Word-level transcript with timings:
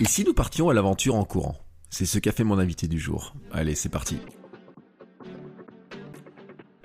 Et 0.00 0.06
si 0.06 0.24
nous 0.24 0.34
partions 0.34 0.68
à 0.70 0.74
l'aventure 0.74 1.14
en 1.14 1.24
courant? 1.24 1.56
C'est 1.88 2.06
ce 2.06 2.18
qu'a 2.18 2.32
fait 2.32 2.42
mon 2.42 2.58
invité 2.58 2.88
du 2.88 2.98
jour. 2.98 3.34
Allez, 3.52 3.76
c'est 3.76 3.88
parti. 3.88 4.18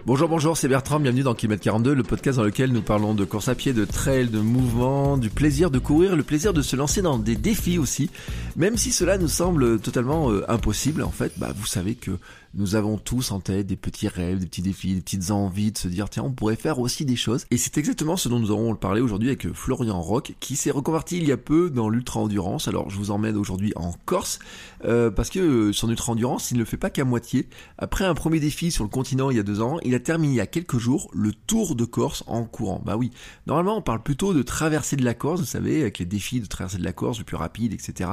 Bonjour, 0.06 0.30
bonjour, 0.30 0.56
c'est 0.56 0.68
Bertrand, 0.68 1.00
bienvenue 1.00 1.24
dans 1.24 1.34
Kilomètre 1.34 1.64
42, 1.64 1.94
le 1.94 2.04
podcast 2.04 2.38
dans 2.38 2.44
lequel 2.44 2.72
nous 2.72 2.82
parlons 2.82 3.16
de 3.16 3.26
course 3.26 3.48
à 3.48 3.56
pied, 3.56 3.74
de 3.74 3.86
trail, 3.86 4.30
de 4.30 4.40
mouvement, 4.40 5.18
du 5.18 5.30
plaisir 5.30 5.72
de 5.72 5.80
courir, 5.80 6.16
le 6.16 6.24
plaisir 6.24 6.54
de 6.54 6.62
se 6.62 6.76
lancer 6.76 7.02
dans 7.02 7.18
des 7.18 7.36
défis 7.36 7.80
aussi. 7.80 8.10
Même 8.56 8.78
si 8.78 8.92
cela 8.92 9.18
nous 9.18 9.28
semble 9.28 9.80
totalement 9.80 10.32
euh, 10.32 10.46
impossible, 10.48 11.02
en 11.02 11.12
fait, 11.12 11.34
bah, 11.38 11.52
vous 11.56 11.66
savez 11.66 11.96
que 11.96 12.12
nous 12.54 12.76
avons 12.76 12.98
tous 12.98 13.32
en 13.32 13.40
tête 13.40 13.68
des 13.68 13.76
petits 13.76 14.08
rêves, 14.08 14.40
des 14.40 14.48
petits 14.48 14.62
défis, 14.62 14.96
des 14.96 15.02
petites 15.02 15.32
envies 15.32 15.72
de 15.72 15.78
se 15.78 15.88
dire 15.88 16.10
tiens 16.10 16.24
on 16.24 16.32
pourrait 16.32 16.56
faire 16.56 16.80
aussi 16.80 17.06
des 17.06 17.16
choses. 17.16 17.46
Et 17.52 17.58
c'est 17.58 17.78
exactement 17.78 18.18
ce 18.18 18.30
dont 18.30 18.40
nous 18.40 18.52
allons 18.52 18.76
parler 18.76 19.02
aujourd'hui 19.02 19.30
avec 19.30 19.52
Florian 19.54 20.02
Rock 20.02 20.36
qui 20.40 20.56
s'est 20.56 20.72
reconverti 20.72 21.18
il 21.18 21.28
y 21.28 21.32
a 21.32 21.38
peu 21.38 21.70
dans 21.70 21.90
l'ultra 21.90 22.20
endurance. 22.20 22.68
Alors 22.68 22.90
je 22.90 22.98
vous 22.98 23.12
emmène 23.12 23.38
aujourd'hui 23.38 23.74
en 23.76 23.94
Corse 24.06 24.40
euh, 24.86 25.12
parce 25.12 25.30
que 25.30 25.72
son 25.72 25.90
ultra 25.90 26.12
endurance 26.12 26.52
il 26.52 26.56
ne 26.56 26.60
le 26.60 26.66
fait 26.66 26.78
pas 26.78 26.90
qu'à 26.90 27.06
moitié. 27.06 27.48
Après 27.78 28.06
un 28.06 28.14
premier 28.14 28.40
défi 28.40 28.72
sur 28.72 28.84
le 28.84 28.90
continent 28.90 29.30
il 29.30 29.38
y 29.38 29.40
a 29.40 29.44
deux 29.44 29.62
ans, 29.62 29.80
il 29.84 29.94
a 29.96 30.00
terminé 30.00 30.34
il 30.34 30.38
y 30.38 30.42
a 30.42 30.48
quelques 30.48 30.78
jours 30.78 31.10
le 31.14 31.34
Tour 31.34 31.76
de 31.76 31.86
Corse 31.86 32.24
en 32.28 32.44
courant. 32.46 32.82
Bah 32.84 32.98
oui, 32.98 33.12
normalement 33.46 33.78
on 33.78 33.82
parle 33.82 34.02
plutôt 34.02 34.34
de 34.34 34.42
traverser 34.42 34.96
de 34.96 35.06
la 35.06 35.14
Corse, 35.14 35.40
vous 35.40 35.46
savez, 35.46 35.82
avec 35.82 36.00
les 36.00 36.06
défis 36.06 36.40
de 36.40 36.46
traverser 36.46 36.78
de 36.78 36.84
la 36.84 36.94
Corse 36.94 37.20
le 37.20 37.26
plus 37.26 37.38
rapide, 37.38 37.74
etc. 37.74 38.12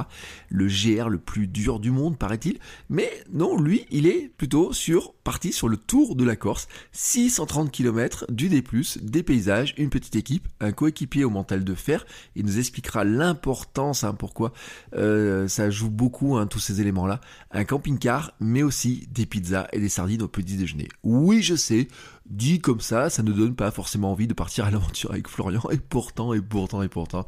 Le 0.49 0.67
GR 0.67 1.09
le 1.09 1.17
plus 1.17 1.47
dur 1.47 1.79
du 1.79 1.91
monde 1.91 2.17
paraît-il. 2.17 2.59
Mais 2.89 3.09
non, 3.31 3.59
lui 3.59 3.85
il 3.89 4.07
est 4.07 4.26
plutôt 4.27 4.73
sur 4.73 5.13
parti 5.13 5.51
sur 5.51 5.67
le 5.67 5.77
tour 5.77 6.15
de 6.15 6.23
la 6.23 6.35
Corse, 6.35 6.67
630 6.91 7.71
km 7.71 8.25
du 8.29 8.49
D+, 8.49 8.63
des 9.01 9.23
paysages, 9.23 9.73
une 9.77 9.89
petite 9.89 10.15
équipe, 10.15 10.47
un 10.59 10.71
coéquipier 10.71 11.23
au 11.23 11.29
mental 11.29 11.63
de 11.63 11.73
fer. 11.73 12.05
Il 12.35 12.45
nous 12.45 12.59
expliquera 12.59 13.03
l'importance, 13.03 14.03
hein, 14.03 14.13
pourquoi 14.13 14.53
euh, 14.95 15.47
ça 15.47 15.69
joue 15.69 15.89
beaucoup 15.89 16.37
hein, 16.37 16.47
tous 16.47 16.59
ces 16.59 16.81
éléments-là. 16.81 17.21
Un 17.51 17.65
camping-car, 17.65 18.33
mais 18.39 18.63
aussi 18.63 19.07
des 19.11 19.25
pizzas 19.25 19.67
et 19.73 19.79
des 19.79 19.89
sardines 19.89 20.21
au 20.21 20.27
petit 20.27 20.55
déjeuner. 20.55 20.87
Oui, 21.03 21.41
je 21.41 21.55
sais. 21.55 21.87
Dit 22.25 22.59
comme 22.59 22.81
ça, 22.81 23.09
ça 23.09 23.23
ne 23.23 23.31
donne 23.31 23.55
pas 23.55 23.71
forcément 23.71 24.11
envie 24.11 24.27
de 24.27 24.33
partir 24.33 24.65
à 24.65 24.71
l'aventure 24.71 25.11
avec 25.11 25.27
Florian, 25.27 25.61
et 25.71 25.77
pourtant, 25.77 26.33
et 26.33 26.41
pourtant, 26.41 26.81
et 26.83 26.89
pourtant, 26.89 27.25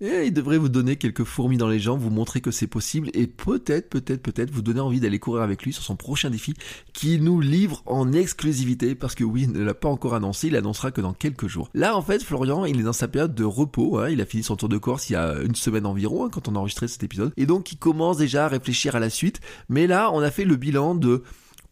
et 0.00 0.26
il 0.26 0.32
devrait 0.32 0.58
vous 0.58 0.68
donner 0.68 0.96
quelques 0.96 1.24
fourmis 1.24 1.56
dans 1.56 1.68
les 1.68 1.78
jambes, 1.78 2.00
vous 2.00 2.10
montrer 2.10 2.40
que 2.40 2.50
c'est 2.50 2.66
possible 2.66 3.10
et 3.14 3.26
peut-être, 3.26 3.88
peut-être, 3.88 4.22
peut-être 4.22 4.50
vous 4.50 4.62
donner 4.62 4.80
envie 4.80 5.00
d'aller 5.00 5.18
courir 5.18 5.42
avec 5.42 5.62
lui 5.62 5.72
sur 5.72 5.82
son 5.82 5.96
prochain 5.96 6.30
défi 6.30 6.54
qui 6.92 7.18
nous 7.18 7.40
livre 7.40 7.82
en 7.86 8.12
exclusivité 8.12 8.94
parce 8.94 9.14
que 9.14 9.24
oui, 9.24 9.42
il 9.42 9.52
ne 9.52 9.62
l'a 9.62 9.74
pas 9.74 9.88
encore 9.88 10.14
annoncé, 10.14 10.48
il 10.48 10.56
annoncera 10.56 10.90
que 10.90 11.00
dans 11.00 11.14
quelques 11.14 11.46
jours. 11.46 11.70
Là, 11.74 11.96
en 11.96 12.02
fait, 12.02 12.22
Florian, 12.22 12.64
il 12.64 12.80
est 12.80 12.84
dans 12.84 12.92
sa 12.92 13.08
période 13.08 13.34
de 13.34 13.44
repos, 13.44 13.98
hein, 13.98 14.10
il 14.10 14.20
a 14.20 14.26
fini 14.26 14.42
son 14.42 14.56
tour 14.56 14.68
de 14.68 14.78
Corse 14.78 15.08
il 15.10 15.14
y 15.14 15.16
a 15.16 15.40
une 15.42 15.54
semaine 15.54 15.86
environ 15.86 16.26
hein, 16.26 16.30
quand 16.30 16.48
on 16.48 16.56
a 16.56 16.58
enregistré 16.58 16.88
cet 16.88 17.02
épisode 17.02 17.32
et 17.36 17.46
donc 17.46 17.72
il 17.72 17.76
commence 17.76 18.18
déjà 18.18 18.46
à 18.46 18.48
réfléchir 18.48 18.96
à 18.96 19.00
la 19.00 19.10
suite. 19.10 19.40
Mais 19.68 19.86
là, 19.86 20.10
on 20.12 20.20
a 20.20 20.30
fait 20.30 20.44
le 20.44 20.56
bilan 20.56 20.94
de 20.94 21.22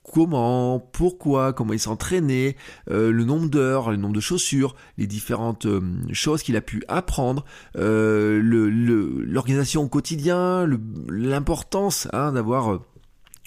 comment, 0.05 0.79
pourquoi, 0.79 1.53
comment 1.53 1.73
il 1.73 1.81
s'entraînait, 1.81 2.57
euh, 2.91 3.11
le 3.11 3.25
nombre 3.25 3.49
d'heures, 3.49 3.91
le 3.91 3.97
nombre 3.97 4.15
de 4.15 4.21
chaussures, 4.21 4.77
les 4.99 5.07
différentes 5.07 5.67
euh, 5.67 5.81
choses 6.13 6.43
qu'il 6.43 6.57
a 6.57 6.61
pu 6.61 6.83
apprendre, 6.89 7.45
euh, 7.77 8.41
l'organisation 9.27 9.83
au 9.83 9.89
quotidien, 9.89 10.69
l'importance 11.09 12.07
hein, 12.13 12.33
d'avoir 12.33 12.75
euh, 12.75 12.81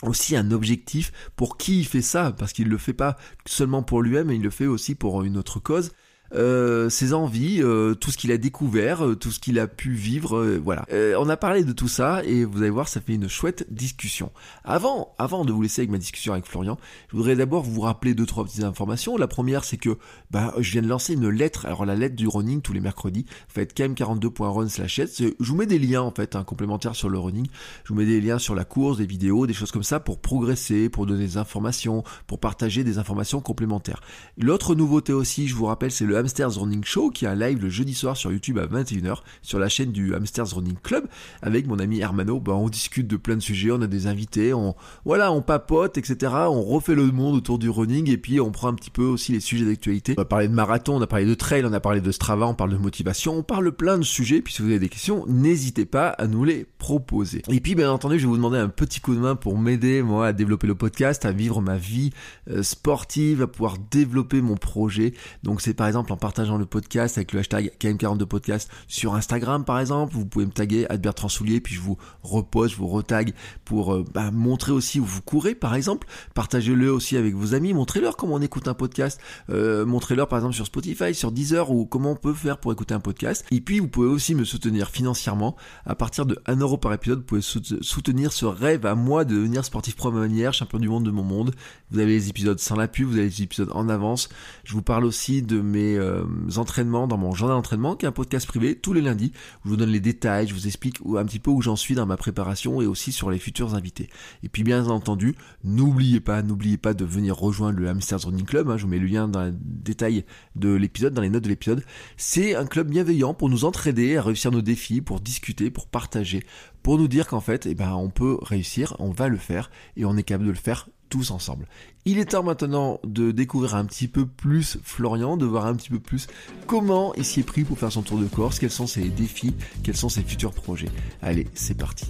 aussi 0.01 0.35
un 0.35 0.51
objectif 0.51 1.12
pour 1.35 1.57
qui 1.57 1.79
il 1.79 1.85
fait 1.85 2.01
ça, 2.01 2.31
parce 2.31 2.53
qu'il 2.53 2.67
le 2.67 2.78
fait 2.78 2.94
pas 2.94 3.17
seulement 3.46 3.84
pour 3.84 4.01
lui-même, 4.01 4.28
mais 4.28 4.35
il 4.35 4.44
le 4.44 4.50
fait 4.50 4.67
aussi 4.67 4.96
pour 4.96 5.23
une 5.23 5.38
autre 5.38 5.59
cause. 5.59 5.91
Euh, 6.33 6.89
ses 6.89 7.13
envies, 7.13 7.61
euh, 7.61 7.95
tout 7.95 8.11
ce 8.11 8.17
qu'il 8.17 8.31
a 8.31 8.38
découvert, 8.38 9.05
euh, 9.05 9.15
tout 9.15 9.31
ce 9.31 9.39
qu'il 9.39 9.59
a 9.59 9.67
pu 9.67 9.91
vivre, 9.91 10.57
voilà. 10.63 10.85
on 11.19 11.29
a 11.29 11.38
parlé 11.38 11.63
de 11.63 11.71
tout 11.71 11.88
ça 11.88 12.23
et 12.25 12.45
vous 12.45 12.61
allez 12.61 12.69
voir, 12.69 12.88
ça 12.88 13.01
fait 13.01 13.13
une 13.13 13.29
chouette 13.29 13.65
discussion. 13.69 14.31
Avant, 14.63 15.13
avant 15.17 15.45
de 15.45 15.51
vous 15.51 15.61
laisser 15.61 15.81
avec 15.81 15.91
ma 15.91 15.97
discussion 15.97 16.33
avec 16.33 16.45
Florian, 16.45 16.77
je 17.09 17.17
voudrais 17.17 17.35
d'abord 17.35 17.63
vous 17.63 17.81
rappeler 17.81 18.13
deux 18.13 18.25
trois 18.25 18.43
petites 18.43 18.63
informations. 18.63 19.17
La 19.17 19.27
première, 19.27 19.63
c'est 19.63 19.77
que 19.77 19.97
bah, 20.31 20.53
je 20.59 20.71
viens 20.71 20.81
de 20.81 20.87
lancer 20.87 21.13
une 21.13 21.29
lettre. 21.29 21.66
Alors 21.66 21.85
la 21.85 21.95
lettre 21.95 22.16
du 22.16 22.27
running 22.27 22.61
tous 22.61 22.73
les 22.73 22.79
mercredis. 22.79 23.25
Faites 23.47 23.77
km42.run 23.77 24.69
slash 24.69 25.01
Je 25.17 25.31
vous 25.39 25.55
mets 25.55 25.66
des 25.66 25.79
liens 25.79 26.01
en 26.01 26.11
fait, 26.11 26.35
un 26.35 26.43
complémentaire 26.43 26.95
sur 26.95 27.09
le 27.09 27.19
running. 27.19 27.47
Je 27.83 27.93
vous 27.93 27.99
mets 27.99 28.05
des 28.05 28.21
liens 28.21 28.39
sur 28.39 28.55
la 28.55 28.66
course, 28.66 28.97
des 28.97 29.05
vidéos, 29.05 29.47
des 29.47 29.53
choses 29.53 29.71
comme 29.71 29.83
ça 29.83 29.99
pour 29.99 30.19
progresser, 30.19 30.89
pour 30.89 31.05
donner 31.05 31.25
des 31.25 31.37
informations, 31.37 32.03
pour 32.25 32.39
partager 32.39 32.83
des 32.83 32.97
informations 32.97 33.41
complémentaires. 33.41 34.01
L'autre 34.37 34.75
nouveauté 34.75 35.13
aussi, 35.13 35.47
je 35.47 35.55
vous 35.55 35.66
rappelle, 35.66 35.91
c'est 35.91 36.05
le 36.05 36.16
Hamsters 36.17 36.59
Running 36.59 36.83
Show 36.83 37.09
qui 37.09 37.25
est 37.25 37.28
un 37.28 37.35
live 37.35 37.61
le 37.61 37.69
jeudi 37.69 37.94
soir 37.94 38.17
sur 38.17 38.31
YouTube 38.31 38.57
à 38.57 38.66
21h 38.66 39.17
sur 39.41 39.59
la 39.59 39.69
chaîne 39.69 39.91
du 39.91 40.13
Hamsters 40.13 40.55
Running 40.55 40.78
Club 40.81 41.07
avec 41.41 41.67
mon 41.67 41.79
ami 41.79 42.00
Hermano. 42.00 42.39
Bah, 42.39 42.53
on 42.53 42.69
discute 42.69 43.07
de 43.07 43.17
plein 43.17 43.35
de 43.35 43.41
sujets, 43.41 43.72
on 43.72 43.81
a 43.81 43.88
des 43.88 44.07
invités, 44.07 44.53
on 44.53 44.75
voilà, 45.05 45.31
on 45.31 45.41
papote, 45.41 45.97
etc. 45.97 46.33
On 46.50 46.63
refait 46.63 46.95
le 46.95 47.11
monde 47.11 47.35
autour 47.35 47.59
du 47.59 47.69
running 47.69 48.09
et 48.09 48.17
puis 48.17 48.39
on 48.39 48.51
prend 48.51 48.67
un 48.69 48.73
petit 48.73 48.89
peu 48.89 49.03
aussi 49.03 49.31
les 49.31 49.39
sujets 49.39 49.66
d'actualité. 49.66 50.16
On 50.17 50.22
a 50.22 50.25
parlé 50.25 50.47
de 50.47 50.53
marathon, 50.53 50.97
on 50.97 51.01
a 51.01 51.07
parlé 51.07 51.25
de 51.25 51.33
trail, 51.33 51.63
on 51.66 51.73
a 51.73 51.79
parlé 51.79 52.01
de 52.01 52.11
Strava, 52.11 52.47
on 52.47 52.53
parle 52.53 52.72
de 52.72 52.78
motivation, 52.78 53.38
on 53.38 53.44
parle 53.44 53.72
plein 53.72 53.97
de 53.97 54.03
sujets. 54.03 54.41
Puis 54.41 54.53
si 54.53 54.61
vous 54.61 54.69
avez 54.69 54.79
des 54.79 54.89
questions, 54.89 55.25
n'hésitez 55.28 55.85
pas 55.85 56.09
à 56.09 56.28
nous 56.28 56.44
les 56.44 56.66
proposer. 56.78 57.41
Et 57.49 57.59
puis 57.59 57.75
bien 57.75 57.91
entendu, 57.91 58.19
je 58.19 58.23
vais 58.23 58.29
vous 58.29 58.38
demander 58.38 58.57
un 58.57 58.69
petit 58.69 58.99
coup 58.99 59.16
de 59.16 59.19
main 59.19 59.35
pour 59.35 59.57
m'aider 59.57 60.01
moi 60.01 60.28
à 60.28 60.34
développer 60.34 60.67
le 60.67 60.75
podcast, 60.75 61.25
à 61.25 61.31
vivre 61.31 61.61
ma 61.61 61.78
vie 61.78 62.11
euh, 62.49 62.63
sportive, 62.63 63.41
à 63.41 63.47
pouvoir 63.47 63.75
développer 63.91 64.41
mon 64.41 64.55
projet. 64.55 65.13
Donc 65.44 65.61
c'est 65.61 65.73
par 65.73 65.88
exemple 65.88 66.06
en 66.12 66.18
partageant 66.18 66.57
le 66.57 66.66
podcast 66.66 67.18
avec 67.18 67.34
le 67.34 67.40
hashtag 67.40 67.72
KM42podcast 67.79 68.68
sur 68.88 69.16
Instagram 69.16 69.66
par 69.66 69.79
exemple. 69.79 70.13
Vous 70.13 70.25
pouvez 70.25 70.45
me 70.45 70.51
taguer 70.51 70.85
Bertrand 71.00 71.29
Soulier, 71.29 71.62
puis 71.62 71.75
je 71.75 71.81
vous 71.81 71.97
reposte, 72.23 72.73
je 72.73 72.78
vous 72.78 72.88
retag 72.88 73.34
pour 73.66 73.94
euh, 73.94 74.06
bah, 74.13 74.31
montrer 74.31 74.72
aussi 74.72 75.00
où 75.00 75.06
vous 75.06 75.22
courez 75.22 75.56
par 75.56 75.75
exemple. 75.75 76.07
Partagez-le 76.34 76.91
aussi 76.91 77.17
avec 77.17 77.35
vos 77.35 77.53
amis, 77.53 77.73
montrez-leur 77.73 78.17
comment 78.17 78.35
on 78.35 78.41
écoute 78.41 78.67
un 78.67 78.73
podcast. 78.73 79.19
Euh, 79.50 79.85
montrez-leur 79.85 80.28
par 80.28 80.40
exemple 80.40 80.56
sur 80.56 80.66
Spotify, 80.66 81.13
sur 81.13 81.31
Deezer 81.31 81.72
ou 81.72 81.85
comment 81.85 82.12
on 82.12 82.16
peut 82.16 82.34
faire 82.34 82.57
pour 82.57 82.72
écouter 82.72 82.94
un 82.94 83.00
podcast. 83.00 83.46
Et 83.51 83.62
puis 83.62 83.79
vous 83.79 83.88
pouvez 83.88 84.07
aussi 84.07 84.35
me 84.35 84.44
soutenir 84.44 84.90
financièrement. 84.90 85.56
À 85.85 85.96
partir 85.96 86.25
de 86.25 86.40
1 86.46 86.57
euro 86.57 86.78
par 86.78 86.94
épisode, 86.94 87.19
vous 87.19 87.25
pouvez 87.25 87.41
soutenir 87.41 88.34
ce 88.34 88.46
rêve 88.46 88.85
à 88.85 88.96
moi 88.96 89.25
de 89.25 89.35
devenir 89.35 89.66
sportif 89.66 89.96
pro 89.96 90.12
manière, 90.12 90.53
champion 90.53 90.79
du 90.79 90.90
monde 90.90 91.06
de 91.06 91.12
mon 91.12 91.23
monde. 91.23 91.53
Vous 91.91 92.00
avez 92.00 92.12
les 92.12 92.29
épisodes 92.29 92.59
sans 92.59 92.75
la 92.75 92.88
pub, 92.88 93.07
vous 93.07 93.17
avez 93.17 93.25
les 93.25 93.41
épisodes 93.44 93.69
en 93.73 93.90
avance. 93.90 94.29
Je 94.63 94.73
vous 94.73 94.81
parle 94.81 95.06
aussi 95.06 95.41
de 95.41 95.62
mes 95.62 95.97
euh, 95.97 96.24
entraînements 96.58 97.08
dans 97.08 97.18
mon 97.18 97.34
journal 97.34 97.58
d'entraînement, 97.58 97.96
qui 97.96 98.06
est 98.06 98.09
un 98.09 98.13
podcast 98.13 98.47
privé 98.47 98.75
tous 98.75 98.94
les 98.94 99.02
lundis. 99.02 99.31
je 99.63 99.69
vous 99.69 99.75
donne 99.75 99.90
les 99.90 100.00
détails, 100.00 100.47
je 100.47 100.53
vous 100.53 100.68
explique 100.68 101.00
un 101.16 101.25
petit 101.25 101.40
peu 101.40 101.52
où 101.52 101.62
j'en 101.62 101.75
suis 101.75 101.96
dans 101.96 102.06
ma 102.06 102.18
préparation 102.18 102.81
et 102.81 102.85
aussi 102.85 103.12
sur 103.12 103.30
les 103.30 103.40
futurs 103.40 103.75
invités. 103.75 104.09
Et 104.44 104.50
puis 104.50 104.63
bien 104.63 104.85
entendu, 104.88 105.35
n'oubliez 105.63 106.19
pas, 106.19 106.41
n'oubliez 106.41 106.78
pas 106.78 106.94
de 106.94 107.06
venir 107.06 107.35
rejoindre 107.35 107.80
le 107.80 107.90
Hamsters 107.90 108.22
Running 108.22 108.46
Club. 108.46 108.69
Hein. 108.69 108.78
je 108.78 108.84
vous 108.84 108.90
mets 108.90 109.00
le 109.00 109.08
lien 109.08 109.28
dans 109.28 109.44
les 109.44 109.52
détails 109.53 110.25
de 110.56 110.74
l'épisode, 110.74 111.13
dans 111.13 111.22
les 111.22 111.30
notes 111.30 111.44
de 111.44 111.50
l'épisode. 111.50 111.84
C'est 112.16 112.55
un 112.55 112.66
club 112.66 112.90
bienveillant 112.90 113.34
pour 113.34 113.50
nous 113.50 113.66
entraider 113.66 114.17
à 114.17 114.22
réussir 114.22 114.52
nos 114.52 114.61
défis, 114.61 115.02
pour 115.02 115.20
discuter, 115.20 115.72
pour 115.72 115.88
partager, 115.88 116.43
pour 116.84 116.97
nous 116.97 117.08
dire 117.08 117.28
qu'en 117.28 117.41
fait, 117.41 117.66
eh 117.66 117.76
ben, 117.76 117.93
on 117.93 118.09
peut 118.09 118.38
réussir, 118.41 118.96
on 119.00 119.11
va 119.11 119.28
le 119.28 119.38
faire 119.38 119.70
et 119.96 120.05
on 120.05 120.16
est 120.17 120.23
capable 120.23 120.46
de 120.46 120.52
le 120.52 120.58
faire 120.58 120.90
tous 121.09 121.31
ensemble. 121.31 121.67
Il 122.05 122.19
est 122.19 122.31
temps 122.31 122.43
maintenant 122.43 122.99
de 123.03 123.31
découvrir 123.31 123.75
un 123.75 123.85
petit 123.85 124.07
peu 124.07 124.25
plus 124.25 124.77
Florian, 124.83 125.37
de 125.37 125.45
voir 125.45 125.65
un 125.65 125.75
petit 125.75 125.89
peu 125.89 125.99
plus 125.99 126.27
comment 126.65 127.13
il 127.15 127.25
s'y 127.25 127.41
est 127.41 127.43
pris 127.43 127.63
pour 127.63 127.77
faire 127.77 127.91
son 127.91 128.01
tour 128.01 128.17
de 128.19 128.25
Corse, 128.25 128.59
quels 128.59 128.69
sont 128.69 128.87
ses 128.87 129.09
défis, 129.09 129.55
quels 129.83 129.97
sont 129.97 130.09
ses 130.09 130.23
futurs 130.23 130.53
projets. 130.53 130.89
Allez, 131.21 131.47
c'est 131.53 131.77
parti. 131.77 132.07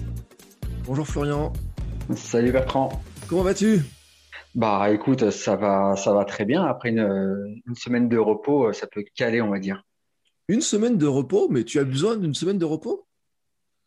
Bonjour 0.84 1.06
Florian. 1.06 1.52
Salut 2.14 2.52
Bertrand. 2.52 3.02
Comment 3.28 3.42
vas-tu? 3.42 3.80
Bah 4.54 4.90
écoute, 4.90 5.30
ça 5.30 5.56
va, 5.56 5.96
ça 5.96 6.12
va 6.12 6.24
très 6.24 6.44
bien. 6.44 6.64
Après 6.64 6.88
une, 6.90 7.60
une 7.66 7.74
semaine 7.74 8.08
de 8.08 8.18
repos, 8.18 8.72
ça 8.72 8.86
peut 8.86 9.04
caler, 9.14 9.42
on 9.42 9.50
va 9.50 9.58
dire. 9.58 9.82
Une 10.48 10.62
semaine 10.62 10.96
de 10.96 11.06
repos? 11.06 11.48
Mais 11.50 11.64
tu 11.64 11.78
as 11.78 11.84
besoin 11.84 12.16
d'une 12.16 12.34
semaine 12.34 12.58
de 12.58 12.64
repos? 12.64 13.07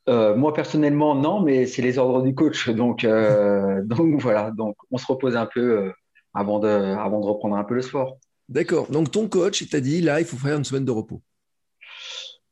Euh, 0.10 0.36
moi 0.36 0.54
personnellement 0.54 1.16
non, 1.16 1.42
mais 1.42 1.66
c'est 1.66 1.82
les 1.82 1.98
ordres 1.98 2.22
du 2.22 2.34
coach, 2.34 2.70
donc 2.70 3.04
euh, 3.04 3.82
donc 3.86 4.20
voilà, 4.20 4.52
donc 4.52 4.76
on 4.90 4.98
se 4.98 5.06
repose 5.06 5.36
un 5.36 5.46
peu 5.46 5.60
euh, 5.60 5.92
avant 6.34 6.60
de 6.60 6.68
avant 6.68 7.20
de 7.20 7.26
reprendre 7.26 7.56
un 7.56 7.64
peu 7.64 7.76
le 7.76 7.82
sport. 7.82 8.18
D'accord. 8.50 8.90
Donc 8.90 9.12
ton 9.12 9.28
coach, 9.28 9.62
il 9.62 9.70
t'a 9.70 9.80
dit, 9.80 10.02
là, 10.02 10.20
il 10.20 10.26
faut 10.26 10.38
faire 10.38 10.58
une 10.58 10.64
semaine 10.64 10.86
de 10.86 10.92
repos. 10.92 11.22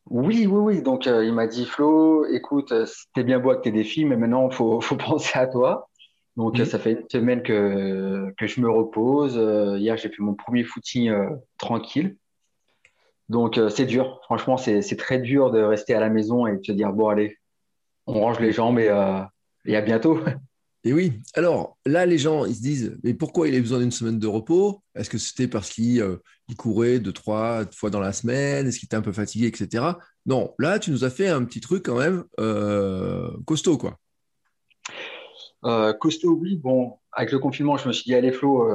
Oui, 0.10 0.48
oui, 0.48 0.76
oui. 0.76 0.82
Donc, 0.82 1.06
euh, 1.06 1.24
il 1.24 1.34
m'a 1.34 1.46
dit, 1.46 1.66
Flo, 1.66 2.26
écoute, 2.26 2.74
c'était 2.86 3.24
bien 3.24 3.38
beau 3.38 3.52
avec 3.52 3.62
tes 3.62 3.72
défis, 3.72 4.06
mais 4.06 4.16
maintenant, 4.18 4.50
il 4.50 4.56
faut, 4.56 4.82
faut 4.82 4.96
penser 4.98 5.38
à 5.38 5.46
toi. 5.46 5.90
Donc, 6.36 6.58
ça 6.58 6.80
fait 6.80 6.94
une 6.94 7.10
semaine 7.12 7.44
que, 7.44 8.34
que 8.38 8.48
je 8.48 8.62
me 8.62 8.70
repose. 8.72 9.36
Hier, 9.80 9.98
j'ai 9.98 10.10
fait 10.10 10.22
mon 10.22 10.36
premier 10.36 10.64
footing 10.64 11.14
tranquille. 11.58 12.16
Donc, 13.30 13.60
euh, 13.60 13.70
c'est 13.70 13.86
dur. 13.86 14.20
Franchement, 14.24 14.58
c'est, 14.58 14.82
c'est 14.82 14.96
très 14.96 15.20
dur 15.20 15.52
de 15.52 15.62
rester 15.62 15.94
à 15.94 16.00
la 16.00 16.10
maison 16.10 16.48
et 16.48 16.58
de 16.58 16.64
se 16.64 16.72
dire, 16.72 16.92
bon, 16.92 17.08
allez, 17.08 17.38
on 18.10 18.22
range 18.22 18.40
les 18.40 18.52
jambes 18.52 18.80
et, 18.80 18.90
euh, 18.90 19.22
et 19.66 19.76
à 19.76 19.82
bientôt. 19.82 20.20
Et 20.86 20.94
oui, 20.94 21.20
alors 21.34 21.78
là, 21.86 22.06
les 22.06 22.18
gens, 22.18 22.46
ils 22.46 22.56
se 22.56 22.62
disent, 22.62 22.98
mais 23.04 23.14
pourquoi 23.14 23.50
il 23.50 23.56
a 23.56 23.60
besoin 23.60 23.80
d'une 23.80 23.92
semaine 23.92 24.18
de 24.18 24.28
repos? 24.28 24.82
Est-ce 24.96 25.10
que 25.10 25.18
c'était 25.18 25.50
parce 25.50 25.70
qu'il 25.70 26.02
euh, 26.02 26.24
courait 26.58 27.00
deux, 27.00 27.12
trois 27.12 27.66
fois 27.74 27.90
dans 27.90 28.00
la 28.00 28.14
semaine? 28.14 28.66
Est-ce 28.66 28.80
qu'il 28.80 28.86
était 28.86 28.96
un 28.96 29.02
peu 29.02 29.12
fatigué, 29.12 29.48
etc. 29.48 29.84
Non, 30.26 30.54
là, 30.58 30.80
tu 30.80 30.92
nous 30.92 31.04
as 31.04 31.10
fait 31.10 31.28
un 31.28 31.44
petit 31.44 31.60
truc 31.60 31.84
quand 31.84 31.98
même 31.98 32.24
euh, 32.40 33.30
costaud, 33.46 33.78
quoi. 33.78 33.98
Euh, 35.66 35.92
costaud, 35.92 36.38
oui. 36.42 36.56
Bon, 36.56 36.94
avec 37.12 37.34
le 37.34 37.40
confinement, 37.40 37.76
je 37.76 37.90
me 37.90 37.92
suis 37.92 38.06
dit, 38.06 38.16
allez, 38.16 38.32
Flo, 38.32 38.66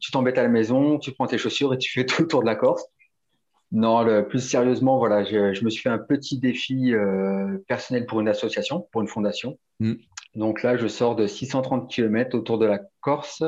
tu 0.00 0.10
t'embêtes 0.10 0.36
à 0.36 0.42
la 0.42 0.50
maison, 0.50 0.98
tu 0.98 1.12
prends 1.12 1.26
tes 1.26 1.38
chaussures 1.38 1.72
et 1.72 1.78
tu 1.78 1.90
fais 1.90 2.04
tout 2.04 2.20
le 2.20 2.28
tour 2.28 2.42
de 2.42 2.46
la 2.46 2.56
Corse. 2.56 2.84
Non, 3.74 4.04
le, 4.04 4.26
plus 4.26 4.38
sérieusement, 4.38 4.98
voilà, 4.98 5.24
je, 5.24 5.52
je 5.52 5.64
me 5.64 5.68
suis 5.68 5.82
fait 5.82 5.88
un 5.88 5.98
petit 5.98 6.38
défi 6.38 6.94
euh, 6.94 7.58
personnel 7.66 8.06
pour 8.06 8.20
une 8.20 8.28
association, 8.28 8.86
pour 8.92 9.02
une 9.02 9.08
fondation. 9.08 9.58
Mm. 9.80 9.94
Donc 10.36 10.62
là, 10.62 10.76
je 10.76 10.86
sors 10.86 11.16
de 11.16 11.26
630 11.26 11.90
km 11.90 12.38
autour 12.38 12.58
de 12.58 12.66
la 12.66 12.78
Corse 13.00 13.42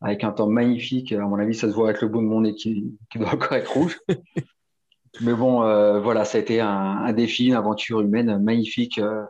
avec 0.00 0.22
un 0.22 0.30
temps 0.30 0.46
magnifique. 0.46 1.10
À 1.10 1.18
mon 1.22 1.40
avis, 1.40 1.56
ça 1.56 1.68
se 1.68 1.74
voit 1.74 1.88
avec 1.88 2.02
le 2.02 2.08
bout 2.08 2.20
de 2.20 2.26
mon 2.26 2.42
nez 2.42 2.54
qui, 2.54 2.96
qui 3.10 3.18
doit 3.18 3.34
encore 3.34 3.54
être 3.54 3.72
rouge. 3.72 3.98
Mais 5.20 5.34
bon, 5.34 5.64
euh, 5.64 5.98
voilà, 5.98 6.24
ça 6.24 6.38
a 6.38 6.40
été 6.40 6.60
un, 6.60 6.68
un 6.68 7.12
défi, 7.12 7.48
une 7.48 7.54
aventure 7.54 8.00
humaine 8.00 8.40
magnifique 8.40 8.98
euh, 8.98 9.24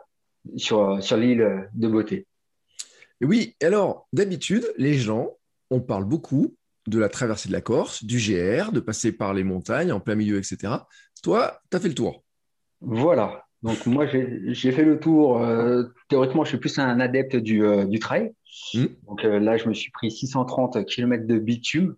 sur, 0.57 1.01
sur 1.01 1.17
l'île 1.17 1.67
de 1.73 1.87
beauté. 1.87 2.27
Oui, 3.21 3.55
alors, 3.63 4.07
d'habitude, 4.13 4.71
les 4.77 4.93
gens, 4.93 5.31
on 5.71 5.81
parle 5.81 6.05
beaucoup 6.05 6.53
de 6.87 6.99
la 6.99 7.09
traversée 7.09 7.49
de 7.49 7.53
la 7.53 7.61
Corse, 7.61 8.03
du 8.03 8.17
GR, 8.17 8.71
de 8.71 8.79
passer 8.79 9.11
par 9.11 9.33
les 9.33 9.43
montagnes 9.43 9.91
en 9.91 9.99
plein 9.99 10.15
milieu, 10.15 10.37
etc. 10.37 10.73
Toi, 11.23 11.59
tu 11.69 11.77
as 11.77 11.79
fait 11.79 11.89
le 11.89 11.93
tour. 11.95 12.23
Voilà. 12.81 13.45
Donc 13.61 13.85
moi, 13.85 14.05
j'ai 14.07 14.71
fait 14.71 14.85
le 14.85 14.99
tour. 14.99 15.43
euh, 15.43 15.83
théoriquement, 16.07 16.43
je 16.45 16.49
suis 16.49 16.57
plus 16.57 16.79
un 16.79 16.99
adepte 16.99 17.35
du, 17.35 17.65
euh, 17.65 17.85
du 17.85 17.99
trail. 17.99 18.31
Mm. 18.73 18.85
Donc 19.07 19.25
euh, 19.25 19.39
là, 19.39 19.57
je 19.57 19.67
me 19.67 19.73
suis 19.73 19.91
pris 19.91 20.09
630 20.11 20.85
km 20.85 21.27
de 21.27 21.37
bitume. 21.39 21.95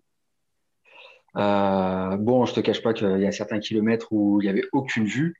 Bon, 1.35 2.45
je 2.45 2.53
te 2.53 2.59
cache 2.59 2.81
pas 2.81 2.93
qu'il 2.93 3.19
y 3.19 3.25
a 3.25 3.31
certains 3.31 3.59
kilomètres 3.59 4.07
où 4.11 4.41
il 4.41 4.45
y 4.45 4.49
avait 4.49 4.65
aucune 4.73 5.05
vue, 5.05 5.35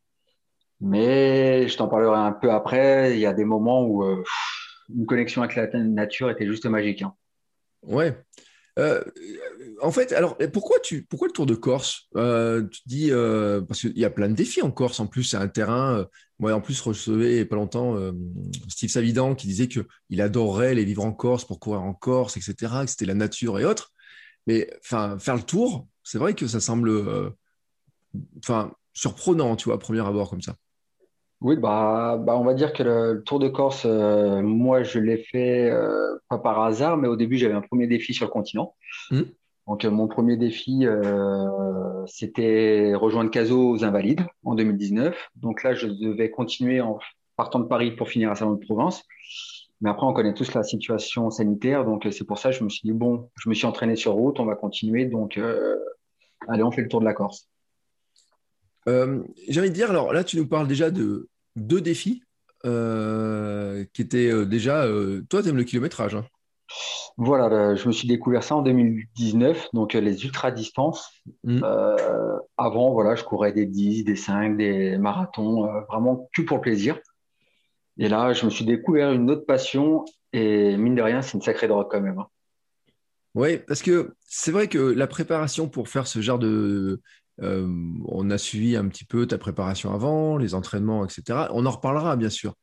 mais 0.80 1.68
je 1.68 1.76
t'en 1.76 1.88
parlerai 1.88 2.18
un 2.18 2.32
peu 2.32 2.52
après. 2.52 3.14
Il 3.14 3.20
y 3.20 3.26
a 3.26 3.34
des 3.34 3.44
moments 3.44 3.84
où 3.86 4.04
une 4.96 5.06
connexion 5.06 5.42
avec 5.42 5.56
la 5.56 5.68
nature 5.84 6.30
était 6.30 6.46
juste 6.46 6.66
magique. 6.66 7.02
hein. 7.02 7.14
Ouais. 7.84 8.16
Euh, 8.80 9.04
en 9.82 9.92
fait, 9.92 10.14
alors 10.14 10.38
pourquoi 10.54 10.80
tu 10.80 11.04
pourquoi 11.04 11.28
le 11.28 11.34
Tour 11.34 11.46
de 11.46 11.56
Corse 11.56 12.08
Euh, 12.16 12.64
Tu 12.72 12.82
dis 12.86 13.12
euh, 13.12 13.62
parce 13.62 13.82
qu'il 13.82 13.98
y 13.98 14.06
a 14.06 14.10
plein 14.10 14.30
de 14.30 14.34
défis 14.36 14.62
en 14.62 14.72
Corse. 14.72 15.00
En 15.00 15.08
plus, 15.08 15.24
c'est 15.24 15.38
un 15.38 15.48
terrain. 15.48 16.00
euh, 16.00 16.06
moi, 16.40 16.54
en 16.54 16.62
plus, 16.62 16.80
recevais 16.82 17.46
pas 17.46 17.56
longtemps 17.56 17.96
euh, 17.98 18.14
Steve 18.70 18.90
Savidan 18.90 19.36
qui 19.36 19.48
disait 19.48 19.68
que 19.68 19.82
il 20.10 20.22
adorerait 20.22 20.74
les 20.76 20.86
vivre 20.86 21.04
en 21.04 21.12
Corse 21.14 21.46
pour 21.46 21.60
courir 21.60 21.82
en 21.82 21.94
Corse, 21.94 22.38
etc. 22.38 22.86
Que 22.86 22.90
c'était 22.90 23.06
la 23.06 23.14
nature 23.14 23.60
et 23.60 23.66
autres. 23.66 23.92
Mais 24.48 24.70
enfin, 24.84 25.20
faire 25.20 25.36
le 25.36 25.44
tour, 25.44 25.88
c'est 26.04 26.18
vrai 26.18 26.34
que 26.34 26.48
ça 26.48 26.60
semble, 26.60 26.90
euh, 26.90 27.30
enfin, 28.40 28.74
surprenant, 28.94 29.56
tu 29.56 29.66
vois, 29.66 29.76
à 29.76 29.78
premier 29.78 30.00
abord 30.06 30.30
comme 30.30 30.42
ça. 30.42 30.56
Oui, 31.42 31.56
bah, 31.56 32.18
bah, 32.20 32.38
on 32.38 32.44
va 32.44 32.54
dire 32.54 32.72
que 32.72 32.84
le, 32.84 33.14
le 33.14 33.24
Tour 33.24 33.40
de 33.40 33.48
Corse, 33.48 33.84
euh, 33.86 34.44
moi, 34.44 34.84
je 34.84 35.00
l'ai 35.00 35.18
fait 35.18 35.72
euh, 35.72 36.18
pas 36.30 36.38
par 36.38 36.62
hasard, 36.62 36.98
mais 36.98 37.08
au 37.08 37.16
début, 37.16 37.38
j'avais 37.38 37.56
un 37.56 37.62
premier 37.62 37.88
défi 37.88 38.14
sur 38.14 38.26
le 38.26 38.32
continent. 38.32 38.76
Mm. 39.10 39.22
Donc, 39.68 39.84
euh, 39.84 39.90
mon 39.90 40.08
premier 40.08 40.38
défi, 40.38 40.86
c'était 42.06 42.94
rejoindre 42.94 43.32
Cazaux 43.32 43.72
aux 43.72 43.84
Invalides 43.84 44.22
en 44.44 44.54
2019. 44.54 45.30
Donc 45.36 45.64
là, 45.64 45.74
je 45.74 45.88
devais 45.88 46.30
continuer 46.30 46.80
en 46.80 47.00
partant 47.38 47.60
de 47.60 47.66
Paris 47.66 47.92
pour 47.92 48.08
finir 48.08 48.30
à 48.30 48.36
Salon 48.36 48.54
de 48.54 48.64
Provence. 48.64 49.04
Mais 49.82 49.90
après, 49.90 50.06
on 50.06 50.14
connaît 50.14 50.36
tous 50.36 50.54
la 50.54 50.62
situation 50.62 51.32
sanitaire, 51.32 51.86
donc 51.86 52.08
c'est 52.12 52.26
pour 52.26 52.38
ça 52.38 52.52
que 52.52 52.56
je 52.56 52.64
me 52.64 52.70
suis 52.70 52.88
dit, 52.88 52.94
bon, 52.94 53.32
je 53.36 53.50
me 53.50 53.56
suis 53.56 53.66
entraîné 53.66 53.96
sur 53.96 54.12
route, 54.14 54.40
on 54.40 54.46
va 54.46 54.56
continuer, 54.56 55.06
donc 55.06 55.40
allez, 56.48 56.62
on 56.62 56.70
fait 56.70 56.84
le 56.84 56.88
Tour 56.88 57.00
de 57.00 57.06
la 57.06 57.16
Corse. 57.16 57.48
Euh, 58.88 59.22
J'ai 59.48 59.60
envie 59.60 59.70
de 59.70 59.76
dire, 59.76 59.90
alors 59.90 60.14
là, 60.14 60.24
tu 60.24 60.38
nous 60.38 60.48
parles 60.48 60.68
déjà 60.68 60.92
de 60.92 61.30
deux 61.56 61.82
défis 61.82 62.24
euh, 62.66 63.86
qui 63.94 64.02
étaient 64.02 64.32
euh, 64.32 64.46
déjà. 64.46 64.84
euh, 64.86 65.22
toi, 65.30 65.42
tu 65.44 65.50
aimes 65.50 65.58
le 65.58 65.64
kilométrage. 65.64 66.16
hein. 66.16 66.26
Voilà, 67.18 67.50
le- 67.50 67.76
je 67.76 67.88
me 67.88 67.92
suis 67.92 68.08
découvert 68.08 68.44
ça 68.44 68.56
en 68.56 68.62
2019, 68.62 69.68
donc 69.74 69.94
les 69.94 70.24
ultra-distances. 70.26 71.12
Mm. 71.44 71.62
Euh, 71.64 72.38
avant, 72.58 72.92
voilà, 72.94 73.16
je 73.16 73.24
courais 73.24 73.52
des 73.52 73.66
10, 73.66 74.04
des 74.04 74.16
5, 74.16 74.58
des 74.58 74.98
marathons, 74.98 75.68
vraiment 75.90 76.30
que 76.34 76.42
pour 76.42 76.58
le 76.58 76.62
plaisir. 76.62 76.98
Et 77.98 78.08
là, 78.10 78.34
je 78.34 78.46
me 78.46 78.50
suis 78.50 78.66
découvert 78.66 79.12
une 79.12 79.30
autre 79.30 79.46
passion 79.46 80.06
et 80.34 80.78
mine 80.78 80.96
de 80.96 81.02
rien, 81.02 81.22
c'est 81.22 81.34
une 81.34 81.42
sacrée 81.42 81.68
drogue 81.68 81.88
quand 81.92 82.02
même. 82.02 82.18
hein. 82.20 82.28
Oui, 83.36 83.60
parce 83.68 83.82
que 83.82 84.14
c'est 84.28 84.52
vrai 84.52 84.68
que 84.68 84.78
la 84.78 85.08
préparation 85.08 85.68
pour 85.70 85.88
faire 85.90 86.08
ce 86.08 86.22
genre 86.22 86.40
de... 86.40 87.02
euh, 87.42 87.68
on 88.06 88.30
a 88.30 88.38
suivi 88.38 88.76
un 88.76 88.88
petit 88.88 89.06
peu 89.06 89.26
ta 89.26 89.38
préparation 89.38 89.94
avant, 89.94 90.38
les 90.38 90.54
entraînements, 90.54 91.06
etc. 91.06 91.48
On 91.52 91.66
en 91.66 91.72
reparlera, 91.72 92.16
bien 92.16 92.30
sûr. 92.30 92.56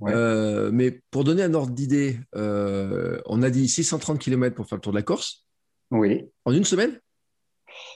Ouais. 0.00 0.12
Euh, 0.14 0.70
mais 0.72 1.00
pour 1.10 1.24
donner 1.24 1.42
un 1.42 1.54
ordre 1.54 1.72
d'idée, 1.72 2.18
euh, 2.34 3.18
on 3.26 3.42
a 3.42 3.50
dit 3.50 3.68
630 3.68 4.18
km 4.18 4.54
pour 4.54 4.66
faire 4.66 4.76
le 4.76 4.82
tour 4.82 4.92
de 4.92 4.98
la 4.98 5.02
Corse 5.02 5.46
Oui, 5.90 6.24
en 6.44 6.52
une 6.52 6.64
semaine? 6.64 7.00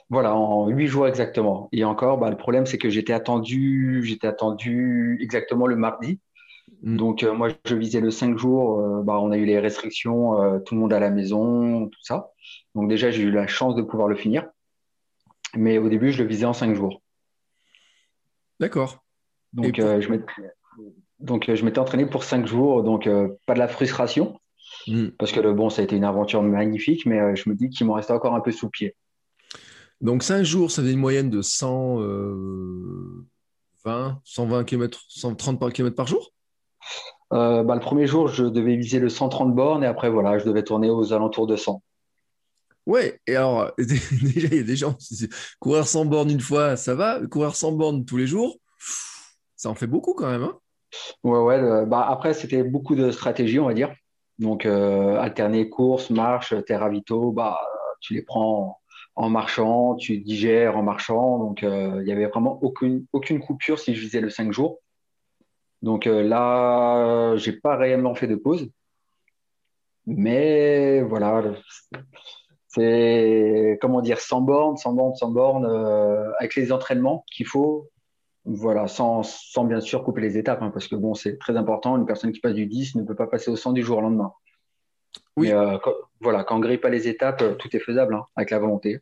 Voilà, 0.09 0.35
en 0.35 0.69
huit 0.69 0.87
jours 0.87 1.07
exactement. 1.07 1.69
Et 1.73 1.85
encore, 1.85 2.19
bah, 2.19 2.31
le 2.31 2.37
problème, 2.37 2.67
c'est 2.67 2.79
que 2.79 2.91
j'étais 2.91 3.13
attendu, 3.13 4.03
j'étais 4.05 4.27
attendu 4.27 5.19
exactement 5.21 5.67
le 5.67 5.77
mardi. 5.77 6.21
Mm. 6.83 6.97
Donc, 6.97 7.23
moi, 7.23 7.49
je 7.67 7.75
visais 7.75 8.01
le 8.01 8.11
5 8.11 8.39
jours. 8.39 9.03
bah, 9.05 9.19
on 9.21 9.31
a 9.31 9.37
eu 9.37 9.45
les 9.45 9.59
restrictions, 9.59 10.61
tout 10.65 10.75
le 10.75 10.81
monde 10.81 10.93
à 10.93 11.01
la 11.01 11.11
maison, 11.11 11.87
tout 11.89 12.03
ça. 12.03 12.31
Donc, 12.75 12.89
déjà, 12.89 13.11
j'ai 13.11 13.23
eu 13.23 13.31
la 13.31 13.47
chance 13.47 13.75
de 13.75 13.83
pouvoir 13.83 14.09
le 14.09 14.17
finir. 14.17 14.47
Mais 15.57 15.79
au 15.79 15.89
début, 15.89 16.13
je 16.13 16.23
le 16.23 16.29
visais 16.29 16.45
en 16.45 16.53
5 16.53 16.75
jours. 16.75 17.03
D'accord. 18.61 19.03
Donc, 19.53 19.77
pour- 19.77 19.85
euh, 19.85 20.01
je 20.01 20.11
m'étais, 20.11 20.25
donc, 21.19 21.49
euh, 21.49 21.57
je 21.57 21.65
m'étais 21.65 21.79
entraîné 21.79 22.07
pour 22.07 22.25
5 22.25 22.47
jours. 22.47 22.83
Donc, 22.83 23.07
euh, 23.07 23.29
pas 23.47 23.55
de 23.55 23.59
la 23.59 23.69
frustration. 23.69 24.39
Mm. 24.87 25.09
Parce 25.19 25.33
que, 25.33 25.53
bon, 25.53 25.71
ça 25.71 25.83
a 25.83 25.85
été 25.85 25.97
une 25.97 26.05
aventure 26.05 26.43
magnifique. 26.43 27.07
Mais 27.07 27.21
euh, 27.21 27.35
je 27.35 27.49
me 27.49 27.55
dis 27.55 27.69
qu'il 27.69 27.87
m'en 27.87 27.95
restait 27.95 28.13
encore 28.13 28.35
un 28.35 28.41
peu 28.41 28.53
sous 28.53 28.69
pied. 28.69 28.95
Donc 30.01 30.23
5 30.23 30.45
jours, 30.45 30.71
ça 30.71 30.83
fait 30.83 30.93
une 30.93 30.99
moyenne 30.99 31.29
de 31.29 31.43
120, 31.43 34.21
120 34.25 34.65
km, 34.65 35.03
130 35.09 35.73
km 35.75 35.95
par 35.95 36.07
jour? 36.07 36.33
Bah, 37.31 37.63
le 37.63 37.81
premier 37.81 38.07
jour, 38.07 38.29
je 38.29 38.45
devais 38.45 38.77
viser 38.77 38.99
le 38.99 39.11
130 39.11 39.55
bornes. 39.55 39.85
Et 39.85 39.87
après, 39.87 40.09
voilà, 40.09 40.39
je 40.39 40.47
devais 40.47 40.65
tourner 40.65 40.89
aux 40.89 41.13
alentours 41.13 41.47
de 41.47 41.57
100. 41.57 41.83
Ouais, 42.91 43.21
et 43.29 43.37
alors, 43.37 43.71
déjà, 43.79 44.49
il 44.51 44.57
y 44.57 44.59
a 44.59 44.63
des 44.65 44.75
gens 44.75 44.95
qui 44.95 45.15
disent, 45.15 45.29
courir 45.61 45.87
sans 45.87 46.05
borne 46.05 46.29
une 46.29 46.41
fois, 46.41 46.77
ça 46.77 46.97
va, 46.97 47.21
courir 47.31 47.55
sans 47.55 47.71
borne 47.71 48.05
tous 48.05 48.17
les 48.17 48.27
jours, 48.27 48.57
ça 49.55 49.71
en 49.71 49.77
fait 49.77 49.87
beaucoup 49.87 50.13
quand 50.13 50.29
même. 50.29 50.43
Hein 50.43 50.59
Ouais, 51.23 51.39
ouais. 51.39 51.87
bah, 51.87 52.05
après, 52.09 52.35
c'était 52.35 52.65
beaucoup 52.65 52.97
de 52.97 53.13
stratégies, 53.13 53.61
on 53.61 53.67
va 53.67 53.75
dire. 53.75 53.95
Donc, 54.41 54.67
euh, 54.67 55.17
alterner 55.19 55.69
course, 55.71 56.11
marche, 56.11 56.53
tes 56.67 56.75
ravitaux, 56.75 57.31
bah, 57.31 57.61
tu 58.01 58.15
les 58.15 58.23
prends 58.23 58.81
en, 59.15 59.31
marchant, 59.31 59.95
tu 59.95 60.19
digères 60.19 60.77
en 60.77 60.83
marchant. 60.83 61.39
Donc, 61.39 61.63
euh, 61.63 62.01
il 62.03 62.09
y 62.09 62.13
avait 62.13 62.27
vraiment 62.27 62.59
aucune, 62.61 63.07
aucune 63.13 63.39
coupure 63.39 63.79
si 63.79 63.95
je 63.95 64.01
visais 64.01 64.21
le 64.21 64.31
5 64.31 64.53
jours. 64.53 64.81
Donc 65.83 66.09
euh, 66.09 66.23
là, 66.25 67.37
j'ai 67.37 67.53
pas 67.53 67.77
réellement 67.77 68.17
fait 68.17 68.27
de 68.27 68.35
pause. 68.35 68.69
Mais 70.07 71.03
voilà, 71.03 71.55
c'est, 72.73 73.79
comment 73.81 74.01
dire, 74.01 74.21
sans 74.21 74.41
borne, 74.41 74.77
sans 74.77 74.93
borne, 74.93 75.15
sans 75.17 75.31
borne, 75.31 75.67
euh, 75.67 76.31
avec 76.39 76.55
les 76.57 76.73
entraînements 76.73 77.25
qu'il 77.33 77.47
faut. 77.47 77.89
Voilà, 78.47 78.87
sans, 78.89 79.23
sans 79.23 79.65
bien 79.65 79.81
sûr 79.81 80.03
couper 80.03 80.23
les 80.23 80.39
étapes, 80.39 80.63
hein, 80.63 80.71
parce 80.71 80.89
que 80.89 80.97
bon, 80.97 81.15
c'est 81.15 81.37
très 81.39 81.57
important. 81.57 81.97
Une 81.99 82.07
personne 82.07 82.33
qui 82.33 82.41
passe 82.41 82.55
du 82.55 82.67
10 82.67 82.95
ne 82.95 83.03
peut 83.03 83.15
pas 83.15 83.27
passer 83.27 83.51
au 83.51 83.57
100 83.57 83.73
du 83.73 83.83
jour 83.83 83.99
au 83.99 84.01
lendemain. 84.01 84.33
Oui. 85.37 85.49
Mais 85.49 85.55
euh, 85.55 85.79
quand- 85.83 85.93
voilà, 86.21 86.45
quand 86.45 86.57
on 86.57 86.61
grille 86.61 86.79
pas 86.79 86.89
les 86.91 87.07
étapes, 87.09 87.43
euh, 87.43 87.55
tout 87.55 87.69
est 87.77 87.81
faisable 87.81 88.15
hein, 88.15 88.25
avec 88.37 88.51
la 88.51 88.59
volonté. 88.59 89.01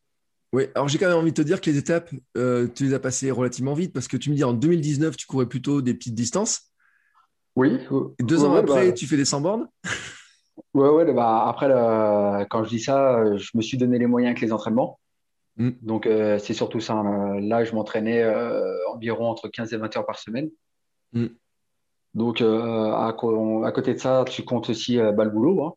Oui, 0.53 0.65
alors 0.75 0.89
j'ai 0.89 0.99
quand 0.99 1.07
même 1.09 1.19
envie 1.19 1.31
de 1.33 1.37
te 1.37 1.47
dire 1.47 1.61
que 1.61 1.69
les 1.71 1.77
étapes, 1.77 2.11
euh, 2.37 2.67
tu 2.75 2.85
les 2.85 2.95
as 2.95 2.99
passées 2.99 3.31
relativement 3.31 3.75
vite 3.75 3.93
parce 3.93 4.09
que 4.09 4.17
tu 4.17 4.31
me 4.31 4.35
dis 4.35 4.45
en 4.45 4.55
2019, 4.55 5.17
tu 5.17 5.27
courais 5.27 5.47
plutôt 5.47 5.83
des 5.83 5.93
petites 5.95 6.15
distances. 6.15 6.73
Oui. 7.55 7.79
Et 8.19 8.23
deux 8.25 8.41
Ouais, 8.43 8.49
ans 8.49 8.55
après, 8.55 8.87
bah, 8.87 8.93
tu 8.93 9.07
fais 9.07 9.17
des 9.17 9.25
100 9.27 9.41
bornes. 9.43 9.69
Ouais, 10.75 10.89
ouais, 10.89 11.13
bah, 11.13 11.47
après, 11.49 11.69
le- 11.69 12.45
quand 12.47 12.65
je 12.65 12.69
dis 12.69 12.81
ça, 12.81 13.37
je 13.37 13.51
me 13.55 13.63
suis 13.63 13.79
donné 13.79 13.99
les 13.99 14.07
moyens 14.07 14.33
avec 14.33 14.41
les 14.41 14.53
entraînements. 14.53 14.99
Mm. 15.59 15.71
Donc, 15.83 16.07
euh, 16.07 16.39
c'est 16.39 16.55
surtout 16.55 16.81
ça. 16.81 16.95
Hein. 16.95 17.41
Là, 17.41 17.65
je 17.65 17.75
m'entraînais 17.75 18.23
euh, 18.23 18.75
environ 18.93 19.29
entre 19.29 19.49
15 19.49 19.73
et 19.73 19.77
20 19.77 19.97
heures 19.97 20.07
par 20.07 20.19
semaine. 20.19 20.51
Mm. 21.13 21.27
Donc, 22.15 22.41
euh, 22.41 22.93
à, 22.93 23.13
côté 23.13 23.95
de 23.95 23.99
ça, 23.99 24.25
tu 24.29 24.45
comptes 24.45 24.71
aussi 24.71 24.97
bah, 24.97 25.25
le 25.25 25.31
boulot. 25.31 25.65
Hein. 25.65 25.75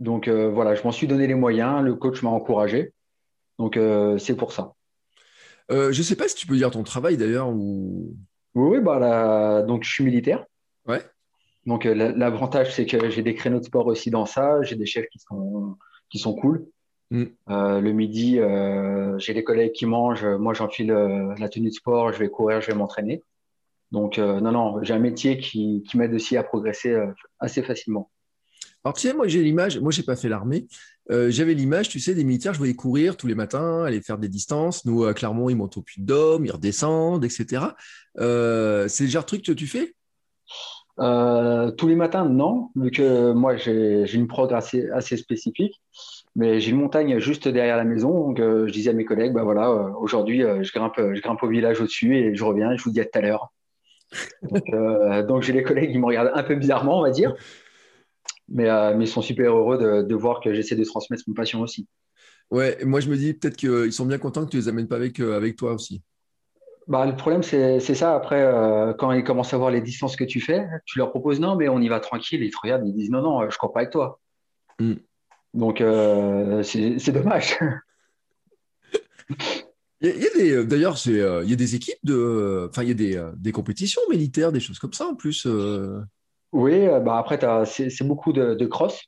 Donc, 0.00 0.28
voilà, 0.28 0.74
je 0.74 0.82
m'en 0.82 0.92
suis 0.92 1.06
donné 1.06 1.26
les 1.26 1.34
moyens. 1.34 1.82
Le 1.82 1.94
coach 1.94 2.22
m'a 2.22 2.30
encouragé. 2.30 2.92
Donc, 3.58 3.78
c'est 4.18 4.36
pour 4.36 4.52
ça. 4.52 4.74
je 5.70 5.86
ne 5.86 6.02
sais 6.02 6.16
pas 6.16 6.28
si 6.28 6.34
tu 6.34 6.46
peux 6.46 6.56
dire 6.56 6.70
ton 6.70 6.82
travail 6.82 7.16
d'ailleurs. 7.16 7.48
Ou... 7.48 8.14
Oui, 8.54 8.80
bah, 8.80 9.62
donc 9.62 9.84
je 9.84 9.90
suis 9.90 10.04
militaire. 10.04 10.44
Ouais. 10.86 11.02
Donc, 11.66 11.84
l'avantage, 11.84 12.74
c'est 12.74 12.86
que 12.86 13.08
j'ai 13.10 13.22
des 13.22 13.34
créneaux 13.34 13.60
de 13.60 13.64
sport 13.64 13.86
aussi 13.86 14.10
dans 14.10 14.26
ça. 14.26 14.62
J'ai 14.62 14.76
des 14.76 14.86
chefs 14.86 15.08
qui 15.08 15.18
sont, 15.18 15.76
qui 16.10 16.18
sont 16.18 16.34
cool. 16.34 16.66
Mm. 17.10 17.24
Euh, 17.50 17.80
le 17.80 17.92
midi, 17.92 18.38
euh, 18.38 19.18
j'ai 19.18 19.34
des 19.34 19.44
collègues 19.44 19.72
qui 19.72 19.86
mangent. 19.86 20.26
Moi, 20.26 20.54
j'enfile 20.54 20.90
euh, 20.90 21.34
la 21.38 21.48
tenue 21.48 21.68
de 21.68 21.74
sport, 21.74 22.12
je 22.12 22.18
vais 22.18 22.28
courir, 22.28 22.60
je 22.60 22.68
vais 22.68 22.74
m'entraîner. 22.74 23.22
Donc, 23.92 24.18
non, 24.18 24.50
non, 24.50 24.82
j'ai 24.82 24.92
un 24.92 24.98
métier 24.98 25.38
qui, 25.38 25.84
qui 25.88 25.96
m'aide 25.96 26.12
aussi 26.14 26.36
à 26.36 26.42
progresser 26.42 26.96
assez 27.38 27.62
facilement. 27.62 28.10
Alors, 28.82 28.94
tu 28.94 29.06
sais, 29.06 29.14
moi, 29.14 29.28
j'ai 29.28 29.40
l'image, 29.40 29.78
moi, 29.78 29.92
j'ai 29.92 30.02
pas 30.02 30.16
fait 30.16 30.28
l'armée. 30.28 30.66
J'avais 31.08 31.54
l'image, 31.54 31.90
tu 31.90 32.00
sais, 32.00 32.12
des 32.12 32.24
militaires, 32.24 32.54
je 32.54 32.58
voyais 32.58 32.74
courir 32.74 33.16
tous 33.16 33.28
les 33.28 33.36
matins, 33.36 33.84
aller 33.84 34.00
faire 34.00 34.18
des 34.18 34.28
distances. 34.28 34.84
Nous, 34.84 35.04
à 35.04 35.14
Clermont, 35.14 35.48
ils 35.48 35.54
montent 35.54 35.76
au 35.76 35.82
puy 35.82 36.00
de 36.00 36.06
Dôme, 36.06 36.44
ils 36.44 36.50
redescendent, 36.50 37.24
etc. 37.24 37.66
c'est 38.16 38.24
le 38.24 39.10
genre 39.10 39.22
de 39.22 39.28
truc 39.28 39.44
que 39.44 39.52
tu 39.52 39.68
fais? 39.68 39.94
Tous 40.96 41.88
les 41.88 41.96
matins, 41.96 42.24
non, 42.24 42.70
vu 42.76 42.90
que 42.90 43.32
moi 43.32 43.56
j'ai 43.56 44.14
une 44.14 44.28
prog 44.28 44.52
assez, 44.52 45.16
spécifique. 45.16 45.80
Mais 46.36 46.58
j'ai 46.58 46.70
une 46.70 46.78
montagne 46.78 47.18
juste 47.20 47.46
derrière 47.46 47.76
la 47.76 47.84
maison. 47.84 48.28
Donc, 48.28 48.40
euh, 48.40 48.66
je 48.66 48.72
disais 48.72 48.90
à 48.90 48.92
mes 48.92 49.04
collègues, 49.04 49.32
bah 49.32 49.44
voilà, 49.44 49.70
euh, 49.70 49.92
aujourd'hui, 49.98 50.42
euh, 50.42 50.62
je, 50.62 50.72
grimpe, 50.72 50.96
je 50.96 51.20
grimpe 51.20 51.42
au 51.42 51.48
village 51.48 51.80
au-dessus 51.80 52.16
et 52.16 52.34
je 52.34 52.44
reviens 52.44 52.76
je 52.76 52.82
vous 52.82 52.90
dis 52.90 53.00
à 53.00 53.04
tout 53.04 53.18
à 53.18 53.20
l'heure. 53.20 53.52
Donc, 55.28 55.42
j'ai 55.42 55.52
des 55.52 55.62
collègues 55.62 55.92
qui 55.92 55.98
me 55.98 56.06
regardent 56.06 56.32
un 56.34 56.42
peu 56.42 56.56
bizarrement, 56.56 56.98
on 56.98 57.02
va 57.02 57.10
dire. 57.10 57.34
Mais, 58.48 58.68
mais 58.94 59.04
ils 59.04 59.08
sont 59.08 59.22
super 59.22 59.56
heureux 59.56 59.78
de, 59.78 60.02
de 60.02 60.14
voir 60.14 60.40
que 60.40 60.52
j'essaie 60.52 60.76
de 60.76 60.84
transmettre 60.84 61.22
mon 61.28 61.34
passion 61.34 61.60
aussi. 61.60 61.86
Ouais, 62.50 62.76
moi 62.84 63.00
je 63.00 63.08
me 63.08 63.16
dis 63.16 63.32
peut-être 63.32 63.56
qu'ils 63.56 63.92
sont 63.92 64.04
bien 64.04 64.18
contents 64.18 64.44
que 64.44 64.50
tu 64.50 64.58
les 64.58 64.68
amènes 64.68 64.86
pas 64.86 64.96
avec, 64.96 65.18
avec 65.18 65.56
toi 65.56 65.72
aussi. 65.72 66.02
Bah, 66.86 67.06
le 67.06 67.16
problème, 67.16 67.42
c'est 67.42 67.80
ça. 67.80 68.14
Après, 68.14 68.46
quand 68.98 69.12
ils 69.12 69.24
commencent 69.24 69.54
à 69.54 69.58
voir 69.58 69.70
les 69.70 69.80
distances 69.80 70.16
que 70.16 70.24
tu 70.24 70.40
fais, 70.40 70.66
tu 70.84 70.98
leur 70.98 71.10
proposes 71.10 71.40
non, 71.40 71.56
mais 71.56 71.68
on 71.68 71.80
y 71.80 71.88
va 71.88 72.00
tranquille. 72.00 72.42
Ils 72.42 72.50
te 72.50 72.58
regardent, 72.62 72.86
ils 72.86 72.94
disent 72.94 73.10
non, 73.10 73.22
non, 73.22 73.40
je 73.40 73.46
ne 73.46 73.58
cours 73.58 73.72
pas 73.72 73.80
avec 73.80 73.90
toi. 73.90 74.20
Hmm. 74.78 74.94
Donc, 75.54 75.80
euh, 75.80 76.62
c'est 76.62 77.12
dommage. 77.12 77.56
Il 80.00 80.10
y 80.10 80.26
a, 80.26 80.30
des, 80.36 80.50
euh, 80.50 80.64
d'ailleurs, 80.66 80.98
c'est, 80.98 81.18
euh, 81.18 81.42
il 81.44 81.50
y 81.50 81.54
a 81.54 81.56
des 81.56 81.76
équipes 81.76 81.96
de, 82.02 82.68
enfin, 82.68 82.82
il 82.82 82.88
y 82.88 82.90
a 82.90 82.94
des, 82.94 83.30
des, 83.38 83.52
compétitions 83.52 84.02
militaires, 84.10 84.52
des 84.52 84.60
choses 84.60 84.78
comme 84.78 84.92
ça 84.92 85.06
en 85.06 85.14
plus. 85.14 85.46
Oui, 86.52 86.86
bah 87.02 87.16
après, 87.16 87.38
c'est, 87.64 88.02
beaucoup 88.02 88.34
de, 88.34 88.66
cross. 88.66 89.00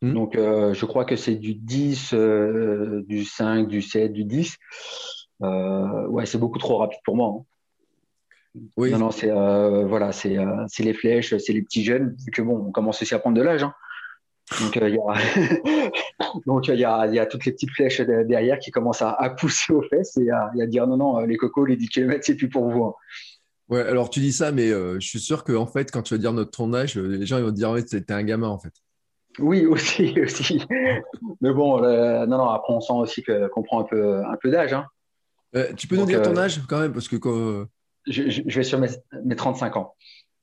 Hmm. 0.00 0.14
Donc, 0.14 0.36
je 0.36 0.86
crois 0.86 1.04
que 1.04 1.16
c'est 1.16 1.34
du 1.34 1.54
10, 1.54 2.14
du 3.06 3.24
5, 3.26 3.68
du 3.68 3.82
7, 3.82 4.10
du 4.14 4.24
10. 4.24 4.56
Ouais, 5.40 6.26
c'est 6.26 6.38
beaucoup 6.38 6.58
trop 6.58 6.78
rapide 6.78 7.00
pour 7.04 7.16
moi. 7.16 7.36
Hein. 7.38 7.44
Oui. 8.76 8.90
Non, 8.90 8.98
non, 8.98 9.10
c'est 9.10 9.30
voilà, 9.30 10.12
c'est, 10.12 10.36
les 10.78 10.94
flèches, 10.94 11.36
c'est 11.36 11.52
les 11.52 11.62
petits 11.62 11.84
jeunes. 11.84 12.16
Vu 12.24 12.30
que 12.30 12.42
bon, 12.42 12.66
on 12.68 12.72
commence 12.72 13.02
aussi 13.02 13.14
à 13.14 13.18
prendre 13.18 13.36
de 13.36 13.42
l'âge. 13.42 13.62
Hein. 13.62 13.74
Donc, 14.60 14.76
euh, 14.76 14.88
il 14.88 14.94
y, 14.94 14.98
a... 14.98 16.74
y, 16.74 16.84
a, 16.84 17.06
y, 17.06 17.18
a, 17.18 17.26
toutes 17.26 17.44
les 17.44 17.52
petites 17.52 17.70
flèches 17.70 18.00
derrière 18.00 18.58
qui 18.58 18.70
commencent 18.70 19.02
à, 19.02 19.34
pousser 19.38 19.72
aux 19.72 19.82
fesses 19.82 20.16
et 20.16 20.30
à, 20.30 20.50
dire 20.66 20.86
non, 20.86 20.96
non, 20.96 21.20
les 21.20 21.36
cocos, 21.36 21.66
les 21.66 21.76
10 21.76 21.88
km, 21.88 22.20
c'est 22.24 22.34
plus 22.34 22.48
pour 22.48 22.70
vous. 22.70 22.84
Hein. 22.84 22.94
Ouais, 23.68 23.80
alors 23.80 24.08
tu 24.08 24.20
dis 24.20 24.32
ça, 24.32 24.50
mais 24.50 24.70
euh, 24.70 24.98
je 24.98 25.06
suis 25.06 25.20
sûr 25.20 25.44
qu'en 25.44 25.66
fait, 25.66 25.90
quand 25.90 26.02
tu 26.02 26.14
vas 26.14 26.18
dire 26.18 26.32
notre 26.32 26.52
ton 26.52 26.72
âge, 26.72 26.96
euh, 26.96 27.18
les 27.18 27.26
gens 27.26 27.36
ils 27.36 27.44
vont 27.44 27.50
te 27.50 27.56
dire 27.56 27.70
ouais, 27.70 27.82
t'es 27.82 28.10
un 28.10 28.22
gamin 28.22 28.48
en 28.48 28.58
fait. 28.58 28.72
Oui, 29.38 29.66
aussi, 29.66 30.18
aussi. 30.24 30.64
mais 31.42 31.52
bon, 31.52 31.82
non, 31.82 32.38
non, 32.38 32.48
après 32.48 32.72
on 32.72 32.80
sent 32.80 32.94
aussi 32.94 33.22
qu'on 33.22 33.62
prend 33.62 33.80
un 33.80 33.84
peu, 33.84 34.24
un 34.24 34.36
peu 34.40 34.50
d'âge. 34.50 34.72
Hein. 34.72 34.86
Tu 35.76 35.86
peux 35.86 35.96
nous 35.96 36.06
dire 36.06 36.22
ton 36.22 36.36
âge 36.36 36.60
quand 36.68 36.80
même, 36.80 36.92
parce 36.92 37.08
que 37.08 37.16
je, 38.06 38.30
je, 38.30 38.42
vais 38.42 38.64
sur 38.64 38.78
mes, 38.78 38.88
mes 39.24 39.36
35 39.36 39.76
ans. 39.76 39.94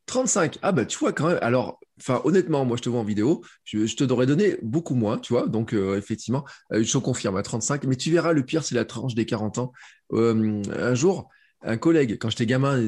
35. 0.06 0.60
Ah 0.62 0.72
bah 0.72 0.86
tu 0.86 0.98
vois 0.98 1.14
quand 1.14 1.28
même. 1.28 1.40
Alors, 1.42 1.80
enfin 2.00 2.22
honnêtement, 2.26 2.66
moi 2.66 2.78
je 2.78 2.82
te 2.84 2.90
vois 2.90 3.00
en 3.00 3.04
vidéo, 3.04 3.44
je, 3.64 3.96
te 3.96 4.04
devrais 4.04 4.26
donner 4.26 4.58
beaucoup 4.62 4.96
moins, 4.96 5.18
tu 5.18 5.34
vois. 5.34 5.48
Donc 5.48 5.74
euh, 5.74 5.98
effectivement, 5.98 6.46
euh, 6.74 6.84
je 6.84 6.98
confirme 6.98 7.38
à 7.38 7.44
35. 7.44 7.84
Mais 7.86 7.96
tu 7.96 8.12
verras, 8.12 8.34
le 8.34 8.44
pire 8.44 8.64
c'est 8.64 8.76
la 8.76 8.86
tranche 8.86 9.16
des 9.16 9.26
40 9.26 9.58
ans. 9.58 9.72
Euh, 10.14 10.62
un 10.78 10.96
jour, 10.96 11.30
un 11.62 11.78
collègue, 11.78 12.18
quand 12.20 12.30
j'étais 12.30 12.46
gamin, 12.46 12.88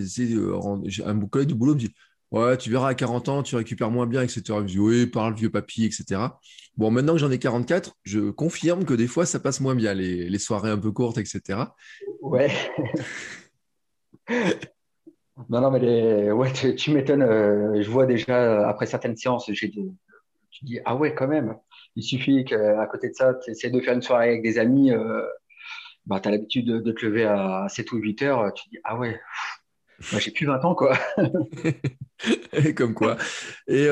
un 1.06 1.28
collègue 1.28 1.48
du 1.48 1.56
boulot 1.56 1.74
me 1.74 1.80
dit. 1.80 1.94
Ouais, 2.32 2.58
tu 2.58 2.70
verras 2.70 2.90
à 2.90 2.94
40 2.94 3.30
ans, 3.30 3.44
tu 3.44 3.56
récupères 3.56 3.90
moins 3.90 4.06
bien, 4.06 4.22
etc. 4.22 4.44
Oui, 4.78 5.08
parle 5.08 5.34
vieux 5.34 5.50
papy, 5.50 5.86
etc. 5.86 6.22
Bon, 6.76 6.92
maintenant 6.92 7.14
que 7.14 7.20
j'en 7.20 7.32
ai 7.32 7.40
44, 7.40 7.96
je 8.04 8.30
confirme 8.32 8.84
que 8.86 8.94
des 8.94 9.08
fois, 9.08 9.26
ça 9.26 9.40
passe 9.40 9.62
moins 9.62 9.76
bien, 9.76 9.94
les, 9.94 10.30
les 10.30 10.40
soirées 10.40 10.72
un 10.72 10.78
peu 10.78 10.92
courtes, 10.92 11.18
etc. 11.18 11.60
Ouais. 12.22 12.52
Non, 15.50 15.62
non, 15.62 15.72
mais 15.72 16.32
ouais, 16.32 16.52
tu, 16.52 16.92
m'étonnes. 16.92 17.22
Euh, 17.22 17.82
je 17.82 17.90
vois 17.90 18.06
déjà, 18.06 18.68
après 18.68 18.88
certaines 18.88 19.16
séances, 19.16 19.50
j'ai 19.52 19.70
tu 19.70 20.66
dis, 20.66 20.80
ah 20.86 20.96
ouais, 20.96 21.14
quand 21.14 21.28
même. 21.28 21.56
Il 21.96 22.04
suffit 22.04 22.44
qu'à 22.44 22.86
côté 22.88 23.10
de 23.10 23.14
ça, 23.14 23.36
tu 23.36 23.52
essaies 23.52 23.70
de 23.70 23.80
faire 23.80 23.94
une 23.94 24.02
soirée 24.02 24.30
avec 24.30 24.42
des 24.42 24.58
amis. 24.58 24.92
Euh, 24.92 25.22
bah, 26.08 26.20
tu 26.20 26.28
as 26.28 26.32
l'habitude 26.32 26.66
de, 26.66 26.92
te 26.92 27.06
lever 27.06 27.26
à 27.26 27.68
7 27.70 27.92
ou 27.92 27.98
8 27.98 28.22
heures. 28.24 28.54
Tu 28.54 28.70
dis, 28.70 28.78
ah 28.84 28.98
ouais, 28.98 29.20
bah, 30.12 30.20
j'ai 30.20 30.32
plus 30.32 30.46
20 30.46 30.64
ans, 30.64 30.76
quoi. 30.76 30.98
Comme 32.76 32.94
quoi. 32.94 33.18
Et, 33.68 33.88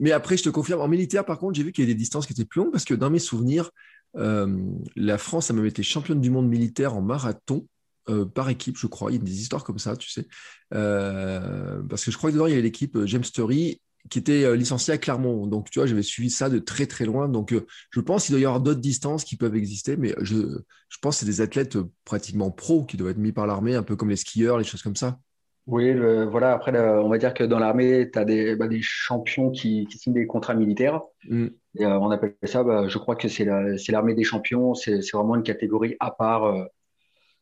mais 0.00 0.12
après, 0.12 0.36
je 0.36 0.44
te 0.44 0.48
confirme, 0.48 0.80
en 0.80 0.88
militaire, 0.88 1.24
par 1.24 1.38
contre, 1.38 1.54
j'ai 1.54 1.62
vu 1.62 1.72
qu'il 1.72 1.84
y 1.84 1.86
a 1.86 1.92
des 1.92 1.98
distances 1.98 2.26
qui 2.26 2.32
étaient 2.32 2.44
plus 2.44 2.62
longues 2.62 2.72
parce 2.72 2.84
que 2.84 2.94
dans 2.94 3.10
mes 3.10 3.18
souvenirs, 3.18 3.70
la 4.14 5.18
France 5.18 5.50
a 5.50 5.54
même 5.54 5.66
été 5.66 5.82
championne 5.82 6.20
du 6.20 6.30
monde 6.30 6.48
militaire 6.48 6.94
en 6.94 7.02
marathon. 7.02 7.66
Euh, 8.08 8.24
par 8.24 8.48
équipe, 8.48 8.78
je 8.78 8.86
crois. 8.86 9.10
Il 9.10 9.14
y 9.14 9.20
a 9.20 9.22
des 9.22 9.40
histoires 9.40 9.64
comme 9.64 9.78
ça, 9.78 9.96
tu 9.96 10.08
sais. 10.10 10.28
Euh, 10.74 11.82
parce 11.88 12.04
que 12.04 12.10
je 12.12 12.16
crois 12.16 12.30
que 12.30 12.34
dedans, 12.34 12.46
il 12.46 12.50
y 12.50 12.52
avait 12.52 12.62
l'équipe 12.62 12.94
euh, 12.96 13.06
James 13.06 13.24
Story 13.24 13.80
qui 14.08 14.20
était 14.20 14.56
licenciée 14.56 14.94
à 14.94 14.98
Clermont. 14.98 15.48
Donc, 15.48 15.68
tu 15.68 15.80
vois, 15.80 15.86
j'avais 15.86 16.04
suivi 16.04 16.30
ça 16.30 16.48
de 16.48 16.60
très, 16.60 16.86
très 16.86 17.04
loin. 17.04 17.28
Donc, 17.28 17.52
je 17.90 18.00
pense 18.00 18.26
qu'il 18.26 18.34
doit 18.34 18.40
y 18.40 18.44
avoir 18.44 18.60
d'autres 18.60 18.80
distances 18.80 19.24
qui 19.24 19.34
peuvent 19.34 19.56
exister, 19.56 19.96
mais 19.96 20.14
je, 20.20 20.36
je 20.88 20.98
pense 21.02 21.16
que 21.16 21.20
c'est 21.20 21.26
des 21.26 21.40
athlètes 21.40 21.76
pratiquement 22.04 22.52
pros 22.52 22.84
qui 22.84 22.96
doivent 22.96 23.10
être 23.10 23.18
mis 23.18 23.32
par 23.32 23.48
l'armée, 23.48 23.74
un 23.74 23.82
peu 23.82 23.96
comme 23.96 24.10
les 24.10 24.14
skieurs, 24.14 24.58
les 24.58 24.64
choses 24.64 24.82
comme 24.82 24.94
ça. 24.94 25.18
Oui, 25.66 25.92
voilà. 26.30 26.52
Après, 26.52 26.72
on 26.78 27.08
va 27.08 27.18
dire 27.18 27.34
que 27.34 27.42
dans 27.42 27.58
l'armée, 27.58 28.08
tu 28.10 28.18
as 28.18 28.24
des, 28.24 28.54
bah, 28.54 28.68
des, 28.68 28.80
champions 28.82 29.50
qui, 29.50 29.88
signent 29.90 30.14
des 30.14 30.26
contrats 30.26 30.54
militaires. 30.54 31.00
Mm. 31.28 31.46
Et, 31.78 31.86
on 31.86 32.10
appelle 32.10 32.36
ça, 32.44 32.62
bah, 32.62 32.86
je 32.88 32.98
crois 32.98 33.16
que 33.16 33.28
c'est 33.28 33.44
l'armée 33.88 34.14
des 34.14 34.24
champions. 34.24 34.74
C'est 34.74 35.00
vraiment 35.12 35.34
une 35.34 35.42
catégorie 35.42 35.96
à 35.98 36.10
part 36.10 36.68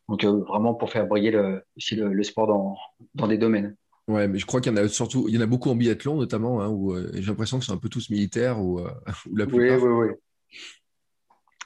donc 0.08 0.24
euh, 0.24 0.44
vraiment 0.46 0.74
pour 0.74 0.90
faire 0.90 1.06
briller 1.06 1.30
le, 1.30 1.64
aussi 1.76 1.96
le, 1.96 2.22
sport 2.22 2.46
dans, 2.46 2.76
dans, 3.14 3.26
des 3.26 3.38
domaines. 3.38 3.76
Ouais, 4.06 4.28
mais 4.28 4.38
je 4.38 4.46
crois 4.46 4.60
qu'il 4.60 4.72
y 4.72 4.78
en 4.78 4.82
a 4.82 4.88
surtout, 4.88 5.26
il 5.28 5.34
y 5.34 5.38
en 5.38 5.40
a 5.40 5.46
beaucoup 5.46 5.70
en 5.70 5.76
biathlon 5.76 6.16
notamment, 6.16 6.60
hein, 6.60 6.68
où 6.68 6.92
euh, 6.92 7.10
j'ai 7.14 7.22
l'impression 7.22 7.58
que 7.58 7.64
c'est 7.64 7.72
un 7.72 7.78
peu 7.78 7.88
tous 7.88 8.10
militaires 8.10 8.60
ou, 8.60 8.80
euh, 8.80 8.90
la 9.34 9.46
plupart. 9.46 9.82
Oui, 9.82 9.88
oui, 9.88 10.08
oui. 10.08 10.14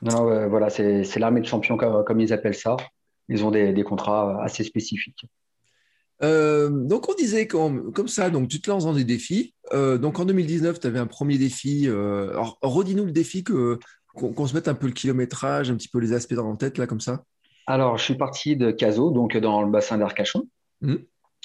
Non, 0.00 0.48
voilà, 0.48 0.70
c'est 0.70 1.16
l'armée 1.16 1.40
de 1.40 1.46
champions 1.46 1.76
comme, 1.76 2.20
ils 2.20 2.32
appellent 2.32 2.54
ça. 2.54 2.76
Ils 3.28 3.44
ont 3.44 3.50
des, 3.50 3.72
des 3.72 3.82
contrats 3.82 4.40
assez 4.44 4.62
spécifiques. 4.62 5.26
Donc 6.20 7.08
on 7.08 7.14
disait 7.14 7.46
comme, 7.46 7.92
comme, 7.92 8.08
ça, 8.08 8.30
donc 8.30 8.48
tu 8.48 8.60
te 8.60 8.70
lances 8.70 8.84
dans 8.84 8.94
des 8.94 9.04
défis. 9.04 9.54
donc 9.72 10.18
en 10.18 10.24
2019, 10.24 10.80
tu 10.80 10.86
avais 10.86 10.98
un 10.98 11.06
premier 11.06 11.38
défi. 11.38 11.86
alors 11.88 12.58
redis-nous 12.62 13.04
le 13.04 13.12
défi 13.12 13.44
que 13.44 13.78
qu'on 14.14 14.46
se 14.46 14.54
mette 14.54 14.68
un 14.68 14.74
peu 14.74 14.86
le 14.86 14.92
kilométrage, 14.92 15.70
un 15.70 15.76
petit 15.76 15.88
peu 15.88 15.98
les 15.98 16.12
aspects 16.12 16.34
dans 16.34 16.50
la 16.50 16.56
tête 16.56 16.78
là 16.78 16.86
comme 16.86 17.00
ça. 17.00 17.22
Alors, 17.68 17.98
je 17.98 18.04
suis 18.04 18.14
parti 18.14 18.56
de 18.56 18.70
Cazaux, 18.70 19.10
donc 19.10 19.36
dans 19.36 19.62
le 19.62 19.70
bassin 19.70 19.98
d'Arcachon. 19.98 20.48
Mmh. 20.80 20.94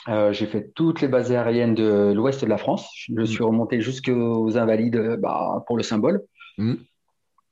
Euh, 0.07 0.31
j'ai 0.31 0.47
fait 0.47 0.71
toutes 0.73 1.01
les 1.01 1.09
bases 1.09 1.31
aériennes 1.31 1.75
de 1.75 2.13
l'ouest 2.15 2.41
de 2.41 2.49
la 2.49 2.57
France. 2.57 2.89
Je 3.09 3.13
mmh. 3.13 3.25
suis 3.25 3.43
remonté 3.43 3.81
jusqu'aux 3.81 4.57
Invalides 4.57 5.17
bah, 5.19 5.63
pour 5.67 5.75
le 5.75 5.83
symbole. 5.83 6.23
Mmh. 6.57 6.75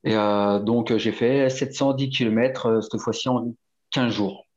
Et 0.06 0.16
euh, 0.16 0.60
donc, 0.60 0.96
j'ai 0.96 1.12
fait 1.12 1.50
710 1.50 2.10
km 2.10 2.66
euh, 2.66 2.82
cette 2.82 3.00
fois-ci 3.02 3.28
en 3.28 3.54
15 3.92 4.14
jours. 4.14 4.48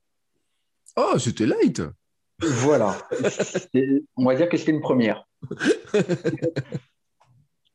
Oh, 0.97 1.19
c'était 1.19 1.47
light 1.47 1.83
Voilà. 2.41 2.97
On 4.17 4.25
va 4.25 4.35
dire 4.35 4.49
que 4.49 4.57
c'était 4.57 4.73
une 4.73 4.81
première. 4.81 5.29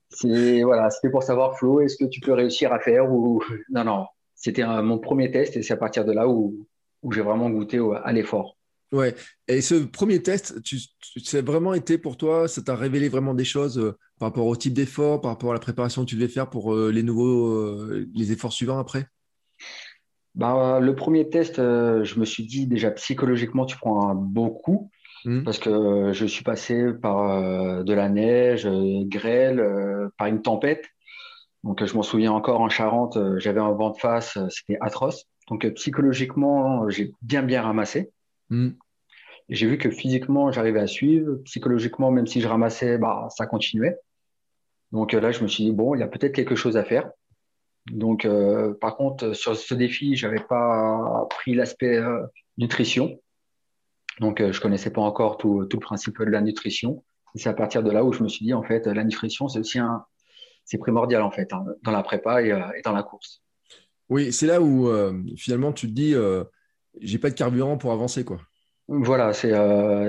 c'est 0.09 0.63
voilà, 0.63 0.89
c'était 0.89 1.09
pour 1.09 1.23
savoir 1.23 1.57
Flo, 1.57 1.81
est-ce 1.81 1.97
que 1.97 2.05
tu 2.05 2.19
peux 2.19 2.33
réussir 2.33 2.73
à 2.73 2.79
faire 2.79 3.11
ou 3.11 3.41
non 3.69 3.83
non, 3.83 4.05
c'était 4.35 4.65
mon 4.65 4.99
premier 4.99 5.31
test 5.31 5.55
et 5.57 5.63
c'est 5.63 5.73
à 5.73 5.77
partir 5.77 6.05
de 6.05 6.11
là 6.11 6.27
où, 6.27 6.67
j'ai 7.11 7.21
vraiment 7.21 7.49
goûté 7.49 7.79
à 8.03 8.11
l'effort. 8.11 8.57
Ouais. 8.91 9.15
Et 9.47 9.61
ce 9.61 9.75
premier 9.75 10.21
test, 10.21 10.61
tu, 10.63 10.77
tu 10.99 11.41
vraiment 11.41 11.73
été 11.73 11.97
pour 11.97 12.17
toi, 12.17 12.47
ça 12.47 12.61
t'a 12.61 12.75
révélé 12.75 13.07
vraiment 13.07 13.35
des 13.35 13.45
choses 13.45 13.77
euh, 13.77 13.95
par 14.17 14.29
rapport 14.29 14.47
au 14.47 14.55
type 14.55 14.73
d'effort, 14.73 15.21
par 15.21 15.31
rapport 15.31 15.51
à 15.51 15.53
la 15.53 15.59
préparation 15.59 16.03
que 16.03 16.09
tu 16.09 16.15
devais 16.15 16.27
faire 16.27 16.49
pour 16.49 16.73
euh, 16.73 16.91
les 16.91 17.03
nouveaux, 17.03 17.49
euh, 17.49 18.07
les 18.15 18.31
efforts 18.31 18.51
suivants 18.51 18.79
après? 18.79 19.05
Bah, 20.35 20.79
le 20.79 20.95
premier 20.95 21.29
test, 21.29 21.57
je 21.57 22.19
me 22.19 22.25
suis 22.25 22.45
dit 22.45 22.67
déjà 22.67 22.91
psychologiquement, 22.91 23.65
tu 23.65 23.77
prends 23.77 24.09
un 24.09 24.15
beau 24.15 24.49
coup 24.49 24.89
Hmm. 25.25 25.43
parce 25.43 25.59
que 25.59 26.13
je 26.13 26.25
suis 26.25 26.43
passé 26.43 26.93
par 26.93 27.83
de 27.83 27.93
la 27.93 28.09
neige, 28.09 28.67
grêle, 29.07 29.61
par 30.17 30.27
une 30.27 30.41
tempête. 30.41 30.85
Donc, 31.63 31.83
je 31.83 31.93
m'en 31.93 32.03
souviens 32.03 32.31
encore 32.31 32.61
en 32.61 32.69
Charente, 32.69 33.17
j'avais 33.37 33.59
un 33.59 33.71
vent 33.71 33.89
de 33.89 33.97
face, 33.97 34.37
c'était 34.49 34.77
atroce. 34.79 35.25
Donc, 35.49 35.67
psychologiquement, 35.73 36.87
j'ai 36.89 37.11
bien, 37.21 37.43
bien 37.43 37.61
ramassé. 37.61 38.11
Hmm. 38.49 38.69
J'ai 39.49 39.67
vu 39.67 39.77
que 39.77 39.89
physiquement, 39.89 40.51
j'arrivais 40.51 40.79
à 40.79 40.87
suivre. 40.87 41.37
Psychologiquement, 41.43 42.11
même 42.11 42.27
si 42.27 42.39
je 42.39 42.47
ramassais, 42.47 42.97
bah, 42.97 43.27
ça 43.35 43.45
continuait. 43.45 43.97
Donc 44.91 45.11
là, 45.11 45.31
je 45.31 45.43
me 45.43 45.47
suis 45.47 45.65
dit, 45.65 45.71
bon, 45.71 45.95
il 45.95 45.99
y 45.99 46.03
a 46.03 46.07
peut-être 46.07 46.33
quelque 46.33 46.55
chose 46.55 46.77
à 46.77 46.83
faire. 46.83 47.11
Donc, 47.91 48.25
euh, 48.25 48.73
par 48.73 48.95
contre, 48.95 49.33
sur 49.33 49.55
ce 49.55 49.73
défi, 49.73 50.15
j'avais 50.15 50.39
pas 50.39 51.25
pris 51.29 51.55
l'aspect 51.55 51.97
euh, 51.97 52.25
nutrition. 52.57 53.19
Donc, 54.19 54.41
euh, 54.41 54.51
je 54.51 54.61
connaissais 54.61 54.91
pas 54.91 55.01
encore 55.01 55.37
tout, 55.37 55.65
tout, 55.65 55.77
le 55.77 55.81
principe 55.81 56.19
de 56.19 56.25
la 56.25 56.41
nutrition. 56.41 57.03
Et 57.35 57.39
c'est 57.39 57.49
à 57.49 57.53
partir 57.53 57.83
de 57.83 57.91
là 57.91 58.03
où 58.03 58.11
je 58.11 58.23
me 58.23 58.27
suis 58.27 58.45
dit, 58.45 58.53
en 58.53 58.63
fait, 58.63 58.85
la 58.87 59.03
nutrition, 59.03 59.47
c'est 59.47 59.59
aussi 59.59 59.79
un, 59.79 60.03
c'est 60.65 60.77
primordial, 60.77 61.21
en 61.21 61.31
fait, 61.31 61.51
hein, 61.53 61.65
dans 61.83 61.91
la 61.91 62.03
prépa 62.03 62.43
et, 62.43 62.49
et, 62.49 62.81
dans 62.83 62.93
la 62.93 63.03
course. 63.03 63.41
Oui, 64.09 64.33
c'est 64.33 64.47
là 64.47 64.59
où 64.59 64.89
finalement 65.37 65.71
tu 65.71 65.85
te 65.85 65.91
dis, 65.91 66.15
j'ai 66.99 67.19
pas 67.19 67.29
de 67.29 67.35
carburant 67.35 67.77
pour 67.77 67.91
avancer, 67.91 68.25
quoi. 68.25 68.39
Voilà, 68.87 69.33
c'est 69.33 69.51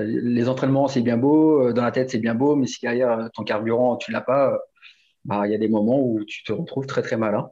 les 0.03 0.49
entraînements, 0.49 0.87
c'est 0.87 1.01
bien 1.01 1.17
beau, 1.17 1.71
dans 1.71 1.83
la 1.83 1.91
tête, 1.91 2.09
c'est 2.09 2.17
bien 2.17 2.33
beau, 2.33 2.55
mais 2.55 2.65
si 2.65 2.79
derrière 2.81 3.29
ton 3.35 3.43
carburant, 3.43 3.97
tu 3.97 4.11
l'as 4.11 4.21
pas, 4.21 4.57
bah, 5.23 5.43
il 5.45 5.51
y 5.51 5.55
a 5.55 5.59
des 5.59 5.69
moments 5.69 6.01
où 6.01 6.23
tu 6.25 6.43
te 6.43 6.51
retrouves 6.51 6.87
très 6.87 7.03
très 7.03 7.15
malin. 7.15 7.51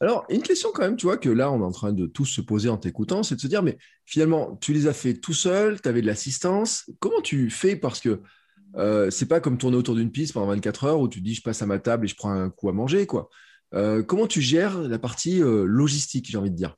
Alors, 0.00 0.24
une 0.30 0.42
question 0.42 0.70
quand 0.72 0.82
même, 0.82 0.96
tu 0.96 1.06
vois, 1.06 1.18
que 1.18 1.28
là, 1.28 1.52
on 1.52 1.60
est 1.60 1.64
en 1.64 1.72
train 1.72 1.92
de 1.92 2.06
tous 2.06 2.24
se 2.24 2.40
poser 2.40 2.68
en 2.70 2.78
t'écoutant, 2.78 3.22
c'est 3.22 3.34
de 3.34 3.40
se 3.40 3.46
dire, 3.46 3.62
mais 3.62 3.76
finalement, 4.06 4.56
tu 4.60 4.72
les 4.72 4.86
as 4.86 4.94
fait 4.94 5.14
tout 5.14 5.34
seul, 5.34 5.80
tu 5.80 5.88
avais 5.88 6.00
de 6.00 6.06
l'assistance. 6.06 6.90
Comment 7.00 7.20
tu 7.20 7.50
fais 7.50 7.76
Parce 7.76 8.00
que 8.00 8.22
euh, 8.76 9.10
c'est 9.10 9.28
pas 9.28 9.40
comme 9.40 9.58
tourner 9.58 9.76
autour 9.76 9.94
d'une 9.94 10.10
piste 10.10 10.32
pendant 10.32 10.46
24 10.46 10.84
heures 10.84 11.00
où 11.00 11.08
tu 11.08 11.20
dis, 11.20 11.34
je 11.34 11.42
passe 11.42 11.60
à 11.60 11.66
ma 11.66 11.78
table 11.78 12.06
et 12.06 12.08
je 12.08 12.16
prends 12.16 12.30
un 12.30 12.48
coup 12.48 12.68
à 12.68 12.72
manger, 12.72 13.06
quoi. 13.06 13.28
Euh, 13.74 14.02
comment 14.02 14.26
tu 14.26 14.40
gères 14.40 14.78
la 14.78 14.98
partie 14.98 15.42
euh, 15.42 15.64
logistique, 15.64 16.26
j'ai 16.28 16.38
envie 16.38 16.50
de 16.50 16.56
dire? 16.56 16.74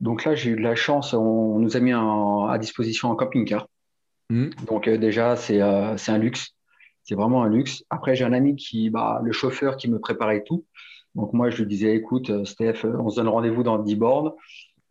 Donc 0.00 0.24
là, 0.24 0.34
j'ai 0.34 0.50
eu 0.50 0.56
de 0.56 0.62
la 0.62 0.74
chance, 0.74 1.14
on 1.14 1.58
nous 1.58 1.76
a 1.76 1.80
mis 1.80 1.92
à 1.92 2.58
disposition 2.58 3.12
un 3.12 3.16
camping-car. 3.16 3.68
Mmh. 4.30 4.50
Donc 4.66 4.88
euh, 4.88 4.98
déjà, 4.98 5.36
c'est 5.36 5.60
un 5.60 6.18
luxe. 6.18 6.54
C'est 7.04 7.14
vraiment 7.16 7.42
un 7.42 7.48
luxe. 7.48 7.82
Après, 7.90 8.14
j'ai 8.14 8.24
un 8.24 8.32
ami 8.32 8.54
qui, 8.54 8.90
bah, 8.90 9.20
le 9.24 9.32
chauffeur 9.32 9.76
qui 9.76 9.90
me 9.90 9.98
préparait 9.98 10.44
tout. 10.44 10.64
Donc 11.14 11.32
moi, 11.32 11.50
je 11.50 11.58
lui 11.58 11.66
disais, 11.66 11.94
écoute, 11.94 12.30
euh, 12.30 12.44
Steph, 12.44 12.84
on 12.84 13.10
se 13.10 13.16
donne 13.16 13.28
rendez-vous 13.28 13.62
dans 13.62 13.78
10 13.78 13.96
bornes. 13.96 14.32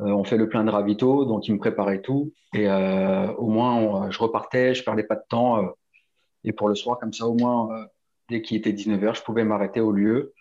Euh, 0.01 0.05
on 0.07 0.23
fait 0.23 0.37
le 0.37 0.49
plein 0.49 0.63
de 0.63 0.69
ravito, 0.69 1.25
donc 1.25 1.47
il 1.47 1.53
me 1.53 1.59
préparait 1.59 2.01
tout. 2.01 2.33
Et 2.53 2.69
euh, 2.69 3.31
au 3.33 3.47
moins, 3.47 4.09
je 4.11 4.19
repartais, 4.19 4.73
je 4.73 4.83
perdais 4.83 5.03
pas 5.03 5.15
de 5.15 5.23
temps. 5.27 5.73
et 6.43 6.53
pour 6.53 6.69
le 6.69 6.75
soir, 6.75 6.99
comme 6.99 7.13
ça, 7.13 7.27
au 7.27 7.35
moins, 7.35 7.69
dès 8.29 8.41
qu'il 8.41 8.57
était 8.57 8.71
19h, 8.71 9.15
je 9.15 9.23
pouvais 9.23 9.43
m'arrêter 9.43 9.79
au 9.79 9.91
lieu. 9.91 10.33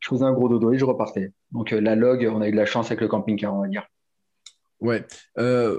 Je 0.00 0.08
faisais 0.08 0.24
un 0.24 0.32
gros 0.32 0.48
dodo 0.48 0.72
et 0.72 0.78
je 0.78 0.84
repartais. 0.84 1.32
Donc 1.52 1.70
la 1.70 1.94
log, 1.94 2.28
on 2.32 2.40
a 2.40 2.48
eu 2.48 2.52
de 2.52 2.56
la 2.56 2.66
chance 2.66 2.86
avec 2.86 3.00
le 3.00 3.08
camping-car, 3.08 3.54
on 3.54 3.62
va 3.62 3.68
dire. 3.68 3.86
Ouais, 4.82 5.06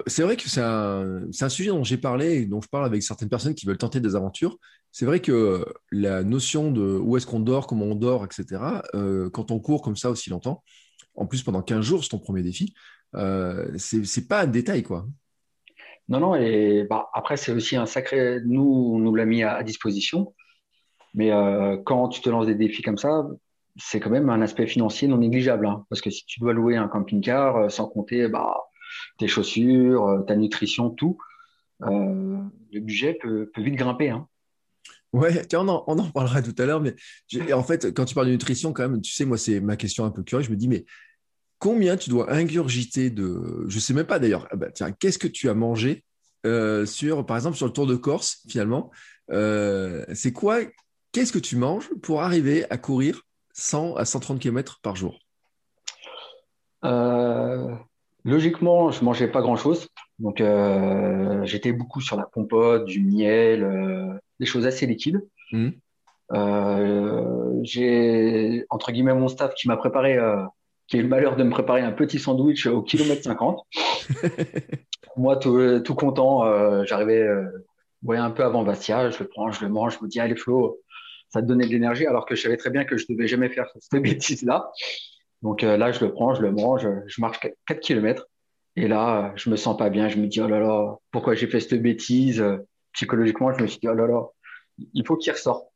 c'est 0.08 0.24
vrai 0.24 0.38
que 0.38 0.50
c'est 0.50 0.62
un, 0.62 1.24
un, 1.40 1.50
sujet 1.50 1.70
dont 1.70 1.84
j'ai 1.84 1.98
parlé 1.98 2.36
et 2.38 2.46
dont 2.46 2.62
je 2.62 2.70
parle 2.70 2.86
avec 2.86 3.04
certaines 3.04 3.28
personnes 3.28 3.54
qui 3.54 3.66
veulent 3.66 3.78
tenter 3.78 4.00
des 4.00 4.16
aventures. 4.16 4.58
C'est 4.92 5.06
vrai 5.06 5.20
que 5.20 5.66
la 5.92 6.24
notion 6.24 6.72
de 6.72 6.98
où 6.98 7.18
est-ce 7.18 7.28
qu'on 7.28 7.42
dort, 7.42 7.68
comment 7.68 7.86
on 7.86 7.96
dort, 7.96 8.24
etc., 8.24 8.62
euh, 8.96 9.30
quand 9.30 9.52
on 9.52 9.60
court 9.60 9.82
comme 9.82 9.98
ça 9.98 10.10
aussi 10.10 10.30
longtemps, 10.30 10.64
en 11.16 11.26
plus 11.26 11.44
pendant 11.44 11.62
15 11.62 11.84
jours, 11.84 12.04
c'est 12.04 12.12
ton 12.12 12.20
premier 12.20 12.44
défi, 12.44 12.74
euh, 13.16 13.78
c'est 13.78 14.28
pas 14.28 14.42
un 14.42 14.48
détail, 14.48 14.84
quoi. 14.84 15.06
Non, 16.10 16.20
non, 16.20 16.36
et 16.36 16.86
bah, 16.90 17.10
après, 17.14 17.38
c'est 17.38 17.52
aussi 17.52 17.76
un 17.76 17.86
sacré. 17.86 18.40
Nous, 18.46 18.92
on 18.94 19.00
nous 19.00 19.16
l'a 19.16 19.26
mis 19.26 19.44
à, 19.44 19.64
disposition. 19.64 20.34
Mais 21.14 21.32
euh, 21.32 21.78
quand 21.86 22.10
tu 22.10 22.22
te 22.22 22.30
lances 22.30 22.48
des 22.48 22.56
défis 22.56 22.82
comme 22.82 22.98
ça, 22.98 23.28
c'est 23.78 24.00
quand 24.00 24.10
même 24.10 24.30
un 24.30 24.42
aspect 24.42 24.68
financier 24.68 25.08
non 25.08 25.18
négligeable. 25.18 25.68
Hein, 25.68 25.86
parce 25.90 26.02
que 26.02 26.10
si 26.10 26.26
tu 26.26 26.40
dois 26.40 26.54
louer 26.54 26.76
un 26.76 26.88
camping-car, 26.88 27.58
euh, 27.58 27.70
sans 27.70 27.88
compter 27.88 28.28
bah, 28.28 28.54
tes 29.18 29.28
chaussures, 29.28 30.08
euh, 30.08 30.22
ta 30.22 30.36
nutrition, 30.36 30.90
tout, 30.90 31.18
euh, 31.84 32.38
le 32.72 32.80
budget 32.80 33.18
peut, 33.22 33.50
peut 33.54 33.62
vite 33.62 33.76
grimper. 33.76 34.10
Hein. 34.10 34.28
Ouais, 35.12 35.46
tiens, 35.46 35.62
on 35.62 35.68
en, 35.68 35.84
on 35.88 36.00
en 36.00 36.10
parlera 36.10 36.42
tout 36.42 36.56
à 36.58 36.66
l'heure, 36.66 36.82
mais 36.82 36.96
en 37.54 37.64
fait, 37.64 37.94
quand 37.94 38.06
tu 38.06 38.16
parles 38.16 38.28
de 38.28 38.32
nutrition, 38.32 38.74
quand 38.74 38.90
même, 38.90 39.02
tu 39.02 39.12
sais, 39.12 39.26
moi, 39.26 39.38
c'est 39.38 39.60
ma 39.60 39.76
question 39.76 40.06
un 40.06 40.12
peu 40.12 40.24
curieuse. 40.24 40.48
Je 40.48 40.52
me 40.52 40.56
dis, 40.56 40.68
mais 40.68 40.86
combien 41.60 41.96
tu 41.98 42.10
dois 42.10 42.34
ingurgiter 42.34 43.10
de. 43.10 43.66
Je 43.68 43.80
sais 43.80 43.94
même 43.94 44.08
pas 44.08 44.20
d'ailleurs, 44.20 44.48
ah 44.52 44.56
bah, 44.56 44.72
tiens, 44.72 44.92
qu'est-ce 44.92 45.20
que 45.20 45.28
tu 45.28 45.50
as 45.50 45.54
mangé 45.54 46.04
euh, 46.46 46.86
sur, 46.86 47.26
par 47.26 47.38
exemple, 47.38 47.56
sur 47.56 47.68
le 47.68 47.74
Tour 47.74 47.88
de 47.88 47.96
Corse, 47.96 48.44
finalement 48.50 48.92
euh, 49.32 50.04
C'est 50.14 50.34
quoi 50.34 50.60
Qu'est-ce 51.14 51.32
que 51.32 51.40
tu 51.40 51.56
manges 51.56 51.90
pour 52.02 52.24
arriver 52.24 52.66
à 52.72 52.78
courir 52.78 53.22
100 53.54 53.96
à 53.96 54.04
130 54.04 54.40
km 54.40 54.80
par 54.82 54.96
jour? 54.96 55.20
Euh, 56.84 57.74
Logiquement, 58.26 58.92
je 58.92 59.04
mangeais 59.04 59.28
pas 59.28 59.42
grand-chose. 59.42 59.88
Donc, 60.20 60.42
j'étais 61.44 61.74
beaucoup 61.74 62.02
sur 62.02 62.16
la 62.16 62.24
compote, 62.24 62.86
du 62.86 63.04
miel 63.04 64.20
des 64.40 64.46
choses 64.46 64.66
assez 64.66 64.86
liquides. 64.86 65.22
Mmh. 65.52 65.70
Euh, 66.32 67.60
j'ai, 67.64 68.66
entre 68.70 68.92
guillemets, 68.92 69.14
mon 69.14 69.28
staff 69.28 69.54
qui 69.56 69.68
m'a 69.68 69.78
préparé, 69.78 70.18
euh, 70.18 70.44
qui 70.88 70.98
a 70.98 71.00
eu 71.00 71.04
le 71.04 71.10
malheur 71.10 71.36
de 71.36 71.44
me 71.44 71.52
préparer 71.52 71.82
un 71.82 71.92
petit 71.92 72.20
sandwich 72.20 72.66
au 72.66 72.82
kilomètre 72.82 73.24
50. 73.24 73.62
Moi, 75.18 75.38
tout, 75.38 75.80
tout 75.82 75.96
content, 75.96 76.46
euh, 76.46 76.84
j'arrivais 76.86 77.28
ouais, 78.04 78.18
un 78.18 78.32
peu 78.32 78.44
avant 78.44 78.64
Bastia, 78.64 79.10
je 79.12 79.20
le 79.20 79.28
prends, 79.28 79.52
je 79.52 79.64
le 79.64 79.70
mange, 79.72 79.98
je 80.00 80.04
me 80.04 80.10
dis, 80.10 80.20
allez 80.20 80.36
Flo, 80.36 80.80
ça 81.30 81.42
te 81.42 81.48
donnait 81.48 81.66
de 81.66 81.72
l'énergie, 81.72 82.08
alors 82.08 82.26
que 82.26 82.36
je 82.36 82.42
savais 82.42 82.58
très 82.58 82.72
bien 82.72 82.84
que 82.84 82.98
je 82.98 83.06
ne 83.10 83.16
devais 83.16 83.28
jamais 83.28 83.50
faire 83.50 83.68
cette 83.80 84.02
bêtise-là. 84.04 84.72
Donc 85.44 85.62
là, 85.62 85.92
je 85.92 86.04
le 86.04 86.12
prends, 86.12 86.34
je 86.34 86.42
le 86.42 86.52
mange, 86.52 86.88
je 87.06 87.22
marche 87.22 87.40
4 87.68 87.80
km. 87.80 88.28
Et 88.76 88.88
là, 88.88 89.34
je 89.36 89.50
me 89.50 89.56
sens 89.56 89.78
pas 89.78 89.90
bien, 89.90 90.08
je 90.08 90.18
me 90.18 90.26
dis, 90.26 90.42
oh 90.42 90.48
là 90.48 90.60
là, 90.60 90.96
pourquoi 91.12 91.36
j'ai 91.36 91.48
fait 91.48 91.60
cette 91.60 91.82
bêtise? 91.82 92.44
Psychologiquement, 92.94 93.54
je 93.54 93.62
me 93.62 93.68
suis 93.68 93.80
dit, 93.80 93.88
oh 93.88 93.94
là 93.94 94.08
là, 94.08 94.22
il 94.94 95.06
faut 95.06 95.18
qu'il 95.18 95.32
ressorte. 95.32 95.68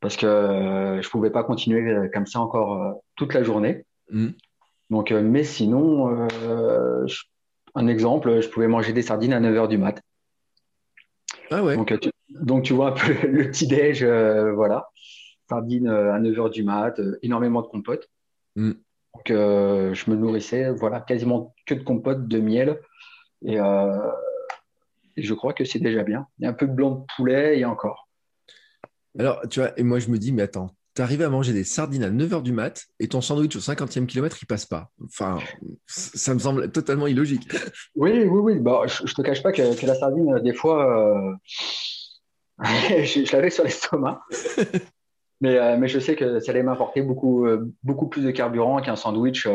Parce 0.00 0.16
que 0.16 0.26
euh, 0.26 1.00
je 1.00 1.08
ne 1.08 1.10
pouvais 1.10 1.30
pas 1.30 1.44
continuer 1.44 1.90
euh, 1.90 2.08
comme 2.12 2.26
ça 2.26 2.40
encore 2.40 2.82
euh, 2.82 2.92
toute 3.16 3.32
la 3.32 3.42
journée. 3.42 3.86
Mm. 4.10 4.30
Donc, 4.90 5.10
mais 5.12 5.44
sinon, 5.44 6.28
un 7.74 7.86
exemple, 7.86 8.42
je 8.42 8.48
pouvais 8.48 8.68
manger 8.68 8.92
des 8.92 9.00
sardines 9.00 9.32
à 9.32 9.40
9h 9.40 9.66
du 9.66 9.78
mat. 9.78 10.02
Ah 11.50 11.64
ouais. 11.64 11.74
Donc, 11.74 11.98
tu, 11.98 12.10
donc, 12.28 12.64
tu 12.64 12.74
vois 12.74 12.88
un 12.88 12.92
peu 12.92 13.12
le 13.28 13.44
petit-déj, 13.44 14.04
voilà. 14.04 14.88
Sardines 15.48 15.88
à 15.88 16.20
9h 16.20 16.50
du 16.50 16.64
mat, 16.64 17.00
énormément 17.22 17.62
de 17.62 17.66
compote. 17.66 18.08
Mm. 18.56 18.72
Donc, 19.14 19.28
je 19.28 20.10
me 20.10 20.16
nourrissais, 20.16 20.70
voilà, 20.70 21.00
quasiment 21.00 21.54
que 21.66 21.74
de 21.74 21.82
compote, 21.82 22.26
de 22.26 22.40
miel. 22.40 22.80
Et 23.44 23.58
et 25.16 25.22
je 25.22 25.34
crois 25.34 25.52
que 25.52 25.64
c'est 25.64 25.78
déjà 25.78 26.02
bien. 26.02 26.26
Il 26.38 26.44
y 26.44 26.46
a 26.46 26.50
un 26.50 26.54
peu 26.54 26.66
de 26.66 26.72
blanc 26.72 26.90
de 26.90 27.04
poulet 27.16 27.58
et 27.58 27.64
encore. 27.64 28.08
Alors, 29.18 29.42
tu 29.48 29.60
vois, 29.60 29.78
et 29.78 29.82
moi 29.82 29.98
je 30.00 30.08
me 30.08 30.18
dis, 30.18 30.32
mais 30.32 30.42
attends, 30.42 30.70
tu 30.94 31.02
arrives 31.02 31.22
à 31.22 31.28
manger 31.28 31.52
des 31.52 31.64
sardines 31.64 32.02
à 32.02 32.10
9h 32.10 32.42
du 32.42 32.52
mat 32.52 32.86
et 32.98 33.08
ton 33.08 33.20
sandwich 33.20 33.54
au 33.56 33.60
50e 33.60 34.06
kilomètre, 34.06 34.38
il 34.42 34.46
passe 34.46 34.66
pas. 34.66 34.90
Enfin, 35.04 35.38
ça 35.86 36.34
me 36.34 36.38
semble 36.38 36.70
totalement 36.72 37.06
illogique. 37.06 37.48
Oui, 37.94 38.24
oui, 38.24 38.54
oui. 38.54 38.58
Bah, 38.58 38.82
je, 38.86 39.02
ne 39.04 39.08
te 39.08 39.22
cache 39.22 39.42
pas 39.42 39.52
que, 39.52 39.62
la 39.86 39.94
sardine, 39.94 40.40
des 40.40 40.52
fois, 40.52 41.30
euh, 41.30 41.34
je, 43.04 43.32
l'avais 43.32 43.50
sur 43.50 43.64
l'estomac. 43.64 44.20
mais, 45.40 45.58
euh, 45.58 45.76
mais 45.78 45.88
je 45.88 45.98
sais 45.98 46.16
que 46.16 46.40
ça 46.40 46.52
allait 46.52 46.62
m'apporter 46.62 47.02
beaucoup, 47.02 47.46
euh, 47.46 47.72
beaucoup 47.82 48.08
plus 48.08 48.22
de 48.22 48.30
carburant 48.30 48.80
qu'un 48.80 48.96
sandwich. 48.96 49.48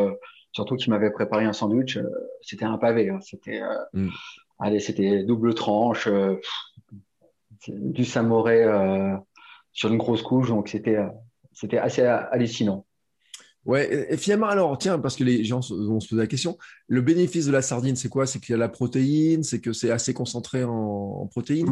surtout 0.52 0.76
qu'il 0.76 0.92
m'avait 0.92 1.12
préparé 1.12 1.46
un 1.46 1.54
sandwich, 1.54 2.00
c'était 2.42 2.66
un 2.66 2.78
pavé. 2.78 3.10
Hein. 3.10 3.20
C'était 3.22 3.62
mm. 3.94 4.10
Allez, 4.60 4.82
c'était 4.82 5.24
double 5.24 5.54
tranche, 5.54 6.08
euh, 6.08 6.36
du 7.70 8.04
euh, 8.04 9.16
sur 9.72 9.90
une 9.90 9.98
grosse 9.98 10.22
couche, 10.22 10.50
donc 10.50 10.68
c'était 10.68 10.98
euh, 10.98 11.08
c'était 11.54 11.78
assez 11.78 12.02
hallucinant. 12.02 12.86
Ouais, 13.66 14.14
et 14.14 14.18
finalement, 14.18 14.48
alors, 14.48 14.78
tiens, 14.78 15.00
parce 15.00 15.16
que 15.16 15.24
les 15.24 15.44
gens 15.44 15.60
vont 15.70 16.00
se 16.00 16.10
poser 16.10 16.22
la 16.22 16.28
question, 16.28 16.58
le 16.88 17.02
bénéfice 17.02 17.46
de 17.46 17.52
la 17.52 17.62
sardine, 17.62 17.96
c'est 17.96 18.10
quoi? 18.10 18.26
C'est 18.26 18.40
qu'il 18.40 18.54
y 18.54 18.56
a 18.56 18.58
la 18.58 18.70
protéine, 18.70 19.44
c'est 19.44 19.62
que 19.62 19.74
c'est 19.74 19.92
assez 19.92 20.14
concentré 20.14 20.64
en, 20.64 21.28
protéines? 21.28 21.68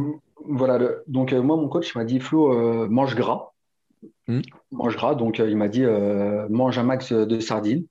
Voilà, 0.46 0.80
donc 1.08 1.32
moi, 1.34 1.56
mon 1.56 1.70
coach 1.70 1.96
m'a 1.96 2.04
dit, 2.04 2.20
Flo, 2.20 2.88
mange 2.90 3.16
gras. 3.16 3.54
Hmm. 4.28 4.42
Mange 4.72 4.96
gras, 4.96 5.16
donc 5.16 5.40
il 5.40 5.56
m'a 5.56 5.70
dit, 5.70 5.86
mange 6.50 6.78
un 6.78 6.84
max 6.84 7.14
de 7.14 7.40
sardines. 7.40 7.86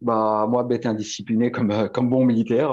Bah, 0.00 0.46
moi, 0.48 0.64
bête 0.64 0.86
indiscipliné 0.86 1.50
comme, 1.50 1.90
comme 1.90 2.08
bon 2.08 2.24
militaire, 2.24 2.72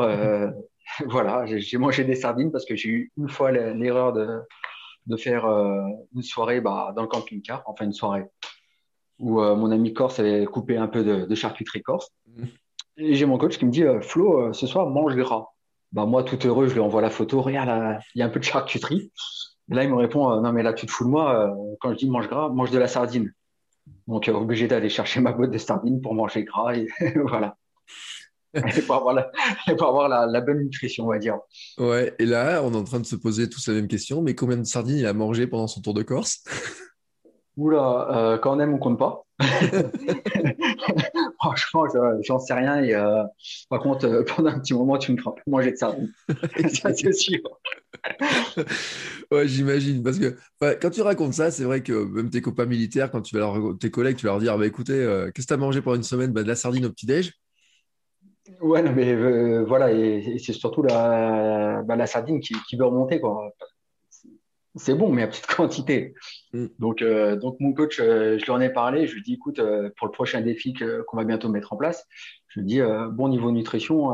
voilà, 1.06 1.46
j'ai 1.46 1.78
mangé 1.78 2.04
des 2.04 2.16
sardines 2.16 2.52
parce 2.52 2.66
que 2.66 2.76
j'ai 2.76 2.90
eu 2.90 3.12
une 3.18 3.30
fois 3.30 3.52
l'erreur 3.52 4.14
de, 4.14 5.18
faire 5.18 5.46
euh, 5.46 5.82
une 6.16 6.22
soirée 6.22 6.62
bah, 6.62 6.94
dans 6.96 7.02
le 7.02 7.08
camping-car, 7.08 7.64
enfin 7.66 7.86
une 7.86 7.94
soirée, 7.94 8.26
où 9.20 9.42
euh, 9.42 9.56
mon 9.56 9.72
ami 9.72 9.94
corse 9.94 10.20
avait 10.20 10.46
coupé 10.46 10.78
un 10.78 10.88
peu 10.88 11.04
de, 11.04 11.36
charcuterie 11.36 11.82
corse. 11.82 12.10
Mmh. 12.26 12.44
Et 12.98 13.14
j'ai 13.14 13.26
mon 13.26 13.38
coach 13.38 13.58
qui 13.58 13.66
me 13.66 13.72
dit 13.72 13.84
euh, 13.84 14.02
Flo, 14.02 14.42
euh, 14.42 14.54
ce 14.54 14.68
soir, 14.68 14.90
mange 14.90 15.16
gras. 15.16 15.50
Bah, 15.92 16.06
moi, 16.06 16.24
tout 16.24 16.46
heureux, 16.46 16.68
je 16.68 16.74
lui 16.74 16.82
envoie 16.82 17.02
la 17.02 17.10
photo. 17.10 17.42
Regarde, 17.42 18.02
il 18.16 18.20
y 18.20 18.22
a 18.22 18.26
un 18.26 18.30
peu 18.30 18.40
de 18.40 18.46
charcuterie. 18.46 19.12
Et 19.72 19.76
là, 19.76 19.84
il 19.84 19.90
me 19.90 19.96
répond 19.96 20.32
euh, 20.32 20.42
Non, 20.42 20.52
mais 20.54 20.64
là, 20.64 20.74
tu 20.74 20.86
te 20.86 20.92
fous 20.92 21.06
de 21.06 21.10
moi. 21.10 21.48
euh, 21.50 21.76
quand 21.80 21.92
je 21.92 21.98
dis 21.98 22.10
mange 22.10 22.28
gras, 22.28 22.50
mange 22.50 22.72
de 22.72 22.78
la 22.78 22.88
sardine. 22.88 23.32
Donc, 24.08 24.28
euh, 24.30 24.34
obligé 24.34 24.68
d'aller 24.68 24.90
chercher 24.90 25.20
ma 25.22 25.32
boîte 25.32 25.52
de 25.52 25.58
sardines 25.58 26.02
pour 26.02 26.14
manger 26.14 26.44
gras. 26.44 26.76
Et 26.76 26.88
voilà. 27.16 27.58
Et 28.54 28.82
pour 28.82 28.96
avoir, 28.96 29.14
la, 29.14 29.30
et 29.68 29.76
pour 29.76 29.88
avoir 29.88 30.10
la, 30.10 30.26
la 30.26 30.42
bonne 30.42 30.60
nutrition, 30.60 31.06
on 31.06 31.10
va 31.10 31.20
dire. 31.20 31.38
Ouais, 31.78 32.16
et 32.18 32.26
là, 32.26 32.62
on 32.64 32.74
est 32.74 32.78
en 32.78 32.84
train 32.84 33.00
de 33.00 33.06
se 33.06 33.16
poser 33.16 33.50
tous 33.50 33.68
la 33.68 33.76
même 33.76 33.88
question, 33.88 34.22
mais 34.22 34.34
combien 34.36 34.58
de 34.58 34.64
sardines 34.64 34.98
il 34.98 35.06
a 35.06 35.14
mangé 35.14 35.46
pendant 35.46 35.68
son 35.68 35.82
tour 35.82 35.94
de 35.94 36.02
Corse? 36.02 36.44
Oula, 37.56 38.40
quand 38.42 38.56
on 38.56 38.60
aime, 38.60 38.74
on 38.74 38.80
compte 38.80 38.98
pas. 38.98 39.26
Franchement, 41.58 41.86
je- 41.94 42.24
j'en 42.24 42.40
sais 42.40 42.54
rien. 42.54 42.84
Et, 42.84 42.94
euh, 42.96 43.24
par 43.70 43.80
contre, 43.82 44.06
euh, 44.06 44.24
pendant 44.44 44.50
un 44.52 44.60
petit 44.60 44.74
moment, 44.74 44.98
tu 44.98 45.12
me 45.12 45.18
feras 45.18 45.32
plus 45.34 45.50
manger 45.50 45.72
de 45.72 45.78
sardines. 45.78 46.12
Ça, 46.70 46.94
c'est 46.94 47.14
sûr. 47.14 47.40
Ouais, 49.32 49.48
j'imagine, 49.48 50.04
parce 50.04 50.20
que 50.20 50.38
quand 50.82 50.90
tu 50.90 51.02
racontes 51.02 51.34
ça, 51.34 51.52
c'est 51.52 51.64
vrai 51.64 51.84
que 51.84 51.92
même 52.06 52.30
tes 52.30 52.42
copains 52.42 52.66
militaires, 52.66 53.12
quand 53.12 53.22
tu 53.22 53.36
vas 53.36 53.42
leur, 53.42 53.78
tes 53.80 53.92
collègues, 53.92 54.18
tu 54.18 54.26
vas 54.26 54.34
leur 54.34 54.40
dire, 54.40 54.58
bah, 54.58 54.66
écoutez, 54.66 54.94
euh, 54.94 55.32
qu'est-ce 55.32 55.48
que 55.48 55.52
tu 55.52 55.54
as 55.54 55.58
mangé 55.58 55.82
pendant 55.82 55.98
une 55.98 56.04
semaine? 56.04 56.32
Bah, 56.32 56.44
de 56.44 56.48
la 56.48 56.56
sardine 56.56 56.86
au 56.86 56.90
petit-déj. 56.92 57.34
Ouais, 58.62 58.82
non, 58.82 58.94
mais 58.94 59.14
voilà, 59.64 59.92
et, 59.92 60.20
et 60.36 60.40
c'est 60.40 60.54
surtout 60.54 60.82
la, 60.82 61.84
bah, 61.84 61.96
la 61.96 62.08
sardine 62.08 62.40
qui, 62.40 62.56
qui 62.70 62.78
veut 62.78 62.86
remonter, 62.86 63.20
quoi. 63.20 63.52
C'est 64.78 64.96
bon, 64.96 65.12
mais 65.12 65.24
à 65.24 65.28
petite 65.28 65.48
quantité. 65.56 66.14
Mm. 66.54 66.68
Donc, 66.80 67.02
euh, 67.02 67.36
donc 67.36 67.58
mon 67.60 67.74
coach, 67.74 68.00
euh, 68.00 68.38
je 68.38 68.46
lui 68.46 68.52
en 68.52 68.62
ai 68.62 68.70
parlé. 68.70 69.08
Je 69.08 69.14
lui 69.14 69.20
ai 69.20 69.24
dit, 69.24 69.34
écoute, 69.34 69.60
euh, 69.60 69.90
pour 69.98 70.08
le 70.08 70.12
prochain 70.12 70.42
défi 70.42 70.74
qu'on 70.74 71.18
va 71.18 71.24
bientôt 71.24 71.50
mettre 71.50 71.74
en 71.74 71.78
place, 71.78 72.06
je 72.50 72.60
lui 72.60 72.66
ai 72.66 72.68
dit, 72.68 72.82
bon 73.12 73.28
niveau 73.30 73.52
nutrition, 73.52 74.12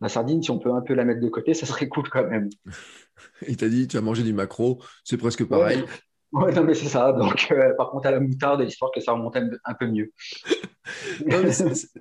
la 0.00 0.08
sardine, 0.08 0.42
si 0.42 0.50
on 0.50 0.58
peut 0.58 0.72
un 0.72 0.80
peu 0.80 0.94
la 0.94 1.04
mettre 1.04 1.20
de 1.20 1.28
côté, 1.28 1.54
ça 1.54 1.66
serait 1.66 1.88
cool 1.88 2.08
quand 2.08 2.26
même. 2.26 2.48
Il 3.48 3.56
t'a 3.56 3.68
dit, 3.68 3.88
tu 3.88 3.96
as 3.96 4.00
mangé 4.00 4.22
du 4.22 4.32
maquereau, 4.32 4.80
c'est 5.04 5.16
presque 5.16 5.44
pareil. 5.44 5.84
Ouais, 6.32 6.52
non, 6.52 6.62
mais 6.64 6.74
c'est 6.74 6.88
ça. 6.88 7.12
Donc, 7.12 7.48
euh, 7.50 7.74
par 7.76 7.90
contre, 7.90 8.06
à 8.06 8.10
la 8.10 8.20
moutarde, 8.20 8.62
histoire 8.62 8.90
que 8.94 9.00
ça 9.00 9.12
remonte 9.12 9.36
un, 9.36 9.48
un 9.64 9.74
peu 9.74 9.86
mieux. 9.86 10.12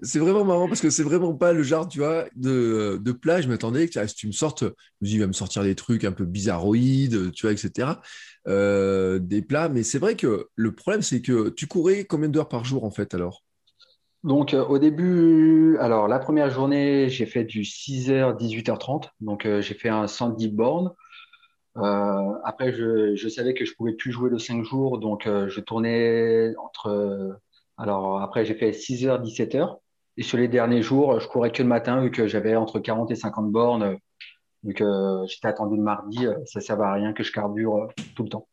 C'est 0.02 0.20
vraiment 0.20 0.44
marrant 0.44 0.68
parce 0.68 0.82
que 0.82 0.90
c'est 0.90 1.04
vraiment 1.04 1.34
pas 1.34 1.54
le 1.54 1.64
genre, 1.64 1.88
tu 1.88 2.00
vois, 2.00 2.26
de, 2.36 3.00
de 3.02 3.12
plat. 3.12 3.42
Je 3.42 3.48
m'attendais 3.48 3.88
que 3.88 4.00
tu, 4.00 4.16
tu 4.16 4.28
me 4.28 4.32
sortes, 4.34 4.64
je 4.64 4.68
me 5.02 5.08
dis, 5.08 5.14
il 5.16 5.20
va 5.20 5.28
me 5.28 5.34
sortir 5.34 5.64
des 5.64 5.76
trucs 5.76 6.04
un 6.04 6.12
peu 6.12 6.26
bizarroïdes, 6.26 7.32
tu 7.32 7.46
vois, 7.46 7.54
etc. 7.54 8.02
Euh, 8.48 9.20
des 9.20 9.42
plats. 9.42 9.70
Mais 9.70 9.84
c'est 9.84 10.00
vrai 10.00 10.16
que 10.16 10.48
le 10.56 10.72
problème, 10.74 11.02
c'est 11.02 11.22
que 11.22 11.50
tu 11.50 11.68
courais 11.68 12.06
combien 12.06 12.30
d'heures 12.30 12.50
par 12.50 12.66
jour, 12.66 12.84
en 12.84 12.92
fait, 12.92 13.14
alors? 13.14 13.44
Donc, 14.24 14.54
euh, 14.54 14.66
au 14.66 14.78
début, 14.78 15.78
alors 15.80 16.08
la 16.08 16.20
première 16.20 16.50
journée, 16.50 17.10
j'ai 17.10 17.26
fait 17.26 17.44
du 17.44 17.64
6h, 17.64 18.36
18h30. 18.36 19.10
Donc, 19.22 19.46
euh, 19.46 19.62
j'ai 19.62 19.74
fait 19.74 19.90
un 19.90 20.08
110 20.08 20.50
bornes. 20.50 20.92
Euh, 21.78 22.34
après, 22.44 22.74
je, 22.74 23.16
je 23.16 23.30
savais 23.30 23.54
que 23.54 23.66
je 23.66 23.74
pouvais 23.76 23.94
plus 23.94 24.12
jouer 24.12 24.30
le 24.30 24.40
5 24.40 24.64
jours. 24.64 25.00
Donc, 25.00 25.28
euh, 25.28 25.48
je 25.50 25.60
tournais 25.62 26.54
entre. 26.58 27.40
alors, 27.78 28.22
après, 28.22 28.46
j'ai 28.46 28.56
fait 28.56 28.72
6h, 28.74 29.20
17h. 29.22 29.78
Et 30.18 30.24
sur 30.24 30.38
les 30.38 30.48
derniers 30.48 30.82
jours, 30.82 31.20
je 31.20 31.28
courais 31.28 31.52
que 31.52 31.62
le 31.62 31.70
matin, 31.70 32.02
vu 32.02 32.10
que 32.10 32.28
j'avais 32.28 32.56
entre 32.56 32.80
40 32.80 33.12
et 33.12 33.16
50 33.16 33.52
bornes. 33.52 33.98
Vu 34.64 34.74
que 34.74 35.24
j'étais 35.28 35.48
attendu 35.48 35.78
le 35.78 35.84
mardi, 35.84 36.26
euh, 36.26 36.34
ça 36.46 36.60
ne 36.60 36.64
servait 36.64 36.84
à 36.84 36.94
rien 36.94 37.14
que 37.14 37.24
je 37.24 37.32
carbure 37.32 37.76
euh, 37.76 37.88
tout 38.16 38.24
le 38.24 38.30
temps. 38.30 38.48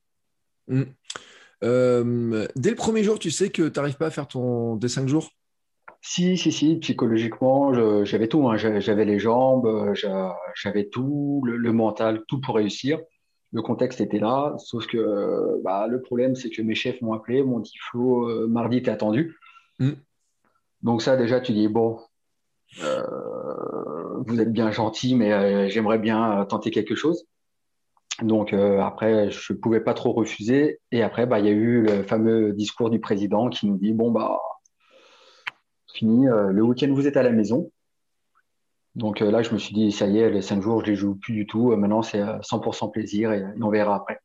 Euh, 1.62 2.46
dès 2.56 2.70
le 2.70 2.76
premier 2.76 3.02
jour, 3.02 3.18
tu 3.18 3.30
sais 3.30 3.48
que 3.48 3.68
tu 3.68 3.78
n'arrives 3.80 3.96
pas 3.96 4.06
à 4.06 4.10
faire 4.10 4.28
ton 4.28 4.76
des 4.76 4.88
cinq 4.88 5.08
jours? 5.08 5.30
Si, 6.02 6.36
si, 6.36 6.52
si, 6.52 6.76
psychologiquement, 6.76 7.72
j'avais 8.04 8.28
tout, 8.28 8.46
hein. 8.48 8.56
J'avais 8.58 9.06
les 9.06 9.18
jambes, 9.18 9.66
euh, 9.66 9.94
j'a- 9.94 10.36
j'avais 10.54 10.88
tout, 10.88 11.42
le, 11.46 11.56
le 11.56 11.72
mental, 11.72 12.22
tout 12.28 12.40
pour 12.40 12.56
réussir. 12.56 12.98
Le 13.54 13.62
contexte 13.62 14.00
était 14.00 14.18
là, 14.18 14.56
sauf 14.58 14.88
que 14.88 14.98
euh, 14.98 15.60
bah, 15.62 15.86
le 15.86 16.02
problème, 16.02 16.34
c'est 16.34 16.50
que 16.50 16.60
mes 16.60 16.74
chefs 16.74 17.00
m'ont 17.00 17.12
appelé, 17.12 17.40
m'ont 17.44 17.60
dit 17.60 17.76
Flo, 17.88 18.28
euh, 18.28 18.48
mardi, 18.48 18.82
t'es 18.82 18.90
attendu. 18.90 19.38
Hmm. 19.78 19.92
Donc 20.82 21.02
ça, 21.02 21.16
déjà, 21.16 21.40
tu 21.40 21.52
dis, 21.52 21.68
bon, 21.68 22.00
euh, 22.82 23.04
vous 24.26 24.40
êtes 24.40 24.52
bien 24.52 24.72
gentil, 24.72 25.14
mais 25.14 25.32
euh, 25.32 25.68
j'aimerais 25.68 26.00
bien 26.00 26.44
tenter 26.46 26.72
quelque 26.72 26.96
chose. 26.96 27.26
Donc 28.22 28.52
après, 28.52 29.30
je 29.30 29.52
pouvais 29.52 29.80
pas 29.80 29.94
trop 29.94 30.12
refuser. 30.12 30.80
Et 30.90 31.02
après, 31.02 31.24
bah, 31.26 31.38
il 31.38 31.46
y 31.46 31.48
a 31.48 31.52
eu 31.52 31.82
le 31.82 32.02
fameux 32.02 32.52
discours 32.52 32.90
du 32.90 32.98
président 32.98 33.50
qui 33.50 33.68
nous 33.68 33.78
dit, 33.78 33.92
bon, 33.92 34.10
bah, 34.10 34.40
fini, 35.92 36.26
le 36.26 36.62
week-end, 36.62 36.92
vous 36.92 37.06
êtes 37.06 37.16
à 37.16 37.22
la 37.22 37.30
maison. 37.30 37.70
Donc 38.94 39.22
euh, 39.22 39.30
là, 39.30 39.42
je 39.42 39.52
me 39.52 39.58
suis 39.58 39.74
dit, 39.74 39.90
ça 39.90 40.06
y 40.06 40.18
est, 40.18 40.30
les 40.30 40.42
cinq 40.42 40.62
jours, 40.62 40.84
je 40.84 40.90
les 40.90 40.96
joue 40.96 41.16
plus 41.16 41.32
du 41.32 41.46
tout. 41.46 41.72
Euh, 41.72 41.76
Maintenant, 41.76 42.02
c'est 42.02 42.20
euh, 42.20 42.38
100% 42.40 42.90
plaisir 42.92 43.32
et, 43.32 43.44
on 43.60 43.70
verra 43.70 43.96
après. 43.96 44.20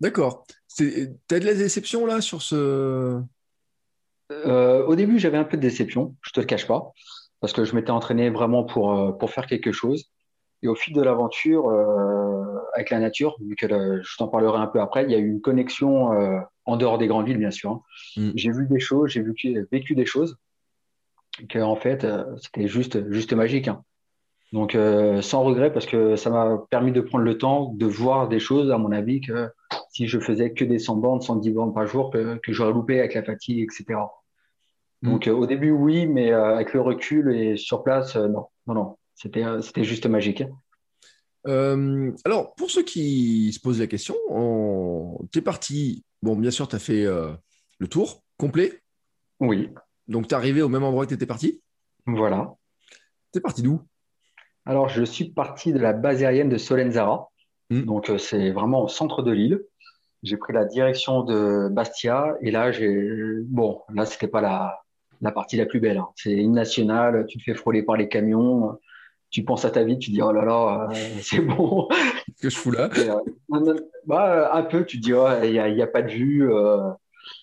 D'accord. 0.00 0.44
T'as 0.78 1.40
de 1.40 1.44
la 1.44 1.54
déception 1.54 2.06
là 2.06 2.20
sur 2.20 2.40
ce? 2.40 3.20
Euh, 4.32 4.86
au 4.86 4.94
début, 4.96 5.18
j'avais 5.18 5.36
un 5.36 5.44
peu 5.44 5.56
de 5.56 5.62
déception, 5.62 6.14
je 6.22 6.30
te 6.30 6.40
le 6.40 6.46
cache 6.46 6.66
pas, 6.66 6.92
parce 7.40 7.52
que 7.52 7.64
je 7.64 7.74
m'étais 7.74 7.90
entraîné 7.90 8.30
vraiment 8.30 8.64
pour, 8.64 8.96
euh, 8.96 9.12
pour 9.12 9.30
faire 9.30 9.46
quelque 9.46 9.72
chose. 9.72 10.10
Et 10.62 10.68
au 10.68 10.74
fil 10.74 10.94
de 10.94 11.02
l'aventure 11.02 11.68
euh, 11.68 12.58
avec 12.74 12.90
la 12.90 12.98
nature, 12.98 13.36
vu 13.40 13.56
que 13.56 13.66
euh, 13.66 14.00
je 14.02 14.16
t'en 14.16 14.28
parlerai 14.28 14.58
un 14.58 14.66
peu 14.66 14.80
après, 14.80 15.04
il 15.04 15.10
y 15.10 15.14
a 15.14 15.18
eu 15.18 15.28
une 15.28 15.40
connexion 15.40 16.12
euh, 16.12 16.38
en 16.64 16.76
dehors 16.76 16.98
des 16.98 17.08
grandes 17.08 17.26
villes, 17.26 17.38
bien 17.38 17.50
sûr. 17.50 17.70
hein. 17.70 17.82
Mm. 18.16 18.30
J'ai 18.36 18.50
vu 18.52 18.66
des 18.68 18.80
choses, 18.80 19.10
j'ai 19.10 19.22
vécu, 19.22 19.66
vécu 19.72 19.94
des 19.94 20.06
choses 20.06 20.36
que 21.48 21.58
en 21.58 21.76
fait, 21.76 22.04
euh, 22.04 22.24
c'était 22.36 22.68
juste, 22.68 23.10
juste 23.10 23.32
magique. 23.32 23.68
hein. 23.68 23.82
Donc, 24.52 24.74
euh, 24.74 25.22
sans 25.22 25.44
regret, 25.44 25.72
parce 25.72 25.86
que 25.86 26.16
ça 26.16 26.28
m'a 26.28 26.58
permis 26.70 26.90
de 26.90 27.00
prendre 27.00 27.24
le 27.24 27.38
temps 27.38 27.72
de 27.72 27.86
voir 27.86 28.28
des 28.28 28.40
choses, 28.40 28.70
à 28.72 28.78
mon 28.78 28.90
avis, 28.90 29.20
que 29.20 29.48
si 29.90 30.08
je 30.08 30.18
faisais 30.18 30.52
que 30.52 30.64
des 30.64 30.80
100 30.80 30.96
bornes, 30.96 31.20
110 31.20 31.50
bornes 31.50 31.72
par 31.72 31.86
jour, 31.86 32.10
que, 32.10 32.36
que 32.38 32.52
j'aurais 32.52 32.72
loupé 32.72 32.98
avec 32.98 33.14
la 33.14 33.22
fatigue, 33.22 33.60
etc. 33.60 34.00
Donc, 35.02 35.28
euh, 35.28 35.32
au 35.32 35.46
début, 35.46 35.70
oui, 35.70 36.06
mais 36.06 36.32
euh, 36.32 36.56
avec 36.56 36.74
le 36.74 36.80
recul 36.80 37.34
et 37.34 37.56
sur 37.56 37.82
place, 37.82 38.16
non, 38.16 38.46
non, 38.66 38.74
non, 38.74 38.96
c'était, 39.14 39.44
c'était 39.62 39.84
juste 39.84 40.06
magique. 40.06 40.42
Alors, 41.44 42.54
pour 42.56 42.70
ceux 42.70 42.82
qui 42.82 43.52
se 43.52 43.60
posent 43.60 43.80
la 43.80 43.86
question, 43.86 44.14
on... 44.28 45.26
t'es 45.32 45.40
parti. 45.40 46.04
Bon, 46.22 46.36
bien 46.36 46.50
sûr, 46.50 46.68
tu 46.68 46.76
as 46.76 46.80
fait 46.80 47.06
le 47.78 47.88
tour 47.88 48.22
complet. 48.36 48.82
Oui, 49.40 49.70
Donc, 50.10 50.26
tu 50.26 50.34
es 50.34 50.36
arrivé 50.36 50.60
au 50.60 50.68
même 50.68 50.82
endroit 50.82 51.04
que 51.04 51.10
tu 51.10 51.14
étais 51.14 51.26
parti. 51.26 51.62
voilà. 52.04 52.52
T'es 53.32 53.40
parti 53.40 53.62
d'où? 53.62 53.80
Alors, 54.66 54.88
je 54.88 55.04
suis 55.04 55.30
parti 55.30 55.72
de 55.72 55.78
la 55.78 55.92
base 55.92 56.22
aérienne 56.22 56.48
de 56.48 56.58
Solenzara. 56.58 57.28
Mm. 57.70 57.82
Donc, 57.82 58.10
euh, 58.10 58.18
c'est 58.18 58.50
vraiment 58.50 58.82
au 58.82 58.88
centre 58.88 59.22
de 59.22 59.30
l'île. 59.30 59.62
J'ai 60.24 60.36
pris 60.36 60.52
la 60.52 60.64
direction 60.64 61.22
de 61.22 61.68
Bastia 61.70 62.34
et 62.42 62.50
là, 62.50 62.72
j'ai, 62.72 63.08
bon, 63.44 63.82
là, 63.94 64.04
c'était 64.04 64.28
pas 64.28 64.40
la, 64.40 64.80
la 65.20 65.30
partie 65.30 65.56
la 65.56 65.64
plus 65.64 65.78
belle. 65.80 65.98
hein. 65.98 66.08
C'est 66.16 66.32
une 66.32 66.52
nationale, 66.52 67.24
tu 67.26 67.38
te 67.38 67.44
fais 67.44 67.54
frôler 67.54 67.82
par 67.84 67.96
les 67.96 68.08
camions, 68.08 68.78
tu 69.30 69.44
penses 69.44 69.64
à 69.64 69.70
ta 69.70 69.84
vie, 69.84 69.98
tu 69.98 70.10
dis, 70.10 70.20
oh 70.22 70.32
là 70.32 70.44
là, 70.44 70.88
euh, 70.90 70.94
c'est 71.22 71.40
bon. 71.40 71.86
Qu'est-ce 71.88 72.42
que 72.42 72.50
je 72.50 72.56
fous 72.58 72.72
là? 72.72 72.90
Et, 72.96 73.08
euh, 73.08 73.74
bah, 74.06 74.50
un 74.54 74.64
peu, 74.64 74.84
tu 74.84 74.98
te 74.98 75.04
dis, 75.04 75.14
oh, 75.14 75.28
il 75.44 75.52
n'y 75.52 75.82
a, 75.82 75.86
pas 75.86 76.02
de 76.02 76.10
vue. 76.10 76.52
euh, 76.52 76.90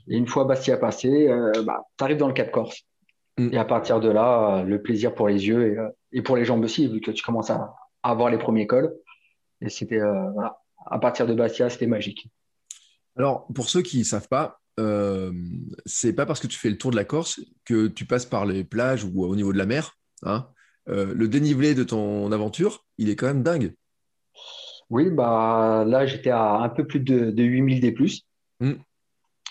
et 0.10 0.18
une 0.18 0.28
fois 0.28 0.46
Bastia 0.46 0.78
passé, 0.78 1.28
euh, 1.28 1.64
bah, 1.64 1.84
tu 1.98 2.04
arrives 2.04 2.18
dans 2.18 2.28
le 2.28 2.34
Cap 2.34 2.52
Corse. 2.52 2.84
Mm. 3.38 3.50
Et 3.54 3.58
à 3.58 3.66
partir 3.66 4.00
de 4.00 4.10
là, 4.10 4.60
euh, 4.60 4.64
le 4.64 4.82
plaisir 4.82 5.14
pour 5.14 5.28
les 5.28 5.48
yeux 5.48 5.74
et, 5.74 5.78
euh, 5.78 5.90
et 6.12 6.22
pour 6.22 6.38
les 6.38 6.46
jambes 6.46 6.64
aussi, 6.64 6.88
vu 6.88 7.02
que 7.02 7.12
tu 7.12 7.24
commences 7.24 7.50
à, 7.50 7.74
à 8.04 8.12
avoir 8.12 8.30
les 8.30 8.38
premiers 8.38 8.68
cols. 8.68 8.94
Et 9.62 9.70
c'était, 9.70 10.00
voilà, 10.00 10.60
à 10.86 11.00
partir 11.00 11.26
de 11.26 11.34
Bastia, 11.34 11.70
c'était 11.70 11.88
magique. 11.88 12.30
Alors, 13.18 13.48
pour 13.56 13.70
ceux 13.70 13.82
qui 13.82 13.98
ne 14.00 14.04
savent 14.04 14.28
pas, 14.28 14.60
euh, 14.80 15.32
c'est 15.86 16.14
pas 16.14 16.26
parce 16.26 16.40
que 16.40 16.48
tu 16.48 16.58
fais 16.58 16.70
le 16.70 16.78
tour 16.78 16.92
de 16.92 16.96
la 16.96 17.06
Corse 17.06 17.40
que 17.66 17.88
tu 17.88 18.06
passes 18.06 18.26
par 18.26 18.46
les 18.46 18.64
plages 18.64 19.04
ou 19.04 19.24
au 19.24 19.36
niveau 19.36 19.52
de 19.54 19.58
la 19.58 19.66
mer. 19.66 19.98
hein. 20.24 20.48
Euh, 20.90 21.14
le 21.14 21.28
dénivelé 21.28 21.76
de 21.76 21.84
ton 21.84 22.32
aventure, 22.32 22.86
il 22.98 23.10
est 23.10 23.16
quand 23.16 23.28
même 23.28 23.44
dingue. 23.44 23.74
Oui, 24.90 25.10
bah, 25.10 25.84
là, 25.86 26.06
j'étais 26.06 26.30
à 26.30 26.60
un 26.60 26.70
peu 26.70 26.86
plus 26.88 27.02
de, 27.02 27.32
de 27.32 27.44
8000 27.44 27.82
D+. 27.82 27.96
Mm. 28.62 28.74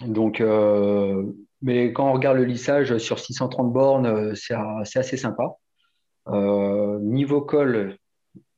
Donc, 0.05 0.41
euh, 0.41 1.25
mais 1.63 1.93
quand 1.93 2.09
on 2.09 2.13
regarde 2.13 2.37
le 2.37 2.45
lissage 2.45 2.97
sur 2.99 3.19
630 3.19 3.73
bornes, 3.73 4.07
euh, 4.07 4.35
c'est 4.35 4.99
assez 4.99 5.17
sympa. 5.17 5.55
Euh, 6.29 6.99
niveau 7.01 7.41
col, 7.41 7.97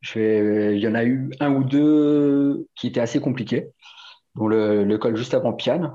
je 0.00 0.18
vais- 0.18 0.76
il 0.76 0.80
y 0.82 0.88
en 0.88 0.94
a 0.94 1.04
eu 1.04 1.30
un 1.40 1.54
ou 1.54 1.64
deux 1.64 2.66
qui 2.74 2.88
étaient 2.88 3.00
assez 3.00 3.20
compliqués. 3.20 3.68
Donc, 4.34 4.50
le, 4.50 4.84
le 4.84 4.98
col 4.98 5.16
juste 5.16 5.34
avant 5.34 5.52
Piane, 5.52 5.92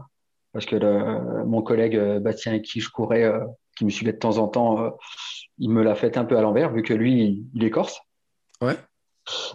parce 0.53 0.65
que 0.65 0.75
le- 0.75 1.43
mon 1.45 1.61
collègue 1.61 1.99
Bastien 2.19 2.53
avec 2.53 2.63
qui 2.63 2.79
je 2.79 2.89
courais, 2.89 3.23
euh, 3.23 3.39
qui 3.77 3.85
me 3.85 3.89
suivait 3.89 4.13
de 4.13 4.17
temps 4.17 4.37
en 4.37 4.47
temps, 4.47 4.83
euh, 4.83 4.89
il 5.57 5.69
me 5.71 5.83
l'a 5.83 5.95
fait 5.95 6.17
un 6.17 6.25
peu 6.25 6.37
à 6.37 6.41
l'envers, 6.41 6.71
vu 6.71 6.83
que 6.83 6.93
lui, 6.93 7.47
il, 7.53 7.63
est 7.63 7.69
corse. 7.69 7.99
Ouais. 8.61 8.77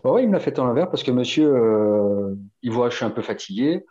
Ouais, 0.04 0.22
il 0.22 0.28
me 0.28 0.32
l'a 0.32 0.40
fait 0.40 0.58
à 0.58 0.62
l'envers 0.62 0.90
parce 0.90 1.02
que 1.02 1.10
monsieur, 1.10 1.52
euh, 1.54 2.34
il 2.62 2.72
voit 2.72 2.86
que 2.86 2.92
je 2.92 2.96
suis 2.96 3.04
un 3.04 3.10
peu 3.10 3.22
fatigué. 3.22 3.84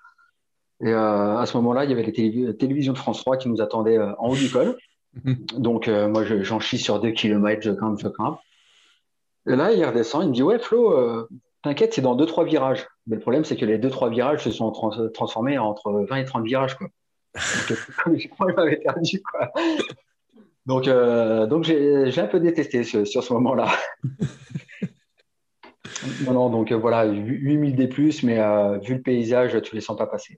Et 0.84 0.90
euh, 0.94 1.38
à 1.38 1.46
ce 1.46 1.58
moment-là, 1.58 1.86
il 1.86 1.90
y 1.90 1.94
avait 1.94 2.04
les 2.04 2.12
télévi- 2.12 2.56
télévisions 2.58 2.94
de 2.94 2.98
France 2.98 3.20
3 3.22 3.38
qui 3.38 3.50
nous 3.50 3.62
attendaient 3.62 3.98
euh, 3.98 4.14
en 4.20 4.30
haut 4.30 4.36
du 4.36 4.50
col. 4.50 4.78
Donc, 5.58 5.88
euh, 5.88 6.08
moi, 6.08 6.24
je- 6.24 6.44
j'en 6.44 6.60
chie 6.60 6.78
sur 6.78 7.00
deux 7.00 7.12
kilomètres, 7.12 7.62
je 7.64 7.72
grimpe, 7.72 8.00
je 8.00 8.08
grimpe. 8.08 8.40
Et 9.48 9.56
là, 9.56 9.72
il 9.72 9.84
redescend, 9.84 10.24
il 10.24 10.30
me 10.30 10.34
dit, 10.34 10.44
ouais, 10.44 10.60
Flo, 10.60 10.92
euh, 10.92 11.28
t'inquiète, 11.64 11.94
c'est 11.94 12.02
dans 12.02 12.16
deux, 12.16 12.26
trois 12.26 12.44
virages. 12.44 12.86
Mais 13.08 13.16
le 13.16 13.22
problème, 13.22 13.44
c'est 13.46 13.56
que 13.56 13.66
les 13.66 13.78
deux, 13.80 13.90
trois 13.90 14.10
virages 14.10 14.44
se 14.44 14.52
sont 14.52 14.72
trans- 14.72 15.10
transformés 15.14 15.58
entre 15.58 16.06
20 16.10 16.18
et 16.18 16.26
30 16.26 16.44
virages, 16.46 16.76
quoi. 16.78 16.88
Donc, 17.34 17.72
euh, 17.72 18.16
je 18.20 18.28
crois 18.28 18.52
que 18.54 18.76
perdu, 18.84 19.22
quoi. 19.24 19.52
Donc, 20.66 20.88
euh, 20.90 21.48
donc 21.48 21.64
j'ai 21.64 22.20
un 22.20 22.28
peu 22.28 22.40
détesté 22.42 22.84
ce- 22.84 23.06
sur 23.06 23.24
ce 23.24 23.34
moment-là. 23.34 23.70
Non, 26.26 26.34
non, 26.34 26.50
donc 26.50 26.72
euh, 26.72 26.76
voilà, 26.76 27.06
8000 27.06 27.76
D+, 27.76 27.90
mais 28.24 28.40
euh, 28.40 28.78
vu 28.78 28.96
le 28.96 29.02
paysage, 29.02 29.60
tu 29.64 29.74
les 29.74 29.82
sens 29.82 29.98
pas 29.98 30.06
passer. 30.06 30.38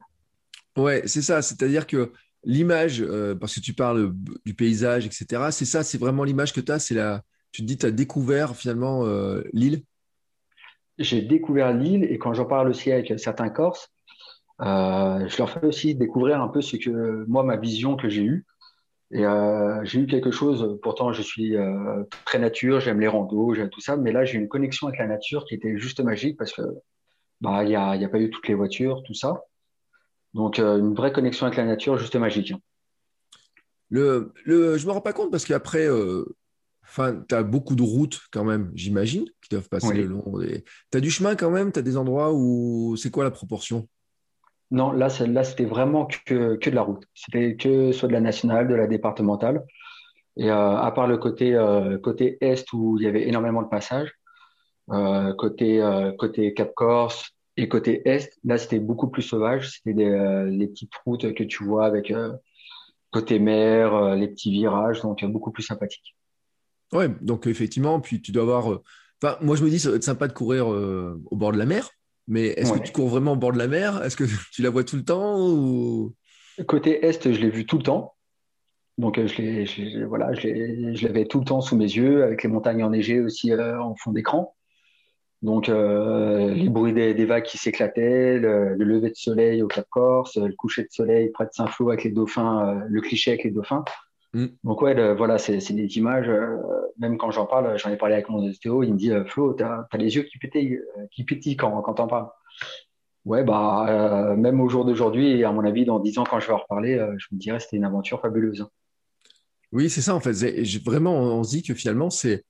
Ouais, 0.79 1.03
c'est 1.05 1.21
ça. 1.21 1.41
C'est-à-dire 1.41 1.85
que 1.85 2.13
l'image, 2.45 3.01
euh, 3.01 3.35
parce 3.35 3.55
que 3.55 3.59
tu 3.59 3.73
parles 3.73 4.13
du 4.45 4.53
paysage, 4.53 5.05
etc., 5.05 5.51
c'est 5.51 5.65
ça, 5.65 5.83
c'est 5.83 5.97
vraiment 5.97 6.23
l'image 6.23 6.53
que 6.53 6.61
tu 6.61 6.71
as. 6.71 6.91
La... 6.91 7.21
Tu 7.51 7.63
te 7.63 7.67
dis, 7.67 7.77
tu 7.77 7.85
as 7.85 7.91
découvert 7.91 8.55
finalement 8.55 9.05
euh, 9.05 9.43
l'île? 9.51 9.83
J'ai 10.97 11.21
découvert 11.21 11.73
l'île 11.73 12.05
et 12.05 12.17
quand 12.17 12.33
j'en 12.33 12.45
parle 12.45 12.69
aussi 12.69 12.93
avec 12.93 13.19
certains 13.19 13.49
Corses, 13.49 13.89
euh, 14.61 15.27
je 15.27 15.37
leur 15.37 15.49
fais 15.49 15.65
aussi 15.65 15.95
découvrir 15.95 16.41
un 16.41 16.47
peu 16.47 16.61
ce 16.61 16.77
que 16.77 17.25
moi, 17.27 17.43
ma 17.43 17.57
vision 17.57 17.97
que 17.97 18.07
j'ai 18.09 18.23
eue. 18.23 18.45
Et 19.11 19.23
j'ai 19.85 20.01
eu 20.01 20.05
quelque 20.05 20.29
chose, 20.29 20.77
pourtant 20.83 21.13
je 21.13 21.23
suis 21.23 21.55
très 22.25 22.37
nature, 22.37 22.79
j'aime 22.79 22.99
les 22.99 23.07
randos, 23.07 23.55
j'aime 23.55 23.71
tout 23.71 23.81
ça, 23.81 23.97
mais 23.97 24.11
là 24.11 24.23
j'ai 24.23 24.37
une 24.37 24.47
connexion 24.47 24.85
avec 24.85 24.99
la 24.99 25.07
nature 25.07 25.45
qui 25.45 25.55
était 25.55 25.79
juste 25.79 25.99
magique 25.99 26.37
parce 26.37 26.53
que 26.53 26.61
bah 27.41 27.63
il 27.63 27.71
y 27.71 27.75
a, 27.75 27.95
il 27.95 28.01
y 28.03 28.05
a 28.05 28.09
pas 28.09 28.19
eu 28.19 28.29
toutes 28.29 28.47
les 28.47 28.53
voitures, 28.53 29.01
tout 29.03 29.15
ça. 29.15 29.41
Donc 30.33 30.59
euh, 30.59 30.77
une 30.77 30.93
vraie 30.93 31.11
connexion 31.11 31.47
avec 31.47 31.57
la 31.57 31.65
nature 31.65 31.97
juste 31.97 32.15
magique. 32.15 32.51
hein. 32.51 32.59
Le, 33.89 34.33
le, 34.45 34.77
je 34.77 34.85
me 34.85 34.91
rends 34.91 35.01
pas 35.01 35.13
compte 35.13 35.31
parce 35.31 35.45
qu'après, 35.45 35.87
euh, 35.87 36.23
tu 36.95 37.35
as 37.35 37.43
beaucoup 37.43 37.75
de 37.75 37.81
routes 37.81 38.21
quand 38.31 38.43
même, 38.43 38.71
j'imagine, 38.75 39.25
qui 39.41 39.49
doivent 39.49 39.69
passer 39.69 39.87
Oui. 39.87 39.97
le 39.97 40.05
long 40.05 40.37
des... 40.37 40.63
Tu 40.91 40.97
as 40.97 41.01
du 41.01 41.09
chemin 41.09 41.35
quand 41.35 41.49
même, 41.49 41.71
tu 41.71 41.79
as 41.79 41.81
des 41.81 41.97
endroits 41.97 42.31
où 42.31 42.95
c'est 42.97 43.09
quoi 43.09 43.23
la 43.23 43.31
proportion? 43.31 43.87
Non, 44.69 44.91
là, 44.91 45.07
là 45.25 45.43
c'était 45.43 45.65
vraiment 45.65 46.05
que, 46.05 46.55
que 46.57 46.69
de 46.69 46.75
la 46.75 46.83
route. 46.83 47.03
C'était 47.15 47.55
que 47.55 47.91
soit 47.91 48.07
de 48.07 48.13
la 48.13 48.21
nationale, 48.21 48.67
de 48.67 48.75
la 48.75 48.85
départementale. 48.85 49.65
Et 50.37 50.51
euh, 50.51 50.77
à 50.77 50.91
part 50.91 51.07
le 51.07 51.17
côté, 51.17 51.57
côté 52.03 52.37
est 52.41 52.71
où 52.71 52.97
il 52.99 53.03
y 53.03 53.07
avait 53.07 53.27
énormément 53.27 53.63
de 53.63 53.67
passages, 53.67 54.13
côté, 55.37 56.13
côté 56.19 56.53
Cap 56.53 56.73
Corse 56.75 57.31
et 57.59 57.67
côté 57.67 58.07
est, 58.07 58.39
là 58.45 58.57
c'était 58.57 58.79
beaucoup 58.79 59.09
plus 59.09 59.21
sauvage. 59.21 59.69
C'était 59.69 59.93
des, 59.93 60.09
euh, 60.09 60.45
les 60.45 60.67
petites 60.67 60.95
routes 61.05 61.33
que 61.33 61.43
tu 61.43 61.65
vois 61.65 61.85
avec 61.85 62.09
euh, 62.09 62.31
côté 63.11 63.37
mer, 63.37 63.93
euh, 63.93 64.15
les 64.15 64.29
petits 64.29 64.49
virages, 64.49 65.01
donc 65.01 65.25
beaucoup 65.25 65.51
plus 65.51 65.63
sympathique. 65.63 66.15
Ouais, 66.93 67.09
donc 67.21 67.47
effectivement, 67.47 67.99
puis 67.99 68.21
tu 68.21 68.31
dois 68.31 68.43
avoir. 68.43 68.79
Enfin, 69.21 69.37
moi 69.41 69.57
je 69.57 69.63
me 69.65 69.69
dis, 69.69 69.77
ça 69.77 69.89
va 69.89 69.97
être 69.97 70.03
sympa 70.03 70.29
de 70.29 70.33
courir 70.33 70.67
au 70.67 71.35
bord 71.35 71.51
de 71.51 71.57
la 71.57 71.65
mer, 71.65 71.89
mais 72.27 72.47
est-ce 72.47 72.71
que 72.71 72.79
tu 72.79 72.93
cours 72.93 73.09
vraiment 73.09 73.33
au 73.33 73.35
bord 73.35 73.51
de 73.51 73.57
la 73.57 73.67
mer? 73.67 74.01
Est-ce 74.03 74.15
que 74.15 74.23
tu 74.53 74.61
la 74.61 74.69
vois 74.69 74.85
tout 74.85 74.95
le 74.95 75.03
temps 75.03 75.37
ou... 75.37 76.15
Côté 76.65 77.05
est, 77.05 77.21
je 77.21 77.39
l'ai 77.41 77.49
vu 77.49 77.65
tout 77.65 77.77
le 77.77 77.83
temps. 77.83 78.13
Donc 78.97 79.19
je 79.19 79.41
l'ai, 79.41 80.05
voilà, 80.05 80.33
je 80.33 81.05
l'avais 81.05 81.25
tout 81.25 81.39
le 81.39 81.45
temps 81.45 81.61
sous 81.61 81.75
mes 81.75 81.85
yeux, 81.85 82.23
avec 82.23 82.43
les 82.43 82.49
montagnes 82.49 82.83
enneigées 82.83 83.19
aussi 83.19 83.53
en 83.53 83.95
fond 83.95 84.13
d'écran. 84.13 84.55
Donc, 85.41 85.69
euh, 85.69 86.53
les 86.53 86.67
bruits 86.67 86.91
des, 86.91 87.13
des 87.13 87.25
vagues 87.25 87.45
qui 87.45 87.57
s'éclataient, 87.57 88.37
le, 88.39 88.75
le 88.75 88.85
lever 88.85 89.09
de 89.09 89.15
soleil 89.15 89.63
au 89.63 89.67
Cap 89.67 89.85
Corse, 89.89 90.35
le 90.35 90.53
coucher 90.53 90.83
de 90.83 90.89
soleil 90.91 91.29
près 91.29 91.45
de 91.45 91.51
Saint-Flour 91.53 91.91
avec 91.91 92.03
les 92.03 92.11
dauphins, 92.11 92.67
euh, 92.67 92.85
le 92.89 92.99
cliché 92.99 93.31
avec 93.31 93.45
les 93.45 93.51
dauphins. 93.51 93.85
Mm. 94.33 94.47
Donc, 94.65 94.81
ouais, 94.81 94.93
le- 94.93 95.15
voilà, 95.15 95.37
c'est 95.37 95.57
des 95.57 95.97
images. 95.97 96.27
euh, 96.27 96.57
même 96.97 97.17
quand 97.17 97.31
j'en 97.31 97.45
parle, 97.45 97.77
j'en 97.79 97.89
ai 97.89 97.95
parlé 97.95 98.15
avec 98.15 98.27
mon 98.27 98.45
ostéo, 98.45 98.83
il 98.83 98.93
me 98.93 98.97
dit, 98.97 99.11
Flo, 99.27 99.53
t'as, 99.53 99.85
les 99.97 100.15
yeux 100.15 100.23
qui 100.23 100.37
pétillent, 100.39 100.81
qui 101.11 101.23
pétillent 101.23 101.55
quand, 101.55 101.81
quand 101.81 101.93
t'en 101.93 102.07
parles. 102.07 102.27
Ouais, 103.25 103.43
bah, 103.43 104.35
même 104.37 104.59
au 104.59 104.67
jour 104.67 104.83
d'aujourd'hui, 104.85 105.39
et 105.39 105.43
à 105.45 105.51
mon 105.51 105.63
avis, 105.63 105.85
dans 105.85 105.99
dix 105.99 106.17
ans, 106.17 106.23
quand 106.29 106.39
je 106.39 106.47
vais 106.47 106.53
en 106.53 106.57
reparler, 106.57 106.97
je 107.17 107.27
me 107.31 107.39
dirais 107.39 107.59
c'était 107.59 107.77
une 107.77 107.85
aventure 107.85 108.19
fabuleuse. 108.21 108.65
Oui, 109.71 109.89
c'est 109.89 110.01
ça 110.01 110.15
en 110.15 110.19
fait. 110.19 110.33
Vraiment, 110.83 111.13
on 111.13 111.43
se 111.43 111.51
dit 111.51 111.63
que 111.63 111.73
finalement, 111.73 112.09
c'est 112.09 112.43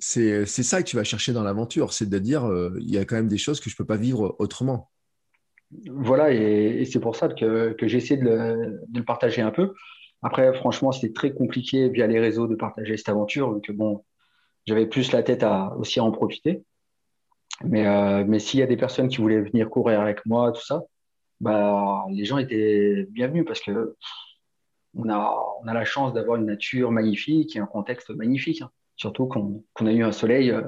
c'est 0.00 0.46
c'est 0.46 0.62
ça 0.62 0.82
que 0.82 0.88
tu 0.88 0.96
vas 0.96 1.04
chercher 1.04 1.32
dans 1.32 1.42
l'aventure, 1.42 1.92
c'est 1.92 2.08
de 2.08 2.18
dire, 2.18 2.46
euh, 2.46 2.74
il 2.80 2.90
y 2.90 2.98
a 2.98 3.04
quand 3.04 3.16
même 3.16 3.28
des 3.28 3.38
choses 3.38 3.60
que 3.60 3.70
je 3.70 3.76
peux 3.76 3.84
pas 3.84 3.96
vivre 3.96 4.34
autrement. 4.38 4.90
Voilà, 5.86 6.32
et, 6.32 6.84
c'est 6.86 6.98
pour 6.98 7.14
ça 7.14 7.28
que, 7.28 7.72
que 7.74 7.86
j'ai 7.86 7.98
essayé 7.98 8.20
de 8.20 8.80
le, 8.92 9.04
partager 9.04 9.42
un 9.42 9.52
peu. 9.52 9.74
Après, 10.22 10.52
franchement, 10.54 10.90
c'était 10.90 11.12
très 11.12 11.32
compliqué 11.32 11.88
via 11.88 12.06
les 12.06 12.18
réseaux 12.18 12.48
de 12.48 12.56
partager 12.56 12.96
cette 12.96 13.08
aventure, 13.08 13.52
donc 13.52 13.70
bon, 13.70 14.04
j'avais 14.66 14.86
plus 14.86 15.12
la 15.12 15.22
tête 15.22 15.42
à 15.42 15.76
aussi 15.76 16.00
à 16.00 16.04
en 16.04 16.10
profiter. 16.10 16.64
Mais, 17.62 17.86
euh, 17.86 18.24
mais 18.26 18.38
s'il 18.38 18.58
y 18.60 18.62
a 18.62 18.66
des 18.66 18.76
personnes 18.76 19.08
qui 19.08 19.18
voulaient 19.18 19.42
venir 19.42 19.68
courir 19.68 20.00
avec 20.00 20.24
moi, 20.26 20.50
tout 20.52 20.64
ça, 20.64 20.82
bah, 21.40 22.04
les 22.10 22.24
gens 22.24 22.38
étaient 22.38 23.06
bienvenus 23.10 23.44
parce 23.46 23.60
que 23.60 23.96
on 24.94 25.08
a, 25.08 25.36
on 25.62 25.68
a 25.68 25.74
la 25.74 25.84
chance 25.84 26.12
d'avoir 26.12 26.38
une 26.38 26.46
nature 26.46 26.90
magnifique 26.90 27.54
et 27.54 27.60
un 27.60 27.66
contexte 27.66 28.10
magnifique. 28.10 28.62
hein. 28.62 28.70
Surtout 29.00 29.24
qu'on 29.24 29.86
a 29.86 29.92
eu 29.92 30.04
un 30.04 30.12
soleil 30.12 30.50
euh, 30.50 30.60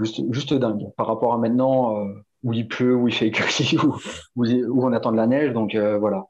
juste, 0.00 0.54
dingue 0.54 0.90
par 0.96 1.06
rapport 1.06 1.34
à 1.34 1.38
maintenant 1.38 2.00
euh, 2.00 2.14
où 2.42 2.54
il 2.54 2.66
pleut, 2.66 2.96
où 2.96 3.06
il 3.06 3.12
fait 3.12 3.28
gris, 3.28 3.76
où, 4.36 4.48
on 4.82 4.92
attend 4.94 5.12
de 5.12 5.18
la 5.18 5.26
neige. 5.26 5.52
Donc 5.52 5.74
euh, 5.74 5.98
voilà. 5.98 6.24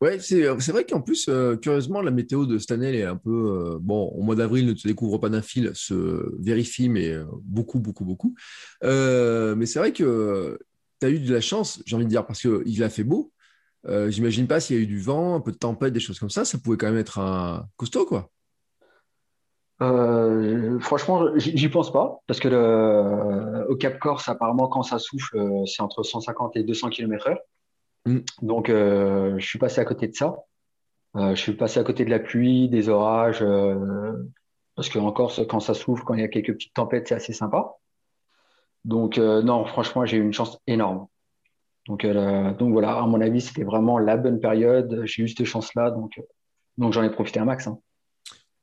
Ouais, 0.00 0.18
c'est 0.18 0.42
vrai 0.72 0.84
qu'en 0.84 1.00
plus, 1.00 1.30
curieusement, 1.62 2.02
la 2.02 2.10
météo 2.10 2.44
de 2.44 2.58
cette 2.58 2.72
année, 2.72 2.98
est 2.98 3.04
un 3.04 3.16
peu. 3.16 3.78
bon, 3.80 4.08
au 4.08 4.22
mois 4.22 4.34
d'avril, 4.34 4.66
ne 4.66 4.72
te 4.72 4.86
découvre 4.86 5.18
pas 5.18 5.28
d'un 5.28 5.42
fil, 5.42 5.70
se 5.74 6.34
vérifie, 6.42 6.88
mais 6.88 7.14
beaucoup, 7.44 7.78
beaucoup, 7.78 8.04
beaucoup. 8.04 8.34
Mais 8.82 9.66
c'est 9.66 9.78
vrai 9.78 9.92
que 9.92 10.58
tu 11.00 11.06
as 11.06 11.10
eu 11.10 11.20
de 11.20 11.32
la 11.32 11.40
chance, 11.40 11.82
j'ai 11.86 11.96
envie 11.96 12.04
de 12.04 12.10
dire, 12.10 12.26
parce 12.26 12.40
qu'il 12.40 12.82
a 12.82 12.90
fait 12.90 13.04
beau. 13.04 13.32
J'imagine 14.08 14.46
pas 14.46 14.60
s'il 14.60 14.76
y 14.76 14.78
a 14.80 14.82
eu 14.82 14.86
du 14.86 15.00
vent, 15.00 15.36
un 15.36 15.40
peu 15.40 15.52
de 15.52 15.56
tempête, 15.56 15.94
des 15.94 16.00
choses 16.00 16.18
comme 16.18 16.30
ça, 16.30 16.44
ça 16.44 16.58
pouvait 16.58 16.76
quand 16.76 16.88
même 16.88 16.98
être 16.98 17.18
un 17.18 17.66
costaud, 17.76 18.04
quoi. 18.04 18.30
Euh, 19.82 20.78
franchement, 20.80 21.28
j'y 21.36 21.68
pense 21.68 21.90
pas 21.90 22.20
parce 22.26 22.38
que 22.38 22.48
le, 22.48 23.66
au 23.70 23.76
Cap 23.76 23.98
Corse, 23.98 24.28
apparemment, 24.28 24.68
quand 24.68 24.82
ça 24.82 24.98
souffle, 24.98 25.38
euh, 25.38 25.64
c'est 25.66 25.82
entre 25.82 26.02
150 26.02 26.56
et 26.56 26.64
200 26.64 26.90
km/h. 26.90 27.38
Mm. 28.06 28.18
Donc, 28.42 28.68
euh, 28.68 29.38
je 29.38 29.46
suis 29.46 29.58
passé 29.58 29.80
à 29.80 29.84
côté 29.84 30.08
de 30.08 30.14
ça. 30.14 30.36
Euh, 31.16 31.34
je 31.34 31.40
suis 31.40 31.54
passé 31.54 31.80
à 31.80 31.84
côté 31.84 32.04
de 32.04 32.10
la 32.10 32.18
pluie, 32.20 32.68
des 32.68 32.88
orages, 32.88 33.42
euh, 33.42 34.16
parce 34.76 34.88
qu'en 34.90 35.10
Corse, 35.12 35.40
quand 35.48 35.60
ça 35.60 35.74
souffle, 35.74 36.04
quand 36.04 36.14
il 36.14 36.20
y 36.20 36.24
a 36.24 36.28
quelques 36.28 36.52
petites 36.52 36.74
tempêtes, 36.74 37.08
c'est 37.08 37.14
assez 37.14 37.32
sympa. 37.32 37.74
Donc, 38.84 39.18
euh, 39.18 39.42
non, 39.42 39.64
franchement, 39.64 40.04
j'ai 40.06 40.18
eu 40.18 40.22
une 40.22 40.32
chance 40.32 40.58
énorme. 40.66 41.06
Donc, 41.86 42.04
euh, 42.04 42.52
donc 42.54 42.72
voilà, 42.72 42.98
à 42.98 43.06
mon 43.06 43.20
avis, 43.20 43.40
c'était 43.40 43.64
vraiment 43.64 43.98
la 43.98 44.16
bonne 44.16 44.40
période. 44.40 45.02
J'ai 45.04 45.22
eu 45.22 45.28
cette 45.28 45.44
chance-là, 45.46 45.90
donc, 45.90 46.18
euh, 46.18 46.22
donc 46.78 46.92
j'en 46.92 47.02
ai 47.02 47.10
profité 47.10 47.40
un 47.40 47.44
max. 47.44 47.66
hein. 47.66 47.78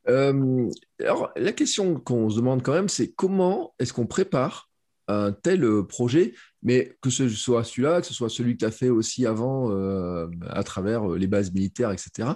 Euh, 0.10 0.70
alors, 1.02 1.32
la 1.36 1.52
question 1.52 1.96
qu'on 1.96 2.30
se 2.30 2.38
demande 2.38 2.64
quand 2.64 2.74
même, 2.74 2.90
c'est 2.90 3.12
comment 3.12 3.74
est-ce 3.80 3.94
qu'on 3.94 4.08
prépare 4.08 4.70
un 5.10 5.32
tel 5.32 5.64
euh, 5.64 5.84
projet, 5.84 6.34
mais 6.64 6.98
que 7.02 7.10
ce 7.10 7.30
soit 7.30 7.64
celui-là, 7.64 8.02
que 8.02 8.08
ce 8.08 8.14
soit 8.14 8.30
celui 8.30 8.54
que 8.54 8.60
tu 8.60 8.66
as 8.66 8.72
fait 8.72 8.90
aussi 8.90 9.26
avant 9.26 9.72
euh, 9.72 10.28
à 10.50 10.64
travers 10.64 11.08
les 11.10 11.28
bases 11.28 11.52
militaires, 11.54 11.92
etc. 11.92 12.30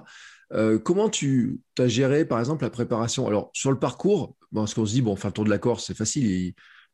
Comment 0.83 1.09
tu 1.09 1.61
as 1.79 1.87
géré, 1.87 2.25
par 2.25 2.37
exemple, 2.37 2.65
la 2.65 2.69
préparation? 2.69 3.25
Alors, 3.25 3.51
sur 3.53 3.71
le 3.71 3.79
parcours, 3.79 4.35
parce 4.53 4.73
qu'on 4.73 4.85
se 4.85 4.91
dit, 4.91 5.01
bon, 5.01 5.15
faire 5.15 5.29
le 5.29 5.33
tour 5.33 5.45
de 5.45 5.49
la 5.49 5.57
Corse, 5.57 5.85
c'est 5.85 5.95
facile, 5.95 6.29
il 6.29 6.53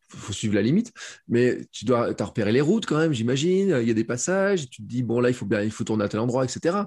faut 0.10 0.32
suivre 0.32 0.54
la 0.54 0.62
limite, 0.62 0.94
mais 1.28 1.66
tu 1.72 1.84
dois, 1.84 2.14
t'as 2.14 2.26
repéré 2.26 2.52
les 2.52 2.62
routes 2.62 2.86
quand 2.86 3.00
même, 3.00 3.14
j'imagine, 3.14 3.76
il 3.82 3.88
y 3.88 3.90
a 3.90 3.96
des 3.96 4.04
passages, 4.04 4.70
tu 4.70 4.84
te 4.84 4.88
dis, 4.88 5.02
bon, 5.02 5.22
là, 5.22 5.30
il 5.30 5.34
faut 5.34 5.48
bien, 5.48 5.64
il 5.64 5.72
faut 5.72 5.84
tourner 5.84 6.04
à 6.04 6.08
tel 6.08 6.20
endroit, 6.20 6.46
etc. 6.46 6.84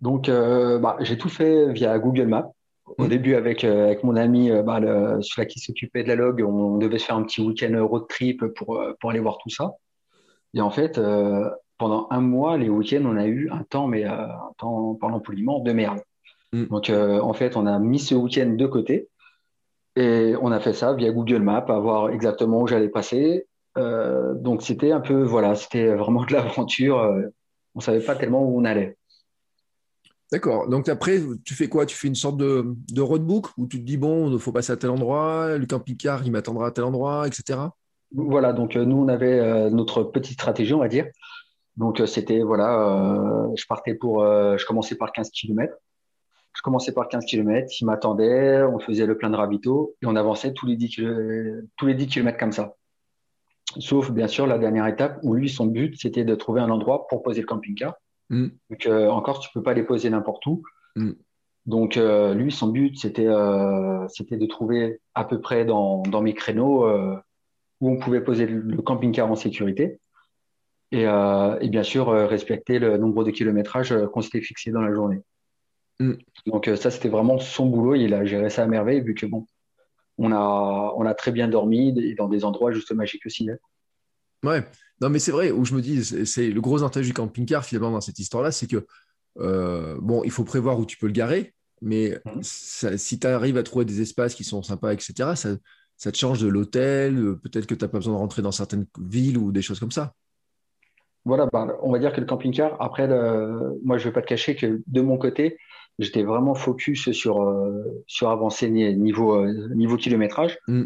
Donc, 0.00 0.28
bah, 0.28 0.96
j'ai 1.00 1.18
tout 1.18 1.28
fait 1.28 1.72
via 1.72 1.98
Google 1.98 2.28
Maps. 2.28 2.52
Au 2.98 3.04
Mm. 3.04 3.08
début, 3.08 3.34
avec, 3.34 3.64
euh, 3.64 3.86
avec 3.86 4.04
mon 4.04 4.16
ami, 4.16 4.50
euh, 4.50 4.62
bah, 4.62 4.80
le, 4.80 5.20
celui 5.22 5.46
qui 5.46 5.60
s'occupait 5.60 6.02
de 6.02 6.08
la 6.08 6.16
log, 6.16 6.42
on 6.46 6.78
devait 6.78 6.98
se 6.98 7.06
faire 7.06 7.16
un 7.16 7.22
petit 7.22 7.40
week-end 7.40 7.86
road 7.86 8.06
trip 8.08 8.44
pour, 8.56 8.76
euh, 8.76 8.94
pour 9.00 9.10
aller 9.10 9.20
voir 9.20 9.38
tout 9.38 9.50
ça. 9.50 9.72
Et 10.54 10.60
en 10.60 10.70
fait, 10.70 10.98
euh, 10.98 11.48
pendant 11.78 12.08
un 12.10 12.20
mois, 12.20 12.56
les 12.56 12.68
week-ends, 12.68 13.04
on 13.04 13.16
a 13.16 13.26
eu 13.26 13.50
un 13.50 13.62
temps, 13.62 13.86
mais 13.86 14.04
un 14.04 14.52
temps, 14.58 14.94
parlant 14.94 15.20
poliment, 15.20 15.60
de 15.60 15.72
merde. 15.72 16.00
Mm. 16.52 16.64
Donc, 16.64 16.90
en 16.90 17.32
fait, 17.32 17.56
on 17.56 17.66
a 17.66 17.78
mis 17.78 17.98
ce 18.00 18.14
week-end 18.14 18.50
de 18.50 18.66
côté 18.66 19.08
et 19.96 20.34
on 20.40 20.52
a 20.52 20.60
fait 20.60 20.72
ça 20.72 20.92
via 20.94 21.10
Google 21.10 21.42
Maps, 21.42 21.64
à 21.68 21.78
voir 21.78 22.10
exactement 22.10 22.60
où 22.60 22.66
j'allais 22.66 22.88
passer. 22.88 23.46
Donc, 23.76 24.62
c'était 24.62 24.92
un 24.92 25.00
peu, 25.00 25.22
voilà, 25.22 25.54
c'était 25.54 25.94
vraiment 25.94 26.24
de 26.24 26.32
l'aventure. 26.32 27.16
on 27.74 27.80
savait 27.80 28.04
pas 28.04 28.16
tellement 28.16 28.42
où 28.42 28.60
on 28.60 28.64
allait. 28.64 28.96
D'accord. 30.32 30.68
Donc 30.68 30.88
après, 30.88 31.20
tu 31.44 31.54
fais 31.54 31.68
quoi? 31.68 31.86
Tu 31.86 31.96
fais 31.96 32.06
une 32.06 32.14
sorte 32.14 32.36
de, 32.36 33.00
roadbook 33.00 33.48
où 33.58 33.66
tu 33.66 33.78
te 33.78 33.84
dis, 33.84 33.96
bon, 33.96 34.32
il 34.32 34.38
faut 34.38 34.52
passer 34.52 34.72
à 34.72 34.76
tel 34.76 34.90
endroit, 34.90 35.58
le 35.58 35.66
camping-car, 35.66 36.24
il 36.24 36.30
m'attendra 36.30 36.68
à 36.68 36.70
tel 36.70 36.84
endroit, 36.84 37.26
etc. 37.26 37.58
Voilà, 38.12 38.52
donc 38.52 38.76
euh, 38.76 38.84
nous, 38.84 38.96
on 38.96 39.08
avait 39.08 39.38
euh, 39.38 39.70
notre 39.70 40.04
petite 40.04 40.34
stratégie, 40.34 40.74
on 40.74 40.78
va 40.78 40.88
dire. 40.88 41.06
Donc, 41.76 42.00
euh, 42.00 42.06
c'était, 42.06 42.42
voilà, 42.42 43.48
je 43.56 43.64
partais 43.66 43.94
pour, 43.94 44.20
je 44.22 44.64
commençais 44.66 44.96
par 44.96 45.12
15 45.12 45.30
km. 45.30 45.74
je 46.54 46.62
commençais 46.62 46.92
par 46.92 47.08
15 47.08 47.24
km, 47.24 47.68
il 47.80 47.84
m'attendait, 47.84 48.62
on 48.62 48.78
faisait 48.78 49.06
le 49.06 49.16
plein 49.16 49.30
de 49.30 49.36
ravito 49.36 49.96
et 50.02 50.06
on 50.06 50.14
avançait 50.16 50.52
tous 50.52 50.66
les 50.66 50.76
10 50.76 50.88
km, 50.90 51.66
tous 51.76 51.86
les 51.86 51.94
10 51.94 52.06
km 52.06 52.38
comme 52.38 52.52
ça. 52.52 52.76
Sauf 53.78 54.10
bien 54.10 54.26
sûr 54.26 54.48
la 54.48 54.58
dernière 54.58 54.86
étape 54.86 55.18
où 55.22 55.34
lui, 55.34 55.48
son 55.48 55.66
but, 55.66 55.96
c'était 56.00 56.24
de 56.24 56.34
trouver 56.34 56.60
un 56.60 56.70
endroit 56.70 57.06
pour 57.08 57.22
poser 57.22 57.40
le 57.40 57.46
camping-car. 57.46 57.94
Mm. 58.30 58.48
Donc 58.70 58.86
euh, 58.86 59.08
encore, 59.08 59.40
tu 59.40 59.50
peux 59.52 59.62
pas 59.62 59.74
les 59.74 59.82
poser 59.82 60.08
n'importe 60.10 60.46
où. 60.46 60.62
Mm. 60.96 61.12
Donc 61.66 61.96
euh, 61.96 62.32
lui, 62.34 62.50
son 62.50 62.68
but, 62.68 62.98
c'était 62.98 63.26
euh, 63.26 64.08
c'était 64.08 64.38
de 64.38 64.46
trouver 64.46 65.00
à 65.14 65.24
peu 65.24 65.40
près 65.40 65.64
dans, 65.64 66.02
dans 66.02 66.22
mes 66.22 66.34
créneaux 66.34 66.88
où 67.80 67.90
on 67.90 67.98
pouvait 67.98 68.22
poser 68.22 68.46
le, 68.46 68.76
camping-car 68.82 69.30
en 69.30 69.36
sécurité. 69.36 70.00
Et, 70.92 71.06
euh, 71.06 71.58
et 71.60 71.68
bien 71.68 71.82
sûr, 71.82 72.08
euh, 72.08 72.26
respecter 72.26 72.78
le 72.78 72.96
nombre 72.98 73.24
de 73.24 73.30
kilométrages 73.30 73.92
euh, 73.92 74.06
qu'on 74.06 74.22
s'était 74.22 74.40
fixé 74.40 74.70
dans 74.70 74.82
la 74.82 74.92
journée. 74.92 75.20
Mm. 76.00 76.14
Donc 76.46 76.70
ça, 76.76 76.90
c'était 76.90 77.08
vraiment 77.08 77.38
son 77.38 77.66
boulot. 77.66 77.94
Il 77.94 78.14
a 78.14 78.24
géré 78.24 78.50
ça 78.50 78.64
à 78.64 78.66
merveille, 78.66 79.00
vu 79.00 79.14
que 79.14 79.26
bon, 79.26 79.46
on 80.18 80.32
a, 80.32 80.92
on 80.96 81.06
a 81.06 81.14
très 81.14 81.32
bien 81.32 81.48
dormi 81.48 81.96
et 81.98 82.14
dans 82.14 82.28
des 82.28 82.44
endroits 82.44 82.72
juste 82.72 82.92
magiques 82.92 83.26
aussi. 83.26 83.48
hein. 83.50 83.56
Ouais, 84.42 84.64
non, 85.00 85.08
mais 85.10 85.18
c'est 85.18 85.32
vrai, 85.32 85.50
où 85.50 85.64
je 85.64 85.74
me 85.74 85.80
dis, 85.80 86.04
c'est- 86.04 86.50
le 86.50 86.60
gros 86.60 86.78
avantage 86.78 87.06
du 87.06 87.12
camping-car 87.14 87.64
finalement 87.64 87.90
dans 87.92 88.00
cette 88.00 88.18
histoire-là, 88.18 88.52
c'est 88.52 88.66
que, 88.66 88.86
euh, 89.38 89.96
bon, 90.00 90.22
il 90.24 90.30
faut 90.30 90.44
prévoir 90.44 90.78
où 90.78 90.86
tu 90.86 90.96
peux 90.98 91.06
le 91.06 91.12
garer, 91.12 91.54
mais 91.80 92.20
Mhm. 92.26 92.40
ça- 92.42 92.98
si 92.98 93.18
tu 93.18 93.26
arrives 93.26 93.56
à 93.56 93.62
trouver 93.62 93.84
des 93.84 94.00
espaces 94.00 94.34
qui 94.34 94.44
sont 94.44 94.62
sympas, 94.62 94.92
etc., 94.92 95.36
ça, 95.36 95.56
ça 95.96 96.12
te 96.12 96.16
change 96.18 96.40
de 96.40 96.48
l'hôtel, 96.48 97.18
euh, 97.18 97.34
peut-être 97.36 97.66
que 97.66 97.74
tu 97.74 97.84
n'as 97.84 97.88
pas 97.88 97.98
besoin 97.98 98.14
de 98.14 98.18
rentrer 98.18 98.42
dans 98.42 98.52
certaines 98.52 98.86
villes 99.00 99.38
ou 99.38 99.52
des 99.52 99.62
choses 99.62 99.80
comme 99.80 99.90
ça. 99.92 100.14
Voilà, 101.24 101.46
bah, 101.52 101.76
on 101.82 101.92
va 101.92 101.98
dire 101.98 102.12
que 102.12 102.20
le 102.20 102.26
camping-car, 102.26 102.76
après, 102.80 103.06
le- 103.06 103.78
moi, 103.84 103.98
je 103.98 104.04
vais 104.04 104.12
pas 104.12 104.22
te 104.22 104.26
cacher 104.26 104.56
que 104.56 104.82
de 104.86 105.00
mon 105.02 105.18
côté, 105.18 105.58
j'étais 105.98 106.22
vraiment 106.22 106.54
focus 106.54 107.12
sur, 107.12 107.42
euh, 107.42 108.02
sur 108.06 108.30
avancer 108.30 108.70
ni- 108.70 108.96
niveau, 108.96 109.34
euh, 109.34 109.68
niveau 109.74 109.96
kilométrage. 109.96 110.58
Mm. 110.66 110.84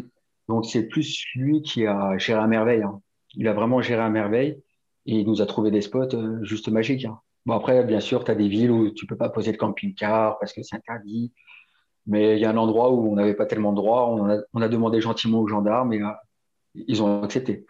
Donc, 0.49 0.65
c'est 0.65 0.83
plus 0.83 1.25
lui 1.35 1.61
qui 1.61 1.85
a 1.87 2.17
géré 2.17 2.39
à 2.39 2.47
merveille. 2.47 2.83
hein. 2.83 3.01
Il 3.35 3.47
a 3.47 3.53
vraiment 3.53 3.81
géré 3.81 4.01
à 4.01 4.09
merveille 4.09 4.61
et 5.05 5.19
il 5.19 5.27
nous 5.27 5.41
a 5.41 5.45
trouvé 5.45 5.71
des 5.71 5.81
spots 5.81 6.15
euh, 6.15 6.43
juste 6.43 6.69
magiques. 6.69 7.05
hein. 7.05 7.19
Bon, 7.45 7.53
après, 7.53 7.83
bien 7.83 7.99
sûr, 7.99 8.23
tu 8.23 8.31
as 8.31 8.35
des 8.35 8.47
villes 8.47 8.71
où 8.71 8.89
tu 8.89 9.05
peux 9.05 9.17
pas 9.17 9.29
poser 9.29 9.51
le 9.51 9.57
camping-car 9.57 10.39
parce 10.39 10.51
que 10.51 10.63
c'est 10.63 10.75
interdit. 10.75 11.31
Mais 12.07 12.37
il 12.37 12.41
y 12.41 12.45
a 12.45 12.49
un 12.49 12.57
endroit 12.57 12.91
où 12.91 13.11
on 13.11 13.15
n'avait 13.15 13.35
pas 13.35 13.45
tellement 13.45 13.71
de 13.71 13.77
droit. 13.77 14.07
On 14.53 14.61
a, 14.61 14.67
demandé 14.67 15.01
gentiment 15.01 15.39
aux 15.39 15.47
gendarmes 15.47 15.93
et 15.93 16.01
ils 16.75 17.03
ont 17.03 17.23
accepté. 17.23 17.65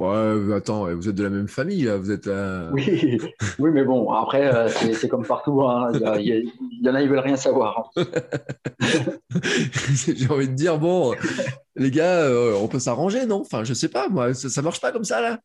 Ouais, 0.00 0.54
attends, 0.54 0.84
ouais, 0.84 0.94
vous 0.94 1.10
êtes 1.10 1.14
de 1.14 1.22
la 1.22 1.28
même 1.28 1.46
famille, 1.46 1.82
là, 1.82 1.98
vous 1.98 2.10
êtes 2.10 2.24
là. 2.26 2.70
Oui, 2.72 3.18
oui, 3.58 3.70
mais 3.70 3.84
bon, 3.84 4.10
après, 4.10 4.46
euh, 4.52 4.68
c'est 4.94 5.08
comme 5.08 5.26
partout. 5.26 5.60
hein. 5.62 5.90
Il 5.94 6.00
y, 6.26 6.32
a- 6.32 6.38
il 6.38 6.88
en 6.88 6.94
a, 6.94 7.02
ils 7.02 7.08
veulent 7.08 7.18
rien 7.18 7.36
savoir. 7.36 7.90
hein. 7.96 8.04
J'ai 10.06 10.28
envie 10.30 10.48
de 10.48 10.54
dire, 10.54 10.78
bon, 10.78 11.14
les 11.76 11.90
gars, 11.90 12.20
euh, 12.22 12.54
on 12.62 12.66
peut 12.66 12.78
s'arranger, 12.78 13.26
non? 13.26 13.42
Enfin, 13.42 13.62
je 13.62 13.74
sais 13.74 13.88
pas, 13.88 14.08
moi, 14.08 14.32
ça, 14.32 14.48
ça 14.48 14.62
marche 14.62 14.80
pas 14.80 14.90
comme 14.90 15.04
ça, 15.04 15.20
là. 15.20 15.38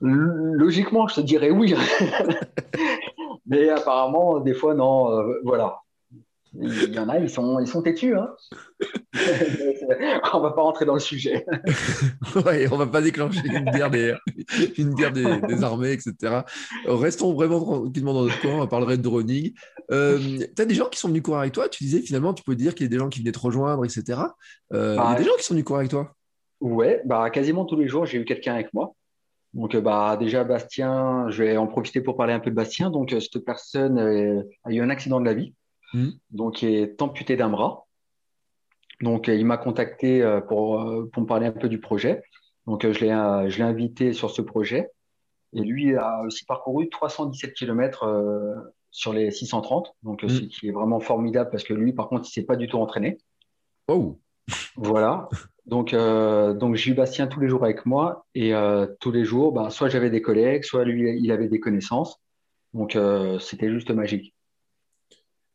Logiquement, 0.00 1.06
je 1.08 1.16
te 1.16 1.20
dirais 1.20 1.50
oui. 1.50 1.74
Mais 3.46 3.68
apparemment, 3.68 4.40
des 4.40 4.54
fois, 4.54 4.74
non. 4.74 5.10
euh, 5.12 5.40
voilà. 5.44 5.80
Il 6.60 6.94
y 6.94 6.98
en 6.98 7.08
a, 7.08 7.18
ils 7.18 7.28
sont, 7.30 7.58
ils 7.60 7.66
sont 7.66 7.82
têtus. 7.82 8.16
Hein. 8.16 8.28
On 10.32 10.40
va 10.40 10.50
pas 10.52 10.62
rentrer 10.62 10.84
dans 10.84 10.94
le 10.94 11.00
sujet. 11.00 11.44
Ouais, 12.44 12.66
on 12.70 12.76
va 12.76 12.86
pas 12.86 13.00
déclencher 13.00 13.40
une 13.46 13.70
guerre 13.70 13.90
des, 13.90 14.14
une 14.76 14.94
guerre 14.94 15.12
des, 15.12 15.40
des 15.48 15.62
armées, 15.64 15.92
etc. 15.92 16.40
Restons 16.86 17.32
vraiment 17.32 17.60
tranquillement 17.60 18.12
dans 18.12 18.24
notre 18.24 18.40
coin, 18.40 18.60
on 18.60 18.66
parlerait 18.66 18.98
de 18.98 19.02
droning. 19.02 19.52
Euh, 19.90 20.18
tu 20.54 20.62
as 20.62 20.64
des 20.66 20.74
gens 20.74 20.88
qui 20.88 20.98
sont 20.98 21.08
venus 21.08 21.22
courir 21.22 21.40
avec 21.40 21.52
toi, 21.52 21.68
tu 21.68 21.82
disais 21.84 22.00
finalement, 22.02 22.34
tu 22.34 22.42
peux 22.42 22.54
dire 22.56 22.74
qu'il 22.74 22.84
y 22.84 22.88
a 22.88 22.90
des 22.90 22.98
gens 22.98 23.08
qui 23.08 23.20
venaient 23.20 23.32
te 23.32 23.38
rejoindre, 23.38 23.84
etc. 23.84 24.20
Euh, 24.74 24.94
il 24.94 24.96
y 24.96 24.98
a 24.98 25.10
Ouais. 25.12 25.16
des 25.18 25.24
gens 25.24 25.36
qui 25.38 25.44
sont 25.44 25.54
venus 25.54 25.64
courir 25.64 25.78
avec 25.80 25.90
toi? 25.90 26.12
Ouais, 26.60 27.00
bah 27.06 27.30
quasiment 27.30 27.64
tous 27.64 27.76
les 27.76 27.88
jours, 27.88 28.04
j'ai 28.06 28.18
eu 28.18 28.24
quelqu'un 28.24 28.54
avec 28.54 28.72
moi. 28.74 28.92
Donc 29.54 29.74
euh, 29.74 29.80
bah 29.80 30.16
déjà 30.20 30.44
Bastien, 30.44 31.26
je 31.30 31.42
vais 31.42 31.56
en 31.56 31.66
profiter 31.66 32.00
pour 32.02 32.16
parler 32.16 32.34
un 32.34 32.40
peu 32.40 32.50
de 32.50 32.54
Bastien. 32.56 32.90
Donc 32.90 33.12
euh, 33.12 33.20
cette 33.20 33.44
personne 33.44 33.98
euh, 33.98 34.42
a 34.64 34.72
eu 34.72 34.80
un 34.80 34.90
accident 34.90 35.20
de 35.20 35.24
la 35.24 35.34
vie, 35.34 35.54
Mhm. 35.94 36.12
donc 36.30 36.62
il 36.62 36.74
est 36.74 37.02
amputé 37.02 37.36
d'un 37.36 37.48
bras. 37.48 37.86
Donc 39.00 39.28
euh, 39.28 39.34
il 39.34 39.44
m'a 39.44 39.56
contacté 39.56 40.22
euh, 40.22 40.40
pour 40.40 40.80
euh, 40.80 41.08
pour 41.12 41.22
me 41.22 41.26
parler 41.26 41.46
un 41.46 41.52
peu 41.52 41.68
du 41.68 41.80
projet. 41.80 42.22
Donc 42.66 42.82
je 42.90 43.00
l'ai 43.00 43.50
je 43.50 43.58
l'ai 43.58 43.64
invité 43.64 44.12
sur 44.12 44.30
ce 44.30 44.42
projet 44.42 44.90
et 45.52 45.60
lui 45.60 45.94
a 45.96 46.22
aussi 46.22 46.44
parcouru 46.44 46.88
317 46.88 47.54
km 47.54 48.08
sur 48.90 49.12
les 49.12 49.30
630. 49.30 49.94
Donc 50.02 50.24
ce 50.26 50.40
qui 50.40 50.68
est 50.68 50.72
vraiment 50.72 50.98
formidable 50.98 51.50
parce 51.50 51.62
que 51.62 51.74
lui 51.74 51.92
par 51.92 52.08
contre 52.08 52.28
il 52.28 52.32
s'est 52.32 52.44
pas 52.44 52.56
du 52.56 52.66
tout 52.66 52.78
entraîné. 52.78 53.18
Oh, 53.88 54.18
Voilà. 54.76 55.28
Donc, 55.66 55.92
euh, 55.92 56.54
donc 56.54 56.76
j'ai 56.76 56.92
eu 56.92 56.94
Bastien 56.94 57.26
tous 57.26 57.40
les 57.40 57.48
jours 57.48 57.64
avec 57.64 57.86
moi 57.86 58.26
et 58.34 58.54
euh, 58.54 58.86
tous 59.00 59.10
les 59.10 59.24
jours, 59.24 59.52
bah, 59.52 59.70
soit 59.70 59.88
j'avais 59.88 60.10
des 60.10 60.22
collègues, 60.22 60.64
soit 60.64 60.84
lui, 60.84 61.18
il 61.20 61.32
avait 61.32 61.48
des 61.48 61.60
connaissances. 61.60 62.20
Donc, 62.72 62.94
euh, 62.94 63.38
c'était 63.38 63.70
juste 63.70 63.90
magique. 63.90 64.34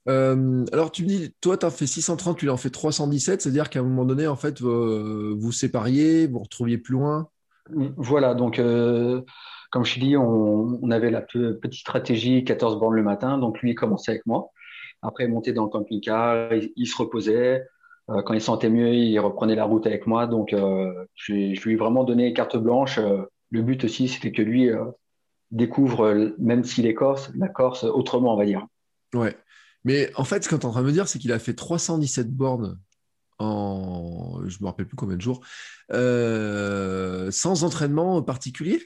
Euh, 0.10 0.66
alors 0.74 0.92
tu 0.92 1.04
me 1.04 1.08
dis, 1.08 1.36
toi, 1.42 1.58
tu 1.58 1.66
as 1.66 1.70
fait 1.70 1.86
630, 1.86 2.40
lui, 2.42 2.48
il 2.48 2.50
en 2.50 2.58
fait 2.58 2.70
317, 2.70 3.42
c'est-à-dire 3.42 3.70
qu'à 3.70 3.80
un 3.80 3.84
moment 3.84 4.06
donné, 4.06 4.28
en 4.28 4.36
fait, 4.36 4.62
euh, 4.62 5.36
vous 5.38 5.52
sépariez, 5.52 6.28
vous 6.28 6.40
retrouviez 6.40 6.78
plus 6.78 6.94
loin? 6.94 7.30
Voilà. 7.98 8.34
Donc, 8.34 8.60
euh, 8.60 9.22
comme 9.70 9.86
je 9.86 9.96
te 9.96 10.00
dis, 10.00 10.18
on, 10.18 10.80
on 10.82 10.92
avait 10.92 11.12
la 11.12 11.22
pe- 11.22 11.54
petite 11.54 11.82
stratégie 11.82 12.44
14 12.44 12.80
bornes 12.80 12.96
le 12.96 13.04
matin. 13.04 13.38
Donc, 13.38 13.60
lui, 13.62 13.72
il 13.72 13.76
commençait 13.76 14.12
avec 14.12 14.26
moi. 14.26 14.50
Après, 15.02 15.26
il 15.26 15.32
montait 15.32 15.54
dans 15.54 15.64
le 15.64 15.70
camping-car, 15.70 16.54
il, 16.54 16.72
il 16.76 16.88
se 16.88 16.98
reposait. 16.98 17.64
Euh, 18.10 18.22
quand 18.24 18.34
il 18.34 18.42
sentait 18.42 18.70
mieux, 18.70 18.94
il 18.94 19.18
reprenait 19.20 19.56
la 19.56 19.66
route 19.66 19.86
avec 19.86 20.08
moi. 20.08 20.26
Donc, 20.26 20.50
je, 20.54 21.54
je 21.54 21.62
lui 21.62 21.74
ai 21.74 21.76
vraiment 21.76 22.04
donné 22.04 22.34
carte 22.34 22.58
blanche. 22.58 23.00
Le 23.52 23.62
but 23.62 23.84
aussi, 23.84 24.08
c'était 24.08 24.32
que 24.32 24.42
lui 24.42 24.70
découvre, 25.52 26.34
même 26.40 26.64
s'il 26.64 26.88
est 26.88 26.94
corse, 26.94 27.32
la 27.36 27.50
Corse 27.50 27.84
autrement, 27.84 28.34
on 28.34 28.38
va 28.38 28.46
dire. 28.46 28.66
Ouais. 29.14 29.36
Mais 29.84 30.12
en 30.16 30.24
fait, 30.24 30.44
ce 30.44 30.50
que 30.50 30.56
tu 30.56 30.62
es 30.62 30.66
en 30.66 30.72
train 30.72 30.82
de 30.82 30.88
me 30.88 30.92
dire, 30.92 31.08
c'est 31.08 31.20
qu'il 31.20 31.32
a 31.32 31.40
fait 31.40 31.54
317 31.54 32.30
bornes 32.32 32.80
en, 33.40 34.40
je 34.46 34.58
me 34.62 34.68
rappelle 34.68 34.86
plus 34.88 34.96
combien 34.96 35.16
de 35.18 35.22
jours, 35.22 35.42
euh, 35.92 37.32
sans 37.32 37.64
entraînement 37.64 38.22
particulier? 38.22 38.86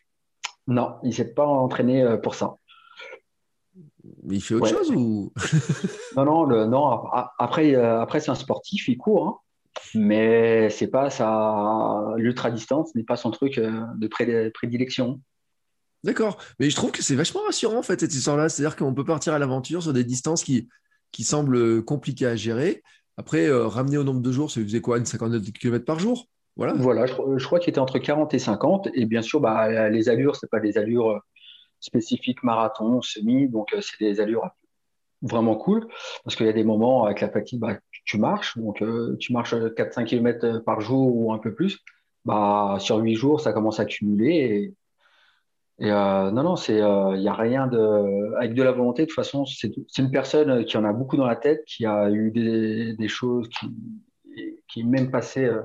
Non, 0.68 0.96
il 1.04 1.14
s'est 1.14 1.34
pas 1.34 1.46
entraîné 1.46 2.02
euh, 2.04 2.18
pour 2.18 2.36
ça. 2.36 2.56
Mais 4.24 4.36
il 4.38 4.42
fait 4.42 4.56
autre 4.56 4.66
Ouais. 4.66 4.72
chose 4.72 4.92
ou? 4.92 5.34
Non, 6.16 6.24
non, 6.24 6.44
le, 6.46 6.66
non. 6.66 6.88
Après, 7.38 7.76
euh, 7.76 8.00
après 8.00 8.22
c'est 8.22 8.32
un 8.32 8.36
sportif, 8.36 8.88
il 8.88 8.98
court, 8.98 9.28
hein, 9.28 9.36
mais 9.96 10.70
c'est 10.70 10.88
pas 10.88 11.10
sa 11.10 12.14
l'ultra 12.16 12.50
distance 12.52 12.96
n'est 12.96 13.04
pas 13.04 13.18
son 13.18 13.32
truc 13.32 13.60
de 13.60 14.08
pré- 14.08 14.50
prédilection. 14.52 15.20
D'accord. 16.06 16.38
Mais 16.60 16.70
je 16.70 16.76
trouve 16.76 16.92
que 16.92 17.02
c'est 17.04 17.16
vachement 17.16 17.42
rassurant 17.42 17.80
en 17.80 17.84
fait 17.84 18.00
cette 18.00 18.14
histoire-là. 18.14 18.48
C'est-à-dire 18.48 18.78
qu'on 18.78 18.94
peut 18.94 19.04
partir 19.04 19.34
à 19.34 19.40
l'aventure 19.40 19.84
sur 19.84 19.92
des 19.92 20.06
distances 20.06 20.44
qui, 20.44 20.70
qui 21.15 21.23
semblent 21.23 21.82
compliquées 21.86 22.25
à 22.25 22.36
gérer. 22.36 22.84
Après, 23.15 23.47
euh, 23.47 23.67
ramener 23.67 23.97
au 23.97 24.04
nombre 24.04 24.19
de 24.19 24.32
jours, 24.34 24.51
ça 24.51 24.60
faisait 24.60 24.82
quoi, 24.82 24.97
une 24.97 25.06
cinquantaine 25.06 25.39
de 25.39 25.49
kilomètres 25.49 25.86
par 25.86 25.97
jour? 25.97 26.28
Voilà. 26.58 26.73
Voilà, 26.73 27.06
je, 27.06 27.45
crois 27.45 27.60
qu'il 27.60 27.69
était 27.69 27.80
entre 27.80 27.99
40 27.99 28.34
et 28.34 28.39
50, 28.39 28.89
et 28.93 29.06
bien 29.06 29.21
sûr, 29.21 29.39
bah, 29.39 29.88
les 29.88 30.10
allures, 30.10 30.36
c'est 30.36 30.49
pas 30.49 30.60
des 30.60 30.78
allures 30.78 31.12
euh, 31.12 31.19
spécifiques 31.80 32.43
marathon, 32.43 33.01
semi, 33.01 33.47
donc 33.47 33.73
euh, 33.73 33.80
c'est 33.80 33.97
des 33.97 34.19
allures 34.19 34.49
vraiment 35.21 35.56
cool, 35.56 35.88
parce 36.25 36.36
qu'il 36.36 36.47
y 36.47 36.49
a 36.49 36.54
des 36.54 36.65
moments 36.65 37.06
avec 37.06 37.21
la 37.21 37.30
fatigue, 37.30 37.62
bah, 37.62 37.78
tu, 38.04 38.17
marches, 38.17 38.58
donc 38.58 38.84
tu 39.19 39.32
marches 39.32 39.56
4-5 39.56 40.04
km 40.04 40.60
par 40.65 40.82
jour 40.82 41.15
ou 41.15 41.32
un 41.32 41.39
peu 41.39 41.54
plus, 41.54 41.80
bah, 42.25 42.75
sur 42.80 42.97
8 42.97 43.15
jours, 43.15 43.39
ça 43.39 43.54
commence 43.54 43.80
à 43.80 43.86
cumuler, 43.86 44.73
et 45.80 45.92
euh, 45.92 46.32
non, 46.32 46.44
non, 46.44 46.56
c'est, 46.56 46.76
il 46.76 47.22
y 47.22 47.28
a 47.28 47.34
rien 47.34 47.68
de, 47.68 48.34
avec 48.38 48.54
de 48.54 48.64
la 48.64 48.72
volonté, 48.72 49.04
de 49.04 49.08
toute 49.08 49.16
façon, 49.16 49.45
c'est 49.45 49.74
c'est 49.89 50.02
une 50.02 50.12
personne 50.12 50.64
qui 50.66 50.78
en 50.78 50.86
a 50.86 50.93
beaucoup 50.93 51.18
dans 51.18 51.26
la 51.28 51.36
tête, 51.36 51.64
qui 51.66 51.86
a 51.86 52.10
eu 52.10 52.32
des, 52.32 52.93
des 52.93 53.08
choses, 53.10 53.49
qui, 53.49 53.68
qui 54.68 54.82
est 54.82 54.84
même 54.84 55.12
passé 55.12 55.45
euh, 55.45 55.62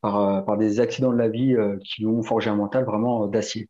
par, 0.00 0.18
euh, 0.20 0.40
par 0.42 0.56
des 0.58 0.80
accidents 0.80 1.12
de 1.12 1.18
la 1.18 1.28
vie 1.28 1.54
euh, 1.54 1.78
qui 1.84 2.02
lui 2.02 2.08
ont 2.08 2.22
forgé 2.22 2.50
un 2.50 2.56
mental 2.56 2.84
vraiment 2.84 3.24
euh, 3.24 3.28
d'acier. 3.28 3.68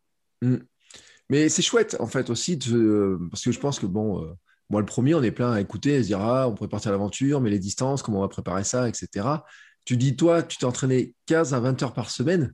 Mais 1.30 1.48
c'est 1.48 1.62
chouette, 1.62 1.96
en 2.00 2.06
fait, 2.06 2.30
aussi, 2.30 2.56
de- 2.56 2.76
euh, 2.76 3.28
parce 3.30 3.42
que 3.44 3.52
je 3.52 3.60
pense 3.60 3.78
que, 3.78 3.86
bon, 3.86 4.22
euh, 4.22 4.32
moi, 4.70 4.80
le 4.80 4.86
premier, 4.86 5.14
on 5.14 5.22
est 5.22 5.30
plein 5.30 5.52
à 5.52 5.60
écouter, 5.60 5.96
à 5.96 6.02
se 6.02 6.06
dire, 6.06 6.20
ah, 6.20 6.48
on 6.48 6.54
pourrait 6.54 6.68
partir 6.68 6.90
à 6.90 6.92
l'aventure, 6.92 7.40
mais 7.40 7.50
les 7.50 7.58
distances, 7.58 8.02
comment 8.02 8.18
on 8.18 8.22
va 8.22 8.28
préparer 8.28 8.64
ça, 8.64 8.88
etc. 8.88 9.44
Tu 9.84 9.96
dis, 9.96 10.16
toi, 10.16 10.42
tu 10.42 10.58
t'es 10.58 10.64
entraîné 10.64 11.14
15 11.26 11.54
à 11.54 11.60
20 11.60 11.82
heures 11.82 11.94
par 11.94 12.10
semaine, 12.10 12.52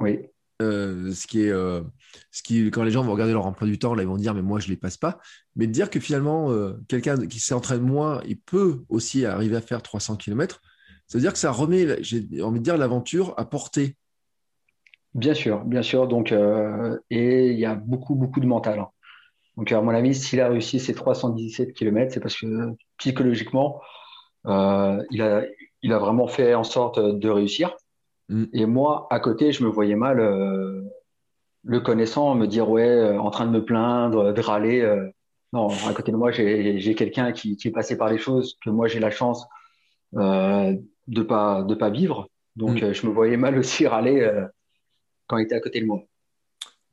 Oui, 0.00 0.28
euh, 0.60 1.12
ce 1.12 1.26
qui 1.26 1.42
est, 1.42 1.50
euh, 1.50 1.82
ce 2.32 2.42
qui, 2.42 2.70
quand 2.70 2.82
les 2.82 2.90
gens 2.90 3.02
vont 3.02 3.12
regarder 3.12 3.32
leur 3.32 3.46
emploi 3.46 3.68
du 3.68 3.78
temps, 3.78 3.94
là, 3.94 4.02
ils 4.02 4.08
vont 4.08 4.16
dire, 4.16 4.34
mais 4.34 4.42
moi, 4.42 4.58
je 4.58 4.68
les 4.68 4.76
passe 4.76 4.96
pas. 4.96 5.18
Mais 5.56 5.66
de 5.66 5.72
dire 5.72 5.90
que 5.90 6.00
finalement, 6.00 6.50
euh, 6.50 6.74
quelqu'un 6.88 7.16
qui 7.26 7.40
s'entraîne 7.40 7.82
moins, 7.82 8.20
il 8.26 8.40
peut 8.40 8.82
aussi 8.88 9.24
arriver 9.24 9.56
à 9.56 9.60
faire 9.60 9.82
300 9.82 10.16
km, 10.16 10.60
ça 11.06 11.18
veut 11.18 11.22
dire 11.22 11.32
que 11.32 11.38
ça 11.38 11.52
remet, 11.52 12.02
j'ai 12.02 12.26
envie 12.42 12.58
de 12.58 12.64
dire, 12.64 12.76
l'aventure 12.76 13.34
à 13.36 13.44
portée. 13.44 13.96
bien 15.14 15.34
sûr, 15.34 15.64
bien 15.64 15.82
sûr. 15.82 16.06
Donc, 16.08 16.32
et 17.10 17.50
il 17.50 17.58
y 17.58 17.64
a 17.64 17.74
beaucoup, 17.74 18.14
beaucoup 18.14 18.40
de 18.40 18.46
mental. 18.46 18.80
hein. 18.80 18.88
Donc, 19.56 19.72
à 19.72 19.80
mon 19.80 19.90
avis, 19.90 20.14
s'il 20.14 20.40
a 20.40 20.48
réussi 20.48 20.78
ces 20.80 20.94
317 20.94 21.72
km, 21.72 22.12
c'est 22.12 22.20
parce 22.20 22.36
que 22.36 22.46
psychologiquement, 22.98 23.80
il, 24.44 25.22
a, 25.22 25.44
il 25.82 25.92
a 25.92 25.98
vraiment 25.98 26.28
fait 26.28 26.54
en 26.54 26.64
sorte 26.64 26.98
de 27.00 27.28
réussir. 27.28 27.74
Mm. 28.28 28.44
Et 28.52 28.66
moi, 28.66 29.06
à 29.10 29.20
côté, 29.20 29.52
je 29.52 29.64
me 29.64 29.68
voyais 29.68 29.96
mal, 29.96 30.20
euh, 30.20 30.82
le 31.64 31.80
connaissant, 31.80 32.34
me 32.34 32.46
dire, 32.46 32.68
ouais, 32.70 32.86
euh, 32.88 33.18
en 33.20 33.30
train 33.30 33.46
de 33.46 33.50
me 33.50 33.64
plaindre, 33.64 34.32
de 34.32 34.40
râler. 34.40 34.80
euh. 34.80 35.08
non, 35.52 35.68
à 35.88 35.92
côté 35.94 36.12
de 36.12 36.16
moi, 36.16 36.30
j'ai 36.30 36.94
quelqu'un 36.94 37.32
qui, 37.32 37.56
qui 37.56 37.68
est 37.68 37.72
passé 37.72 37.96
par 37.96 38.10
les 38.10 38.18
choses 38.18 38.56
que 38.64 38.70
moi, 38.70 38.86
j'ai 38.88 39.00
la 39.00 39.10
chance 39.10 39.46
de 40.12 41.22
pas, 41.22 41.62
de 41.62 41.74
pas 41.74 41.90
vivre. 41.90 42.28
Donc, 42.56 42.82
Mm. 42.82 42.92
je 42.92 43.06
me 43.06 43.12
voyais 43.12 43.36
mal 43.36 43.58
aussi 43.58 43.86
râler 43.86 44.30
quand 45.26 45.38
il 45.38 45.44
était 45.44 45.54
à 45.54 45.60
côté 45.60 45.80
de 45.80 45.86
moi. 45.86 46.00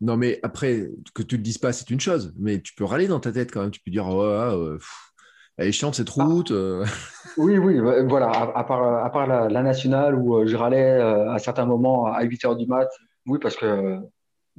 Non, 0.02 0.18
mais 0.18 0.40
après, 0.44 0.90
que 1.14 1.24
tu 1.24 1.38
le 1.38 1.44
dises 1.44 1.58
pas, 1.58 1.72
c'est 1.74 1.90
une 1.90 2.02
chose. 2.02 2.34
Mais 2.38 2.62
tu 2.62 2.74
peux 2.76 2.84
râler 2.84 3.08
dans 3.08 3.20
ta 3.20 3.32
tête 3.32 3.52
quand 3.52 3.62
même. 3.62 3.72
Tu 3.72 3.80
peux 3.82 3.92
dire, 3.92 4.08
ouais, 4.08 4.24
euh, 4.24 4.76
pff, 4.78 5.14
elle 5.58 5.68
est 5.68 5.72
chiante 5.72 5.96
cette 5.96 6.10
route. 6.10 6.52
euh. 6.52 6.86
Oui, 7.38 7.58
oui, 7.58 7.80
ouais, 7.82 8.04
voilà, 8.06 8.28
à, 8.30 8.60
à 8.60 8.64
part, 8.64 9.04
à 9.06 9.10
part 9.10 9.28
la, 9.28 9.50
la 9.50 9.62
nationale 9.62 10.16
où 10.16 10.38
euh, 10.38 10.46
je 10.48 10.56
râlais 10.56 10.92
euh, 10.92 11.32
à 11.34 11.38
certains 11.40 11.66
moments 11.66 12.06
à 12.06 12.24
8 12.24 12.46
heures 12.46 12.56
du 12.56 12.66
mat, 12.66 12.88
oui, 13.26 13.40
parce 13.42 13.58
que 13.58 13.98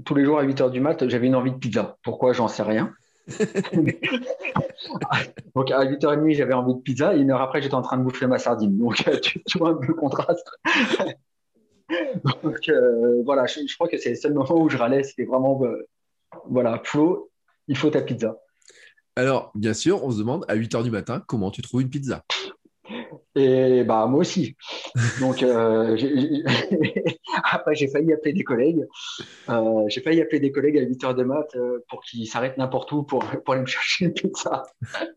tous 0.05 0.15
les 0.15 0.25
jours 0.27 0.39
à 0.39 0.43
8 0.43 0.61
heures 0.61 0.71
du 0.71 0.81
mat, 0.81 1.09
j'avais 1.09 1.27
une 1.27 1.37
envie 1.37 1.53
de 1.53 1.57
pizza. 1.57 1.97
Pourquoi, 2.03 2.35
j'en 2.35 2.49
sais 2.49 2.63
rien. 2.63 2.93
Donc 5.55 5.71
à 5.71 5.85
8h30, 5.85 6.35
j'avais 6.35 6.53
envie 6.53 6.75
de 6.75 6.81
pizza, 6.81 7.15
et 7.15 7.19
une 7.21 7.31
heure 7.31 7.41
après, 7.41 7.63
j'étais 7.63 7.75
en 7.75 7.83
train 7.83 7.97
de 7.97 8.03
bouffer 8.03 8.27
ma 8.27 8.39
sardine. 8.39 8.77
Donc 8.77 8.97
tu, 9.23 9.43
tu 9.43 9.59
vois 9.59 9.71
un 9.71 9.75
peu 9.75 9.87
le 9.89 9.95
contraste. 9.95 10.47
Donc 12.43 12.69
euh, 12.69 13.23
voilà, 13.25 13.47
je, 13.47 13.61
je 13.67 13.75
crois 13.75 13.89
que 13.89 13.97
c'est 13.97 14.11
le 14.11 14.17
seul 14.17 14.35
moment 14.35 14.61
où 14.61 14.69
je 14.69 14.77
râlais, 14.77 15.03
c'était 15.03 15.25
vraiment, 15.25 15.59
euh, 15.63 15.87
voilà, 16.49 16.81
Flo, 16.85 17.31
il 17.69 17.77
faut 17.77 17.91
ta 17.91 18.03
pizza. 18.03 18.37
Alors, 19.17 19.51
bien 19.55 19.73
sûr, 19.75 20.05
on 20.05 20.11
se 20.11 20.19
demande 20.19 20.45
à 20.49 20.55
8 20.55 20.73
h 20.75 20.83
du 20.83 20.91
matin 20.91 21.23
comment 21.27 21.51
tu 21.51 21.63
trouves 21.63 21.81
une 21.83 21.91
pizza? 21.91 22.23
Et 23.35 23.83
bah 23.85 24.07
moi 24.07 24.21
aussi. 24.21 24.57
Donc 25.21 25.43
euh, 25.43 25.97
j'ai- 25.99 26.17
j'ai- 26.19 26.45
après 27.45 27.75
j'ai 27.75 27.89
failli 27.89 28.13
appeler 28.13 28.33
des 28.33 28.45
collègues. 28.45 28.87
Euh, 29.51 29.85
j'ai 29.89 30.01
failli 30.01 30.21
appeler 30.21 30.41
des 30.41 30.53
collègues 30.53 30.79
à 30.79 30.83
8 30.83 31.03
heures 31.05 31.15
de 31.15 31.25
mat 31.25 31.47
euh, 31.57 31.85
pour 31.89 32.03
qu'ils 32.03 32.27
s'arrêtent 32.29 32.59
n'importe 32.59 32.93
où 32.93 33.03
pour, 33.03 33.25
pour 33.45 33.55
aller 33.55 33.63
me 33.63 33.67
chercher 33.67 34.07
une 34.07 34.13
pizza. 34.13 34.65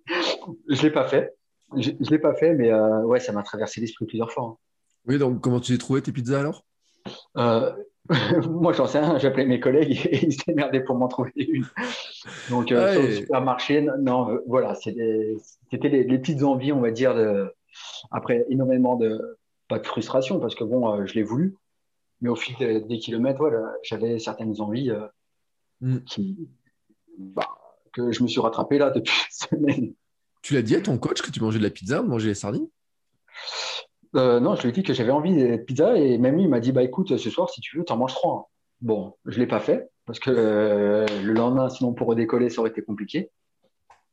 Je 0.70 0.82
l'ai 0.82 0.92
pas 0.92 1.08
fait. 1.08 1.34
Je, 1.78 1.92
je 2.00 2.10
l'ai 2.10 2.20
pas 2.20 2.34
fait, 2.34 2.54
mais 2.54 2.72
euh, 2.72 3.04
ouais, 3.04 3.20
ça 3.20 3.32
m'a 3.32 3.44
traversé 3.44 3.80
l'esprit 3.82 4.06
plusieurs 4.06 4.32
fois. 4.32 4.44
hein. 4.44 4.56
Oui, 5.06 5.18
donc 5.18 5.42
comment 5.42 5.60
tu 5.60 5.72
les 5.72 5.78
trouvais 5.78 6.02
tes 6.02 6.12
pizzas 6.12 6.40
alors? 6.40 6.66
moi 8.50 8.74
j'en 8.74 8.88
sais 8.88 9.00
rien, 9.00 9.18
j'appelais 9.20 9.46
mes 9.46 9.60
collègues 9.60 10.06
et 10.10 10.26
ils 10.28 10.34
se 10.34 10.44
démerdaient 10.48 10.84
pour 10.84 10.96
m'en 10.98 11.08
trouver 11.08 11.32
une. 11.38 11.66
Donc 12.50 12.72
euh, 12.72 12.86
Ouais, 12.86 12.94
sur 12.94 13.04
le 13.04 13.10
et- 13.10 13.16
supermarché, 13.16 13.82
non, 14.00 14.32
euh, 14.32 14.40
voilà, 14.48 14.74
des- 14.86 15.38
c'était 15.72 15.90
les, 15.90 16.04
les 16.04 16.18
petites 16.20 16.44
envies, 16.44 16.72
on 16.72 16.82
va 16.82 16.92
dire, 16.92 17.14
de, 17.16 17.52
après 18.12 18.46
énormément 18.50 18.96
de, 18.96 19.38
pas 19.68 19.80
de 19.80 19.86
frustration, 19.86 20.40
parce 20.40 20.56
que 20.56 20.64
bon, 20.64 20.92
euh, 20.94 21.06
je 21.06 21.14
l'ai 21.14 21.24
voulu, 21.24 21.56
mais 22.22 22.30
au 22.30 22.36
fil 22.36 22.56
des, 22.58 22.82
des 22.82 22.98
kilomètres, 22.98 23.38
voilà, 23.40 23.72
j'avais 23.84 24.18
certaines 24.20 24.60
envies 24.62 24.90
euh, 24.92 25.06
Mm. 25.82 26.00
qui, 26.00 26.50
bah, 27.18 27.48
que 27.94 28.12
je 28.12 28.22
me 28.22 28.28
suis 28.28 28.42
rattrapé 28.42 28.78
là 28.78 28.90
depuis 28.90 29.14
une 29.54 29.58
semaine. 29.58 29.94
Tu 30.42 30.54
l'as 30.54 30.62
dit 30.62 30.76
à 30.76 30.82
ton 30.82 30.98
coach 30.98 31.22
que 31.22 31.32
tu 31.32 31.40
mangeais 31.40 31.58
de 31.60 31.64
la 31.64 31.70
pizza, 31.70 32.02
de 32.02 32.08
manger 32.08 32.28
les 32.28 32.34
sardines? 32.34 32.68
Euh, 34.16 34.40
non, 34.40 34.56
je 34.56 34.64
lui 34.64 34.70
ai 34.70 34.72
dit 34.72 34.84
que 34.84 34.94
j'avais 34.94 35.12
envie 35.12 35.36
de 35.36 35.58
pizza 35.58 35.98
et 35.98 36.18
même 36.18 36.36
lui 36.36 36.44
il 36.44 36.50
m'a 36.50 36.60
dit 36.60 36.72
bah 36.72 36.84
écoute 36.84 37.18
ce 37.18 37.30
soir 37.30 37.50
si 37.50 37.62
tu 37.62 37.78
veux 37.78 37.84
t'en 37.84 37.98
manges 37.98 38.14
trois. 38.14 38.50
Bon, 38.82 39.16
je 39.26 39.40
l'ai 39.40 39.48
pas 39.48 39.60
fait 39.60 39.90
parce 40.06 40.20
que 40.20 40.32
euh, 40.32 41.06
le 41.24 41.34
lendemain 41.34 41.70
sinon 41.70 41.94
pour 41.94 42.08
redécoller 42.08 42.50
ça 42.50 42.62
aurait 42.62 42.72
été 42.72 42.82
compliqué. 42.82 43.30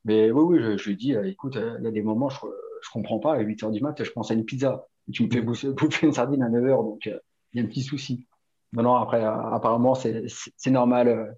Mais 0.05 0.31
oui 0.31 0.59
oui 0.59 0.77
je, 0.79 0.85
lui 0.85 0.93
ai 0.93 0.97
dit 0.97 1.15
euh, 1.15 1.27
écoute 1.27 1.57
il 1.79 1.85
y 1.85 1.87
a 1.89 1.91
des 1.91 2.03
moments 2.03 2.29
je 2.29 2.39
je 2.83 2.91
comprends 2.91 3.19
pas 3.19 3.35
à 3.35 3.41
8 3.41 3.63
heures 3.65 3.71
du 3.71 3.81
mat 3.81 4.03
je 4.03 4.11
pense 4.11 4.31
à 4.31 4.35
une 4.35 4.45
pizza 4.45 4.87
et 5.09 5.13
tu 5.13 5.25
me 5.25 5.31
fais 5.31 5.41
bouffer, 5.41 5.69
une 6.03 6.13
sardine 6.13 6.43
à 6.43 6.49
9 6.51 6.65
heures 6.67 6.85
donc 6.85 7.07
il 7.07 7.19
y 7.55 7.61
a 7.61 7.63
un 7.63 7.67
petit 7.67 7.83
souci. 7.83 8.27
Non 8.73 8.83
non 8.83 8.97
après 8.97 9.23
apparemment 9.25 9.95
c'est 9.95 10.71
normal 10.71 11.35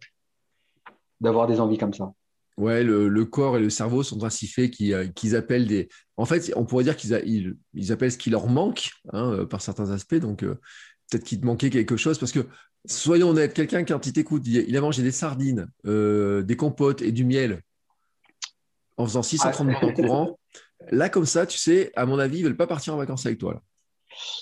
d'avoir 1.20 1.46
des 1.46 1.61
envies 1.61 1.78
comme 1.78 1.94
ça. 1.94 2.12
Ouais, 2.59 2.82
le, 2.82 3.09
le 3.09 3.24
corps 3.24 3.56
et 3.56 3.61
le 3.61 3.70
cerveau 3.70 4.02
sont 4.02 4.24
ainsi 4.24 4.48
faits 4.48 4.72
qu'ils 4.72 4.92
euh, 4.92 5.06
qu'ils 5.06 5.36
appellent 5.36 5.66
des. 5.66 5.88
En 6.16 6.24
fait, 6.24 6.52
on 6.56 6.64
pourrait 6.64 6.82
dire 6.84 6.96
qu'ils 6.96 7.14
a- 7.14 7.20
ils, 7.24 7.54
ils 7.72 7.92
appellent 7.92 8.11
ce 8.12 8.18
qui 8.18 8.30
leur 8.30 8.48
manque 8.48 8.90
hein, 9.12 9.32
euh, 9.32 9.46
par 9.46 9.61
certains 9.62 9.90
aspects. 9.92 10.16
Donc, 10.16 10.42
euh, 10.42 10.56
peut-être 11.11 11.22
qu'il 11.24 11.40
te 11.40 11.46
manquait 11.46 11.70
quelque 11.70 11.96
chose. 11.96 12.18
Parce 12.18 12.32
que, 12.32 12.46
soyons 12.84 13.28
honnêtes, 13.30 13.54
quelqu'un, 13.54 13.84
quand 13.84 14.04
il 14.06 14.12
t'écoute, 14.12 14.42
il, 14.46 14.56
il 14.68 14.76
a 14.76 14.80
mangé 14.80 15.02
des 15.04 15.12
sardines, 15.12 15.68
euh, 15.86 16.42
des 16.42 16.56
compotes 16.56 17.00
et 17.00 17.12
du 17.12 17.24
miel 17.24 17.62
en 18.96 19.06
faisant 19.06 19.22
630 19.22 19.68
Ah. 19.80 19.86
en 19.86 19.92
courant. 19.92 20.38
Là, 20.90 21.09
comme 21.09 21.26
ça, 21.26 21.46
tu 21.46 21.59
sais, 21.59 21.92
à 21.94 22.06
mon 22.06 22.18
avis, 22.18 22.38
ils 22.40 22.44
veulent 22.44 22.56
pas 22.56 22.66
partir 22.66 22.92
en 22.94 22.96
vacances 22.96 23.24
avec 23.24 23.38
toi. 23.38 23.54
Là. 23.54 23.61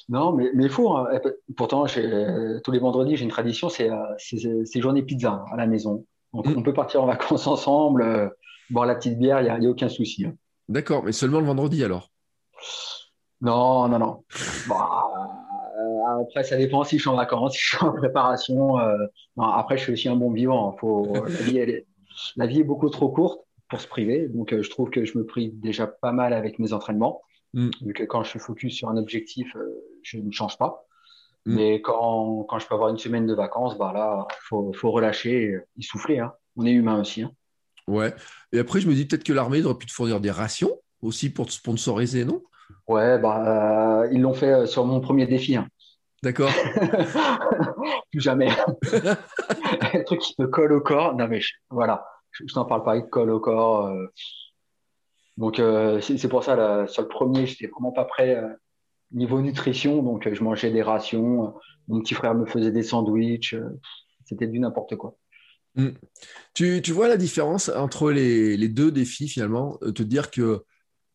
Non, 0.08 0.32
mais 0.32 0.46
il 0.58 0.70
faut. 0.70 0.96
hein. 0.96 1.06
Pourtant, 1.56 1.84
tous 1.84 2.70
les 2.72 2.78
vendredis, 2.78 3.16
j'ai 3.16 3.24
une 3.24 3.30
tradition, 3.30 3.68
c'est 3.68 3.90
euh, 3.90 3.96
c'est 4.16 4.38
c'est 4.64 4.80
journée 4.80 5.02
pizza 5.02 5.44
à 5.52 5.56
la 5.56 5.66
maison. 5.66 6.06
Donc, 6.36 6.46
Mm. 6.46 6.58
on 6.58 6.62
peut 6.62 6.72
partir 6.74 7.02
en 7.02 7.06
vacances 7.06 7.46
ensemble, 7.54 8.02
euh, 8.02 8.28
boire 8.70 8.86
la 8.86 8.94
petite 8.94 9.18
bière, 9.18 9.40
il 9.40 9.44
n'y 9.44 9.50
a, 9.50 9.58
y 9.58 9.66
a 9.66 9.70
aucun 9.70 9.88
souci. 9.88 10.24
hein. 10.26 10.34
D'accord, 10.68 11.02
mais 11.04 11.12
seulement 11.12 11.40
le 11.40 11.46
vendredi 11.46 11.82
alors? 11.84 12.10
Non, 13.40 13.88
non, 13.88 13.98
non. 13.98 14.24
Bon, 14.68 14.74
euh, 14.74 16.22
après, 16.22 16.42
ça 16.44 16.56
dépend 16.56 16.82
si 16.84 16.96
je 16.96 17.02
suis 17.02 17.10
en 17.10 17.16
vacances, 17.16 17.52
si 17.56 17.58
je 17.60 17.76
suis 17.76 17.84
en 17.86 17.92
préparation. 17.92 18.78
euh, 18.78 18.96
non, 19.36 19.44
après, 19.44 19.76
je 19.76 19.84
suis 19.84 19.92
aussi 19.92 20.08
un 20.08 20.16
bon 20.16 20.30
vivant. 20.32 20.70
hein. 20.72 20.76
Faut, 20.80 21.14
la 21.24 21.42
vie, 21.42 21.58
elle 21.58 21.70
est, 21.70 21.86
la 22.36 22.46
vie 22.46 22.60
est 22.60 22.64
beaucoup 22.64 22.88
trop 22.88 23.08
courte 23.10 23.40
pour 23.68 23.80
se 23.80 23.86
priver. 23.88 24.28
Donc, 24.28 24.54
je 24.58 24.70
trouve 24.70 24.90
que 24.90 25.04
je 25.04 25.18
me 25.18 25.24
prive 25.26 25.58
déjà 25.60 25.86
pas 25.86 26.12
mal 26.12 26.32
avec 26.32 26.58
mes 26.58 26.72
entraînements. 26.72 27.20
Mm. 27.52 27.70
Vu 27.82 27.92
que 27.92 28.04
quand 28.04 28.22
je 28.24 28.30
suis 28.30 28.38
focus 28.38 28.74
sur 28.74 28.88
un 28.88 28.96
objectif, 28.96 29.54
je 30.02 30.18
ne 30.18 30.30
change 30.30 30.56
pas. 30.58 30.85
Mm. 31.46 31.54
Mais 31.54 31.80
quand, 31.80 32.44
quand 32.48 32.58
je 32.58 32.66
peux 32.66 32.74
avoir 32.74 32.90
une 32.90 32.98
semaine 32.98 33.26
de 33.26 33.34
vacances, 33.34 33.78
bah 33.78 33.92
là, 33.94 34.26
faut, 34.48 34.72
faut 34.74 34.90
relâcher 34.90 35.56
et 35.78 35.82
souffler. 35.82 36.18
Hein. 36.18 36.32
On 36.56 36.66
est 36.66 36.72
humain 36.72 37.00
aussi. 37.00 37.22
Hein. 37.22 37.30
Ouais. 37.86 38.14
Et 38.52 38.58
après, 38.58 38.80
je 38.80 38.88
me 38.88 38.94
dis 38.94 39.06
peut-être 39.06 39.24
que 39.24 39.32
l'armée 39.32 39.62
aurait 39.64 39.78
pu 39.78 39.86
te 39.86 39.92
fournir 39.92 40.20
des 40.20 40.30
rations 40.30 40.72
aussi 41.02 41.30
pour 41.30 41.46
te 41.46 41.52
sponsoriser, 41.52 42.24
non? 42.24 42.42
Ouais, 42.88 43.18
bah, 43.18 44.02
euh, 44.02 44.08
ils 44.12 44.20
l'ont 44.20 44.34
fait 44.34 44.52
euh, 44.52 44.66
sur 44.66 44.84
mon 44.84 45.00
premier 45.00 45.26
défi. 45.26 45.54
Hein. 45.56 45.68
D'accord. 46.22 46.50
Plus 48.10 48.20
jamais. 48.20 48.48
Le 48.82 50.02
truc 50.04 50.20
qui 50.20 50.34
me 50.38 50.46
colle 50.48 50.72
au 50.72 50.80
corps. 50.80 51.14
Non, 51.14 51.28
mais 51.28 51.40
je- 51.40 51.54
voilà, 51.70 52.06
je, 52.32 52.44
je 52.48 52.54
t'en 52.54 52.64
parle 52.64 52.82
pas, 52.82 52.96
il 52.96 53.04
te 53.04 53.08
colle 53.08 53.30
au 53.30 53.38
corps. 53.40 53.86
euh. 53.86 54.06
Donc, 55.36 55.58
euh, 55.60 56.00
c'est 56.00 56.28
pour 56.28 56.42
ça, 56.42 56.56
là, 56.56 56.86
sur 56.86 57.02
le 57.02 57.08
premier, 57.08 57.46
j'étais 57.46 57.66
vraiment 57.68 57.92
pas 57.92 58.04
prêt 58.06 58.34
euh, 58.36 58.48
niveau 59.12 59.40
nutrition. 59.40 60.02
Donc, 60.02 60.26
euh, 60.26 60.34
je 60.34 60.42
mangeais 60.42 60.70
des 60.70 60.82
rations. 60.82 61.54
Mon 61.88 62.00
petit 62.00 62.14
frère 62.14 62.34
me 62.34 62.46
faisait 62.46 62.72
des 62.72 62.82
sandwichs. 62.82 63.54
euh, 63.54 63.78
C'était 64.24 64.46
du 64.46 64.58
n'importe 64.58 64.96
quoi. 64.96 65.16
Tu, 66.54 66.80
tu 66.82 66.92
vois 66.92 67.08
la 67.08 67.16
différence 67.16 67.68
entre 67.68 68.10
les, 68.10 68.56
les 68.56 68.68
deux 68.68 68.90
défis 68.90 69.28
finalement? 69.28 69.78
Euh, 69.82 69.92
Te 69.92 70.02
dire 70.02 70.30
que, 70.30 70.62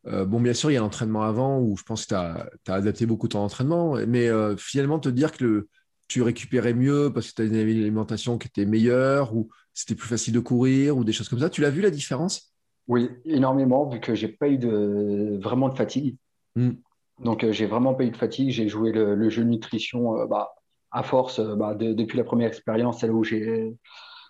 euh, 0.07 0.25
bon, 0.25 0.39
bien 0.39 0.53
sûr, 0.53 0.71
il 0.71 0.75
y 0.75 0.77
a 0.77 0.81
l'entraînement 0.81 1.23
avant 1.23 1.59
où 1.59 1.75
je 1.77 1.83
pense 1.83 2.05
que 2.05 2.09
tu 2.09 2.15
as, 2.15 2.73
adapté 2.73 3.05
beaucoup 3.05 3.27
ton 3.27 3.39
entraînement, 3.39 3.95
mais 4.07 4.27
euh, 4.27 4.55
finalement, 4.57 4.99
te 4.99 5.09
dire 5.09 5.31
que 5.31 5.43
le, 5.43 5.69
tu 6.07 6.21
récupérais 6.21 6.73
mieux 6.73 7.11
parce 7.13 7.31
que 7.31 7.35
tu 7.35 7.41
as 7.41 7.45
une 7.45 7.55
alimentation 7.55 8.37
qui 8.37 8.47
était 8.47 8.65
meilleure 8.65 9.35
ou 9.35 9.49
c'était 9.73 9.95
plus 9.95 10.07
facile 10.07 10.33
de 10.33 10.39
courir 10.39 10.97
ou 10.97 11.03
des 11.03 11.13
choses 11.13 11.29
comme 11.29 11.39
ça. 11.39 11.49
Tu 11.49 11.61
l'as 11.61 11.69
vu 11.69 11.81
la 11.81 11.89
différence? 11.89 12.53
Oui, 12.87 13.09
énormément, 13.25 13.87
vu 13.89 13.99
que 13.99 14.13
j'ai 14.13 14.27
pas 14.27 14.49
eu 14.49 14.57
de, 14.57 15.39
vraiment 15.41 15.69
de 15.69 15.75
fatigue. 15.75 16.17
Mm. 16.55 16.71
Donc, 17.19 17.43
euh, 17.43 17.51
j'ai 17.51 17.65
vraiment 17.65 17.93
pas 17.93 18.03
eu 18.03 18.11
de 18.11 18.17
fatigue. 18.17 18.49
J'ai 18.49 18.67
joué 18.67 18.91
le, 18.91 19.15
le 19.15 19.29
jeu 19.29 19.43
nutrition 19.43 20.17
euh, 20.17 20.25
bah, 20.25 20.53
à 20.91 21.03
force 21.03 21.39
euh, 21.39 21.55
bah, 21.55 21.75
de- 21.75 21.93
depuis 21.93 22.17
la 22.17 22.23
première 22.23 22.47
expérience, 22.47 22.99
celle 22.99 23.11
où 23.11 23.23
j'ai 23.23 23.75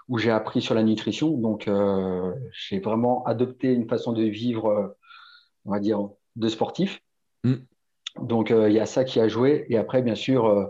où 0.10 0.18
j'ai 0.18 0.32
appris 0.32 0.62
sur 0.62 0.76
la 0.76 0.84
nutrition. 0.84 1.30
Donc, 1.38 1.68
euh, 1.68 2.34
j'ai 2.52 2.80
vraiment 2.80 3.24
adopté 3.24 3.72
une 3.72 3.88
façon 3.88 4.12
de 4.12 4.24
vivre, 4.24 4.68
euh, 4.68 4.88
on 5.64 5.72
va 5.72 5.80
dire, 5.80 6.10
de 6.36 6.48
sportif. 6.50 7.00
Mm. 7.46 7.54
Donc, 8.20 8.52
euh, 8.52 8.68
il 8.70 8.76
y 8.76 8.80
a 8.80 8.86
ça 8.86 9.06
qui 9.06 9.22
a 9.22 9.30
joué. 9.30 9.66
Et 9.70 9.78
après, 9.78 10.02
bien 10.02 10.16
sûr, 10.16 10.70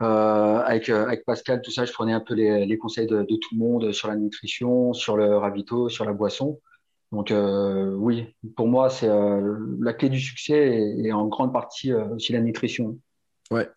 avec, 0.00 0.90
avec 0.90 1.24
Pascal, 1.24 1.62
tout 1.62 1.70
ça, 1.70 1.86
je 1.86 1.92
prenais 1.92 2.12
un 2.12 2.20
peu 2.20 2.34
les, 2.34 2.66
les 2.66 2.76
conseils 2.76 3.06
de, 3.06 3.22
de 3.22 3.36
tout 3.36 3.54
le 3.54 3.58
monde 3.58 3.92
sur 3.92 4.08
la 4.08 4.16
nutrition, 4.16 4.92
sur 4.92 5.16
le 5.16 5.38
ravito, 5.38 5.88
sur 5.88 6.04
la 6.04 6.12
boisson. 6.12 6.60
Donc 7.12 7.30
euh, 7.30 7.94
oui, 7.94 8.34
pour 8.56 8.66
moi, 8.66 8.90
c'est 8.90 9.08
euh, 9.08 9.58
la 9.80 9.92
clé 9.92 10.08
du 10.08 10.20
succès 10.20 10.76
et, 10.76 11.06
et 11.06 11.12
en 11.12 11.26
grande 11.26 11.52
partie 11.52 11.92
euh, 11.92 12.14
aussi 12.14 12.32
la 12.32 12.40
nutrition. 12.40 12.98
Ouais. 13.50 13.68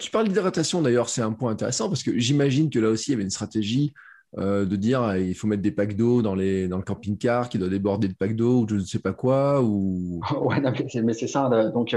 Tu 0.00 0.10
parles 0.10 0.28
d'hydratation 0.28 0.82
d'ailleurs, 0.82 1.08
c'est 1.08 1.22
un 1.22 1.32
point 1.32 1.50
intéressant 1.50 1.88
parce 1.88 2.02
que 2.02 2.18
j'imagine 2.18 2.68
que 2.68 2.78
là 2.78 2.90
aussi 2.90 3.10
il 3.10 3.12
y 3.12 3.14
avait 3.14 3.22
une 3.22 3.30
stratégie 3.30 3.94
de 4.36 4.76
dire 4.76 5.02
euh, 5.02 5.18
il 5.18 5.34
faut 5.34 5.46
mettre 5.46 5.62
des 5.62 5.70
packs 5.70 5.96
d'eau 5.96 6.20
dans, 6.20 6.34
les, 6.34 6.68
dans 6.68 6.76
le 6.76 6.82
camping-car 6.82 7.48
qui 7.48 7.56
doit 7.56 7.70
déborder 7.70 8.08
de 8.08 8.12
packs 8.12 8.36
d'eau 8.36 8.64
ou 8.64 8.68
je 8.68 8.74
ne 8.74 8.80
sais 8.80 8.98
pas 8.98 9.14
quoi. 9.14 9.62
Ou... 9.62 10.20
Ouais, 10.42 10.60
non, 10.60 10.72
mais 11.02 11.14
c'est 11.14 11.26
ça. 11.26 11.48
Donc, 11.72 11.96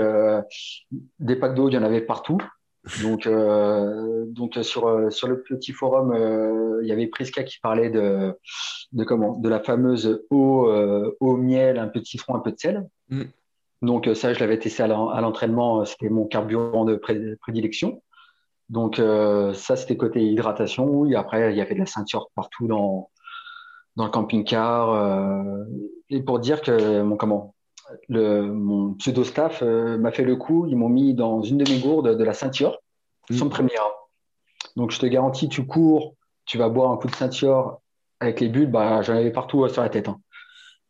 des 1.20 1.36
packs 1.36 1.54
d'eau, 1.54 1.68
il 1.68 1.74
y 1.74 1.78
en 1.78 1.84
avait 1.84 2.00
partout. 2.00 2.38
Donc, 3.04 3.28
euh, 3.28 4.26
donc 4.28 4.58
sur, 4.64 5.12
sur 5.12 5.28
le 5.28 5.44
petit 5.44 5.72
forum, 5.72 6.16
il 6.82 6.88
y 6.88 6.92
avait 6.92 7.08
Priska 7.08 7.44
qui 7.44 7.60
parlait 7.60 7.90
de, 7.90 8.36
de, 8.92 9.04
comment, 9.04 9.38
de 9.38 9.50
la 9.50 9.60
fameuse 9.60 10.26
eau, 10.30 10.68
eau 11.20 11.38
miel, 11.38 11.78
un 11.78 11.88
peu 11.88 12.00
de 12.00 12.06
citron, 12.06 12.36
un 12.36 12.40
peu 12.40 12.52
de 12.52 12.58
sel. 12.58 12.88
Mm. 13.10 13.24
Donc 13.84 14.10
ça, 14.14 14.34
je 14.34 14.40
l'avais 14.40 14.60
testé 14.60 14.84
à 14.84 14.88
l'entraînement, 14.88 15.86
c'était 15.86 16.10
mon 16.10 16.26
carburant 16.26 16.86
de 16.86 16.96
prédilection. 16.96 18.02
Donc 18.70 18.98
ça, 18.98 19.76
c'était 19.76 19.98
côté 19.98 20.24
hydratation. 20.24 21.06
Et 21.06 21.16
après, 21.16 21.52
il 21.52 21.58
y 21.58 21.62
avait 21.62 21.74
de 21.74 21.80
la 21.80 21.86
ceinture 21.86 22.30
partout 22.36 22.68
dans, 22.68 23.10
dans 23.96 24.06
le 24.06 24.12
camping-car. 24.12 25.66
et 26.10 26.22
pour 26.22 26.40
dire 26.40 26.62
que 26.62 27.02
mon 27.02 27.18
comment 27.18 27.56
le, 28.10 28.42
mon 28.42 28.94
pseudo-staff 28.94 29.62
euh, 29.64 29.98
m'a 29.98 30.12
fait 30.12 30.24
le 30.24 30.36
coup. 30.36 30.66
Ils 30.68 30.76
m'ont 30.76 30.90
mis 30.90 31.14
dans 31.14 31.42
une 31.42 31.58
de 31.58 31.70
mes 31.70 31.80
gourdes 31.80 32.18
de 32.18 32.24
la 32.24 32.34
ceinture, 32.34 32.80
mmh. 33.30 33.36
sans 33.36 33.50
prévenir. 33.50 33.82
Donc, 34.76 34.92
je 34.92 35.00
te 35.00 35.06
garantis, 35.06 35.50
tu 35.50 35.66
cours, 35.66 36.16
tu 36.46 36.58
vas 36.58 36.70
boire 36.70 36.92
un 36.92 36.98
coup 36.98 37.08
de 37.08 37.16
ceinture 37.16 37.80
avec 38.20 38.40
les 38.40 38.50
bulles, 38.50 38.70
bah, 38.70 39.02
j'en 39.02 39.16
avais 39.16 39.32
partout 39.32 39.64
euh, 39.64 39.70
sur 39.70 39.82
la 39.82 39.90
tête. 39.90 40.08
Hein. 40.08 40.20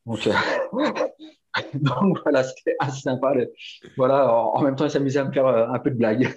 Donc, 0.05 0.27
euh, 0.27 0.33
donc, 1.73 2.19
voilà, 2.23 2.43
c'était 2.43 2.75
assez 2.79 3.01
sympa. 3.01 3.33
Voilà, 3.97 4.33
en 4.33 4.61
même 4.61 4.75
temps, 4.75 4.85
ils 4.85 4.91
s'amusaient 4.91 5.19
à 5.19 5.25
me 5.25 5.31
faire 5.31 5.47
un 5.47 5.79
peu 5.79 5.91
de 5.91 5.95
blague. 5.95 6.33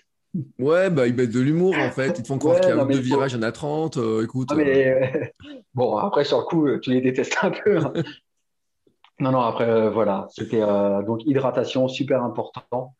Ouais, 0.58 0.90
bah, 0.90 1.06
ils 1.06 1.14
mettent 1.14 1.30
de 1.30 1.40
l'humour 1.40 1.76
en 1.78 1.90
fait. 1.90 2.18
Ils 2.18 2.22
te 2.22 2.26
font 2.26 2.38
croire 2.38 2.58
qu'il 2.58 2.68
y 2.68 2.72
a 2.72 2.84
deux 2.84 2.98
virages, 2.98 3.32
il 3.32 3.36
y 3.36 3.38
en 3.38 3.42
a 3.42 3.52
30. 3.52 3.98
écoute. 4.24 4.48
mais, 4.56 5.32
bon, 5.74 5.96
après, 5.96 6.24
sur 6.24 6.38
le 6.38 6.44
coup, 6.44 6.78
tu 6.78 6.90
les 6.90 7.00
détestes 7.00 7.36
un 7.42 7.50
peu. 7.50 7.78
Hein. 7.78 7.92
Non, 9.20 9.30
non, 9.30 9.40
après, 9.40 9.68
euh, 9.68 9.90
voilà, 9.90 10.26
c'était 10.30 10.62
euh, 10.62 11.02
donc 11.02 11.24
hydratation 11.24 11.86
super 11.86 12.22
important. 12.22 12.94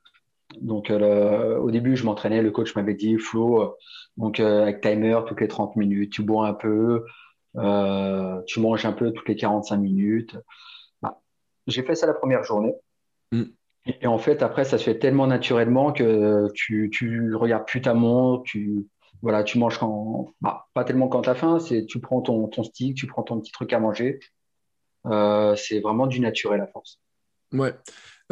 Donc, 0.60 0.90
euh, 0.90 1.58
au 1.58 1.70
début, 1.70 1.96
je 1.96 2.04
m'entraînais, 2.04 2.40
le 2.40 2.52
coach 2.52 2.76
m'avait 2.76 2.94
dit, 2.94 3.18
Flo, 3.18 3.76
donc 4.16 4.38
avec 4.38 4.80
timer 4.80 5.18
toutes 5.26 5.40
les 5.40 5.48
30 5.48 5.74
minutes, 5.74 6.12
tu 6.12 6.22
bois 6.22 6.46
un 6.46 6.54
peu, 6.54 7.04
tu 8.46 8.60
manges 8.60 8.84
un 8.86 8.92
peu 8.92 9.12
toutes 9.12 9.28
les 9.28 9.36
45 9.36 9.76
minutes. 9.76 10.36
Bah, 11.02 11.20
j'ai 11.66 11.82
fait 11.82 11.96
ça 11.96 12.06
la 12.06 12.14
première 12.14 12.44
journée. 12.44 12.74
Mm. 13.32 13.44
Et, 13.86 14.06
en 14.06 14.18
fait, 14.18 14.42
après, 14.42 14.64
ça 14.64 14.78
se 14.78 14.84
fait 14.84 14.98
tellement 14.98 15.26
naturellement 15.26 15.92
que 15.92 16.48
tu, 16.54 16.88
tu 16.92 17.34
regardes 17.34 17.66
plus 17.66 17.82
ta 17.82 17.94
montre, 17.94 18.44
tu, 18.44 18.86
voilà, 19.22 19.42
tu 19.42 19.58
manges 19.58 19.78
quand, 19.78 20.32
bah, 20.40 20.68
pas 20.74 20.84
tellement 20.84 21.08
quand 21.08 21.22
tu 21.22 21.30
as 21.30 21.34
faim, 21.34 21.58
c'est 21.58 21.86
tu 21.86 22.00
prends 22.00 22.22
ton, 22.22 22.46
ton 22.46 22.62
stick, 22.62 22.96
tu 22.96 23.06
prends 23.08 23.24
ton 23.24 23.40
petit 23.40 23.52
truc 23.52 23.72
à 23.72 23.80
manger 23.80 24.20
euh, 24.20 24.33
c'est 25.04 25.80
vraiment 25.80 26.06
du 26.06 26.20
naturel 26.20 26.60
à 26.60 26.66
force. 26.66 27.00
Ouais. 27.52 27.74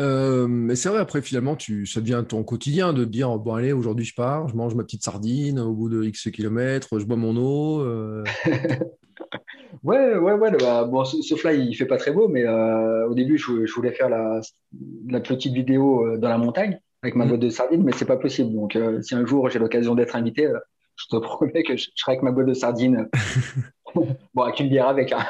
Euh, 0.00 0.46
mais 0.48 0.74
c'est 0.74 0.88
vrai, 0.88 1.00
après, 1.00 1.20
finalement, 1.20 1.56
tu, 1.56 1.86
ça 1.86 2.00
devient 2.00 2.24
ton 2.26 2.42
quotidien 2.44 2.92
de 2.92 3.04
dire 3.04 3.38
bon, 3.38 3.54
allez, 3.54 3.72
aujourd'hui, 3.72 4.04
je 4.04 4.14
pars, 4.14 4.48
je 4.48 4.56
mange 4.56 4.74
ma 4.74 4.84
petite 4.84 5.02
sardine 5.02 5.60
au 5.60 5.72
bout 5.72 5.88
de 5.88 6.02
X 6.04 6.30
kilomètres, 6.30 6.98
je 6.98 7.04
bois 7.04 7.16
mon 7.16 7.36
eau. 7.36 7.80
Euh. 7.80 8.24
ouais, 9.82 10.16
ouais, 10.16 10.32
ouais. 10.32 10.50
Bah, 10.58 10.84
bon, 10.84 11.04
ce, 11.04 11.46
là, 11.46 11.52
il 11.52 11.74
fait 11.74 11.86
pas 11.86 11.98
très 11.98 12.12
beau, 12.12 12.28
mais 12.28 12.46
au 12.48 13.14
début, 13.14 13.36
je, 13.36 13.72
voulais 13.74 13.92
faire 13.92 14.08
la, 14.08 14.40
la, 15.08 15.20
petite 15.20 15.52
vidéo 15.52 16.16
dans 16.16 16.28
la 16.28 16.38
montagne 16.38 16.80
avec 17.02 17.14
ma 17.16 17.24
mmh. 17.24 17.28
boîte 17.28 17.40
de 17.40 17.50
sardines, 17.50 17.82
mais 17.82 17.92
c'est 17.92 18.06
pas 18.06 18.16
possible. 18.16 18.54
Donc, 18.54 18.78
si 19.02 19.14
un 19.14 19.26
jour 19.26 19.50
j'ai 19.50 19.58
l'occasion 19.58 19.94
d'être 19.94 20.16
invité, 20.16 20.50
je 20.96 21.06
te 21.10 21.16
promets 21.16 21.64
que 21.64 21.76
je, 21.76 21.90
serai 21.96 22.12
avec 22.12 22.22
ma 22.22 22.30
boîte 22.30 22.46
de 22.46 22.54
sardines. 22.54 23.08
bon, 24.34 24.42
avec 24.42 24.60
une 24.60 24.68
bière 24.68 24.88
avec. 24.88 25.12
Hein. 25.12 25.26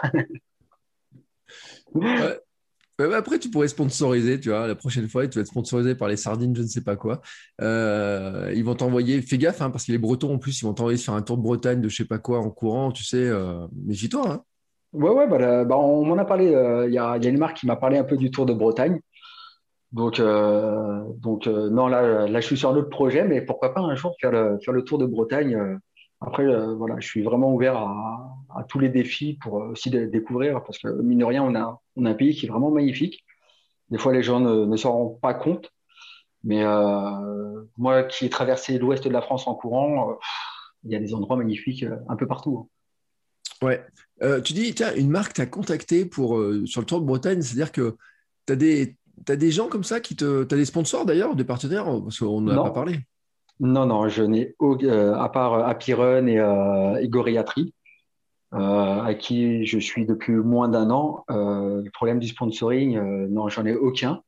Après, 3.14 3.38
tu 3.38 3.51
pourrais 3.51 3.68
sponsoriser, 3.68 4.38
tu 4.38 4.51
vois. 4.51 4.66
La 4.66 4.74
prochaine 4.74 5.09
fois, 5.09 5.26
tu 5.26 5.38
vas 5.38 5.43
être 5.43 5.49
sponsorisé 5.49 5.95
par 5.95 6.09
les 6.09 6.16
sardines, 6.16 6.55
je 6.55 6.62
ne 6.62 6.66
sais 6.66 6.82
pas 6.82 6.97
quoi. 6.97 7.20
Euh, 7.61 8.53
ils 8.55 8.64
vont 8.64 8.74
t'envoyer, 8.74 9.20
fais 9.22 9.38
gaffe, 9.38 9.62
hein, 9.62 9.70
parce 9.70 9.86
que 9.86 9.93
les 9.93 9.99
Bretons, 9.99 10.34
en 10.34 10.38
plus, 10.38 10.61
ils 10.61 10.64
vont 10.64 10.74
t'envoyer 10.74 10.99
faire 10.99 11.14
un 11.14 11.22
tour 11.22 11.36
de 11.36 11.43
Bretagne 11.43 11.80
de 11.80 11.88
je 11.88 11.97
sais 11.97 12.05
pas 12.05 12.18
quoi 12.18 12.38
en 12.38 12.51
courant, 12.51 12.93
tu 12.93 13.05
sais. 13.05 13.28
Euh, 13.28 13.66
méfie-toi. 13.84 14.30
Hein. 14.30 14.43
Ouais, 14.93 15.11
ouais, 15.11 15.26
bah, 15.26 15.64
bah 15.64 15.78
on 15.78 16.05
m'en 16.05 16.18
a 16.18 16.24
parlé. 16.24 16.55
Euh, 16.55 16.86
il 16.86 16.95
y, 16.95 16.99
a, 16.99 17.16
y, 17.16 17.26
a, 17.26 17.30
une 17.30 17.38
marque 17.38 17.57
qui 17.57 17.66
m'a 17.66 17.76
parlé 17.76 17.99
un 17.99 18.05
peu 18.05 18.16
du 18.16 18.30
tour 18.30 18.47
de 18.47 18.53
Bretagne. 18.53 19.01
Donc, 19.90 20.22
donc 20.22 21.47
non, 21.47 21.86
là, 21.86 22.26
là, 22.26 22.40
je 22.40 22.47
suis 22.47 22.57
sur 22.57 22.70
un 22.70 22.76
autre 22.76 22.88
projet, 22.88 23.24
mais 23.24 23.43
pourquoi 23.43 23.74
pas 23.74 23.82
un 23.82 23.95
jour 23.95 24.14
faire 24.18 24.32
le, 24.32 24.59
faire 24.64 24.72
le 24.72 24.84
tour 24.84 24.97
de 24.97 25.05
Bretagne 25.05 25.78
après, 26.27 26.45
euh, 26.45 26.75
voilà, 26.75 26.97
je 27.01 27.07
suis 27.07 27.23
vraiment 27.23 27.53
ouvert 27.53 27.77
à, 27.77 28.64
tous 28.68 28.79
les 28.79 28.89
défis 28.89 29.39
pour 29.41 29.61
euh, 29.61 29.70
aussi 29.70 29.91
découvrir, 29.91 30.62
parce 30.62 30.79
que 30.79 30.89
mine 30.89 31.18
de 31.18 31.25
rien, 31.25 31.43
on 31.43 31.55
a, 31.55 31.81
on 31.97 32.05
a 32.05 32.11
un 32.11 32.14
pays 32.14 32.35
qui 32.35 32.47
est 32.47 32.49
vraiment 32.49 32.70
magnifique. 32.70 33.25
Des 33.91 33.99
fois, 33.99 34.12
les 34.12 34.23
gens 34.23 34.41
ne, 34.41 34.77
s'en 34.77 34.93
rendent 34.93 35.20
pas 35.20 35.35
compte. 35.35 35.70
Mais 36.45 36.64
euh, 36.64 37.62
moi 37.77 38.03
qui 38.03 38.27
ai 38.27 38.31
traversé 38.31 38.79
l'ouest 38.79 39.05
de 39.05 39.11
la 39.11 39.23
France 39.23 39.47
en 39.47 39.55
courant, 39.55 40.18
il 40.85 40.91
y 40.91 40.97
a 40.97 40.99
des 40.99 41.14
endroits 41.14 41.37
magnifiques 41.37 41.85
un 42.09 42.16
peu 42.16 42.27
partout. 42.27 42.68
Hein. 43.62 43.66
Ouais. 44.20 44.41
tu 44.43 44.55
dis, 44.55 44.75
tiens, 44.75 44.93
une 44.97 45.09
marque 45.09 45.35
t'a 45.35 45.47
contacté 45.47 46.05
pour, 46.05 46.31
sur 46.64 46.81
le 46.81 46.87
Tour 46.87 47.01
de 47.01 47.07
Bretagne, 47.07 47.43
c'est-à-dire 47.43 47.70
que 47.70 47.97
tu 48.47 48.53
as 48.55 48.57
des, 48.57 48.97
as 49.29 49.37
des 49.37 49.53
gens 49.53 49.68
comme 49.68 49.85
ça 49.85 50.01
qui 50.01 50.16
te. 50.16 50.43
Tu 50.43 50.55
as 50.55 50.59
des 50.59 50.64
sponsors 50.64 51.07
d'ailleurs, 51.07 51.37
des 51.37 51.45
partenaires, 51.45 51.85
parce 51.85 52.18
qu'on 52.18 52.41
n'en 52.41 52.61
a 52.61 52.64
pas 52.64 52.70
parlé? 52.70 52.99
Non, 53.63 53.87
non, 53.87 54.09
je 54.09 54.25
n'ai 54.25 54.57
euh, 54.61 55.15
à 55.15 55.29
part 55.29 55.55
euh, 55.55 55.63
Happy 55.63 55.95
Run 55.95 56.27
et, 56.27 56.37
euh, 56.37 57.07
Goriatry, 57.07 57.73
euh, 58.55 59.01
à 59.01 59.15
qui 59.15 59.65
je 59.67 59.79
suis 59.79 60.05
depuis 60.05 60.33
moins 60.33 60.69
d'un 60.69 60.91
an. 60.91 61.25
le 61.29 61.89
problème 61.91 62.19
du 62.19 62.27
sponsoring, 62.27 62.99
non, 63.29 63.49
j'en 63.49 63.65
ai 63.65 63.75
aucun. 63.75 64.21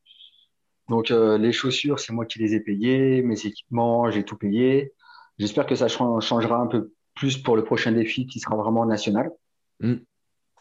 Donc 0.89 1.11
les 1.11 1.53
chaussures, 1.53 1.99
c'est 1.99 2.13
moi 2.13 2.27
qui 2.27 2.39
les 2.39 2.55
ai 2.55 2.61
payées, 2.61 3.23
mes 3.23 3.45
équipements, 3.45 4.09
j'ai 4.09 4.23
tout 4.23 4.37
payé. 4.37 4.93
J'espère 5.39 5.67
que 5.67 5.75
ça 5.75 5.89
changera 5.89 6.59
un 6.59 6.69
peu 6.69 6.93
plus 7.17 7.37
pour 7.37 7.57
le 7.57 7.65
prochain 7.65 7.91
défi 7.91 8.29
qui 8.29 8.39
sera 8.39 8.55
vraiment 8.55 8.87
national. 8.87 9.33
Mm. 9.81 9.95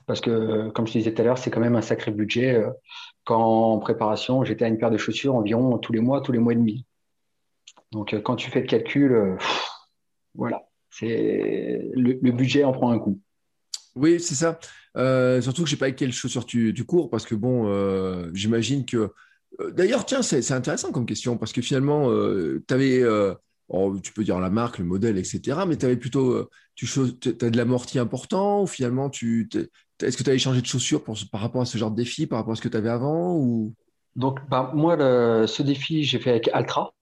Parce 0.08 0.20
que, 0.20 0.70
comme 0.70 0.88
je 0.88 0.94
disais 0.94 1.14
tout 1.14 1.22
à 1.22 1.26
l'heure, 1.26 1.38
c'est 1.38 1.52
quand 1.52 1.60
même 1.60 1.76
un 1.76 1.82
sacré 1.82 2.10
budget. 2.10 2.64
Quand 3.24 3.74
en 3.74 3.78
préparation, 3.78 4.44
j'étais 4.44 4.66
à 4.66 4.68
une 4.68 4.80
paire 4.80 4.92
de 4.92 4.98
chaussures 4.98 5.36
environ 5.36 5.78
tous 5.78 5.94
les 5.94 6.02
mois, 6.02 6.22
tous 6.22 6.32
les 6.32 6.40
mois 6.40 6.54
et 6.54 6.58
demi. 6.58 6.86
Donc, 7.94 8.14
euh, 8.14 8.20
quand 8.20 8.36
tu 8.36 8.50
fais 8.50 8.62
le 8.62 8.68
calcul, 8.68 9.14
euh, 9.14 9.38
voilà, 10.36 10.64
c'est 10.90 11.90
le, 11.94 12.32
budget 12.32 12.64
en 12.64 12.74
prend 12.74 12.92
un 12.92 13.00
coup. 13.00 13.22
Oui, 13.96 14.20
c'est 14.20 14.36
ça. 14.36 14.60
Euh, 14.98 15.40
surtout 15.42 15.64
que 15.64 15.70
je 15.70 15.76
ne 15.76 15.78
sais 15.78 15.80
pas 15.80 15.86
avec 15.86 15.96
quelles 15.96 16.12
chaussures 16.12 16.46
tu, 16.46 16.74
cours, 16.86 17.10
parce 17.10 17.26
que 17.26 17.36
bon, 17.36 17.70
j'imagine 18.34 18.86
que. 18.86 19.12
D'ailleurs, 19.72 20.06
tiens, 20.06 20.24
c'est 20.24 20.52
intéressant 20.52 20.92
comme 20.92 21.06
question, 21.06 21.38
parce 21.38 21.54
que 21.54 21.62
finalement, 21.62 22.10
tu 22.68 22.74
avais. 22.74 23.04
Oh, 23.70 23.96
tu 24.04 24.12
peux 24.12 24.24
dire 24.24 24.40
la 24.40 24.50
marque, 24.50 24.80
le 24.80 24.86
modèle, 24.86 25.18
etc. 25.18 25.60
Mais 25.68 25.78
tu 25.78 25.86
avais 25.86 25.96
plutôt. 25.96 26.50
tu 26.76 26.88
as 26.88 27.50
de 27.50 27.58
l'amorti 27.58 28.00
important, 28.00 28.64
ou 28.64 28.68
finalement, 28.68 29.12
tu. 29.12 29.48
Est-ce 30.02 30.18
que 30.18 30.24
tu 30.24 30.30
avais 30.32 30.40
changé 30.40 30.62
de 30.62 30.66
chaussures 30.66 31.04
par 31.04 31.42
rapport 31.42 31.62
à 31.62 31.66
ce 31.66 31.78
genre 31.78 31.92
de 31.92 31.96
défi, 31.96 32.26
par 32.26 32.40
rapport 32.40 32.54
à 32.54 32.56
ce 32.56 32.62
que 32.62 32.68
tu 32.68 32.76
avais 32.76 32.90
avant 32.90 33.36
ou... 33.36 33.74
Donc, 34.16 34.40
bah, 34.50 34.72
moi, 34.74 34.98
ce 35.48 35.62
défi, 35.62 36.04
j'ai 36.04 36.20
fait 36.20 36.32
avec 36.32 36.50
Altra. 36.52 36.94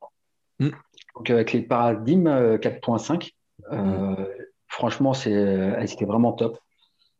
Mm. 0.62 0.70
Donc 1.16 1.30
avec 1.30 1.54
les 1.54 1.62
paradigmes 1.62 2.30
4.5, 2.30 3.32
euh, 3.72 3.74
euh, 3.74 3.78
mm. 3.78 4.28
franchement, 4.68 5.14
elles 5.14 5.92
étaient 5.92 6.06
vraiment 6.06 6.34
top. 6.34 6.60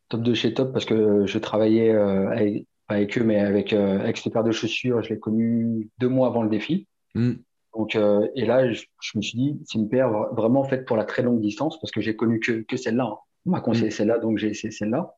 Top 0.10 0.22
de 0.22 0.34
chez 0.34 0.54
top 0.54 0.72
parce 0.72 0.86
que 0.86 1.26
je 1.26 1.38
travaillais 1.40 1.92
euh, 1.92 2.30
avec, 2.30 2.66
pas 2.88 2.96
avec 2.96 3.18
eux, 3.18 3.24
mais 3.24 3.40
avec, 3.40 3.74
avec 3.74 4.18
cette 4.18 4.32
paire 4.32 4.44
de 4.44 4.52
chaussures, 4.52 5.02
je 5.02 5.10
l'ai 5.10 5.20
connu 5.20 5.90
deux 6.00 6.10
mois 6.10 6.28
avant 6.28 6.44
le 6.44 6.50
défi. 6.50 6.88
Mm. 7.16 7.34
Donc, 7.74 7.96
et 7.96 8.46
là, 8.46 8.70
je, 8.74 8.84
me 9.16 9.22
suis 9.22 9.38
dit, 9.38 9.62
c'est 9.66 9.78
une 9.78 9.88
paire 9.88 10.10
vraiment 10.34 10.66
faite 10.66 10.86
pour 10.86 10.98
la 10.98 11.06
très 11.06 11.22
longue 11.22 11.40
distance 11.40 11.80
parce 11.80 11.92
que 11.92 12.02
j'ai 12.02 12.18
connu 12.18 12.42
que, 12.42 12.64
que 12.64 12.76
celle-là. 12.76 13.06
Hein. 13.06 13.18
On 13.46 13.52
m'a 13.52 13.62
conseillé 13.62 13.92
celle-là, 13.92 14.20
donc 14.20 14.38
j'ai 14.38 14.50
essayé 14.50 14.72
celle-là. 14.72 15.16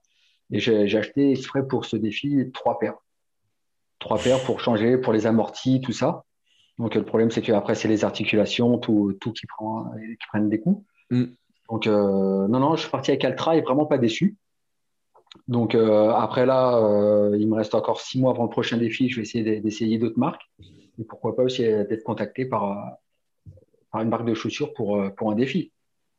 Et 0.52 0.60
j'ai 0.60 0.98
acheté 0.98 1.32
exprès 1.32 1.68
pour 1.68 1.86
ce 1.86 1.98
défi 1.98 2.52
trois 2.54 2.78
paires. 2.78 2.98
Trois 3.98 4.20
paires 4.20 4.44
pour 4.44 4.60
changer, 4.60 4.98
pour 5.00 5.14
les 5.14 5.26
amortis, 5.26 5.82
tout 5.82 5.94
ça. 5.94 6.24
Donc 6.80 6.96
le 6.96 7.04
problème, 7.04 7.30
c'est 7.30 7.42
qu'après, 7.42 7.76
c'est 7.76 7.88
les 7.88 8.04
articulations, 8.04 8.78
tout, 8.78 9.14
tout 9.22 9.32
qui, 9.32 9.46
prend, 9.46 9.92
qui 10.00 10.28
prennent 10.28 10.50
des 10.50 10.60
coups. 10.60 10.84
Mm. 11.12 11.26
Donc 11.70 11.88
euh, 11.88 12.48
non, 12.48 12.60
non, 12.60 12.76
je 12.76 12.82
suis 12.82 12.92
parti 12.92 13.12
avec 13.12 13.24
Altra 13.26 13.56
et 13.58 13.62
vraiment 13.62 13.86
pas 13.86 13.98
déçu. 13.98 14.36
Donc 15.48 15.76
euh, 15.76 16.10
après 16.10 16.46
là, 16.46 16.78
euh, 16.78 17.36
il 17.38 17.48
me 17.48 17.56
reste 17.56 17.74
encore 17.74 18.00
six 18.02 18.20
mois 18.20 18.32
avant 18.32 18.44
le 18.44 18.50
prochain 18.50 18.78
défi. 18.78 19.10
Je 19.10 19.18
vais 19.18 19.22
essayer 19.24 19.60
d'essayer 19.60 19.98
d'autres 19.98 20.20
marques. 20.20 20.44
Et 21.00 21.04
pourquoi 21.04 21.36
pas 21.36 21.44
aussi 21.44 21.64
d'être 21.64 22.04
contacté 22.04 22.46
par, 22.46 22.98
par 23.92 24.02
une 24.02 24.10
marque 24.10 24.26
de 24.26 24.36
chaussures 24.36 24.74
pour, 24.74 25.02
pour 25.16 25.32
un 25.32 25.36
défi. 25.36 25.72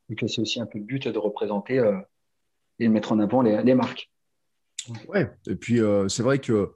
Donc 0.08 0.28
c'est 0.28 0.40
aussi 0.40 0.60
un 0.60 0.66
peu 0.66 0.78
le 0.78 0.84
but 0.84 1.06
de 1.06 1.18
représenter 1.18 1.76
et 2.80 2.88
de 2.88 2.92
mettre 2.92 3.12
en 3.12 3.20
avant 3.20 3.40
les, 3.40 3.62
les 3.62 3.74
marques. 3.74 4.10
Ouais, 5.08 5.30
et 5.46 5.54
puis 5.54 5.78
c'est 6.08 6.24
vrai 6.24 6.40
que 6.40 6.72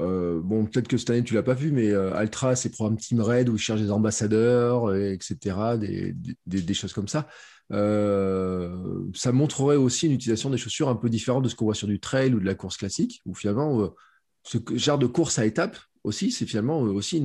euh, 0.00 0.40
bon, 0.42 0.64
peut-être 0.64 0.88
que 0.88 0.96
cette 0.96 1.10
année 1.10 1.22
tu 1.22 1.34
l'as 1.34 1.42
pas 1.42 1.54
vu, 1.54 1.70
mais 1.70 1.90
euh, 1.90 2.14
Altra, 2.14 2.56
c'est 2.56 2.80
un 2.80 2.94
Team 2.94 3.20
Red 3.20 3.48
où 3.48 3.56
ils 3.56 3.58
cherchent 3.58 3.80
des 3.80 3.90
ambassadeurs, 3.90 4.94
etc., 4.94 5.56
des, 6.46 6.74
choses 6.74 6.92
comme 6.92 7.08
ça. 7.08 7.28
Euh, 7.72 9.04
ça 9.14 9.32
montrerait 9.32 9.76
aussi 9.76 10.06
une 10.06 10.12
utilisation 10.12 10.50
des 10.50 10.58
chaussures 10.58 10.88
un 10.88 10.96
peu 10.96 11.08
différente 11.08 11.44
de 11.44 11.48
ce 11.48 11.54
qu'on 11.54 11.66
voit 11.66 11.74
sur 11.74 11.88
du 11.88 12.00
trail 12.00 12.34
ou 12.34 12.40
de 12.40 12.44
la 12.44 12.54
course 12.54 12.76
classique, 12.76 13.20
où 13.26 13.34
finalement, 13.34 13.90
ce 14.44 14.58
genre 14.74 14.98
de 14.98 15.06
course 15.06 15.38
à 15.38 15.46
étapes 15.46 15.76
aussi, 16.04 16.30
c'est 16.30 16.46
finalement 16.46 16.80
aussi 16.80 17.24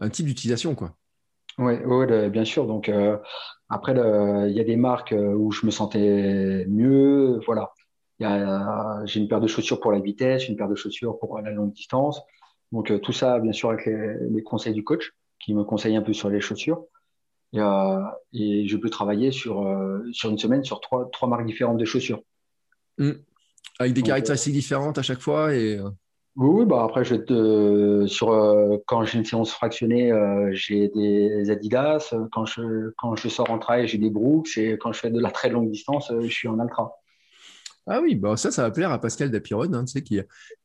un 0.00 0.08
type 0.08 0.26
d'utilisation, 0.26 0.74
quoi. 0.74 0.94
Oui, 1.58 1.74
bien 2.30 2.44
sûr. 2.44 2.68
Donc, 2.68 2.90
après, 3.68 3.92
il 3.92 4.56
y 4.56 4.60
a 4.60 4.64
des 4.64 4.76
marques 4.76 5.14
où 5.16 5.50
je 5.50 5.66
me 5.66 5.72
sentais 5.72 6.64
mieux. 6.68 7.40
Voilà. 7.46 7.72
J'ai 8.20 9.20
une 9.20 9.28
paire 9.28 9.40
de 9.40 9.46
chaussures 9.46 9.80
pour 9.80 9.92
la 9.92 10.00
vitesse, 10.00 10.48
une 10.48 10.56
paire 10.56 10.68
de 10.68 10.74
chaussures 10.74 11.18
pour 11.18 11.40
la 11.40 11.50
longue 11.50 11.72
distance. 11.72 12.20
Donc, 12.72 13.00
tout 13.00 13.12
ça, 13.12 13.38
bien 13.38 13.52
sûr, 13.52 13.70
avec 13.70 13.86
les, 13.86 14.42
conseils 14.42 14.74
du 14.74 14.84
coach 14.84 15.12
qui 15.40 15.54
me 15.54 15.64
conseille 15.64 15.96
un 15.96 16.02
peu 16.02 16.12
sur 16.12 16.28
les 16.28 16.40
chaussures. 16.40 16.84
Et, 17.52 17.60
et 18.32 18.68
je 18.68 18.76
peux 18.76 18.90
travailler 18.90 19.30
sur, 19.30 19.64
sur 20.12 20.30
une 20.30 20.38
semaine 20.38 20.64
sur 20.64 20.80
trois, 20.80 21.08
trois 21.10 21.28
marques 21.28 21.46
différentes 21.46 21.78
de 21.78 21.84
chaussures. 21.84 22.22
Mmh. 22.98 23.12
Avec 23.78 23.92
des 23.94 24.02
caractéristiques 24.02 24.54
différentes 24.54 24.98
à 24.98 25.02
chaque 25.02 25.20
fois 25.20 25.54
et... 25.54 25.80
Oui, 26.38 26.66
bah 26.66 26.84
après, 26.84 27.04
je 27.04 28.06
sur, 28.06 28.30
euh, 28.30 28.76
quand 28.86 29.02
j'ai 29.04 29.18
une 29.18 29.24
séance 29.24 29.50
fractionnée, 29.50 30.12
euh, 30.12 30.50
j'ai 30.52 30.86
des 30.86 31.50
Adidas. 31.50 32.14
Quand 32.30 32.46
je, 32.46 32.90
quand 32.96 33.16
je 33.16 33.28
sors 33.28 33.50
en 33.50 33.58
trail, 33.58 33.88
j'ai 33.88 33.98
des 33.98 34.08
Brooks. 34.08 34.56
Et 34.56 34.78
quand 34.78 34.92
je 34.92 35.00
fais 35.00 35.10
de 35.10 35.18
la 35.18 35.32
très 35.32 35.48
longue 35.48 35.68
distance, 35.68 36.12
euh, 36.12 36.20
je 36.20 36.28
suis 36.28 36.46
en 36.46 36.60
ultra. 36.60 36.97
Ah 37.88 38.00
oui, 38.02 38.14
bah 38.14 38.36
ça, 38.36 38.50
ça 38.50 38.62
va 38.62 38.70
plaire 38.70 38.90
à 38.90 39.00
Pascal 39.00 39.30
Dapiron, 39.30 39.72
hein, 39.72 39.84
tu 39.84 39.92
sais, 39.92 40.02
qui, 40.02 40.20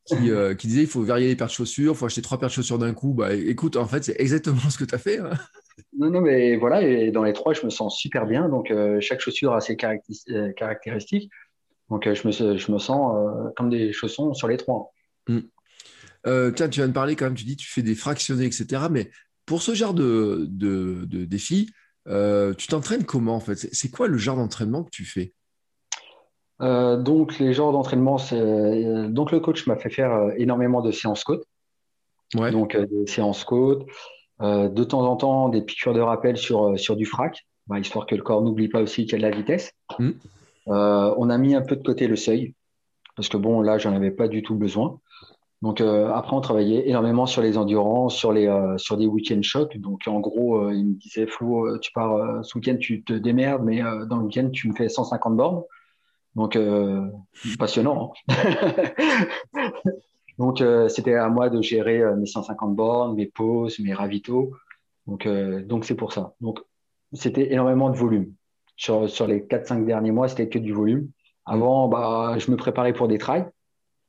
qui, 0.05 0.67
disait 0.67 0.81
il 0.81 0.87
faut 0.87 1.03
varier 1.03 1.27
les 1.27 1.35
paires 1.35 1.47
de 1.47 1.51
chaussures, 1.51 1.93
il 1.93 1.97
faut 1.97 2.05
acheter 2.05 2.21
trois 2.21 2.37
paires 2.37 2.49
de 2.49 2.53
chaussures 2.53 2.79
d'un 2.79 2.93
coup. 2.93 3.13
Bah 3.13 3.33
écoute, 3.33 3.77
en 3.77 3.85
fait, 3.85 4.03
c'est 4.03 4.19
exactement 4.19 4.69
ce 4.69 4.77
que 4.77 4.85
tu 4.85 4.95
as 4.95 4.99
fait. 4.99 5.19
Hein. 5.19 5.31
Non, 5.97 6.09
non, 6.09 6.21
mais 6.21 6.55
voilà, 6.57 6.83
et 6.83 7.11
dans 7.11 7.23
les 7.23 7.33
trois, 7.33 7.53
je 7.53 7.65
me 7.65 7.69
sens 7.69 7.97
super 7.97 8.27
bien. 8.27 8.49
Donc, 8.49 8.71
chaque 8.99 9.21
chaussure 9.21 9.53
a 9.53 9.61
ses 9.61 9.75
caractéristiques. 9.75 11.31
Donc, 11.89 12.11
je, 12.11 12.27
me, 12.27 12.57
je 12.57 12.71
me 12.71 12.77
sens 12.77 13.53
comme 13.55 13.69
des 13.69 13.91
chaussons 13.91 14.33
sur 14.33 14.47
les 14.47 14.57
trois. 14.57 14.93
Mmh. 15.27 15.39
Euh, 16.25 16.51
tiens, 16.51 16.69
tu 16.69 16.79
viens 16.79 16.87
de 16.87 16.93
parler 16.93 17.15
quand 17.15 17.25
même, 17.25 17.35
tu 17.35 17.45
dis 17.45 17.57
tu 17.57 17.67
fais 17.67 17.81
des 17.81 17.95
fractionnés, 17.95 18.45
etc. 18.45 18.83
Mais 18.89 19.11
pour 19.45 19.61
ce 19.61 19.73
genre 19.73 19.93
de, 19.93 20.45
de, 20.49 21.25
défi, 21.25 21.71
euh, 22.07 22.53
tu 22.53 22.67
t'entraînes 22.67 23.05
comment 23.05 23.35
en 23.35 23.39
fait? 23.39 23.55
C'est 23.55 23.89
quoi 23.89 24.07
le 24.07 24.17
genre 24.17 24.37
d'entraînement 24.37 24.83
que 24.83 24.91
tu 24.91 25.05
fais? 25.05 25.33
Euh, 26.63 26.97
donc 26.97 27.39
les 27.39 27.53
genres 27.53 27.71
d'entraînement, 27.71 28.17
c'est 28.17 29.09
donc 29.09 29.31
le 29.31 29.39
coach 29.39 29.67
m'a 29.67 29.75
fait 29.75 29.89
faire 29.89 30.31
énormément 30.37 30.81
de 30.81 30.91
séances 30.91 31.23
côte. 31.23 31.43
Ouais. 32.35 32.51
Donc 32.51 32.75
des 32.75 33.07
séances 33.07 33.43
côte, 33.43 33.85
de 34.39 34.83
temps 34.83 35.05
en 35.05 35.15
temps 35.15 35.49
des 35.49 35.61
piqûres 35.61 35.93
de 35.93 36.01
rappel 36.01 36.37
sur 36.37 36.79
sur 36.79 36.95
du 36.95 37.05
frac, 37.05 37.45
bah, 37.67 37.79
histoire 37.79 38.05
que 38.05 38.15
le 38.15 38.23
corps 38.23 38.41
n'oublie 38.41 38.69
pas 38.69 38.81
aussi 38.81 39.05
qu'il 39.05 39.13
y 39.13 39.15
a 39.15 39.27
de 39.27 39.31
la 39.31 39.37
vitesse. 39.37 39.71
Mmh. 39.99 40.11
on 40.67 41.29
a 41.29 41.37
mis 41.37 41.53
un 41.53 41.61
peu 41.61 41.75
de 41.75 41.83
côté 41.83 42.07
le 42.07 42.15
seuil 42.15 42.55
parce 43.15 43.29
que 43.29 43.37
bon 43.37 43.61
là 43.61 43.77
j'en 43.77 43.93
avais 43.93 44.11
pas 44.11 44.27
du 44.27 44.41
tout 44.41 44.55
besoin. 44.55 44.99
Donc 45.63 45.79
euh, 45.79 46.11
après, 46.11 46.35
on 46.35 46.41
travaillait 46.41 46.89
énormément 46.89 47.25
sur 47.25 47.41
les 47.41 47.57
endurances, 47.57 48.17
sur 48.17 48.33
les 48.33 48.47
euh, 48.47 48.77
sur 48.77 48.97
des 48.97 49.07
week-end 49.07 49.41
shocks. 49.41 49.77
Donc 49.77 50.01
en 50.07 50.19
gros, 50.19 50.57
euh, 50.57 50.73
il 50.73 50.85
me 50.85 50.93
disait 50.95 51.25
Flo, 51.25 51.77
tu 51.79 51.93
pars 51.93 52.43
ce 52.43 52.57
week-end, 52.57 52.75
tu 52.77 53.01
te 53.01 53.13
démerdes, 53.13 53.63
mais 53.63 53.81
dans 54.09 54.17
le 54.17 54.25
week-end, 54.25 54.49
tu 54.51 54.67
me 54.67 54.75
fais 54.75 54.89
150 54.89 55.37
bornes. 55.37 55.63
Donc 56.35 56.57
passionnant. 57.59 58.13
Hein. 58.29 58.35
donc 60.39 60.63
c'était 60.89 61.13
à 61.13 61.29
moi 61.29 61.49
de 61.49 61.61
gérer 61.61 62.03
mes 62.15 62.25
150 62.25 62.75
bornes, 62.75 63.15
mes 63.15 63.27
pauses, 63.27 63.79
mes 63.79 63.93
ravitaux. 63.93 64.51
Donc 65.05 65.27
donc 65.27 65.85
c'est 65.85 65.95
pour 65.95 66.11
ça. 66.11 66.33
Donc 66.41 66.59
c'était 67.13 67.53
énormément 67.53 67.89
de 67.89 67.97
volume. 67.97 68.33
Sur 68.75 69.09
sur 69.09 69.27
les 69.27 69.41
4-5 69.41 69.85
derniers 69.85 70.11
mois, 70.11 70.27
c'était 70.27 70.49
que 70.49 70.59
du 70.59 70.73
volume. 70.73 71.09
Avant, 71.45 71.87
bah, 71.87 72.35
je 72.37 72.49
me 72.51 72.57
préparais 72.57 72.93
pour 72.93 73.07
des 73.07 73.17
trails. 73.17 73.45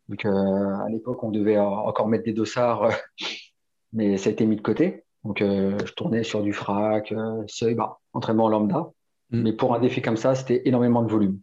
Donc, 0.09 0.25
euh, 0.25 0.31
à 0.31 0.89
l'époque, 0.91 1.23
on 1.23 1.31
devait 1.31 1.59
encore 1.59 2.09
mettre 2.09 2.25
des 2.25 2.33
dossards, 2.33 2.85
euh, 2.85 2.91
mais 3.93 4.17
ça 4.17 4.31
a 4.31 4.33
été 4.33 4.47
mis 4.47 4.57
de 4.57 4.61
côté. 4.61 5.05
Donc, 5.25 5.41
euh, 5.41 5.79
je 5.85 5.93
tournais 5.95 6.23
sur 6.23 6.43
du 6.43 6.53
frac, 6.53 7.13
seuil, 7.47 7.75
bah, 7.75 7.99
entraînement 8.13 8.49
lambda. 8.49 8.91
Mm. 9.31 9.43
Mais 9.43 9.53
pour 9.53 9.75
un 9.75 9.81
défi 9.81 10.03
comme 10.03 10.17
ça, 10.17 10.35
c'était 10.35 10.63
énormément 10.67 11.03
de 11.03 11.11
volume. 11.11 11.41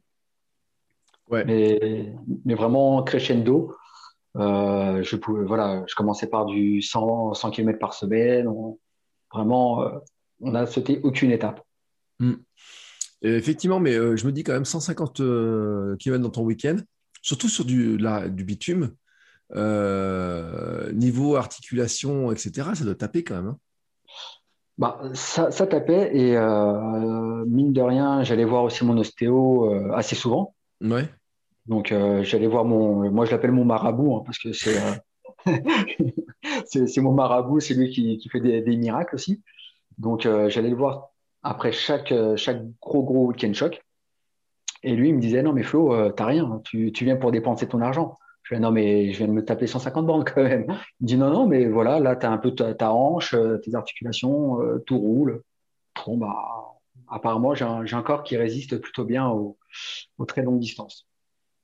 Ouais. 1.32 1.46
Mais, 1.46 2.14
mais 2.46 2.56
vraiment 2.56 3.04
crescendo. 3.04 3.76
je 4.36 5.16
pouvais, 5.16 5.46
voilà, 5.46 5.84
je 5.88 5.96
commençais 5.96 6.28
par 6.28 6.46
du 6.46 6.82
100, 6.82 7.34
100 7.34 7.52
km 7.52 7.80
par 7.80 7.94
semaine. 7.94 8.48
vraiment, 9.34 9.86
on 10.42 10.52
n'a 10.52 10.66
sauté 10.66 11.00
aucune 11.04 11.32
étape. 11.32 11.62
Mm. 12.20 12.34
effectivement, 13.24 13.80
mais 13.80 13.94
je 13.94 14.26
me 14.26 14.32
dis 14.32 14.44
quand 14.44 14.54
même 14.54 14.66
150 14.66 15.18
km 15.98 16.20
dans 16.22 16.30
ton 16.30 16.44
week-end 16.44 16.78
surtout 17.22 17.50
sur 17.50 17.66
du, 17.66 17.98
du 18.30 18.44
bitume, 18.44 18.92
euh, 19.56 20.92
niveau 20.94 21.36
articulation, 21.36 22.32
etc., 22.32 22.70
ça 22.74 22.84
doit 22.84 22.96
taper 22.96 23.24
quand 23.24 23.36
même. 23.36 23.48
Hein. 23.48 23.58
Bah, 24.78 25.00
ça, 25.14 25.52
tapait 25.52 26.16
et 26.16 26.36
euh, 26.36 27.46
mine 27.46 27.72
de 27.72 27.82
rien, 27.82 28.24
j'allais 28.24 28.46
voir 28.46 28.64
aussi 28.64 28.84
mon 28.84 28.98
ostéo 28.98 29.72
euh, 29.72 29.92
assez 29.94 30.16
souvent. 30.16 30.56
Ouais. 30.82 31.08
Donc 31.68 31.93
j'allais 32.24 32.47
voir 32.47 32.66
mon, 32.66 33.12
moi 33.12 33.26
je 33.26 33.32
l'appelle 33.32 33.51
mon 33.51 33.66
marabout 33.66 34.16
hein, 34.16 34.24
parce 34.26 34.39
que 34.39 34.51
c'est 34.51 34.80
c'est 36.66 37.01
mon 37.01 37.14
marabout, 37.14 37.59
c'est 37.59 37.74
lui 37.74 37.89
qui, 37.89 38.30
fait 38.30 38.39
des, 38.39 38.78
miracles 38.78 39.16
aussi. 39.16 39.41
Donc 39.97 40.22
j'allais 40.22 40.70
le 40.70 40.76
voir 40.76 41.12
après 41.43 41.72
chaque 41.72 42.14
gros 42.82 43.03
gros 43.03 43.28
week-end 43.28 43.53
choc. 43.53 43.82
Et 44.84 44.95
lui, 44.95 45.09
il 45.09 45.16
me 45.16 45.22
disait, 45.22 45.43
non, 45.43 45.53
mais 45.53 45.64
Flo, 45.64 45.93
euh, 45.93 46.09
t'as 46.12 46.26
rien, 46.26 46.62
tu, 46.64 46.91
viens 46.91 47.16
pour 47.16 47.32
dépenser 47.32 47.68
ton 47.68 47.82
argent. 47.82 48.18
Je 48.43 48.55
dis, 48.55 48.62
non, 48.62 48.72
mais 48.72 49.12
je 49.12 49.18
viens 49.20 49.28
de 49.28 49.34
me 49.34 49.45
taper 49.45 49.68
150 49.68 50.05
bandes 50.05 50.26
quand 50.28 50.43
même. 50.43 50.66
Il 50.99 51.03
me 51.03 51.07
dit, 51.07 51.18
non, 51.18 51.30
non, 51.30 51.47
mais 51.47 51.68
voilà, 51.68 51.99
là, 51.99 52.16
tu 52.16 52.26
as 52.26 52.32
un 52.32 52.38
peu 52.38 52.51
ta, 52.55 52.91
hanche, 52.91 53.34
euh, 53.34 53.57
tes 53.57 53.76
articulations, 53.76 54.62
euh, 54.62 54.80
tout 54.86 54.97
roule. 54.97 55.43
Bon, 56.05 56.18
bah, 56.18 56.80
apparemment, 57.07 57.53
j'ai 57.53 57.66
un, 57.66 58.01
corps 58.01 58.24
qui 58.24 58.38
résiste 58.38 58.78
plutôt 58.78 59.05
bien 59.05 59.30
aux, 59.30 59.57
très 60.28 60.41
longues 60.41 60.59
distances. 60.59 61.07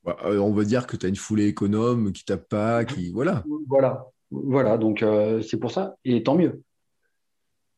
Bah, 0.08 0.18
on 0.24 0.54
va 0.54 0.64
dire 0.64 0.88
que 0.88 0.98
tu 0.98 1.06
as 1.06 1.10
une 1.10 1.16
foulée 1.16 1.48
économe, 1.48 2.12
qui 2.12 2.26
tape 2.26 2.48
pas, 2.50 2.84
qui. 2.86 3.12
Voilà. 3.12 3.44
Voilà. 3.68 4.08
Voilà, 4.32 4.78
donc 4.78 5.06
c'est 5.48 5.58
pour 5.58 5.72
ça, 5.72 5.96
et 6.04 6.22
tant 6.24 6.36
mieux. 6.36 6.62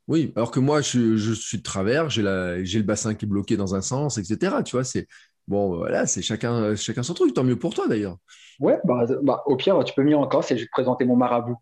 Oui, 0.07 0.33
alors 0.35 0.49
que 0.49 0.59
moi, 0.59 0.81
je, 0.81 1.17
je 1.17 1.33
suis 1.33 1.59
de 1.59 1.63
travers, 1.63 2.09
j'ai 2.09 2.23
le 2.23 2.81
bassin 2.81 3.13
qui 3.13 3.25
est 3.25 3.27
bloqué 3.27 3.57
dans 3.57 3.75
un 3.75 3.81
sens, 3.81 4.17
etc. 4.17 4.55
Tu 4.65 4.75
vois, 4.75 4.83
c'est 4.83 5.07
Bon, 5.49 5.77
voilà, 5.77 6.05
c'est 6.05 6.21
chacun, 6.21 6.75
chacun 6.75 7.01
son 7.01 7.15
truc. 7.15 7.33
Tant 7.33 7.43
mieux 7.43 7.57
pour 7.57 7.73
toi 7.73 7.87
d'ailleurs. 7.87 8.17
Ouais, 8.59 8.77
bah, 8.83 9.07
bah, 9.23 9.41
au 9.47 9.55
pire, 9.55 9.83
tu 9.83 9.95
peux 9.95 10.03
venir 10.03 10.19
encore, 10.19 10.43
c'est 10.43 10.55
juste 10.55 10.69
présenter 10.69 11.05
mon 11.05 11.15
marabout. 11.15 11.57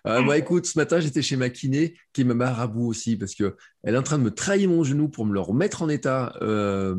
Ah, 0.06 0.22
moi, 0.22 0.38
écoute, 0.38 0.66
ce 0.66 0.78
matin, 0.78 0.99
j'étais 0.99 1.22
chez 1.22 1.36
ma 1.36 1.49
kiné, 1.49 1.95
qui 2.14 2.22
est 2.22 2.24
ma 2.24 2.36
marabout 2.36 2.88
aussi, 2.88 3.18
parce 3.18 3.34
qu'elle 3.34 3.53
est 3.86 3.97
en 3.97 4.03
train 4.03 4.18
de 4.20 4.24
me 4.24 4.32
trahir 4.32 4.70
mon 4.70 4.84
genou 4.84 5.10
pour 5.10 5.26
me 5.26 5.34
le 5.34 5.39
remettre 5.39 5.82
en 5.82 5.89
état. 5.89 6.36
Euh, 6.41 6.95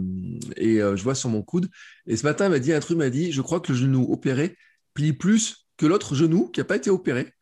et 0.57 0.83
euh, 0.83 0.97
je 0.97 1.03
vois 1.05 1.15
sur 1.15 1.29
mon 1.29 1.43
coude. 1.43 1.69
Et 2.07 2.17
ce 2.17 2.25
matin, 2.25 2.47
elle 2.47 2.51
m'a 2.51 2.59
dit 2.59 2.73
un 2.73 2.81
truc, 2.81 2.99
m'a 2.99 3.11
dit, 3.11 3.33
je 3.33 3.43
crois 3.43 3.61
que 3.61 3.73
le 3.73 3.79
genou 3.79 4.07
opéré 4.11 4.57
plie 4.95 5.13
plus 5.13 5.67
que 5.77 5.87
l'autre 5.87 6.15
genou 6.15 6.49
qui 6.49 6.61
n'a 6.61 6.65
pas 6.65 6.77
été 6.77 6.91
opéré. 6.91 7.33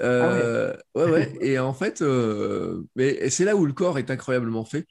Euh, 0.00 0.74
ah 0.94 1.04
ouais. 1.04 1.10
ouais, 1.10 1.38
Et 1.42 1.58
en 1.58 1.74
fait, 1.74 2.02
mais 2.96 3.28
c'est 3.28 3.44
là 3.44 3.56
où 3.56 3.66
le 3.66 3.72
corps 3.72 3.98
est 3.98 4.10
incroyablement 4.10 4.64
fait. 4.64 4.86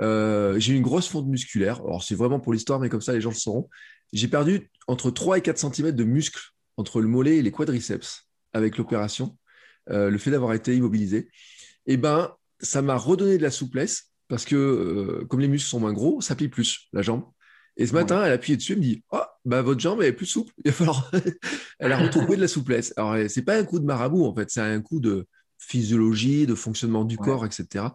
Euh, 0.00 0.58
j'ai 0.58 0.74
eu 0.74 0.76
une 0.76 0.82
grosse 0.82 1.08
fonte 1.08 1.26
musculaire. 1.26 1.80
Alors, 1.84 2.02
c'est 2.02 2.14
vraiment 2.14 2.40
pour 2.40 2.52
l'histoire, 2.52 2.80
mais 2.80 2.88
comme 2.88 3.00
ça, 3.00 3.12
les 3.12 3.20
gens 3.20 3.30
le 3.30 3.36
sauront. 3.36 3.68
J'ai 4.12 4.28
perdu 4.28 4.70
entre 4.86 5.10
3 5.10 5.38
et 5.38 5.42
4 5.42 5.58
cm 5.58 5.92
de 5.92 6.04
muscle 6.04 6.40
entre 6.76 7.00
le 7.00 7.08
mollet 7.08 7.38
et 7.38 7.42
les 7.42 7.50
quadriceps 7.50 8.26
avec 8.52 8.78
l'opération, 8.78 9.36
euh, 9.90 10.10
le 10.10 10.18
fait 10.18 10.30
d'avoir 10.30 10.52
été 10.54 10.74
immobilisé. 10.76 11.28
Eh 11.86 11.96
ben, 11.96 12.32
ça 12.60 12.82
m'a 12.82 12.96
redonné 12.96 13.38
de 13.38 13.42
la 13.42 13.50
souplesse 13.50 14.12
parce 14.28 14.44
que, 14.44 14.56
euh, 14.56 15.24
comme 15.26 15.40
les 15.40 15.48
muscles 15.48 15.68
sont 15.68 15.80
moins 15.80 15.92
gros, 15.92 16.20
ça 16.20 16.34
plie 16.36 16.48
plus 16.48 16.88
la 16.92 17.02
jambe. 17.02 17.24
Et 17.76 17.86
ce 17.86 17.94
matin, 17.94 18.22
elle 18.24 18.32
a 18.32 18.34
appuyé 18.34 18.56
dessus, 18.56 18.72
elle 18.72 18.78
me 18.78 18.84
dit 18.84 19.04
Oh, 19.12 19.20
bah, 19.44 19.62
votre 19.62 19.80
jambe 19.80 20.02
est 20.02 20.12
plus 20.12 20.26
souple. 20.26 20.52
Il 20.64 20.70
va 20.70 20.76
falloir. 20.76 21.10
elle 21.78 21.92
a 21.92 21.98
retrouvé 21.98 22.36
de 22.36 22.40
la 22.40 22.48
souplesse. 22.48 22.92
Alors, 22.96 23.16
c'est 23.28 23.42
pas 23.42 23.56
un 23.56 23.64
coup 23.64 23.78
de 23.78 23.84
marabout, 23.84 24.24
en 24.24 24.34
fait, 24.34 24.50
c'est 24.50 24.60
un 24.60 24.80
coup 24.80 24.98
de 25.00 25.26
physiologie, 25.58 26.46
de 26.46 26.54
fonctionnement 26.54 27.04
du 27.04 27.16
corps, 27.16 27.46
etc. 27.46 27.86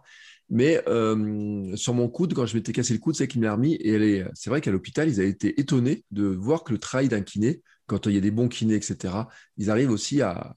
Mais 0.50 0.82
euh, 0.88 1.76
sur 1.76 1.94
mon 1.94 2.08
coude, 2.08 2.34
quand 2.34 2.46
je 2.46 2.56
m'étais 2.56 2.72
cassé 2.72 2.94
le 2.94 3.00
coude, 3.00 3.16
c'est 3.16 3.28
qu'il 3.28 3.42
me 3.42 3.46
l'a 3.46 3.54
remis. 3.54 3.76
Et 3.76 4.24
c'est 4.36 4.50
vrai 4.50 4.62
qu'à 4.62 4.72
l'hôpital, 4.72 5.10
ils 5.10 5.20
avaient 5.20 5.30
été 5.30 5.60
étonnés 5.60 6.06
de 6.12 6.26
voir 6.26 6.64
que 6.64 6.72
le 6.72 6.80
travail 6.80 7.10
d'un 7.10 7.22
kiné, 7.22 7.62
quand 7.86 8.08
il 8.08 8.14
y 8.14 8.18
a 8.18 8.22
des 8.22 8.32
bons 8.32 8.48
kinés, 8.48 8.76
etc., 8.76 9.16
ils 9.58 9.70
arrivent 9.70 9.92
aussi 9.92 10.22
à, 10.22 10.56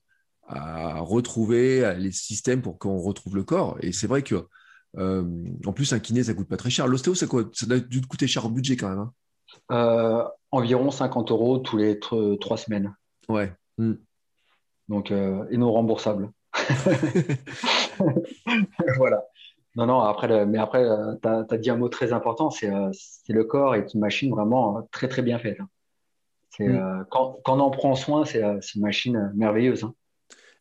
retrouver 0.48 1.94
les 1.98 2.12
systèmes 2.12 2.62
pour 2.62 2.78
qu'on 2.78 2.98
retrouve 2.98 3.36
le 3.36 3.44
corps. 3.44 3.76
Et 3.80 3.92
c'est 3.92 4.06
vrai 4.06 4.22
que, 4.22 4.46
euh, 4.96 5.24
en 5.64 5.72
plus, 5.72 5.92
un 5.92 5.98
kiné, 5.98 6.22
ça 6.24 6.34
coûte 6.34 6.48
pas 6.48 6.56
très 6.56 6.70
cher. 6.70 6.86
L'ostéo, 6.86 7.14
ça, 7.14 7.26
ça 7.52 7.66
doit 7.66 7.80
dû 7.80 8.00
coûter 8.02 8.26
cher 8.26 8.46
en 8.46 8.50
budget 8.50 8.76
quand 8.76 8.88
même. 8.88 8.98
Hein. 8.98 9.12
Euh, 9.72 10.24
environ 10.50 10.90
50 10.90 11.30
euros 11.30 11.58
tous 11.58 11.76
les 11.76 11.98
trois 11.98 12.56
semaines. 12.56 12.94
Ouais. 13.28 13.52
Hmm. 13.78 13.94
Donc, 14.88 15.10
et 15.10 15.56
non 15.56 15.72
remboursable. 15.72 16.30
voilà. 18.96 19.22
Non, 19.76 19.84
non, 19.84 20.00
après, 20.00 20.46
mais 20.46 20.58
après, 20.58 20.82
euh, 20.84 21.14
tu 21.22 21.28
as, 21.28 21.58
dit 21.58 21.68
un 21.68 21.76
mot 21.76 21.90
très 21.90 22.14
important, 22.14 22.50
c'est 22.50 22.72
euh, 22.72 22.90
le 23.28 23.44
corps 23.44 23.74
est 23.74 23.92
une 23.92 24.00
machine 24.00 24.30
vraiment 24.30 24.78
euh, 24.78 24.80
très, 24.90 25.06
très 25.06 25.20
bien 25.20 25.38
faite. 25.38 25.58
Hein. 25.60 25.68
Mm. 26.58 27.04
quand, 27.10 27.36
on 27.46 27.60
en 27.60 27.70
prend 27.70 27.94
soin, 27.94 28.24
c'est 28.24 28.40
une 28.40 28.80
machine 28.80 29.30
merveilleuse. 29.34 29.84
Hein. 29.84 29.94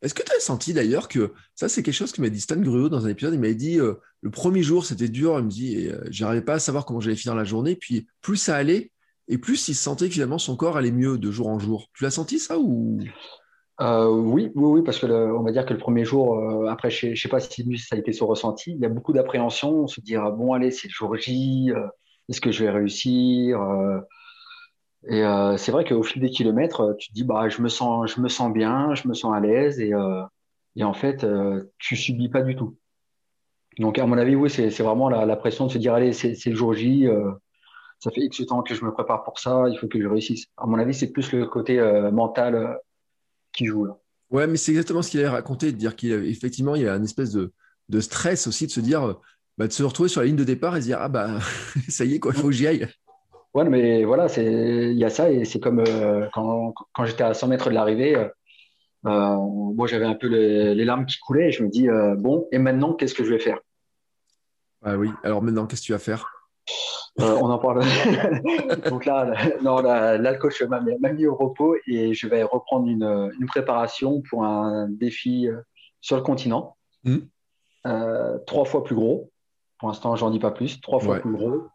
Est-ce 0.02 0.14
que 0.14 0.24
tu 0.24 0.32
as 0.36 0.40
senti 0.40 0.74
d'ailleurs 0.74 1.08
que 1.08 1.34
ça, 1.56 1.70
c'est 1.70 1.84
quelque 1.84 1.94
chose 1.94 2.12
que 2.12 2.22
m'a 2.22 2.30
dit 2.30 2.42
Stan 2.42 2.58
Gruot 2.58 2.90
dans 2.90 3.06
un 3.06 3.10
épisode 3.10 3.34
Il 3.34 3.40
m'avait 3.40 3.56
dit 3.56 3.80
euh, 3.80 3.96
le 4.22 4.30
premier 4.30 4.62
jour, 4.62 4.86
c'était 4.86 5.08
dur. 5.08 5.38
Il 5.40 5.46
me 5.46 5.50
dit, 5.50 5.88
euh, 5.88 6.04
j'arrivais 6.10 6.44
pas 6.44 6.56
à 6.56 6.60
savoir 6.60 6.86
comment 6.86 7.00
j'allais 7.00 7.16
finir 7.16 7.36
la 7.36 7.44
journée. 7.44 7.76
Puis 7.76 8.08
plus 8.22 8.38
ça 8.38 8.56
allait, 8.56 8.92
et 9.28 9.38
plus 9.38 9.68
il 9.68 9.76
sentait 9.76 10.08
que 10.08 10.14
finalement 10.14 10.38
son 10.38 10.56
corps 10.56 10.78
allait 10.78 10.92
mieux 10.92 11.18
de 11.18 11.32
jour 11.32 11.48
en 11.48 11.60
jour. 11.60 11.90
Tu 11.94 12.04
l'as 12.04 12.12
senti 12.12 12.40
ça 12.40 12.60
ou? 12.60 13.00
Euh, 13.82 14.08
oui, 14.08 14.52
oui, 14.56 14.80
oui, 14.80 14.82
parce 14.84 15.00
que 15.00 15.06
on 15.06 15.44
va 15.44 15.52
dire 15.52 15.66
que 15.66 15.74
le 15.74 15.80
premier 15.80 16.06
jour, 16.06 16.70
après, 16.70 16.90
je 16.90 17.08
ne 17.08 17.16
sais 17.16 17.28
pas 17.28 17.40
si 17.40 17.78
ça 17.78 17.96
a 17.96 18.00
été 18.00 18.14
son 18.14 18.28
ressenti, 18.28 18.72
il 18.72 18.80
y 18.80 18.86
a 18.86 18.90
beaucoup 18.90 19.12
d'appréhension. 19.12 19.84
On 19.84 19.88
se 19.88 20.00
dit, 20.00 20.16
bon, 20.16 20.54
allez, 20.54 20.72
c'est 20.72 20.88
le 20.88 20.94
jour 20.94 21.16
J, 21.18 21.72
est-ce 22.30 22.40
que 22.40 22.52
je 22.52 22.64
vais 22.64 22.70
réussir 22.70 23.60
Et 25.08 25.24
c'est 25.58 25.72
vrai 25.72 25.86
qu'au 25.86 26.04
fil 26.04 26.22
des 26.22 26.30
kilomètres, 26.30 26.96
tu 26.98 27.10
te 27.10 27.14
dis, 27.14 27.24
bah, 27.24 27.48
je 27.50 27.62
me 27.62 27.70
sens, 27.70 28.12
je 28.16 28.22
me 28.22 28.28
sens 28.28 28.52
bien, 28.52 28.96
je 28.96 29.08
me 29.08 29.14
sens 29.14 29.36
à 29.36 29.40
l'aise, 29.40 29.80
et, 29.80 29.92
et 30.76 30.84
en 30.84 30.94
fait, 30.94 31.26
tu 31.78 31.96
subis 31.96 32.30
pas 32.30 32.42
du 32.42 32.56
tout. 32.56 32.78
Donc, 33.78 34.00
à 34.00 34.06
mon 34.06 34.18
avis, 34.18 34.36
oui, 34.36 34.50
c'est 34.50 34.82
vraiment 34.82 35.10
la, 35.10 35.36
pression 35.36 35.68
de 35.68 35.72
se 35.72 35.78
dire, 35.78 35.94
allez, 35.94 36.12
c'est 36.12 36.46
le 36.48 36.56
jour 36.56 36.74
J, 36.74 37.08
ça 38.00 38.10
fait 38.12 38.22
X 38.22 38.46
temps 38.48 38.64
que 38.64 38.74
je 38.74 38.84
me 38.84 38.92
prépare 38.92 39.24
pour 39.24 39.40
ça, 39.40 39.66
il 39.70 39.78
faut 39.78 39.88
que 39.88 40.02
je 40.02 40.08
réussisse. 40.08 40.46
À 40.58 40.66
mon 40.66 40.80
avis, 40.80 40.94
c'est 40.94 41.12
plus 41.12 41.32
le 41.32 41.46
côté 41.46 41.80
mental 42.12 42.80
qui 43.54 43.66
joue 43.66 43.86
là. 43.86 43.98
Ouais, 44.32 44.48
mais 44.48 44.58
c'est 44.58 44.72
exactement 44.72 45.02
ce 45.02 45.12
qu'il 45.12 45.20
avait 45.20 45.30
raconté, 45.30 45.72
de 45.72 45.78
dire 45.78 45.96
qu'effectivement, 45.96 46.76
il 46.76 46.82
y 46.82 46.88
a 46.88 46.96
une 46.96 47.04
espèce 47.04 47.32
de, 47.32 47.54
de, 47.90 48.00
stress 48.00 48.48
aussi 48.48 48.66
de 48.66 48.72
se 48.72 48.80
dire, 48.80 49.16
bah, 49.58 49.68
de 49.68 49.72
se 49.72 49.84
retrouver 49.84 50.10
sur 50.10 50.22
la 50.22 50.28
ligne 50.28 50.36
de 50.36 50.44
départ 50.44 50.76
et 50.76 50.82
se 50.82 50.88
dire, 50.88 50.98
ah 51.00 51.10
bah, 51.10 51.40
ça 51.90 52.06
y 52.06 52.16
est, 52.16 52.20
quoi, 52.20 52.32
il 52.36 52.42
faut 52.42 52.48
que 52.48 52.54
j'y 52.54 52.68
aille. 52.68 52.88
Ouais, 53.56 53.64
mais 53.64 54.04
voilà, 54.04 54.28
il 54.36 54.98
y 54.98 55.06
a 55.06 55.10
ça, 55.10 55.32
et 55.32 55.46
c'est 55.46 55.62
comme 55.62 55.80
euh, 55.80 56.28
quand, 56.34 56.74
quand 56.94 57.06
j'étais 57.06 57.24
à 57.24 57.34
100 57.34 57.48
mètres 57.48 57.70
de 57.70 57.74
l'arrivée, 57.74 58.18
euh, 58.18 58.28
euh, 59.06 59.38
moi 59.38 59.88
j'avais 59.88 60.04
un 60.04 60.14
peu 60.14 60.28
les, 60.28 60.84
larmes 60.84 61.06
qui 61.06 61.18
coulaient, 61.20 61.48
et 61.48 61.52
je 61.54 61.64
me 61.64 61.70
dis, 61.70 61.88
bon, 62.18 62.50
et 62.52 62.58
maintenant, 62.58 62.94
qu'est-ce 62.94 63.16
que 63.16 63.24
je 63.24 63.30
vais 63.30 63.40
faire? 63.40 63.60
Ah 64.84 64.98
oui, 64.98 65.10
alors 65.24 65.42
maintenant, 65.42 65.68
qu'est-ce 65.68 65.84
que 65.84 65.86
tu 65.86 65.92
vas 65.94 66.00
faire? 66.00 66.30
On 67.18 67.50
en 67.50 67.58
parle. 67.58 67.82
Donc 68.90 69.06
là, 69.06 69.34
non, 69.62 69.78
là, 69.78 70.18
le 70.18 70.38
coach 70.38 70.62
m'a 70.64 71.14
mis 71.14 71.26
au 71.26 71.36
repos 71.36 71.78
et 71.88 72.14
je 72.14 72.28
vais 72.28 72.44
reprendre 72.44 72.90
une, 72.90 73.48
préparation 73.48 74.22
pour 74.30 74.44
un 74.44 74.90
défi 74.90 75.48
sur 76.02 76.18
le 76.18 76.24
continent. 76.24 76.76
Hmm. 77.06 77.20
Trois 78.46 78.66
fois 78.66 78.84
plus 78.84 78.96
gros. 78.96 79.32
Pour 79.80 79.88
l'instant, 79.88 80.18
j'en 80.18 80.30
dis 80.30 80.40
pas 80.40 80.52
plus. 80.52 80.82
Trois 80.82 81.00
fois 81.00 81.20
plus 81.20 81.32
gros. 81.32 81.70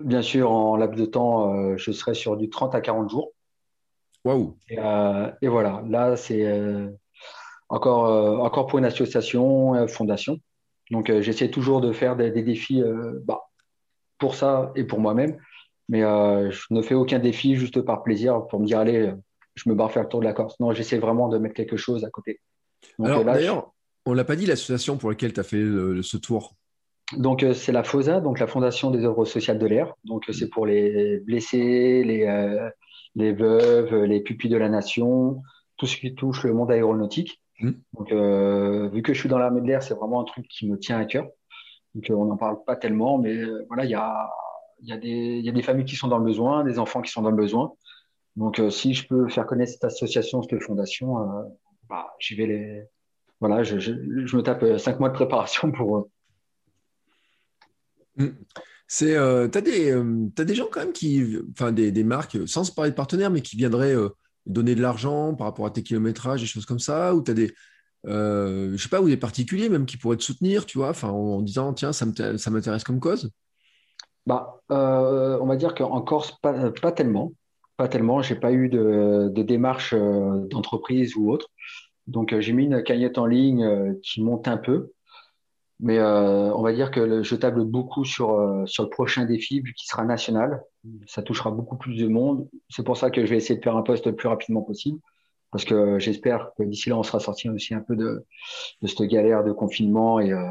Bien 0.00 0.22
sûr, 0.22 0.50
en 0.50 0.76
laps 0.76 0.98
de 0.98 1.06
temps, 1.06 1.76
je 1.76 1.92
serai 1.92 2.14
sur 2.14 2.36
du 2.36 2.50
30 2.50 2.74
à 2.74 2.80
40 2.80 3.10
jours. 3.10 3.32
Waouh! 4.24 4.56
Et, 4.68 5.48
voilà, 5.48 5.82
là, 5.88 6.16
c'est 6.16 6.90
encore, 7.68 8.42
encore 8.42 8.66
pour 8.66 8.78
une 8.78 8.84
association, 8.84 9.86
fondation. 9.86 10.38
Donc, 10.90 11.12
j'essaie 11.20 11.48
toujours 11.48 11.80
de 11.80 11.92
faire 11.92 12.16
des, 12.16 12.30
défis 12.30 12.82
bah, 13.22 13.42
pour 14.18 14.34
ça 14.34 14.72
et 14.74 14.84
pour 14.84 14.98
moi-même. 14.98 15.38
Mais 15.88 16.02
euh, 16.02 16.50
je 16.50 16.62
ne 16.70 16.82
fais 16.82 16.94
aucun 16.94 17.18
défi 17.18 17.56
juste 17.56 17.80
par 17.82 18.02
plaisir 18.02 18.46
pour 18.46 18.60
me 18.60 18.66
dire, 18.66 18.78
allez, 18.78 19.12
je 19.54 19.68
me 19.68 19.74
barre 19.74 19.92
faire 19.92 20.02
le 20.02 20.08
tour 20.08 20.20
de 20.20 20.24
la 20.24 20.32
Corse. 20.32 20.58
Non, 20.60 20.72
j'essaie 20.72 20.98
vraiment 20.98 21.28
de 21.28 21.38
mettre 21.38 21.54
quelque 21.54 21.76
chose 21.76 22.04
à 22.04 22.10
côté. 22.10 22.40
Alors, 23.02 23.20
euh, 23.20 23.24
d'ailleurs, 23.24 23.72
on 24.06 24.12
ne 24.12 24.16
l'a 24.16 24.24
pas 24.24 24.36
dit, 24.36 24.46
l'association 24.46 24.96
pour 24.96 25.10
laquelle 25.10 25.32
tu 25.32 25.40
as 25.40 25.44
fait 25.44 25.62
ce 26.02 26.16
tour 26.16 26.54
donc, 27.16 27.42
euh, 27.42 27.54
c'est 27.54 27.72
la 27.72 27.84
FOSA, 27.84 28.20
donc 28.20 28.40
la 28.40 28.46
Fondation 28.46 28.90
des 28.90 29.04
œuvres 29.04 29.24
sociales 29.24 29.58
de 29.58 29.66
l'air. 29.66 29.94
Donc, 30.04 30.24
c'est 30.32 30.48
pour 30.48 30.66
les 30.66 31.18
blessés, 31.20 32.02
les, 32.04 32.70
les 33.14 33.32
veuves, 33.32 34.04
les 34.04 34.20
pupilles 34.20 34.50
de 34.50 34.56
la 34.56 34.68
nation, 34.68 35.42
tout 35.76 35.86
ce 35.86 35.96
qui 35.96 36.14
touche 36.14 36.44
le 36.44 36.54
monde 36.54 36.70
aéronautique. 36.70 37.40
Mmh. 37.60 37.70
Donc, 37.92 38.12
vu 38.92 39.02
que 39.02 39.12
je 39.12 39.20
suis 39.20 39.28
dans 39.28 39.38
l'armée 39.38 39.60
de 39.60 39.66
l'air, 39.66 39.82
c'est 39.82 39.94
vraiment 39.94 40.20
un 40.20 40.24
truc 40.24 40.48
qui 40.48 40.68
me 40.68 40.78
tient 40.78 40.98
à 40.98 41.04
cœur. 41.04 41.26
Donc, 41.94 42.10
euh, 42.10 42.14
on 42.14 42.24
n'en 42.26 42.36
parle 42.36 42.62
pas 42.64 42.76
tellement, 42.76 43.18
mais 43.18 43.36
euh, 43.36 43.64
voilà, 43.68 43.84
il 43.84 43.90
y 43.90 43.94
a, 43.94 44.30
y, 44.82 44.92
a 44.92 44.96
y 44.96 45.48
a, 45.48 45.52
des 45.52 45.62
familles 45.62 45.84
qui 45.84 45.96
sont 45.96 46.08
dans 46.08 46.18
le 46.18 46.24
besoin, 46.24 46.64
des 46.64 46.78
enfants 46.78 47.02
qui 47.02 47.10
sont 47.10 47.22
dans 47.22 47.30
le 47.30 47.36
besoin. 47.36 47.72
Donc, 48.36 48.58
euh, 48.58 48.70
si 48.70 48.94
je 48.94 49.06
peux 49.06 49.28
faire 49.28 49.46
connaître 49.46 49.72
cette 49.72 49.84
association, 49.84 50.42
cette 50.42 50.60
fondation, 50.62 51.16
bah, 51.88 52.14
j'y 52.18 52.34
vais 52.34 52.46
les. 52.46 52.82
Voilà, 53.40 53.62
je, 53.62 53.78
je, 53.78 53.92
je, 54.24 54.36
me 54.36 54.42
tape 54.42 54.78
cinq 54.78 55.00
mois 55.00 55.08
de 55.08 55.14
préparation 55.14 55.70
pour. 55.70 56.08
Mm. 58.16 58.28
C'est, 58.86 59.16
euh, 59.16 59.48
t'as 59.48 59.60
des, 59.60 60.54
gens 60.54 60.68
quand 60.70 60.80
même 60.80 60.92
qui, 60.92 61.38
enfin 61.52 61.72
des, 61.72 61.90
des, 61.90 62.04
marques, 62.04 62.38
sans 62.46 62.64
se 62.64 62.72
parler 62.72 62.90
de 62.90 62.96
partenaires, 62.96 63.30
mais 63.30 63.40
qui 63.40 63.56
viendraient 63.56 63.96
donner 64.46 64.74
de 64.74 64.82
l'argent 64.82 65.34
par 65.34 65.46
rapport 65.46 65.66
à 65.66 65.70
tes 65.70 65.82
kilométrages, 65.82 66.40
des 66.40 66.46
choses 66.46 66.66
comme 66.66 66.78
ça, 66.78 67.14
ou 67.14 67.22
tu 67.22 67.30
as 67.30 67.34
des, 67.34 67.54
euh, 68.06 68.76
ou 69.00 69.08
des 69.08 69.16
particuliers 69.16 69.68
même 69.68 69.86
qui 69.86 69.96
pourraient 69.96 70.16
te 70.16 70.22
soutenir, 70.22 70.66
tu 70.66 70.78
vois, 70.78 70.92
en, 71.04 71.40
disant, 71.42 71.72
tiens, 71.72 71.92
ça 71.92 72.06
m'intéresse 72.06 72.84
comme 72.84 73.00
cause? 73.00 73.30
Bah, 74.26 74.60
euh, 74.70 75.38
On 75.40 75.46
va 75.46 75.56
dire 75.56 75.74
qu'en 75.74 76.00
Corse, 76.02 76.32
pas, 76.40 76.92
tellement. 76.92 77.32
Pas 77.76 77.88
tellement. 77.88 78.22
J'ai 78.22 78.36
pas 78.36 78.52
eu 78.52 78.68
de, 78.68 79.30
de 79.32 79.42
démarche 79.42 79.94
euh, 79.94 80.46
d'entreprise 80.48 81.16
ou 81.16 81.30
autre. 81.30 81.48
Donc, 82.06 82.38
j'ai 82.38 82.52
mis 82.52 82.64
une 82.64 82.82
cagnotte 82.82 83.18
en 83.18 83.26
ligne 83.26 83.96
qui 84.02 84.22
monte 84.22 84.46
un 84.46 84.58
peu. 84.58 84.92
Mais 85.84 86.00
on 86.00 86.62
va 86.62 86.72
dire 86.72 86.90
que 86.90 87.22
je 87.22 87.36
table 87.36 87.64
beaucoup 87.64 88.04
sur, 88.04 88.62
sur 88.66 88.84
le 88.84 88.88
prochain 88.88 89.26
défi, 89.26 89.60
vu 89.60 89.74
qu'il 89.74 89.86
sera 89.86 90.04
national. 90.04 90.62
Ça 91.06 91.22
touchera 91.22 91.50
beaucoup 91.50 91.76
plus 91.76 91.96
de 91.98 92.08
monde. 92.08 92.48
C'est 92.70 92.84
pour 92.84 92.96
ça 92.96 93.10
que 93.10 93.24
je 93.24 93.30
vais 93.30 93.36
essayer 93.36 93.58
de 93.58 93.62
faire 93.62 93.76
un 93.76 93.82
poste 93.82 94.06
le 94.06 94.16
plus 94.16 94.28
rapidement 94.28 94.62
possible 94.62 94.98
parce 95.54 95.64
que 95.64 96.00
j'espère 96.00 96.50
que 96.58 96.64
d'ici 96.64 96.88
là, 96.88 96.98
on 96.98 97.04
sera 97.04 97.20
sorti 97.20 97.48
aussi 97.48 97.74
un 97.74 97.80
peu 97.80 97.94
de, 97.94 98.26
de 98.82 98.86
cette 98.88 99.02
galère 99.02 99.44
de 99.44 99.52
confinement 99.52 100.18
et, 100.18 100.32
euh, 100.32 100.42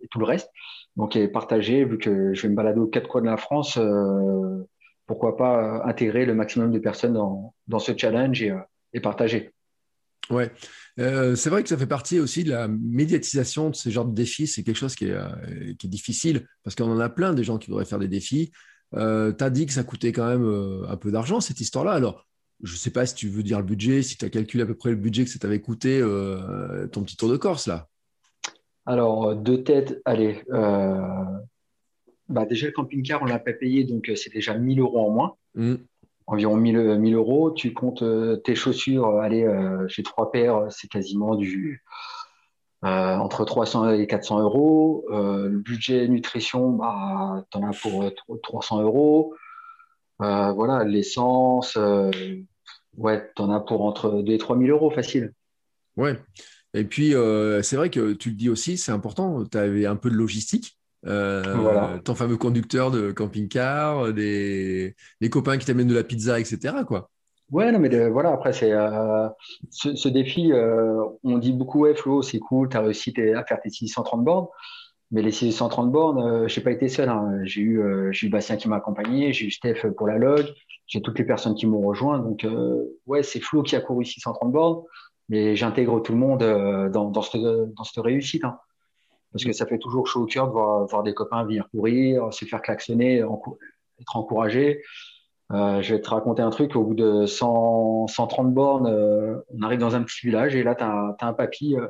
et, 0.00 0.06
tout 0.06 0.20
le 0.20 0.26
reste. 0.26 0.48
Donc, 0.94 1.16
et 1.16 1.26
partager, 1.26 1.84
vu 1.84 1.98
que 1.98 2.32
je 2.34 2.42
vais 2.42 2.50
me 2.50 2.54
balader 2.54 2.78
aux 2.78 2.86
quatre 2.86 3.08
coins 3.08 3.22
de 3.22 3.26
la 3.26 3.36
France, 3.36 3.76
euh, 3.78 4.64
pourquoi 5.08 5.36
pas 5.36 5.82
intégrer 5.84 6.24
le 6.24 6.34
maximum 6.34 6.70
de 6.70 6.78
personnes 6.78 7.14
dans, 7.14 7.52
dans 7.66 7.80
ce 7.80 7.98
challenge 7.98 8.44
et, 8.44 8.52
euh, 8.52 8.60
et 8.92 9.00
partager. 9.00 9.52
Ouais, 10.30 10.52
euh, 10.98 11.34
c'est 11.34 11.50
vrai 11.50 11.62
que 11.62 11.68
ça 11.68 11.76
fait 11.76 11.86
partie 11.86 12.20
aussi 12.20 12.44
de 12.44 12.50
la 12.50 12.68
médiatisation 12.68 13.70
de 13.70 13.74
ce 13.74 13.88
genre 13.90 14.04
de 14.04 14.14
défis. 14.14 14.46
C'est 14.46 14.62
quelque 14.62 14.76
chose 14.76 14.94
qui 14.94 15.06
est, 15.06 15.12
euh, 15.12 15.74
qui 15.78 15.86
est 15.86 15.90
difficile 15.90 16.46
parce 16.62 16.76
qu'on 16.76 16.90
en 16.90 17.00
a 17.00 17.08
plein 17.08 17.32
des 17.32 17.44
gens 17.44 17.58
qui 17.58 17.68
voudraient 17.68 17.84
faire 17.84 17.98
des 17.98 18.08
défis. 18.08 18.52
Euh, 18.94 19.32
tu 19.32 19.42
as 19.42 19.50
dit 19.50 19.66
que 19.66 19.72
ça 19.72 19.82
coûtait 19.82 20.12
quand 20.12 20.28
même 20.28 20.84
un 20.88 20.96
peu 20.96 21.10
d'argent 21.10 21.40
cette 21.40 21.60
histoire-là. 21.60 21.92
Alors, 21.92 22.26
je 22.62 22.72
ne 22.72 22.78
sais 22.78 22.90
pas 22.90 23.06
si 23.06 23.14
tu 23.14 23.28
veux 23.28 23.42
dire 23.42 23.58
le 23.58 23.64
budget, 23.64 24.02
si 24.02 24.16
tu 24.16 24.24
as 24.24 24.30
calculé 24.30 24.62
à 24.62 24.66
peu 24.66 24.74
près 24.74 24.90
le 24.90 24.96
budget 24.96 25.24
que 25.24 25.30
ça 25.30 25.38
t'avait 25.38 25.60
coûté 25.60 26.00
euh, 26.00 26.86
ton 26.86 27.02
petit 27.02 27.16
tour 27.16 27.28
de 27.28 27.36
Corse 27.36 27.66
là. 27.66 27.88
Alors, 28.86 29.30
euh, 29.30 29.34
deux 29.34 29.62
têtes, 29.62 30.00
allez. 30.04 30.42
Euh, 30.50 31.00
bah 32.28 32.46
déjà, 32.46 32.66
le 32.66 32.72
camping-car, 32.72 33.22
on 33.22 33.26
ne 33.26 33.30
l'a 33.30 33.38
pas 33.38 33.52
payé, 33.52 33.84
donc 33.84 34.10
c'est 34.14 34.32
déjà 34.32 34.56
1000 34.56 34.80
euros 34.80 35.06
en 35.06 35.10
moins. 35.10 35.36
Mmh. 35.54 35.74
Environ 36.26 36.56
1000, 36.56 36.98
1000, 36.98 37.14
euros. 37.14 37.50
Tu 37.50 37.72
comptes 37.74 38.04
tes 38.44 38.54
chaussures, 38.54 39.18
allez, 39.20 39.46
chez 39.88 40.02
trois 40.02 40.30
paires, 40.30 40.66
c'est 40.70 40.88
quasiment 40.88 41.34
du. 41.34 41.82
entre 42.82 43.44
300 43.44 43.90
et 43.92 44.06
400 44.06 44.40
euros. 44.40 45.04
le 45.10 45.58
budget 45.58 46.08
nutrition, 46.08 46.70
bah, 46.70 47.44
tu 47.50 47.58
en 47.58 47.68
as 47.68 47.78
pour 47.78 48.10
300 48.42 48.82
euros. 48.82 49.34
voilà, 50.18 50.84
l'essence, 50.84 51.76
Ouais, 52.96 53.30
tu 53.34 53.42
en 53.42 53.50
as 53.50 53.60
pour 53.60 53.82
entre 53.82 54.22
2 54.22 54.32
et 54.32 54.38
3 54.38 54.56
000 54.58 54.70
euros 54.70 54.90
facile. 54.90 55.32
Ouais. 55.96 56.18
Et 56.74 56.84
puis, 56.84 57.14
euh, 57.14 57.62
c'est 57.62 57.76
vrai 57.76 57.90
que 57.90 58.12
tu 58.12 58.30
le 58.30 58.34
dis 58.36 58.48
aussi, 58.48 58.76
c'est 58.76 58.92
important, 58.92 59.44
tu 59.44 59.58
avais 59.58 59.86
un 59.86 59.96
peu 59.96 60.10
de 60.10 60.16
logistique. 60.16 60.78
Euh, 61.06 61.98
ton 61.98 62.14
fameux 62.14 62.36
conducteur 62.36 62.90
de 62.90 63.12
camping-car, 63.12 64.12
des, 64.12 64.94
copains 65.30 65.58
qui 65.58 65.66
t'amènent 65.66 65.88
de 65.88 65.94
la 65.94 66.04
pizza, 66.04 66.40
etc. 66.40 66.76
Quoi. 66.86 67.10
Ouais, 67.50 67.70
non, 67.70 67.78
mais 67.78 68.08
voilà, 68.08 68.30
après, 68.32 68.52
c'est 68.52 68.72
euh, 68.72 69.28
ce, 69.70 70.08
défi, 70.08 70.52
on 71.22 71.38
dit 71.38 71.52
beaucoup, 71.52 71.80
ouais, 71.80 71.94
Flo, 71.94 72.22
c'est 72.22 72.38
cool, 72.38 72.68
tu 72.68 72.76
as 72.76 72.80
réussi 72.80 73.14
à 73.36 73.44
faire 73.44 73.60
tes 73.60 73.70
630 73.70 74.24
bornes. 74.24 74.46
Mais 75.10 75.22
les 75.22 75.30
630 75.30 75.92
bornes, 75.92 76.48
je 76.48 76.58
n'ai 76.58 76.64
pas 76.64 76.70
été 76.72 76.88
seul. 76.88 77.08
Hein. 77.08 77.38
J'ai 77.44 77.60
eu, 77.60 78.10
eu 78.10 78.28
Bastien 78.30 78.56
qui 78.56 78.68
m'a 78.68 78.76
accompagné, 78.76 79.32
j'ai 79.32 79.46
eu 79.46 79.50
Steph 79.50 79.86
pour 79.96 80.08
la 80.08 80.18
log, 80.18 80.46
j'ai 80.86 81.02
toutes 81.02 81.18
les 81.18 81.24
personnes 81.24 81.54
qui 81.54 81.66
m'ont 81.66 81.80
rejoint. 81.80 82.18
Donc, 82.18 82.44
euh, 82.44 82.84
ouais, 83.06 83.22
c'est 83.22 83.40
Flo 83.40 83.62
qui 83.62 83.76
a 83.76 83.80
couru 83.80 84.04
630 84.04 84.52
bornes, 84.52 84.82
mais 85.28 85.56
j'intègre 85.56 86.00
tout 86.00 86.12
le 86.12 86.18
monde 86.18 86.42
euh, 86.42 86.88
dans, 86.90 87.10
dans, 87.10 87.22
cette, 87.22 87.40
dans 87.40 87.84
cette 87.84 88.02
réussite. 88.02 88.44
Hein. 88.44 88.58
Parce 89.34 89.44
que 89.44 89.52
ça 89.52 89.66
fait 89.66 89.78
toujours 89.78 90.06
chaud 90.06 90.22
au 90.22 90.26
cœur 90.26 90.46
de 90.46 90.52
voir, 90.52 90.86
voir 90.86 91.02
des 91.02 91.12
copains 91.12 91.42
venir 91.42 91.68
courir, 91.70 92.32
se 92.32 92.44
faire 92.44 92.62
klaxonner, 92.62 93.16
être 93.18 94.16
encouragé. 94.16 94.80
Euh, 95.52 95.82
je 95.82 95.94
vais 95.94 96.00
te 96.00 96.08
raconter 96.08 96.42
un 96.42 96.50
truc. 96.50 96.74
Au 96.76 96.84
bout 96.84 96.94
de 96.94 97.26
100, 97.26 98.06
130 98.06 98.54
bornes, 98.54 98.86
euh, 98.86 99.36
on 99.50 99.62
arrive 99.62 99.80
dans 99.80 99.94
un 99.96 100.02
petit 100.02 100.26
village 100.26 100.54
et 100.54 100.62
là, 100.62 100.74
tu 100.74 100.84
as, 100.84 101.16
as, 101.18 101.26
un 101.26 101.32
papy 101.32 101.76
euh, 101.76 101.88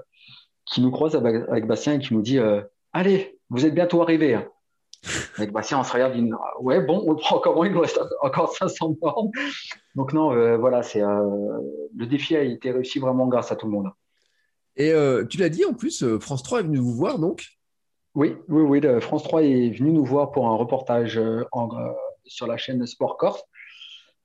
qui 0.64 0.80
nous 0.80 0.90
croise 0.90 1.14
avec, 1.14 1.36
avec, 1.48 1.66
Bastien 1.66 1.94
et 1.94 1.98
qui 1.98 2.14
nous 2.14 2.22
dit 2.22 2.38
Allez, 2.92 3.38
vous 3.50 3.66
êtes 3.66 3.74
bientôt 3.74 4.02
arrivés. 4.02 4.34
Hein. 4.34 4.48
Avec 5.36 5.52
Bastien, 5.52 5.78
on 5.78 5.84
se 5.84 5.92
regarde, 5.92 6.14
dit, 6.14 6.30
ouais, 6.60 6.80
bon, 6.80 7.04
on 7.06 7.10
le 7.10 7.18
prend 7.18 7.36
encore, 7.36 7.66
il 7.66 7.72
nous 7.72 7.80
reste 7.80 8.00
encore 8.22 8.54
500 8.56 8.96
bornes. 9.02 9.30
Donc, 9.94 10.14
non, 10.14 10.56
voilà, 10.56 10.82
c'est, 10.82 11.02
le 11.02 12.06
défi 12.06 12.36
a 12.36 12.42
été 12.42 12.70
réussi 12.70 13.00
vraiment 13.00 13.26
grâce 13.26 13.52
à 13.52 13.56
tout 13.56 13.66
le 13.66 13.72
monde. 13.72 13.90
Et 14.76 14.92
tu 15.30 15.38
l'as 15.38 15.48
dit 15.48 15.64
en 15.64 15.72
plus, 15.72 16.04
France 16.18 16.42
3 16.42 16.60
est 16.60 16.62
venu 16.64 16.78
vous 16.78 16.94
voir 16.94 17.18
donc 17.18 17.46
Oui, 18.14 18.34
oui, 18.48 18.62
oui. 18.62 19.00
France 19.00 19.22
3 19.22 19.42
est 19.44 19.70
venu 19.70 19.92
nous 19.92 20.04
voir 20.04 20.32
pour 20.32 20.48
un 20.48 20.56
reportage 20.56 21.20
sur 22.24 22.46
la 22.46 22.56
chaîne 22.56 22.84
Sport 22.86 23.16
Corse. 23.16 23.42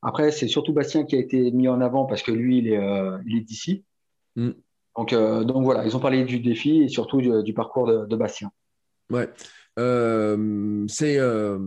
Après, 0.02 0.32
c'est 0.32 0.48
surtout 0.48 0.74
Bastien 0.74 1.04
qui 1.04 1.16
a 1.16 1.20
été 1.20 1.52
mis 1.52 1.68
en 1.68 1.82
avant 1.82 2.06
parce 2.06 2.24
que 2.24 2.32
lui, 2.32 2.60
il 2.60 2.68
est, 2.68 3.44
d'ici. 3.44 3.84
Mm. 4.36 4.52
Donc, 4.98 5.14
donc 5.14 5.64
voilà, 5.64 5.86
ils 5.86 5.96
ont 5.96 6.00
parlé 6.00 6.24
du 6.24 6.40
défi 6.40 6.82
et 6.84 6.88
surtout 6.88 7.22
du, 7.22 7.54
parcours 7.54 7.86
de, 7.86 8.06
de 8.06 8.16
Bastien. 8.16 8.52
Ouais. 9.12 9.30
Euh, 9.80 10.86
c'est, 10.88 11.18
euh, 11.20 11.58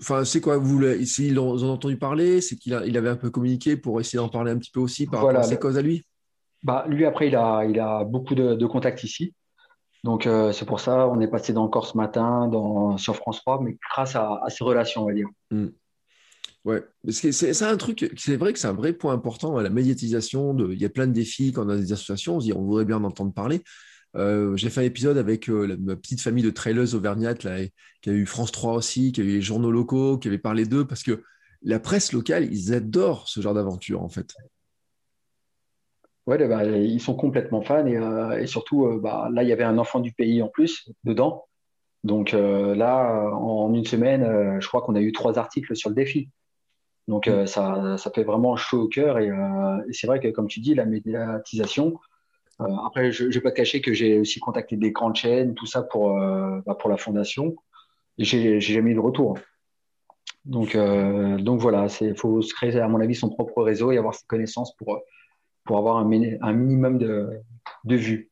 enfin, 0.00 0.24
c'est 0.24 0.40
quoi 0.40 0.58
vous 0.58 0.82
S'ils 1.04 1.38
ont, 1.38 1.52
ont 1.52 1.70
entendu 1.70 1.96
parler, 1.96 2.40
c'est 2.40 2.56
qu'il 2.56 2.78
il 2.86 2.96
avait 2.96 3.08
un 3.08 3.16
peu 3.16 3.30
communiqué 3.30 3.76
pour 3.76 4.00
essayer 4.00 4.18
d'en 4.18 4.28
parler 4.28 4.50
un 4.50 4.58
petit 4.58 4.70
peu 4.70 4.80
aussi 4.80 5.06
par 5.06 5.22
rapport 5.22 5.40
à 5.40 5.44
ses 5.44 5.58
causes 5.58 5.78
à 5.78 5.82
lui. 5.82 6.05
Bah, 6.66 6.84
lui 6.88 7.04
après, 7.04 7.28
il 7.28 7.36
a, 7.36 8.02
beaucoup 8.02 8.34
de, 8.34 8.66
contacts 8.66 9.04
ici, 9.04 9.32
donc 10.02 10.26
euh, 10.26 10.50
c'est 10.50 10.64
pour 10.64 10.80
ça 10.80 11.06
on 11.06 11.20
est 11.20 11.28
passé 11.28 11.52
dans 11.52 11.68
corps 11.68 11.86
ce 11.86 11.96
matin, 11.96 12.50
sur 12.96 13.14
France 13.14 13.38
3, 13.42 13.60
mais 13.62 13.78
grâce 13.92 14.16
à, 14.16 14.40
ses 14.48 14.64
relations, 14.64 15.04
on 15.04 15.06
va 15.06 15.12
dire. 15.14 15.28
Hmm. 15.52 15.68
Ouais, 16.64 16.82
c'est, 17.10 17.62
un 17.62 17.76
truc, 17.76 18.12
c'est 18.16 18.34
vrai 18.34 18.52
que 18.52 18.58
c'est 18.58 18.66
un 18.66 18.72
vrai 18.72 18.92
point 18.92 19.12
important, 19.12 19.60
la 19.60 19.70
médiatisation. 19.70 20.56
Il 20.72 20.80
y 20.80 20.84
a 20.84 20.88
plein 20.88 21.06
de 21.06 21.12
défis 21.12 21.52
quand 21.52 21.66
on 21.66 21.68
a 21.68 21.76
des 21.76 21.92
associations, 21.92 22.34
on 22.34 22.38
dit 22.40 22.52
on 22.52 22.62
voudrait 22.62 22.84
bien 22.84 22.96
en 22.96 23.04
entendre 23.04 23.32
parler. 23.32 23.62
Euh, 24.16 24.56
j'ai 24.56 24.68
fait 24.68 24.80
un 24.80 24.84
épisode 24.84 25.18
avec 25.18 25.48
euh, 25.48 25.76
ma 25.78 25.94
petite 25.94 26.20
famille 26.20 26.42
de 26.42 26.50
trailers 26.50 26.94
auvergnates, 26.94 27.44
là, 27.44 27.58
qui 28.02 28.10
a 28.10 28.12
eu 28.12 28.26
France 28.26 28.50
3 28.50 28.72
aussi, 28.72 29.12
qui 29.12 29.20
a 29.20 29.24
eu 29.24 29.28
les 29.28 29.40
journaux 29.40 29.70
locaux, 29.70 30.18
qui 30.18 30.26
avaient 30.26 30.36
parlé 30.36 30.66
d'eux, 30.66 30.84
parce 30.84 31.04
que 31.04 31.22
la 31.62 31.78
presse 31.78 32.12
locale, 32.12 32.52
ils 32.52 32.74
adorent 32.74 33.28
ce 33.28 33.40
genre 33.40 33.54
d'aventure, 33.54 34.02
en 34.02 34.08
fait. 34.08 34.34
Ouais, 36.26 36.48
bah, 36.48 36.64
ils 36.64 37.00
sont 37.00 37.14
complètement 37.14 37.62
fans 37.62 37.86
et, 37.86 37.96
euh, 37.96 38.46
surtout, 38.46 38.98
bah, 39.00 39.28
là, 39.32 39.42
il 39.44 39.48
y 39.48 39.52
avait 39.52 39.64
un 39.64 39.78
enfant 39.78 40.00
du 40.00 40.12
pays 40.12 40.42
en 40.42 40.48
plus 40.48 40.90
dedans. 41.04 41.46
Donc 42.04 42.32
là, 42.32 43.30
en 43.32 43.74
une 43.74 43.84
semaine, 43.84 44.60
je 44.60 44.68
crois 44.68 44.82
qu'on 44.82 44.94
a 44.94 45.00
eu 45.00 45.12
trois 45.12 45.38
articles 45.38 45.74
sur 45.74 45.88
le 45.88 45.96
défi. 45.96 46.30
Donc 47.08 47.26
mm. 47.26 47.46
ça, 47.46 47.96
ça 47.98 48.10
fait 48.12 48.22
vraiment 48.22 48.54
chaud 48.56 48.82
au 48.82 48.88
cœur 48.88 49.18
et, 49.18 49.26
et 49.28 49.92
c'est 49.92 50.06
vrai 50.06 50.20
que, 50.20 50.28
comme 50.28 50.46
tu 50.46 50.60
dis, 50.60 50.74
la 50.76 50.84
médiatisation, 50.84 51.98
euh, 52.60 52.64
après, 52.86 53.12
je 53.12 53.24
ne 53.24 53.30
vais 53.30 53.40
pas 53.40 53.50
te 53.50 53.56
cacher 53.56 53.80
que 53.80 53.92
j'ai 53.92 54.18
aussi 54.18 54.40
contacté 54.40 54.76
des 54.76 54.92
grandes 54.92 55.16
chaînes, 55.16 55.54
tout 55.54 55.66
ça 55.66 55.82
pour, 55.82 56.18
euh, 56.18 56.60
bah, 56.66 56.74
pour 56.74 56.90
la 56.90 56.96
fondation. 56.96 57.56
J'ai 58.18 58.60
jamais 58.60 58.92
eu 58.92 58.94
de 58.94 59.00
retour. 59.00 59.38
Donc, 60.44 60.74
euh, 60.74 61.38
donc 61.38 61.60
voilà, 61.60 61.88
il 62.00 62.16
faut 62.16 62.40
se 62.40 62.54
créer, 62.54 62.78
à 62.78 62.88
mon 62.88 63.00
avis, 63.00 63.14
son 63.14 63.28
propre 63.28 63.62
réseau 63.62 63.92
et 63.92 63.98
avoir 63.98 64.14
ses 64.14 64.24
connaissances 64.26 64.74
pour, 64.76 65.00
pour 65.66 65.78
avoir 65.78 65.98
un, 65.98 66.10
un 66.42 66.52
minimum 66.52 66.98
de, 66.98 67.28
de 67.84 67.96
vues. 67.96 68.30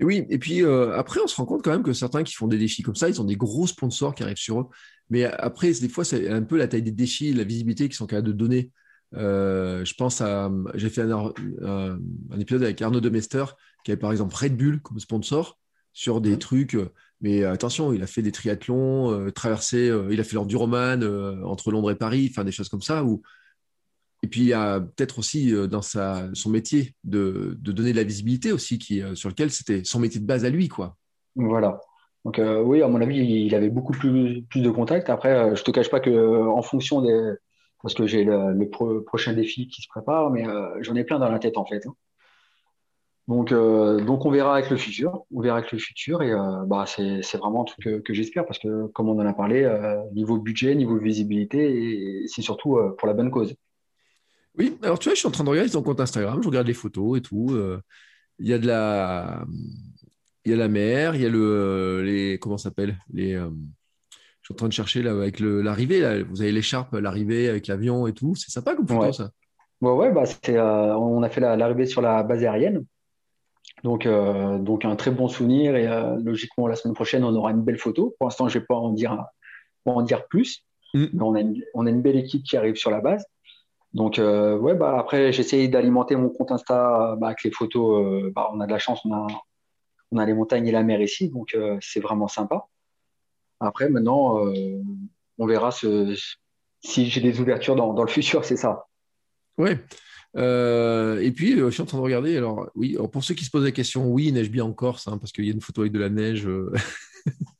oui, 0.00 0.26
et 0.28 0.38
puis 0.38 0.64
après, 0.64 1.20
on 1.24 1.26
se 1.26 1.36
rend 1.36 1.46
compte 1.46 1.62
quand 1.62 1.70
même 1.70 1.82
que 1.82 1.92
certains 1.92 2.22
qui 2.24 2.34
font 2.34 2.48
des 2.48 2.58
défis 2.58 2.82
comme 2.82 2.96
ça, 2.96 3.08
ils 3.08 3.20
ont 3.20 3.24
des 3.24 3.36
gros 3.36 3.66
sponsors 3.66 4.14
qui 4.14 4.22
arrivent 4.22 4.36
sur 4.36 4.60
eux. 4.60 4.66
Mais 5.10 5.24
après, 5.24 5.72
des 5.72 5.88
fois, 5.88 6.04
c'est 6.04 6.28
un 6.28 6.42
peu 6.42 6.56
la 6.56 6.68
taille 6.68 6.82
des 6.82 6.90
défis, 6.90 7.32
la 7.32 7.44
visibilité 7.44 7.86
qu'ils 7.86 7.96
sont 7.96 8.06
capables 8.06 8.28
de 8.28 8.32
donner. 8.32 8.70
Euh, 9.14 9.84
je 9.84 9.94
pense 9.94 10.20
à. 10.20 10.50
J'ai 10.74 10.88
fait 10.88 11.02
un, 11.02 11.98
épisode 12.38 12.62
avec 12.62 12.80
Arnaud 12.80 13.00
Demester, 13.00 13.44
qui 13.84 13.90
avait 13.90 14.00
par 14.00 14.10
exemple 14.10 14.34
Red 14.34 14.56
Bull 14.56 14.80
comme 14.80 14.98
sponsor 14.98 15.58
sur 15.92 16.20
des 16.20 16.38
trucs. 16.38 16.76
Mais 17.20 17.44
attention, 17.44 17.92
il 17.92 18.02
a 18.02 18.06
fait 18.06 18.22
des 18.22 18.32
triathlons, 18.32 19.12
euh, 19.12 19.30
traversé, 19.30 19.88
euh, 19.88 20.08
il 20.10 20.18
a 20.18 20.24
fait 20.24 20.34
l'enduroman 20.34 21.04
entre 21.44 21.70
Londres 21.70 21.90
et 21.90 21.94
Paris, 21.94 22.28
enfin 22.30 22.44
des 22.44 22.52
choses 22.52 22.68
comme 22.68 22.82
ça. 22.82 23.04
Où... 23.04 23.22
Et 24.22 24.28
puis 24.28 24.40
il 24.40 24.46
y 24.46 24.52
a 24.52 24.80
peut-être 24.80 25.18
aussi 25.18 25.52
dans 25.68 25.82
sa, 25.82 26.28
son 26.32 26.50
métier 26.50 26.94
de, 27.04 27.58
donner 27.60 27.92
de 27.92 27.96
la 27.96 28.04
visibilité 28.04 28.52
aussi, 28.52 28.78
qui, 28.78 29.02
sur 29.14 29.28
lequel 29.28 29.50
c'était 29.50 29.82
son 29.84 29.98
métier 29.98 30.20
de 30.20 30.26
base 30.26 30.44
à 30.44 30.50
lui. 30.50 30.68
quoi. 30.68 30.96
Voilà. 31.34 31.80
Donc 32.24 32.40
oui, 32.64 32.82
à 32.82 32.88
mon 32.88 33.00
avis, 33.00 33.18
il 33.18 33.54
avait 33.54 33.68
beaucoup 33.68 33.92
plus, 33.92 34.44
de 34.54 34.70
contacts. 34.70 35.10
Après, 35.10 35.56
je 35.56 35.64
te 35.64 35.72
cache 35.72 35.90
pas 35.90 35.98
que 35.98 36.46
en 36.48 36.62
fonction 36.62 37.02
des, 37.02 37.34
parce 37.82 37.94
que 37.94 38.06
j'ai 38.06 38.24
le, 38.24 39.02
prochain 39.04 39.32
défi 39.32 39.68
qui 39.68 39.82
se 39.82 39.88
prépare, 39.88 40.30
mais 40.30 40.46
euh, 40.46 40.80
j'en 40.80 40.94
ai 40.94 41.04
plein 41.04 41.18
dans 41.18 41.28
la 41.28 41.38
tête 41.38 41.58
en 41.58 41.66
fait. 41.66 41.86
Hein. 41.86 41.94
Donc, 43.28 43.52
euh, 43.52 44.00
donc 44.00 44.24
on 44.24 44.30
verra 44.30 44.54
avec 44.54 44.70
le 44.70 44.76
futur, 44.76 45.24
on 45.32 45.40
verra 45.40 45.58
avec 45.58 45.72
le 45.72 45.78
futur 45.78 46.22
et 46.22 46.32
euh, 46.32 46.64
bah 46.66 46.84
c'est 46.86 47.36
vraiment 47.36 47.62
un 47.62 47.64
truc 47.64 48.02
que, 48.02 48.14
j'espère 48.14 48.46
parce 48.46 48.58
que 48.58 48.86
comme 48.88 49.08
on 49.08 49.18
en 49.18 49.26
a 49.26 49.32
parlé, 49.32 49.68
niveau 50.12 50.38
budget, 50.38 50.74
niveau 50.74 50.98
visibilité, 50.98 52.24
c'est 52.26 52.42
surtout 52.42 52.78
pour 52.98 53.08
la 53.08 53.14
bonne 53.14 53.30
cause. 53.30 53.54
Oui, 54.58 54.76
alors 54.82 54.98
tu 54.98 55.08
vois, 55.08 55.14
je 55.14 55.20
suis 55.20 55.28
en 55.28 55.32
train 55.32 55.44
de 55.44 55.50
regarder 55.50 55.70
ton 55.70 55.82
compte 55.82 56.00
Instagram, 56.00 56.40
je 56.42 56.48
regarde 56.48 56.66
les 56.66 56.74
photos 56.74 57.18
et 57.18 57.22
tout. 57.22 57.56
Il 58.38 58.48
y 58.48 58.52
a 58.52 58.58
de 58.58 58.66
la, 58.66 59.44
il 60.44 60.50
y 60.50 60.54
a 60.54 60.56
la 60.58 60.68
mer, 60.68 61.14
il 61.14 61.22
y 61.22 61.26
a 61.26 61.30
le, 61.30 62.02
les, 62.04 62.38
comment 62.38 62.58
s'appelle, 62.58 62.98
les 63.12 63.38
je 64.42 64.48
suis 64.48 64.54
en 64.54 64.56
train 64.56 64.68
de 64.68 64.72
chercher 64.72 65.02
là, 65.02 65.12
avec 65.12 65.38
l'arrivée. 65.38 66.24
Vous 66.24 66.42
avez 66.42 66.50
l'écharpe, 66.50 66.94
l'arrivée 66.94 67.48
avec 67.48 67.68
l'avion 67.68 68.08
et 68.08 68.12
tout. 68.12 68.34
C'est 68.34 68.50
sympa 68.50 68.74
comme 68.74 68.88
photo, 68.88 69.12
ça. 69.12 69.30
Ouais, 69.80 69.92
ouais 69.92 70.12
bah, 70.12 70.24
euh, 70.48 70.94
on 70.94 71.22
a 71.22 71.28
fait 71.28 71.40
l'arrivée 71.40 71.86
sur 71.86 72.02
la 72.02 72.24
base 72.24 72.42
aérienne. 72.42 72.84
Donc, 73.84 74.04
euh, 74.04 74.58
donc 74.58 74.84
un 74.84 74.96
très 74.96 75.12
bon 75.12 75.28
souvenir. 75.28 75.76
Et 75.76 75.86
euh, 75.86 76.16
logiquement, 76.24 76.66
la 76.66 76.74
semaine 76.74 76.94
prochaine, 76.94 77.22
on 77.22 77.34
aura 77.36 77.52
une 77.52 77.62
belle 77.62 77.78
photo. 77.78 78.16
Pour 78.18 78.26
l'instant, 78.26 78.48
je 78.48 78.58
ne 78.58 78.60
vais 78.60 78.66
pas 78.66 78.74
en 78.74 78.90
dire, 78.90 79.16
en 79.84 80.02
dire 80.02 80.26
plus. 80.26 80.64
Mm. 80.92 81.04
Mais 81.12 81.22
on 81.22 81.34
a, 81.36 81.40
une, 81.40 81.62
on 81.74 81.86
a, 81.86 81.90
une, 81.90 82.02
belle 82.02 82.16
équipe 82.16 82.42
qui 82.42 82.56
arrive 82.56 82.74
sur 82.74 82.90
la 82.90 83.00
base. 83.00 83.24
Donc, 83.94 84.18
ouais, 84.18 84.74
bah, 84.74 84.98
après, 84.98 85.32
j'essaye 85.32 85.68
d'alimenter 85.68 86.16
mon 86.16 86.30
compte 86.30 86.50
Insta 86.50 87.16
bah, 87.18 87.26
avec 87.28 87.44
les 87.44 87.50
photos. 87.50 88.32
Bah, 88.34 88.50
on 88.52 88.60
a 88.60 88.66
de 88.66 88.72
la 88.72 88.78
chance, 88.78 89.00
on 89.04 89.12
a, 89.12 89.26
on 90.12 90.18
a 90.18 90.24
les 90.24 90.34
montagnes 90.34 90.66
et 90.66 90.72
la 90.72 90.82
mer 90.82 91.00
ici. 91.00 91.28
Donc, 91.28 91.56
c'est 91.80 92.00
vraiment 92.00 92.28
sympa. 92.28 92.66
Après, 93.62 93.88
maintenant, 93.88 94.44
euh, 94.44 94.82
on 95.38 95.46
verra 95.46 95.70
si 95.70 97.10
j'ai 97.10 97.20
des 97.20 97.40
ouvertures 97.40 97.76
dans, 97.76 98.02
le 98.02 98.10
futur, 98.10 98.44
c'est 98.44 98.56
ça. 98.56 98.86
Ouais. 99.56 99.78
Euh, 100.36 101.20
et 101.20 101.30
puis, 101.30 101.52
euh, 101.52 101.66
je 101.66 101.74
suis 101.74 101.82
en 101.82 101.86
train 101.86 101.98
de 101.98 102.02
regarder. 102.02 102.36
Alors, 102.36 102.70
oui, 102.74 102.96
pour 103.12 103.22
ceux 103.22 103.34
qui 103.34 103.44
se 103.44 103.50
posent 103.50 103.64
la 103.64 103.70
question, 103.70 104.08
oui, 104.10 104.32
neige 104.32 104.50
bien 104.50 104.64
en 104.64 104.72
Corse, 104.72 105.06
hein, 105.06 105.16
parce 105.16 105.30
qu'il 105.30 105.44
y 105.44 105.50
a 105.50 105.52
une 105.52 105.60
photo 105.60 105.82
avec 105.82 105.92
de 105.92 106.00
la 106.00 106.08
neige. 106.08 106.48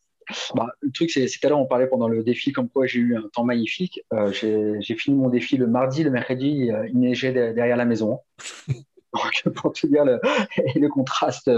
Bah, 0.54 0.68
le 0.80 0.90
truc, 0.90 1.10
c'est 1.10 1.26
tout 1.26 1.46
à 1.46 1.48
l'heure, 1.48 1.60
on 1.60 1.66
parlait 1.66 1.86
pendant 1.86 2.08
le 2.08 2.22
défi 2.22 2.52
comme 2.52 2.68
quoi 2.68 2.86
j'ai 2.86 3.00
eu 3.00 3.16
un 3.16 3.28
temps 3.32 3.44
magnifique. 3.44 4.00
j'ai 4.32 4.96
fini 4.96 5.16
mon 5.16 5.28
défi 5.28 5.56
le 5.56 5.66
mardi, 5.66 6.02
le 6.02 6.10
mercredi, 6.10 6.70
il 6.88 6.98
neigeait 6.98 7.32
derrière 7.32 7.76
la 7.76 7.84
maison. 7.84 8.20
Donc, 9.14 9.54
pour 9.54 9.72
te 9.72 9.86
dire 9.86 10.04
le, 10.04 10.20
le 10.74 10.88
contraste 10.88 11.50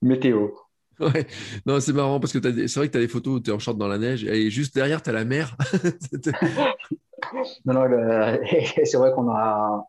météo. 0.00 0.50
Ouais, 1.00 1.26
non, 1.66 1.80
c'est 1.80 1.92
marrant 1.92 2.20
parce 2.20 2.32
que 2.32 2.38
c'est 2.42 2.78
vrai 2.78 2.86
que 2.86 2.92
tu 2.92 2.98
as 2.98 3.00
des 3.00 3.08
photos 3.08 3.34
où 3.34 3.40
tu 3.40 3.50
es 3.50 3.52
en 3.52 3.58
short 3.58 3.76
dans 3.76 3.88
la 3.88 3.98
neige 3.98 4.24
et 4.24 4.50
juste 4.50 4.74
derrière, 4.74 5.02
tu 5.02 5.10
as 5.10 5.12
la 5.12 5.24
mer. 5.24 5.56
non, 7.64 7.74
non, 7.74 8.38
c'est 8.84 8.96
vrai 8.96 9.12
qu'on 9.12 9.28
a. 9.30 9.84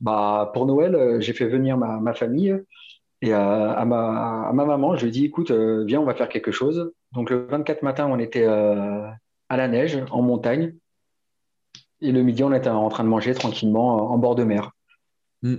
Bah, 0.00 0.50
pour 0.54 0.66
Noël, 0.66 0.94
euh, 0.94 1.20
j'ai 1.20 1.32
fait 1.32 1.46
venir 1.46 1.76
ma, 1.76 2.14
famille 2.14 2.56
et 3.20 3.32
à, 3.32 3.84
ma, 3.84 4.52
maman, 4.52 4.96
je 4.96 5.02
lui 5.02 5.08
ai 5.08 5.12
dit 5.12 5.24
écoute, 5.24 5.50
euh, 5.50 5.84
viens, 5.84 6.00
on 6.00 6.04
va 6.04 6.14
faire 6.14 6.28
quelque 6.28 6.52
chose. 6.52 6.92
Donc 7.14 7.30
le 7.30 7.46
24 7.46 7.82
matin, 7.82 8.06
on 8.06 8.18
était 8.18 8.46
euh, 8.46 9.08
à 9.48 9.56
la 9.56 9.68
neige, 9.68 9.98
en 10.10 10.22
montagne. 10.22 10.74
Et 12.00 12.12
le 12.12 12.22
midi, 12.22 12.42
on 12.42 12.52
était 12.52 12.68
en 12.68 12.88
train 12.88 13.04
de 13.04 13.08
manger 13.08 13.34
tranquillement 13.34 14.10
en 14.10 14.18
bord 14.18 14.34
de 14.34 14.44
mer. 14.44 14.72
Mm. 15.42 15.56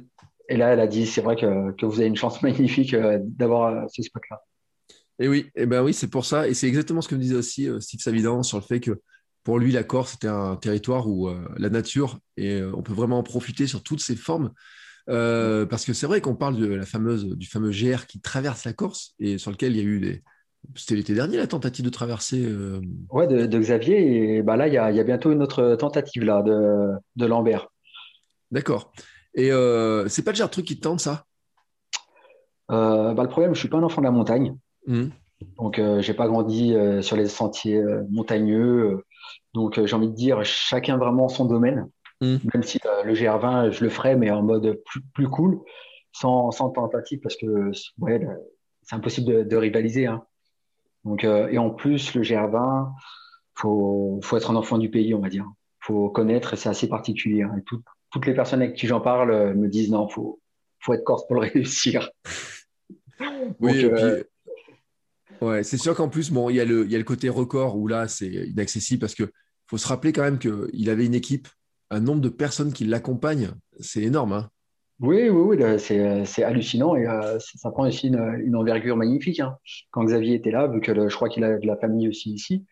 Et 0.50 0.58
là, 0.58 0.74
elle 0.74 0.80
a 0.80 0.88
dit 0.88 1.08
c'est 1.08 1.22
vrai 1.22 1.36
que, 1.36 1.72
que, 1.72 1.86
vous 1.86 2.00
avez 2.00 2.08
une 2.08 2.16
chance 2.16 2.42
magnifique 2.44 2.96
d'avoir 2.96 3.90
ce 3.90 4.04
spot-là. 4.04 4.42
Et 5.20 5.28
oui, 5.28 5.50
et 5.56 5.66
ben 5.66 5.82
oui, 5.84 5.94
c'est 5.94 6.10
pour 6.10 6.26
ça. 6.26 6.48
Et 6.48 6.54
c'est 6.54 6.68
exactement 6.68 7.02
ce 7.02 7.08
que 7.08 7.16
me 7.16 7.22
disait 7.22 7.36
aussi 7.36 7.70
euh, 7.70 7.80
Steve 7.80 8.02
Savidan 8.02 8.44
sur 8.44 8.58
le 8.58 8.64
fait 8.64 8.80
que 8.80 9.02
pour 9.44 9.60
lui, 9.60 9.72
la 9.72 9.84
Corse, 9.84 10.14
c'était 10.14 10.28
un 10.28 10.56
territoire 10.56 11.08
où 11.08 11.30
euh, 11.30 11.48
la 11.58 11.70
nature, 11.70 12.20
et 12.36 12.54
euh, 12.54 12.72
on 12.76 12.82
peut 12.82 12.94
vraiment 12.94 13.20
en 13.20 13.24
profiter 13.24 13.68
sur 13.68 13.84
toutes 13.84 14.02
ses 14.02 14.16
formes. 14.16 14.52
parce 15.08 15.86
que 15.86 15.94
c'est 15.94 16.08
vrai 16.08 16.20
qu'on 16.20 16.36
parle 16.36 16.58
de 16.58 16.66
la 16.66 16.86
fameuse, 16.86 17.26
du 17.26 17.48
fameux 17.48 17.72
GR 17.72 18.08
qui 18.08 18.20
traverse 18.20 18.66
la 18.66 18.74
Corse 18.74 19.14
et 19.20 19.38
sur 19.38 19.52
lequel 19.52 19.74
il 19.74 19.78
y 19.78 19.82
a 19.82 19.84
eu 19.84 20.00
des. 20.00 20.24
C'était 20.76 20.96
l'été 20.96 21.14
dernier 21.14 21.38
la 21.38 21.48
tentative 21.48 21.86
de 21.86 21.90
traverser. 21.90 22.48
Ouais, 23.10 23.28
de, 23.28 23.60
Xavier. 23.60 24.38
Et 24.38 24.42
bah 24.42 24.58
là, 24.58 24.68
il 24.68 24.74
y, 24.74 24.78
a, 24.78 25.04
bientôt 25.04 25.32
une 25.32 25.42
autre 25.42 25.76
tentative 25.76 26.24
là, 26.24 26.42
de, 26.42 26.92
de 27.16 27.26
Lambert. 27.26 27.68
D'accord. 28.52 28.92
Et 29.34 29.50
c'est 30.08 30.24
pas 30.24 30.32
le 30.32 30.38
genre 30.38 30.48
de 30.48 30.54
truc 30.54 30.66
qui 30.66 30.78
te 30.78 30.82
tente 30.82 31.00
ça? 31.00 31.26
Bah, 32.70 33.14
Le 33.18 33.28
problème, 33.28 33.54
je 33.54 33.60
suis 33.60 33.70
pas 33.70 33.78
un 33.78 33.84
enfant 33.84 34.02
de 34.02 34.06
la 34.06 34.12
montagne. 34.12 34.56
Mmh. 34.88 35.08
Donc, 35.58 35.80
euh, 35.80 36.02
j'ai 36.02 36.14
pas 36.14 36.28
grandi 36.28 36.74
euh, 36.74 37.02
sur 37.02 37.16
les 37.16 37.28
sentiers 37.28 37.78
euh, 37.78 38.04
montagneux. 38.10 39.04
donc, 39.54 39.84
j'ai 39.84 39.96
envie 39.96 40.10
de 40.10 40.16
dire, 40.16 40.44
chacun 40.44 40.98
vraiment 40.98 41.28
son 41.30 41.46
domaine. 41.46 41.90
Mmh. 42.22 42.36
Même 42.54 42.64
si 42.64 42.80
le 43.04 43.14
GR20, 43.14 43.72
je 43.72 43.84
le 43.84 43.90
ferais, 43.90 44.16
mais 44.16 44.32
en 44.32 44.42
mode 44.42 44.82
plus, 45.14 45.28
cool, 45.28 45.60
sans, 46.14 46.52
sans, 46.52 46.70
tentative, 46.70 47.20
parce 47.22 47.36
que 47.36 47.72
ouais, 48.00 48.26
c'est 48.84 48.96
impossible 48.96 49.48
de, 49.48 49.56
rivaliser. 49.56 50.06
Hein. 50.06 50.24
Donc, 51.06 51.24
et 51.24 51.58
en 51.58 51.70
plus, 51.70 52.14
le 52.16 52.22
GR20, 52.22 52.92
faut, 53.56 54.20
faut 54.24 54.38
être 54.38 54.52
un 54.52 54.56
enfant 54.56 54.78
du 54.78 54.90
pays, 54.90 55.14
on 55.14 55.22
va 55.22 55.30
dire. 55.30 55.46
faut 55.80 56.10
connaître, 56.10 56.58
c'est 56.58 56.70
assez 56.70 56.90
particulier. 56.90 57.44
Hein. 57.44 57.56
Et 57.58 57.64
toutes 58.12 58.26
les 58.26 58.34
personnes 58.34 58.62
avec 58.62 58.76
qui 58.76 58.88
j'en 58.88 59.02
parle 59.02 59.54
me 59.54 59.68
disent 59.68 59.92
non, 59.92 60.10
faut, 60.10 60.42
faut 60.80 60.94
être 60.94 61.04
corse 61.04 61.26
pour 61.28 61.36
le 61.36 61.42
réussir. 61.54 62.10
oui, 63.60 63.80
et 63.80 63.90
puis, 63.90 64.04
ouais, 65.42 65.64
c'est 65.64 65.78
sûr 65.78 65.96
qu'en 65.96 66.10
plus, 66.10 66.32
bon, 66.32 66.50
il 66.50 66.56
y, 66.56 66.60
a 66.60 66.66
le, 66.66 66.86
il 66.86 66.92
y 66.92 66.96
a 66.96 66.98
le 66.98 67.04
côté 67.04 67.30
record 67.30 67.78
où 67.78 67.88
là, 67.88 68.08
c'est 68.08 68.28
inaccessible 68.28 69.00
parce 69.00 69.16
que 69.16 69.32
faut 69.68 69.78
se 69.78 69.88
rappeler 69.88 70.12
quand 70.14 70.24
même 70.24 70.40
qu'il 70.40 70.90
avait 70.90 71.06
une 71.06 71.16
équipe, 71.16 71.48
un 71.90 72.00
nombre 72.00 72.22
de 72.22 72.30
personnes 72.30 72.74
qui 72.74 72.86
l'accompagnent, 72.86 73.52
c'est 73.80 74.04
énorme. 74.04 74.34
Hein. 74.34 74.50
Oui, 75.02 75.30
oui, 75.30 75.58
oui, 75.58 75.80
c'est 75.80 76.44
hallucinant 76.44 76.96
et 76.96 77.06
euh, 77.06 77.38
ça 77.40 77.70
prend 77.72 77.86
aussi 77.86 78.08
une, 78.08 78.56
envergure 78.56 78.96
magnifique. 78.96 79.42
Hein. 79.42 79.58
Quand 79.92 80.06
Xavier 80.06 80.36
était 80.36 80.52
là, 80.52 80.68
vu 80.68 80.80
que 80.80 81.10
je 81.10 81.16
crois 81.16 81.28
qu'il 81.28 81.44
a 81.44 81.58
de 81.58 81.68
la 81.68 81.76
famille 81.76 82.08
aussi 82.08 82.32
ici. 82.32 82.66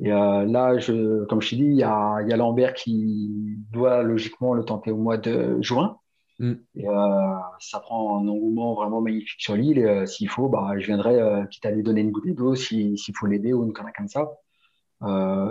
Et 0.00 0.12
euh, 0.12 0.44
là, 0.46 0.78
je, 0.78 1.24
comme 1.24 1.42
je 1.42 1.50
t'ai 1.50 1.56
dit, 1.56 1.64
il 1.64 1.76
y 1.76 1.82
a, 1.82 2.22
y 2.26 2.32
a 2.32 2.36
Lambert 2.36 2.72
qui 2.72 3.58
doit 3.70 4.02
logiquement 4.02 4.54
le 4.54 4.64
tenter 4.64 4.92
au 4.92 4.96
mois 4.96 5.18
de 5.18 5.60
juin. 5.60 5.98
Mm. 6.38 6.52
Et 6.76 6.88
euh, 6.88 7.34
ça 7.58 7.80
prend 7.80 8.18
un 8.18 8.28
engouement 8.28 8.74
vraiment 8.74 9.02
magnifique 9.02 9.40
sur 9.40 9.54
l'île. 9.54 9.78
Et 9.78 10.06
s'il 10.06 10.30
faut, 10.30 10.48
bah, 10.48 10.72
je 10.78 10.86
viendrai, 10.86 11.20
quitte 11.50 11.66
à 11.66 11.70
lui 11.70 11.82
donner 11.82 12.00
une 12.00 12.12
bouteille 12.12 12.34
d'eau 12.34 12.54
s'il 12.54 12.96
faut 13.14 13.26
l'aider 13.26 13.52
ou 13.52 13.64
une 13.64 13.74
connerie 13.74 13.92
comme 13.94 14.08
ça. 14.08 14.26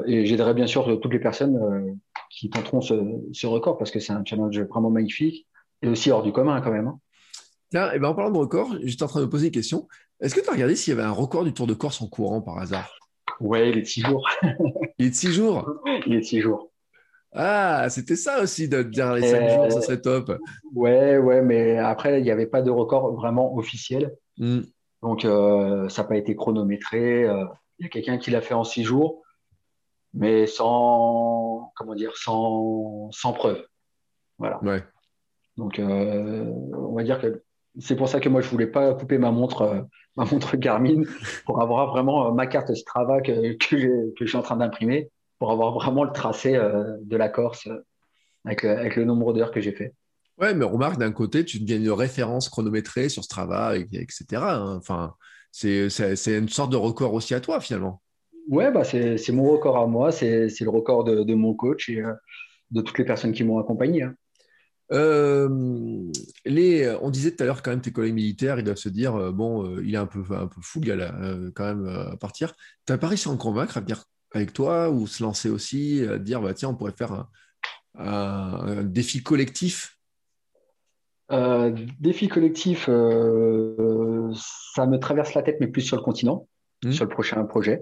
et 0.08 0.26
j'aiderai 0.26 0.56
bien 0.56 0.68
sûr 0.68 1.00
toutes 1.00 1.14
les 1.14 1.20
personnes 1.20 2.00
qui 2.32 2.50
tenteront 2.50 2.82
ce, 2.82 2.96
ce 3.34 3.46
record 3.46 3.78
parce 3.78 3.92
que 3.92 4.00
c'est 4.00 4.14
un 4.14 4.26
challenge 4.26 4.60
vraiment 4.62 4.90
magnifique 4.90 5.46
et 5.82 5.88
aussi 5.88 6.12
hors 6.12 6.24
du 6.24 6.32
commun 6.32 6.62
quand 6.62 6.72
même. 6.72 6.88
Hein. 6.88 7.00
Tiens, 7.70 7.92
et 7.92 7.96
eh 7.96 8.00
ben 8.00 8.10
en 8.10 8.16
parlant 8.16 8.32
de 8.32 8.38
record, 8.38 8.76
j'étais 8.84 9.04
en 9.04 9.08
train 9.08 9.20
de 9.20 9.26
me 9.26 9.30
poser 9.30 9.48
une 9.48 9.54
question. 9.54 9.88
Est-ce 10.20 10.34
que 10.34 10.40
tu 10.40 10.50
as 10.50 10.54
regardé 10.54 10.76
s'il 10.76 10.96
y 10.96 10.98
avait 10.98 11.08
un 11.08 11.12
record 11.12 11.44
du 11.44 11.54
Tour 11.54 11.68
de 11.68 11.74
Corse 11.74 12.02
en 12.02 12.08
courant 12.08 12.42
par 12.42 12.58
hasard? 12.58 12.90
Ouais, 13.40 13.70
il 13.70 13.78
est 13.78 13.82
de 13.82 13.88
six 13.88 14.02
jours. 14.02 14.28
il 14.98 15.06
est 15.06 15.10
de 15.10 15.16
six 15.16 15.34
jours? 15.34 15.70
Il 16.06 16.14
est 16.14 16.20
de 16.20 16.24
six 16.24 16.42
jours. 16.42 16.72
Ah, 17.34 17.88
c'était 17.90 18.16
ça 18.16 18.42
aussi 18.42 18.68
de 18.68 18.82
dire 18.84 19.14
les 19.14 19.30
cinq 19.30 19.50
jours, 19.50 19.72
ça 19.72 19.82
serait 19.82 20.02
top. 20.02 20.40
Ouais, 20.74 21.18
ouais, 21.18 21.42
mais 21.42 21.78
après, 21.78 22.20
il 22.20 22.24
n'y 22.24 22.32
avait 22.32 22.48
pas 22.48 22.62
de 22.62 22.72
record 22.72 23.14
vraiment 23.14 23.56
officiel. 23.56 24.16
Hmm. 24.38 24.62
Donc, 25.04 25.26
euh, 25.26 25.88
ça 25.90 26.02
n'a 26.02 26.08
pas 26.08 26.18
été 26.18 26.36
chronométré. 26.36 27.26
Euh, 27.26 27.46
il 27.80 27.84
y 27.84 27.86
a 27.86 27.90
quelqu'un 27.90 28.18
qui 28.18 28.32
l'a 28.32 28.42
fait 28.42 28.56
en 28.56 28.64
six 28.64 28.84
jours, 28.84 29.22
mais 30.14 30.48
sans, 30.48 31.72
comment 31.76 31.94
dire, 31.94 32.16
sans, 32.16 33.12
sans 33.12 33.34
preuve. 33.34 33.64
Voilà. 34.40 34.64
Ouais. 34.64 34.84
Donc, 35.58 35.80
euh, 35.80 36.46
on 36.74 36.94
va 36.94 37.04
dire 37.04 37.20
que 37.20 37.44
c'est 37.80 37.96
pour 37.96 38.10
ça 38.10 38.20
que 38.20 38.30
moi, 38.30 38.42
je 38.42 38.50
voulais 38.50 38.68
pas 38.68 38.94
couper 38.94 39.18
ma 39.18 39.32
montre, 39.32 39.62
euh, 39.64 39.82
ma 40.16 40.26
montre 40.26 40.56
Garmin 40.56 41.04
pour 41.46 41.62
avoir 41.62 41.92
vraiment 41.92 42.28
euh, 42.28 42.32
ma 42.32 42.48
carte 42.48 42.74
Strava 42.74 43.22
que, 43.22 43.54
que, 43.54 44.14
je 44.20 44.26
suis 44.26 44.38
en 44.38 44.44
train 44.44 44.58
d'imprimer 44.58 45.10
pour 45.40 45.52
avoir 45.52 45.74
vraiment 45.74 46.04
le 46.04 46.12
tracé 46.12 46.54
de 46.54 47.16
la 47.16 47.30
Corse 47.30 47.70
avec, 48.44 48.64
avec 48.64 48.96
le 48.96 49.06
nombre 49.06 49.34
d'heures 49.34 49.52
que 49.52 49.62
j'ai 49.62 49.72
fait. 49.72 49.94
Ouais, 50.40 50.56
mais 50.56 50.66
remarque, 50.66 50.98
d'un 50.98 51.12
côté, 51.12 51.46
tu 51.46 51.60
deviens 51.60 51.78
une 51.78 51.92
référence 51.92 52.50
chronométrée 52.50 53.08
sur 53.08 53.24
Strava, 53.24 53.78
etc. 53.78 54.24
Hein. 54.34 54.78
Enfin, 54.78 55.14
c'est 55.52 55.90
une 56.26 56.50
sorte 56.50 56.72
de 56.72 56.76
record 56.76 57.14
aussi 57.14 57.36
à 57.36 57.40
toi, 57.40 57.60
finalement. 57.60 58.02
Ouais, 58.50 58.72
bah 58.72 58.84
c'est 58.84 59.30
mon 59.32 59.48
record 59.52 59.78
à 59.78 59.86
moi, 59.86 60.12
c'est 60.12 60.48
le 60.48 60.70
record 60.70 61.04
de, 61.04 61.22
de, 61.22 61.36
mon 61.36 61.54
coach 61.54 61.90
et 61.90 62.02
de 62.72 62.82
toutes 62.82 62.98
les 62.98 63.06
personnes 63.06 63.34
qui 63.34 63.44
m'ont 63.44 63.60
accompagné. 63.60 64.02
Hein. 64.02 64.16
Euh, 64.92 66.12
les, 66.46 66.96
on 67.02 67.10
disait 67.10 67.36
tout 67.36 67.44
à 67.44 67.46
l'heure 67.46 67.62
quand 67.62 67.72
même 67.72 67.82
tes 67.82 67.92
collègues 67.92 68.14
militaires, 68.14 68.58
ils 68.58 68.64
doivent 68.64 68.78
se 68.78 68.90
dire 68.90 69.16
euh, 69.16 69.32
bon, 69.32 69.66
euh, 69.66 69.84
il 69.84 69.94
est 69.94 69.98
un 69.98 70.06
peu, 70.06 70.24
un 70.32 70.48
peu 70.48 70.62
fou, 70.62 70.82
a 70.90 71.12
quand 71.54 71.66
même 71.66 71.88
à 71.88 72.18
partir. 72.18 72.54
Tu 72.86 72.94
n'as 72.94 72.98
pas 72.98 73.08
réussi 73.08 73.28
à 73.28 73.32
en 73.32 73.38
convaincre 73.38 73.78
à 73.78 73.82
venir 73.82 74.04
avec 74.34 74.54
toi 74.54 74.90
ou 74.90 75.08
se 75.08 75.24
lancer 75.24 75.50
aussi, 75.50 76.06
à 76.08 76.18
dire 76.18 76.42
bah, 76.42 76.54
tiens, 76.54 76.70
on 76.70 76.76
pourrait 76.76 76.94
faire 76.94 77.28
un, 77.98 78.84
défi 78.84 79.24
collectif? 79.24 79.98
Défi 82.00 82.30
collectif, 82.30 82.86
ça 82.86 82.92
me 82.92 84.98
traverse 84.98 85.34
la 85.34 85.42
tête, 85.42 85.58
mais 85.60 85.68
plus 85.68 85.82
sur 85.82 85.98
le 85.98 86.04
continent, 86.04 86.48
mmh. 86.86 86.92
sur 86.92 87.04
le 87.04 87.10
prochain 87.10 87.44
projet. 87.44 87.82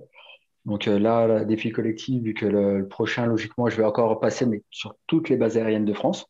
Donc 0.65 0.85
là, 0.85 1.45
défi 1.45 1.71
collectif, 1.71 2.23
vu 2.23 2.33
que 2.33 2.47
le, 2.47 2.79
le, 2.79 2.87
prochain, 2.87 3.27
logiquement, 3.27 3.69
je 3.69 3.77
vais 3.77 3.83
encore 3.83 4.19
passer, 4.19 4.47
mais 4.47 4.63
sur 4.71 4.95
toutes 5.05 5.29
les 5.29 5.37
bases 5.37 5.57
aériennes 5.57 5.85
de 5.85 5.93
France. 5.93 6.25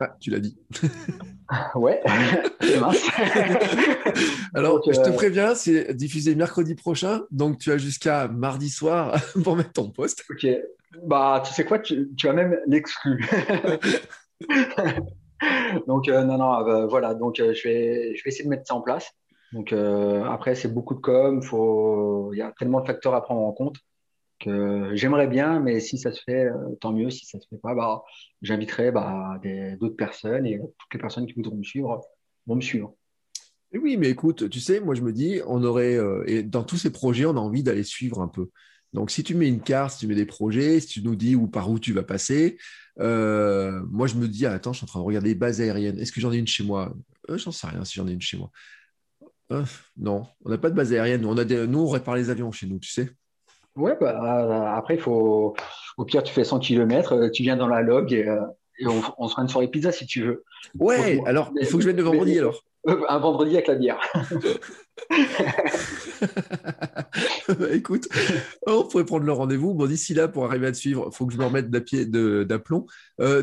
Ah, 0.00 0.14
tu 0.20 0.30
l'as 0.30 0.40
dit. 0.40 0.58
ouais, 1.74 2.00
Alors, 4.54 4.82
je 4.84 5.00
te 5.00 5.08
euh, 5.08 5.12
préviens, 5.12 5.54
c'est 5.54 5.94
diffusé 5.94 6.34
mercredi 6.34 6.74
prochain, 6.74 7.22
donc 7.30 7.58
tu 7.58 7.70
as 7.70 7.78
jusqu'à 7.78 8.28
mardi 8.28 8.68
soir 8.68 9.14
pour 9.44 9.56
mettre 9.56 9.72
ton 9.72 9.90
poste. 9.90 10.24
Ok. 10.30 10.46
Bah, 11.04 11.42
tu 11.44 11.52
sais 11.52 11.64
quoi, 11.64 11.78
tu, 11.78 12.10
tu 12.16 12.28
as 12.28 12.32
même 12.32 12.58
l'exclu. 12.66 13.24
donc, 15.86 16.08
euh, 16.08 16.24
non, 16.24 16.38
non, 16.38 16.68
euh, 16.68 16.86
voilà, 16.86 17.14
donc 17.14 17.36
je, 17.36 17.44
vais, 17.44 18.16
je 18.16 18.24
vais 18.24 18.28
essayer 18.28 18.44
de 18.44 18.50
mettre 18.50 18.66
ça 18.66 18.74
en 18.74 18.82
place. 18.82 19.10
Donc, 19.52 19.72
après, 19.72 20.54
c'est 20.54 20.72
beaucoup 20.72 20.94
de 20.94 21.00
com, 21.00 21.42
faut... 21.42 22.30
il 22.32 22.38
y 22.38 22.42
a 22.42 22.52
tellement 22.58 22.80
de 22.80 22.86
facteurs 22.86 23.14
à 23.14 23.22
prendre 23.22 23.42
en 23.42 23.52
compte 23.52 23.76
j'aimerais 24.94 25.26
bien, 25.26 25.60
mais 25.60 25.80
si 25.80 25.98
ça 25.98 26.12
se 26.12 26.22
fait, 26.22 26.46
euh, 26.46 26.74
tant 26.80 26.92
mieux. 26.92 27.10
Si 27.10 27.26
ça 27.26 27.38
se 27.40 27.46
fait 27.48 27.58
pas, 27.58 27.74
bah, 27.74 28.02
j'inviterai 28.40 28.90
bah, 28.90 29.40
d'autres 29.80 29.96
personnes 29.96 30.46
et 30.46 30.58
toutes 30.58 30.94
les 30.94 31.00
personnes 31.00 31.26
qui 31.26 31.34
voudront 31.34 31.56
me 31.56 31.62
suivre 31.62 32.00
vont 32.46 32.56
me 32.56 32.60
suivre. 32.60 32.94
Et 33.72 33.78
oui, 33.78 33.96
mais 33.96 34.10
écoute, 34.10 34.50
tu 34.50 34.60
sais, 34.60 34.80
moi 34.80 34.94
je 34.94 35.00
me 35.00 35.12
dis, 35.12 35.40
on 35.46 35.64
aurait, 35.64 35.96
euh, 35.96 36.42
dans 36.42 36.62
tous 36.62 36.76
ces 36.76 36.92
projets, 36.92 37.24
on 37.24 37.36
a 37.36 37.40
envie 37.40 37.62
d'aller 37.62 37.84
suivre 37.84 38.20
un 38.20 38.28
peu. 38.28 38.50
Donc, 38.92 39.10
si 39.10 39.24
tu 39.24 39.34
mets 39.34 39.48
une 39.48 39.62
carte, 39.62 39.94
si 39.94 40.00
tu 40.00 40.06
mets 40.06 40.14
des 40.14 40.26
projets, 40.26 40.80
si 40.80 40.88
tu 40.88 41.02
nous 41.02 41.16
dis 41.16 41.34
où 41.34 41.48
par 41.48 41.70
où 41.70 41.78
tu 41.78 41.94
vas 41.94 42.02
passer, 42.02 42.58
euh, 43.00 43.80
moi 43.90 44.06
je 44.06 44.16
me 44.16 44.28
dis, 44.28 44.44
ah, 44.44 44.52
attends, 44.52 44.74
je 44.74 44.78
suis 44.78 44.84
en 44.84 44.88
train 44.88 45.00
de 45.00 45.04
regarder 45.04 45.30
les 45.30 45.34
bases 45.34 45.62
aériennes. 45.62 45.98
Est-ce 45.98 46.12
que 46.12 46.20
j'en 46.20 46.32
ai 46.32 46.36
une 46.36 46.46
chez 46.46 46.64
moi? 46.64 46.94
J'en 47.28 47.52
sais 47.52 47.66
rien 47.66 47.84
si 47.84 47.94
j'en 47.94 48.06
ai 48.06 48.12
une 48.12 48.20
chez 48.20 48.36
moi. 48.36 48.50
non, 49.96 50.26
on 50.44 50.50
n'a 50.50 50.58
pas 50.58 50.68
de 50.68 50.74
base 50.74 50.92
aérienne. 50.92 51.24
On 51.24 51.38
a 51.38 51.44
des... 51.44 51.66
Nous, 51.66 51.78
on 51.78 51.88
répare 51.88 52.16
les 52.16 52.28
avions 52.28 52.52
chez 52.52 52.66
nous, 52.66 52.78
tu 52.78 52.90
sais. 52.90 53.10
Ouais, 53.76 53.96
bah, 53.98 54.44
euh, 54.44 54.78
après, 54.78 54.98
faut. 54.98 55.54
Au 55.96 56.04
pire, 56.04 56.22
tu 56.22 56.32
fais 56.32 56.44
100 56.44 56.58
km, 56.60 57.12
euh, 57.12 57.30
tu 57.30 57.42
viens 57.42 57.56
dans 57.56 57.68
la 57.68 57.82
log 57.82 58.12
et, 58.12 58.28
euh, 58.28 58.40
on, 59.18 59.28
se 59.28 59.34
rend 59.34 59.46
sur 59.48 59.60
les 59.60 59.68
pizzas 59.68 59.92
si 59.92 60.06
tu 60.06 60.22
veux. 60.22 60.44
Ouais, 60.78 61.20
alors, 61.26 61.52
il 61.58 61.66
faut 61.66 61.76
que 61.76 61.82
je 61.82 61.88
vienne 61.88 61.96
le 61.96 62.02
vendredi 62.02 62.38
alors. 62.38 62.62
Un 63.08 63.18
vendredi 63.18 63.54
avec 63.54 63.68
la 63.68 63.74
bière. 63.76 64.00
Bah, 67.48 67.66
écoute, 67.72 68.08
on 68.66 68.84
pourrait 68.84 69.04
prendre 69.04 69.24
le 69.24 69.32
rendez-vous. 69.32 69.74
Bon, 69.74 69.86
d'ici 69.86 70.14
là, 70.14 70.28
pour 70.28 70.44
arriver 70.44 70.68
à 70.68 70.72
te 70.72 70.76
suivre, 70.76 71.08
il 71.10 71.14
faut 71.14 71.26
que 71.26 71.32
je 71.32 71.38
me 71.38 71.44
remette 71.44 71.70
d'aplomb. 71.70 72.86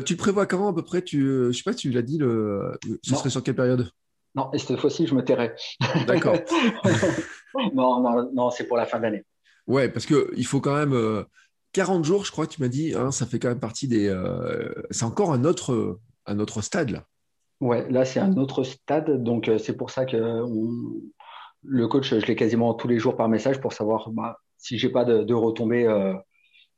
tu 0.04 0.16
prévois 0.16 0.46
comment 0.46 0.68
à 0.68 0.74
peu 0.74 0.82
près 0.82 1.02
tu, 1.02 1.20
Je 1.20 1.52
sais 1.52 1.62
pas, 1.62 1.74
tu 1.74 1.90
l'as 1.90 2.02
dit, 2.02 2.18
le... 2.18 2.72
ce 3.02 3.14
serait 3.14 3.30
sur 3.30 3.42
quelle 3.42 3.54
période? 3.54 3.90
Non, 4.34 4.50
et 4.52 4.58
cette 4.58 4.78
fois-ci, 4.78 5.06
je 5.06 5.14
me 5.14 5.22
tairai. 5.22 5.54
D'accord. 6.06 6.36
non, 7.74 8.00
non, 8.00 8.30
non 8.32 8.50
c'est 8.50 8.64
pour 8.64 8.76
la 8.76 8.86
fin 8.86 9.00
d'année. 9.00 9.24
Ouais, 9.70 9.88
parce 9.88 10.04
qu'il 10.04 10.46
faut 10.46 10.60
quand 10.60 10.74
même 10.74 11.24
40 11.72 12.00
euh, 12.00 12.02
jours, 12.02 12.24
je 12.24 12.32
crois 12.32 12.48
tu 12.48 12.60
m'as 12.60 12.68
dit, 12.68 12.92
hein, 12.92 13.12
ça 13.12 13.24
fait 13.24 13.38
quand 13.38 13.48
même 13.48 13.60
partie 13.60 13.86
des. 13.86 14.08
Euh, 14.08 14.74
c'est 14.90 15.04
encore 15.04 15.32
un 15.32 15.44
autre, 15.44 16.00
un 16.26 16.40
autre 16.40 16.60
stade 16.60 16.90
là. 16.90 17.04
Ouais, 17.60 17.88
là 17.88 18.04
c'est 18.04 18.18
un 18.18 18.36
autre 18.36 18.64
stade, 18.64 19.22
donc 19.22 19.48
euh, 19.48 19.58
c'est 19.58 19.76
pour 19.76 19.90
ça 19.90 20.06
que 20.06 20.44
le 21.62 21.86
coach, 21.86 22.12
je 22.12 22.26
l'ai 22.26 22.34
quasiment 22.34 22.74
tous 22.74 22.88
les 22.88 22.98
jours 22.98 23.16
par 23.16 23.28
message 23.28 23.60
pour 23.60 23.72
savoir 23.72 24.10
bah, 24.10 24.38
si 24.58 24.76
j'ai 24.76 24.88
pas 24.88 25.04
de, 25.04 25.34
retombées 25.34 25.86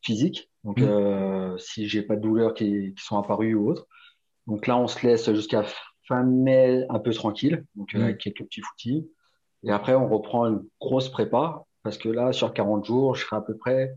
physiques, 0.03 0.51
donc 0.63 0.79
mmh. 0.81 1.57
si 1.59 1.89
j'ai 1.89 2.03
pas 2.03 2.17
de 2.17 2.21
douleurs 2.21 2.53
qui, 2.53 2.95
sont 2.99 3.17
apparues 3.17 3.55
ou 3.55 3.71
autres. 3.71 3.87
Donc 4.47 4.67
là, 4.67 4.77
on 4.77 4.89
se 4.89 5.07
laisse 5.07 5.33
jusqu'à 5.33 5.65
fin 6.09 6.25
mai 6.25 6.85
un 6.91 6.99
peu 6.99 7.15
tranquille, 7.15 7.65
donc 7.75 7.95
mmh. 7.95 8.03
avec 8.03 8.19
quelques 8.19 8.45
petits 8.45 8.61
footies. 8.61 9.09
Et 9.63 9.71
après, 9.71 9.95
on 9.95 10.09
reprend 10.09 10.47
une 10.47 10.65
grosse 10.81 11.09
prépa 11.09 11.65
parce 11.83 11.99
que 11.99 12.09
là, 12.09 12.33
sur 12.33 12.53
40 12.53 12.85
jours, 12.85 13.15
je 13.15 13.25
serai 13.25 13.37
à 13.37 13.41
peu 13.41 13.57
près, 13.57 13.97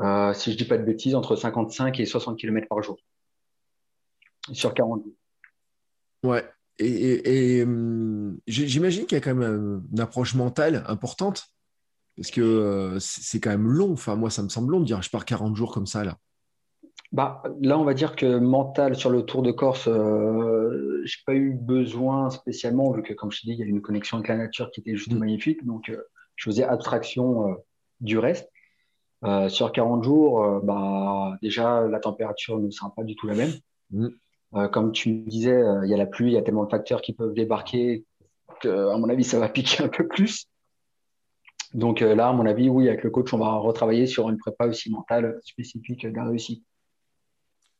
euh, 0.00 0.32
si 0.34 0.52
je 0.52 0.56
dis 0.56 0.64
pas 0.64 0.78
de 0.78 0.84
bêtises, 0.84 1.14
entre 1.14 1.36
55 1.36 1.98
et 2.00 2.06
60 2.06 2.38
km 2.38 2.66
par 2.68 2.82
jour. 2.82 2.98
Sur 4.52 4.74
40 4.74 5.02
jours. 5.02 5.14
Ouais. 6.22 6.44
Et, 6.78 7.62
hum, 7.62 8.38
j'imagine 8.46 9.06
qu'il 9.06 9.16
y 9.16 9.20
a 9.20 9.24
quand 9.24 9.34
même 9.34 9.82
une 9.92 10.00
approche 10.00 10.34
mentale 10.34 10.84
importante. 10.86 11.54
Parce 12.16 12.30
que 12.30 12.40
euh, 12.40 12.98
c'est 13.00 13.40
quand 13.40 13.50
même 13.50 13.66
long. 13.66 13.92
Enfin, 13.92 14.14
moi, 14.14 14.30
ça 14.30 14.42
me 14.42 14.48
semble 14.48 14.70
long 14.70 14.80
de 14.80 14.84
dire 14.84 15.02
je 15.02 15.10
pars 15.10 15.24
40 15.24 15.56
jours 15.56 15.72
comme 15.72 15.86
ça, 15.86 16.04
là. 16.04 16.16
Bah, 17.12 17.42
là, 17.60 17.78
on 17.78 17.84
va 17.84 17.94
dire 17.94 18.16
que 18.16 18.38
mental 18.38 18.96
sur 18.96 19.10
le 19.10 19.22
Tour 19.22 19.42
de 19.42 19.52
Corse, 19.52 19.86
euh, 19.86 21.02
je 21.04 21.16
n'ai 21.16 21.22
pas 21.26 21.34
eu 21.34 21.52
besoin 21.52 22.30
spécialement, 22.30 22.90
vu 22.92 23.02
que, 23.02 23.12
comme 23.12 23.30
je 23.30 23.40
te 23.40 23.46
dis, 23.46 23.52
il 23.52 23.58
y 23.58 23.62
a 23.62 23.66
une 23.66 23.82
connexion 23.82 24.16
avec 24.16 24.28
la 24.28 24.36
nature 24.36 24.70
qui 24.72 24.80
était 24.80 24.96
juste 24.96 25.12
mm. 25.12 25.18
magnifique. 25.18 25.64
Donc, 25.64 25.88
euh, 25.90 26.02
je 26.36 26.50
faisais 26.50 26.64
abstraction 26.64 27.48
euh, 27.48 27.54
du 28.00 28.18
reste. 28.18 28.50
Euh, 29.24 29.48
sur 29.48 29.72
40 29.72 30.04
jours, 30.04 30.44
euh, 30.44 30.60
bah, 30.62 31.36
déjà, 31.40 31.86
la 31.86 31.98
température 31.98 32.58
ne 32.58 32.70
sera 32.70 32.92
pas 32.94 33.04
du 33.04 33.16
tout 33.16 33.26
la 33.26 33.34
même. 33.34 33.52
Mm. 33.90 34.08
comme 34.72 34.92
tu 34.92 35.12
me 35.12 35.28
disais, 35.28 35.62
il 35.84 35.90
y 35.90 35.94
a 35.94 35.96
la 35.96 36.06
pluie, 36.06 36.30
il 36.30 36.34
y 36.34 36.38
a 36.38 36.42
tellement 36.42 36.64
de 36.64 36.70
facteurs 36.70 37.00
qui 37.02 37.12
peuvent 37.12 37.34
débarquer 37.34 38.04
que, 38.60 38.88
à 38.88 38.96
mon 38.96 39.08
avis, 39.08 39.22
ça 39.22 39.38
va 39.38 39.48
piquer 39.50 39.84
un 39.84 39.88
peu 39.88 40.08
plus. 40.08 40.46
Donc 41.74 42.00
là, 42.00 42.28
à 42.28 42.32
mon 42.32 42.46
avis, 42.46 42.68
oui, 42.68 42.88
avec 42.88 43.04
le 43.04 43.10
coach, 43.10 43.32
on 43.34 43.38
va 43.38 43.52
retravailler 43.54 44.06
sur 44.06 44.28
une 44.30 44.38
prépa 44.38 44.66
aussi 44.66 44.90
mentale 44.90 45.38
spécifique 45.44 46.06
de 46.06 46.16
la 46.16 46.24
réussite. 46.24 46.64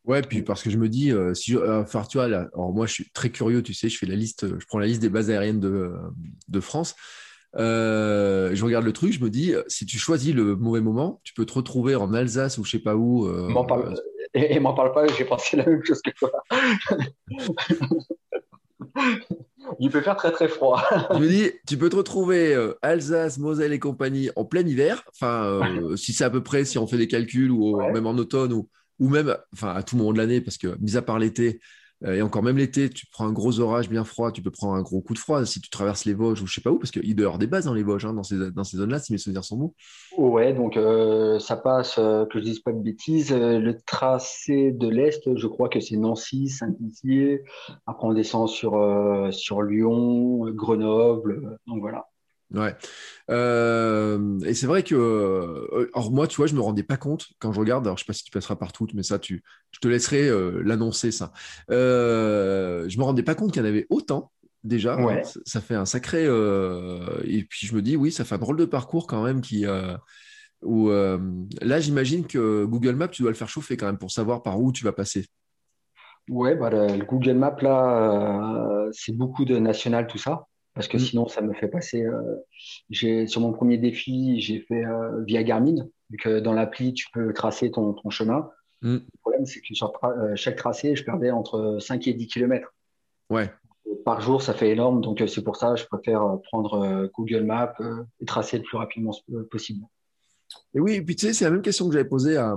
Ouais, 0.04 0.20
puis 0.20 0.42
parce 0.42 0.62
que 0.62 0.70
je 0.70 0.76
me 0.76 0.88
dis, 0.88 1.12
si 1.34 1.52
je, 1.52 1.80
enfin, 1.80 2.02
tu 2.02 2.18
vois, 2.18 2.28
là, 2.28 2.48
alors 2.52 2.72
moi 2.72 2.86
je 2.86 2.92
suis 2.92 3.10
très 3.10 3.30
curieux, 3.30 3.62
tu 3.62 3.72
sais, 3.72 3.88
je 3.88 3.96
fais 3.96 4.06
la 4.06 4.16
liste, 4.16 4.46
je 4.58 4.66
prends 4.66 4.78
la 4.78 4.86
liste 4.86 5.00
des 5.00 5.08
bases 5.08 5.30
aériennes 5.30 5.60
de, 5.60 5.94
de 6.48 6.60
France. 6.60 6.94
Euh, 7.56 8.50
je 8.54 8.64
regarde 8.64 8.84
le 8.84 8.92
truc, 8.92 9.12
je 9.12 9.20
me 9.20 9.30
dis, 9.30 9.54
si 9.68 9.86
tu 9.86 9.98
choisis 9.98 10.34
le 10.34 10.56
mauvais 10.56 10.80
moment, 10.80 11.20
tu 11.24 11.34
peux 11.34 11.44
te 11.46 11.52
retrouver 11.54 11.94
en 11.94 12.12
Alsace 12.14 12.58
ou 12.58 12.64
je 12.64 12.72
sais 12.72 12.78
pas 12.80 12.96
où. 12.96 13.26
euh, 13.26 13.48
M'en 13.48 13.64
parle, 13.64 13.94
et, 14.34 14.54
et 14.56 14.60
m'en 14.60 14.74
parle 14.74 14.92
pas, 14.92 15.06
j'ai 15.06 15.24
pensé 15.24 15.56
la 15.56 15.64
même 15.66 15.84
chose 15.84 16.00
que 16.02 16.10
toi. 16.18 16.32
Il 19.80 19.90
peut 19.90 20.00
faire 20.02 20.16
très 20.16 20.30
très 20.30 20.48
froid. 20.48 20.82
je 21.14 21.18
me 21.18 21.26
dis, 21.28 21.50
tu 21.66 21.76
peux 21.78 21.88
te 21.88 21.96
retrouver 21.96 22.54
euh, 22.54 22.74
Alsace, 22.82 23.38
Moselle 23.38 23.72
et 23.72 23.78
compagnie 23.78 24.30
en 24.36 24.44
plein 24.44 24.66
hiver. 24.66 25.02
Enfin, 25.14 25.44
euh, 25.44 25.96
si 25.96 26.12
c'est 26.12 26.24
à 26.24 26.30
peu 26.30 26.42
près, 26.42 26.64
si 26.64 26.76
on 26.78 26.86
fait 26.86 26.98
des 26.98 27.08
calculs 27.08 27.50
ou 27.50 27.76
Ouais. 27.78 27.92
même 27.92 28.06
en 28.06 28.12
automne 28.12 28.52
ou, 28.52 28.68
ou 28.98 29.08
même, 29.08 29.36
enfin, 29.52 29.74
à 29.74 29.82
tout 29.82 29.96
moment 29.96 30.12
de 30.12 30.18
l'année, 30.18 30.40
parce 30.40 30.58
que 30.58 30.76
mis 30.80 30.96
à 30.96 31.02
part 31.02 31.18
l'été, 31.18 31.48
euh, 31.48 31.58
et 32.06 32.22
encore 32.22 32.42
même 32.42 32.58
l'été, 32.58 32.90
tu 32.90 33.06
prends 33.06 33.26
un 33.26 33.32
gros 33.32 33.60
orage 33.60 33.88
bien 33.88 34.04
froid, 34.04 34.30
tu 34.32 34.42
peux 34.42 34.50
prendre 34.50 34.74
un 34.74 34.82
gros 34.82 35.00
coup 35.00 35.14
de 35.14 35.18
froid 35.18 35.44
si 35.46 35.60
tu 35.60 35.70
traverses 35.70 36.04
les 36.04 36.14
Vosges 36.14 36.42
ou 36.42 36.46
je 36.46 36.54
sais 36.54 36.60
pas 36.60 36.70
où, 36.70 36.78
parce 36.78 36.90
qu'il 36.90 37.14
doit 37.16 37.32
y 37.34 37.38
des 37.38 37.46
bases 37.46 37.64
dans 37.64 37.74
les 37.74 37.82
Vosges, 37.82 38.04
hein, 38.04 38.14
dans 38.14 38.22
ces, 38.22 38.76
zones-là, 38.76 38.98
si 38.98 39.12
mes 39.12 39.18
souvenirs 39.18 39.44
sont 39.44 39.56
bons. 39.56 39.74
Ouais, 40.16 40.52
donc 40.52 40.76
euh, 40.76 41.38
ça 41.38 41.56
passe, 41.56 41.96
euh, 41.98 42.26
que 42.26 42.38
je 42.38 42.44
dise 42.44 42.60
pas 42.60 42.72
de 42.72 42.80
bêtises, 42.80 43.32
euh, 43.32 43.58
le 43.58 43.78
tracé 43.80 44.72
de 44.72 44.88
l'Est, 44.88 45.36
je 45.36 45.46
crois 45.46 45.68
que 45.68 45.80
c'est 45.80 45.96
Nancy, 45.96 46.48
Saint-Dizier. 46.48 47.42
Après, 47.86 48.06
on 48.06 48.12
descend 48.12 48.48
sur, 48.48 48.76
euh, 48.76 49.30
sur 49.30 49.62
Lyon, 49.62 50.50
Grenoble. 50.50 51.42
euh, 51.44 51.56
Donc 51.66 51.80
voilà. 51.80 52.06
Ouais. 52.52 52.74
Euh, 53.30 54.38
et 54.40 54.54
c'est 54.54 54.66
vrai 54.66 54.82
que, 54.82 54.94
euh, 54.94 55.90
alors 55.94 56.12
moi, 56.12 56.26
tu 56.26 56.36
vois, 56.36 56.46
je 56.46 56.54
me 56.54 56.60
rendais 56.60 56.82
pas 56.82 56.96
compte 56.96 57.26
quand 57.38 57.52
je 57.52 57.58
regarde. 57.58 57.86
Alors, 57.86 57.96
je 57.96 58.04
sais 58.04 58.06
pas 58.06 58.12
si 58.12 58.24
tu 58.24 58.30
passeras 58.30 58.56
partout, 58.56 58.86
mais 58.94 59.02
ça, 59.02 59.18
tu, 59.18 59.42
je 59.72 59.80
te 59.80 59.88
laisserai 59.88 60.28
euh, 60.28 60.62
l'annoncer 60.64 61.10
ça. 61.10 61.32
Euh, 61.70 62.88
je 62.88 62.98
me 62.98 63.02
rendais 63.02 63.22
pas 63.22 63.34
compte 63.34 63.52
qu'il 63.52 63.62
y 63.62 63.64
en 63.64 63.68
avait 63.68 63.86
autant 63.90 64.30
déjà. 64.62 64.96
Ouais. 64.96 65.24
Ça, 65.24 65.40
ça 65.44 65.60
fait 65.60 65.74
un 65.74 65.86
sacré. 65.86 66.24
et 66.24 67.44
puis 67.44 67.66
je 67.66 67.74
me 67.74 67.82
dis, 67.82 67.96
oui, 67.96 68.12
ça 68.12 68.24
fait 68.24 68.34
un 68.34 68.38
drôle 68.38 68.56
de 68.56 68.64
parcours 68.64 69.06
quand 69.06 69.24
même 69.24 69.40
qui. 69.40 69.66
où, 70.62 70.90
là, 70.90 71.80
j'imagine 71.80 72.26
que 72.26 72.64
Google 72.64 72.94
Maps, 72.94 73.08
tu 73.08 73.22
dois 73.22 73.30
le 73.30 73.36
faire 73.36 73.48
chauffer 73.48 73.76
quand 73.76 73.86
même 73.86 73.98
pour 73.98 74.10
savoir 74.10 74.42
par 74.42 74.60
où 74.60 74.70
tu 74.70 74.84
vas 74.84 74.92
passer. 74.92 75.26
Ouais, 76.28 76.54
bah, 76.54 76.70
le, 76.70 76.96
le 76.96 77.04
Google 77.04 77.34
Maps, 77.34 77.56
là, 77.60 78.86
c'est 78.92 79.12
beaucoup 79.14 79.44
de 79.44 79.58
national, 79.58 80.06
tout 80.06 80.18
ça. 80.18 80.46
Parce 80.74 80.88
que 80.88 80.96
Mm. 80.96 81.00
sinon, 81.00 81.28
ça 81.28 81.40
me 81.40 81.52
fait 81.54 81.68
passer. 81.68 82.02
euh, 82.02 82.36
j'ai, 82.90 83.26
sur 83.26 83.40
mon 83.40 83.52
premier 83.52 83.78
défi, 83.78 84.40
j'ai 84.40 84.60
fait 84.60 84.84
euh, 84.84 85.22
via 85.24 85.42
Garmin. 85.42 85.86
Que 86.18 86.38
dans 86.40 86.52
l'appli, 86.52 86.92
tu 86.94 87.06
peux 87.12 87.32
tracer 87.32 87.70
ton, 87.70 87.92
ton 87.94 88.10
chemin. 88.10 88.50
Mm. 88.82 88.94
Le 88.96 89.18
problème, 89.20 89.46
c'est 89.46 89.60
que 89.60 89.74
sur 89.74 89.88
tra- 89.92 90.16
euh, 90.18 90.36
chaque 90.36 90.56
tracé, 90.56 90.94
je 90.96 91.04
perdais 91.04 91.30
entre 91.30 91.78
5 91.80 92.06
et 92.08 92.12
10 92.14 92.26
kilomètres. 92.26 92.74
Ouais. 93.30 93.50
Par 94.04 94.20
jour, 94.20 94.42
ça 94.42 94.52
fait 94.54 94.70
énorme. 94.70 95.00
Donc, 95.00 95.20
euh, 95.20 95.26
c'est 95.26 95.42
pour 95.42 95.56
ça 95.56 95.70
que 95.74 95.80
je 95.80 95.86
préfère 95.86 96.22
euh, 96.22 96.36
prendre 96.50 96.74
euh, 96.82 97.08
Google 97.14 97.44
Maps 97.44 97.74
euh, 97.80 98.02
et 98.20 98.24
tracer 98.26 98.58
le 98.58 98.64
plus 98.64 98.76
rapidement 98.76 99.12
euh, 99.32 99.46
possible. 99.50 99.84
Et 100.74 100.80
oui, 100.80 100.94
et 100.94 101.02
puis 101.02 101.16
tu 101.16 101.26
sais, 101.26 101.32
c'est 101.32 101.44
la 101.46 101.50
même 101.50 101.62
question 101.62 101.86
que 101.88 101.92
j'avais 101.94 102.08
posée 102.08 102.36
à, 102.36 102.56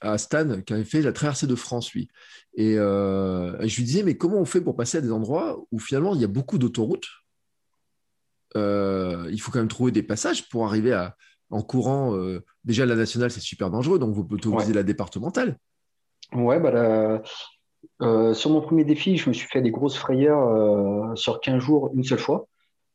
à 0.00 0.18
Stan, 0.18 0.62
qui 0.62 0.72
avait 0.72 0.84
fait 0.84 1.02
la 1.02 1.12
traversée 1.12 1.46
de 1.46 1.54
France, 1.54 1.92
lui. 1.92 2.08
Et, 2.54 2.74
euh, 2.78 3.56
et 3.60 3.68
je 3.68 3.76
lui 3.76 3.84
disais, 3.84 4.02
mais 4.02 4.16
comment 4.16 4.38
on 4.38 4.44
fait 4.46 4.60
pour 4.60 4.74
passer 4.74 4.98
à 4.98 5.00
des 5.00 5.12
endroits 5.12 5.62
où 5.70 5.78
finalement 5.78 6.14
il 6.14 6.20
y 6.20 6.24
a 6.24 6.28
beaucoup 6.28 6.58
d'autoroutes 6.58 7.06
Euh, 8.56 9.28
Il 9.30 9.38
faut 9.40 9.50
quand 9.52 9.58
même 9.60 9.68
trouver 9.68 9.92
des 9.92 10.02
passages 10.02 10.48
pour 10.48 10.66
arriver 10.66 10.92
à, 10.92 11.14
en 11.50 11.62
courant. 11.62 12.14
euh, 12.16 12.44
déjà, 12.64 12.86
la 12.86 12.96
nationale, 12.96 13.30
c'est 13.30 13.40
super 13.40 13.70
dangereux, 13.70 13.98
donc 13.98 14.14
vous 14.14 14.24
pouvez 14.24 14.38
utiliser 14.38 14.68
Ouais. 14.68 14.74
la 14.74 14.82
départementale. 14.82 15.58
Ouais, 16.32 16.58
bah, 16.58 17.22
euh, 18.02 18.34
sur 18.34 18.50
mon 18.50 18.60
premier 18.60 18.84
défi, 18.84 19.16
je 19.16 19.28
me 19.28 19.34
suis 19.34 19.46
fait 19.48 19.62
des 19.62 19.70
grosses 19.70 19.96
frayeurs 19.96 21.16
sur 21.16 21.40
15 21.40 21.60
jours 21.62 21.90
une 21.94 22.02
seule 22.04 22.18
fois. 22.18 22.48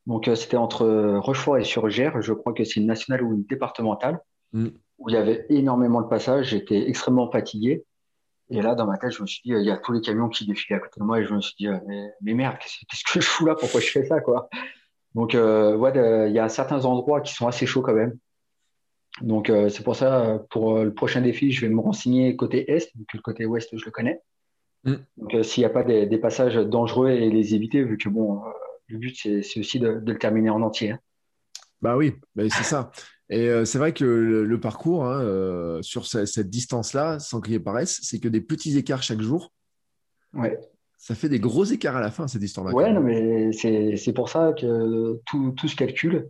Donc, 0.07 0.29
c'était 0.35 0.57
entre 0.57 1.17
Rochefort 1.19 1.57
et 1.59 1.63
Surgères. 1.63 2.21
Je 2.21 2.33
crois 2.33 2.53
que 2.53 2.63
c'est 2.63 2.79
une 2.79 2.87
nationale 2.87 3.23
ou 3.23 3.33
une 3.33 3.43
départementale 3.43 4.19
Mm. 4.53 4.67
où 4.97 5.07
il 5.09 5.13
y 5.13 5.17
avait 5.17 5.45
énormément 5.47 6.01
de 6.01 6.07
passages. 6.07 6.47
J'étais 6.49 6.89
extrêmement 6.89 7.31
fatigué. 7.31 7.85
Et 8.49 8.61
là, 8.61 8.75
dans 8.75 8.85
ma 8.85 8.97
tête, 8.97 9.11
je 9.11 9.21
me 9.21 9.27
suis 9.27 9.39
dit, 9.45 9.51
il 9.57 9.63
y 9.65 9.71
a 9.71 9.77
tous 9.77 9.93
les 9.93 10.01
camions 10.01 10.27
qui 10.27 10.45
défilent 10.45 10.75
à 10.75 10.79
côté 10.79 10.99
de 10.99 11.05
moi. 11.05 11.21
Et 11.21 11.25
je 11.25 11.33
me 11.33 11.39
suis 11.39 11.55
dit, 11.57 11.67
mais, 11.87 12.09
mais 12.21 12.33
merde, 12.33 12.57
qu'est-ce 12.59 12.79
qu'est-ce 12.89 13.13
que 13.13 13.21
je 13.21 13.25
fous 13.25 13.45
là? 13.45 13.55
Pourquoi 13.55 13.79
je 13.79 13.87
fais 13.87 14.03
ça, 14.05 14.19
quoi? 14.19 14.49
Donc, 15.15 15.35
euh, 15.35 15.75
ouais, 15.75 15.91
de- 15.91 16.27
il 16.29 16.33
y 16.33 16.39
a 16.39 16.47
certains 16.49 16.85
endroits 16.85 17.21
qui 17.21 17.33
sont 17.33 17.47
assez 17.47 17.65
chauds 17.65 17.81
quand 17.81 17.93
même. 17.93 18.17
Donc, 19.21 19.49
euh, 19.49 19.69
c'est 19.69 19.83
pour 19.83 19.95
ça, 19.95 20.25
euh, 20.25 20.39
pour 20.49 20.77
euh, 20.77 20.85
le 20.85 20.93
prochain 20.93 21.21
défi, 21.21 21.51
je 21.51 21.61
vais 21.61 21.69
me 21.73 21.81
renseigner 21.81 22.35
côté 22.35 22.71
Est, 22.71 22.91
vu 22.95 23.05
que 23.05 23.17
le 23.17 23.21
côté 23.21 23.45
Ouest, 23.45 23.69
je 23.77 23.83
le 23.85 23.91
connais. 23.91 24.21
Mm. 24.85 24.93
Donc, 25.17 25.33
euh, 25.35 25.43
s'il 25.43 25.61
n'y 25.61 25.65
a 25.65 25.69
pas 25.69 25.83
des, 25.83 26.05
des 26.05 26.17
passages 26.17 26.55
dangereux 26.55 27.09
et 27.09 27.29
les 27.29 27.53
éviter, 27.53 27.83
vu 27.83 27.97
que 27.97 28.07
bon, 28.09 28.37
euh, 28.39 28.49
le 28.87 28.97
but, 28.97 29.15
c'est 29.43 29.59
aussi 29.59 29.79
de, 29.79 29.99
de 29.99 30.11
le 30.13 30.17
terminer 30.17 30.49
en 30.49 30.61
entier. 30.61 30.91
hein. 30.91 30.99
Bah 31.81 31.97
oui, 31.97 32.13
bah 32.35 32.43
c'est 32.49 32.63
ça. 32.63 32.91
Et 33.29 33.47
euh, 33.49 33.65
c'est 33.65 33.79
vrai 33.79 33.91
que 33.93 34.05
le, 34.05 34.45
le 34.45 34.59
parcours, 34.59 35.05
hein, 35.05 35.19
euh, 35.21 35.81
sur 35.81 36.05
ce- 36.05 36.25
cette 36.25 36.49
distance-là, 36.49 37.17
sans 37.19 37.41
qu'il 37.41 37.53
y 37.53 37.59
paraisse, 37.59 37.99
c'est 38.03 38.19
que 38.19 38.27
des 38.27 38.41
petits 38.41 38.77
écarts 38.77 39.03
chaque 39.03 39.21
jour. 39.21 39.51
Ouais. 40.33 40.59
Ça 41.03 41.15
fait 41.15 41.29
des 41.29 41.39
gros 41.39 41.63
écarts 41.63 41.95
à 41.95 41.99
la 41.99 42.11
fin, 42.11 42.27
cette 42.27 42.43
histoire-là. 42.43 42.75
Ouais, 42.75 42.93
non, 42.93 43.01
mais 43.01 43.51
c'est 43.53 44.13
pour 44.13 44.29
ça 44.29 44.53
que 44.53 45.19
tout, 45.25 45.51
tout 45.57 45.67
se 45.67 45.75
calcule. 45.75 46.29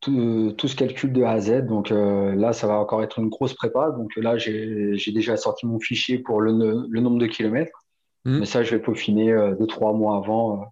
Tout, 0.00 0.52
tout 0.56 0.68
se 0.68 0.76
calcule 0.76 1.12
de 1.12 1.22
A 1.24 1.30
à 1.32 1.40
Z. 1.40 1.66
Donc 1.66 1.90
euh, 1.90 2.36
là, 2.36 2.52
ça 2.52 2.68
va 2.68 2.78
encore 2.78 3.02
être 3.02 3.18
une 3.18 3.30
grosse 3.30 3.54
prépa. 3.54 3.90
Donc 3.90 4.14
là, 4.14 4.38
j'ai 4.38 4.94
déjà 5.12 5.36
sorti 5.36 5.66
mon 5.66 5.80
fichier 5.80 6.20
pour 6.20 6.40
le, 6.40 6.86
le 6.88 7.00
nombre 7.00 7.18
de 7.18 7.26
kilomètres. 7.26 7.72
Mhm. 8.24 8.38
Mais 8.40 8.46
ça, 8.46 8.62
je 8.62 8.70
vais 8.76 8.80
peaufiner 8.80 9.32
euh, 9.32 9.56
deux, 9.56 9.66
trois 9.66 9.92
mois 9.92 10.18
avant. 10.18 10.60
euh, 10.60 10.64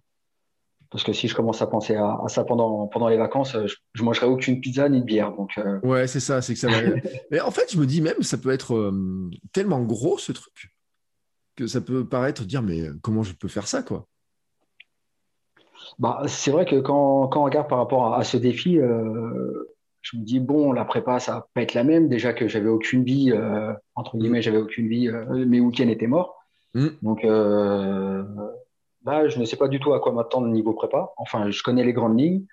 parce 0.89 1.03
que 1.03 1.11
si 1.11 1.27
je 1.27 1.35
commence 1.35 1.61
à 1.61 1.67
penser 1.67 1.95
à, 1.95 2.19
à 2.23 2.29
ça 2.29 2.45
pendant, 2.45 2.87
pendant 2.87 3.09
les 3.09 3.17
vacances, 3.17 3.57
je, 3.65 3.75
je 3.93 4.03
mangerai 4.03 4.27
aucune 4.27 4.61
pizza 4.61 4.87
ni 4.87 5.01
de 5.01 5.05
bière. 5.05 5.33
Donc, 5.33 5.49
Ouais, 5.83 6.07
c'est 6.07 6.21
ça, 6.21 6.41
c'est 6.41 6.53
que 6.53 6.59
ça 6.59 6.69
va. 6.69 6.77
Mais 7.31 7.41
en 7.41 7.51
fait, 7.51 7.69
je 7.73 7.77
me 7.79 7.85
dis 7.85 7.99
même, 7.99 8.21
ça 8.21 8.37
peut 8.37 8.51
être 8.51 8.93
tellement 9.51 9.81
gros 9.81 10.17
ce 10.19 10.31
truc 10.31 10.69
que 11.55 11.67
ça 11.67 11.81
peut 11.81 12.05
paraître 12.05 12.43
dire, 12.43 12.61
mais 12.61 12.87
comment 13.01 13.23
je 13.23 13.33
peux 13.33 13.47
faire 13.47 13.67
ça, 13.67 13.83
quoi? 13.83 14.07
Bah, 15.99 16.23
c'est 16.27 16.51
vrai 16.51 16.65
que 16.65 16.79
quand, 16.79 17.27
quand 17.27 17.41
on 17.41 17.45
regarde 17.45 17.67
par 17.67 17.77
rapport 17.77 18.13
à, 18.13 18.19
à 18.19 18.23
ce 18.23 18.37
défi, 18.37 18.79
euh, 18.79 19.75
je 20.01 20.17
me 20.17 20.23
dis, 20.23 20.39
bon, 20.39 20.71
la 20.71 20.85
prépa, 20.85 21.19
ça 21.19 21.33
va 21.33 21.47
pas 21.53 21.61
être 21.61 21.73
la 21.73 21.83
même. 21.83 22.09
Déjà 22.09 22.33
que 22.33 22.47
j'avais 22.47 22.69
aucune 22.69 23.03
vie, 23.03 23.31
euh, 23.31 23.73
entre 23.95 24.17
guillemets, 24.17 24.41
j'avais 24.41 24.57
aucune 24.57 24.87
vie, 24.87 25.09
euh, 25.09 25.45
mes 25.45 25.59
week-ends 25.59 25.89
étaient 25.89 26.07
morts. 26.07 26.35
Mm. 26.73 26.87
Donc 27.01 27.23
là, 27.23 29.27
je 29.27 29.39
ne 29.39 29.45
sais 29.45 29.57
pas 29.57 29.67
du 29.67 29.79
tout 29.79 29.93
à 29.93 29.99
quoi 29.99 30.13
m'attendre 30.13 30.47
niveau 30.47 30.73
prépa. 30.73 31.11
Enfin, 31.17 31.51
je 31.51 31.61
connais 31.61 31.83
les 31.83 31.93
grandes 31.93 32.19
lignes, 32.19 32.45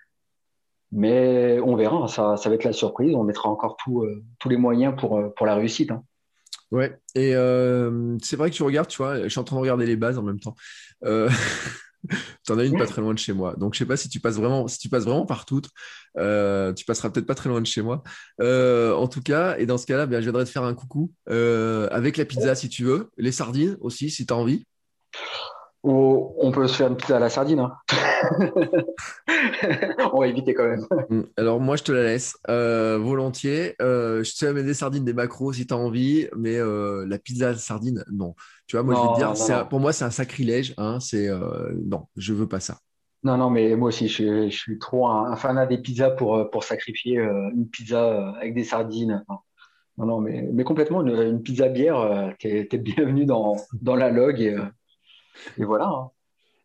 mais 0.93 1.59
on 1.61 1.77
verra. 1.77 2.09
Ça, 2.09 2.37
ça 2.37 2.49
va 2.51 2.57
être 2.57 2.65
la 2.65 2.73
surprise. 2.73 3.15
On 3.15 3.23
mettra 3.23 3.49
encore 3.49 3.77
tout, 3.77 4.05
tous 4.39 4.49
les 4.49 4.59
moyens 4.59 4.95
pour, 4.99 5.23
pour 5.35 5.47
la 5.47 5.55
réussite. 5.55 5.91
hein. 5.91 6.03
Ouais, 6.71 6.97
et 7.15 7.35
euh, 7.35 8.17
c'est 8.23 8.37
vrai 8.37 8.51
que 8.51 8.55
tu 8.55 8.63
regardes, 8.63 8.89
tu 8.89 8.99
vois, 8.99 9.23
je 9.25 9.29
suis 9.29 9.41
en 9.41 9.45
train 9.45 9.57
de 9.57 9.61
regarder 9.61 9.87
les 9.87 9.97
bases 9.97 10.19
en 10.19 10.23
même 10.23 10.39
temps. 10.39 10.55
Euh, 11.05 11.29
T'en 12.47 12.59
as 12.59 12.65
une 12.65 12.79
pas 12.79 12.87
très 12.87 13.03
loin 13.03 13.13
de 13.13 13.19
chez 13.19 13.33
moi. 13.33 13.55
Donc, 13.57 13.75
je 13.75 13.79
sais 13.79 13.87
pas 13.87 13.97
si 13.97 14.09
tu 14.09 14.21
passes 14.21 14.37
vraiment, 14.37 14.69
si 14.69 14.79
tu 14.79 14.89
passes 14.89 15.05
vraiment 15.05 15.27
par 15.27 15.45
toutes, 15.45 15.69
euh, 16.19 16.73
tu 16.73 16.85
passeras 16.85 17.11
peut-être 17.11 17.27
pas 17.27 17.35
très 17.35 17.49
loin 17.49 17.61
de 17.61 17.67
chez 17.67 17.83
moi. 17.83 18.03
Euh, 18.41 18.95
en 18.95 19.09
tout 19.09 19.21
cas, 19.21 19.57
et 19.59 19.67
dans 19.67 19.79
ce 19.79 19.87
cas-là, 19.87 20.07
bien, 20.07 20.19
je 20.21 20.25
viendrai 20.25 20.45
te 20.45 20.51
faire 20.51 20.65
un 20.65 20.75
coucou 20.75 21.13
euh, 21.29 21.89
avec 21.91 22.17
la 22.17 22.25
pizza 22.25 22.55
si 22.55 22.69
tu 22.69 22.85
veux, 22.85 23.11
les 23.19 23.33
sardines 23.33 23.77
aussi 23.81 24.11
si 24.11 24.27
tu 24.27 24.33
as 24.33 24.37
envie. 24.37 24.65
Ou 25.83 26.35
on 26.39 26.53
peut 26.53 26.69
se 26.69 26.77
faire 26.77 26.89
une 26.89 26.97
pizza 26.97 27.17
à 27.17 27.21
la 27.21 27.31
sardine. 27.31 27.61
hein. 27.61 27.73
on 30.13 30.21
va 30.21 30.27
éviter 30.27 30.55
quand 30.55 30.69
même. 30.69 30.87
Mm. 31.09 31.23
Alors 31.37 31.61
moi 31.61 31.77
je 31.77 31.83
te 31.83 31.93
la 31.93 32.03
laisse 32.03 32.37
euh, 32.49 32.99
volontiers. 32.99 33.75
Euh, 33.81 34.23
je 34.23 34.37
te 34.37 34.45
mets 34.47 34.63
des 34.63 34.75
sardines, 34.75 35.05
des 35.05 35.13
macros 35.15 35.53
si 35.53 35.67
tu 35.67 35.75
as 35.75 35.77
envie, 35.77 36.29
mais 36.37 36.57
euh, 36.57 37.07
la 37.09 37.19
pizza 37.19 37.49
à 37.49 37.53
la 37.53 37.59
sardine, 37.59 38.05
non. 38.13 38.35
Tu 38.67 38.77
vois, 38.77 38.83
moi 38.83 38.95
je 38.95 39.03
vais 39.03 39.09
te 39.09 39.15
dire, 39.15 39.29
non, 39.29 39.35
c'est 39.35 39.53
non. 39.53 39.61
un- 39.61 39.65
pour 39.65 39.81
moi 39.81 39.93
c'est 39.93 40.05
un 40.05 40.11
sacrilège. 40.11 40.75
Hein, 40.77 40.99
c'est 41.01 41.29
non, 41.87 42.07
je 42.17 42.35
veux 42.35 42.49
pas 42.49 42.61
ça. 42.61 42.79
Non, 43.23 43.37
non, 43.37 43.51
mais 43.51 43.77
moi 43.77 43.89
aussi, 43.89 44.09
je, 44.09 44.15
suis- 44.15 44.51
je 44.51 44.57
suis 44.57 44.79
trop 44.79 45.07
un, 45.09 45.33
un 45.33 45.37
fanat 45.37 45.67
des 45.67 45.79
pizzas 45.79 46.11
pour, 46.11 46.51
pour 46.51 46.65
sacrifier 46.65 47.19
une 47.19 47.69
pizza 47.69 48.31
avec 48.37 48.55
des 48.55 48.65
sardines. 48.65 49.25
Non, 49.29 49.39
non, 49.99 50.07
non, 50.07 50.21
mais, 50.21 50.49
mais 50.53 50.65
complètement, 50.65 51.03
une, 51.03 51.21
une 51.21 51.43
pizza 51.43 51.69
bière, 51.69 52.33
t'es, 52.39 52.67
t'es 52.71 52.79
bienvenu 52.79 53.27
dans, 53.27 53.57
dans 53.83 53.97
la 53.97 54.11
log 54.11 54.41
et, 54.41 54.57
et 55.59 55.65
voilà. 55.65 55.87
hein. 55.87 56.11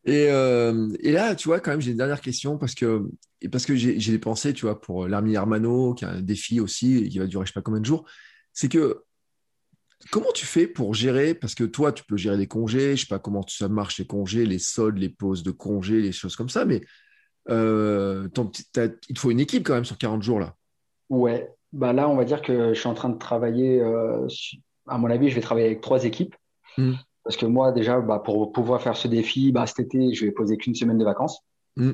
Et, 0.05 0.27
euh, 0.29 0.89
et 0.99 1.11
là, 1.11 1.35
tu 1.35 1.47
vois, 1.47 1.59
quand 1.59 1.71
même, 1.71 1.81
j'ai 1.81 1.91
une 1.91 1.97
dernière 1.97 2.21
question 2.21 2.57
parce 2.57 2.75
que, 2.75 3.09
et 3.41 3.49
parce 3.49 3.65
que 3.65 3.75
j'ai 3.75 3.97
des 3.97 4.19
pensées, 4.19 4.53
tu 4.53 4.65
vois, 4.65 4.79
pour 4.79 5.07
l'Army 5.07 5.33
Hermano, 5.33 5.95
qui 5.95 6.05
a 6.05 6.09
un 6.09 6.21
défi 6.21 6.59
aussi, 6.59 6.97
et 6.97 7.09
qui 7.09 7.17
va 7.17 7.25
durer 7.25 7.45
je 7.45 7.51
sais 7.51 7.59
pas 7.59 7.63
combien 7.63 7.79
de 7.79 7.85
jours. 7.85 8.05
C'est 8.53 8.69
que, 8.69 9.03
comment 10.11 10.31
tu 10.33 10.45
fais 10.45 10.67
pour 10.67 10.93
gérer, 10.93 11.33
parce 11.33 11.55
que 11.55 11.63
toi, 11.63 11.91
tu 11.91 12.03
peux 12.03 12.17
gérer 12.17 12.37
des 12.37 12.47
congés, 12.47 12.95
je 12.95 13.01
sais 13.01 13.07
pas 13.07 13.19
comment 13.19 13.43
ça 13.47 13.67
marche, 13.67 13.97
les 13.97 14.05
congés, 14.05 14.45
les 14.45 14.59
soldes, 14.59 14.97
les 14.97 15.09
pauses 15.09 15.41
de 15.41 15.51
congés, 15.51 16.01
les 16.01 16.11
choses 16.11 16.35
comme 16.35 16.49
ça, 16.49 16.65
mais 16.65 16.81
euh, 17.49 18.27
ton 18.29 18.51
il 18.51 19.13
te 19.15 19.19
faut 19.19 19.31
une 19.31 19.39
équipe 19.39 19.65
quand 19.65 19.75
même 19.75 19.85
sur 19.85 19.97
40 19.97 20.23
jours 20.23 20.39
là. 20.39 20.55
Ouais, 21.09 21.51
bah 21.73 21.93
là, 21.93 22.09
on 22.09 22.15
va 22.15 22.25
dire 22.25 22.41
que 22.41 22.73
je 22.73 22.79
suis 22.79 22.89
en 22.89 22.93
train 22.93 23.09
de 23.09 23.17
travailler, 23.17 23.81
euh, 23.81 24.27
à 24.87 24.97
mon 24.97 25.09
avis, 25.09 25.29
je 25.29 25.35
vais 25.35 25.41
travailler 25.41 25.67
avec 25.67 25.81
trois 25.81 26.05
équipes. 26.05 26.35
Mm. 26.77 26.93
Parce 27.25 27.37
que 27.37 27.45
moi, 27.47 27.71
déjà, 27.71 27.99
bah, 27.99 28.19
pour 28.23 28.51
pouvoir 28.53 28.81
faire 28.81 28.95
ce 28.95 29.07
défi, 29.07 29.51
bah, 29.51 29.65
cet 29.65 29.79
été, 29.79 30.13
je 30.13 30.25
vais 30.25 30.31
poser 30.31 30.57
qu'une 30.57 30.75
semaine 30.75 30.99
de 30.99 31.03
vacances 31.03 31.41
mm. 31.75 31.91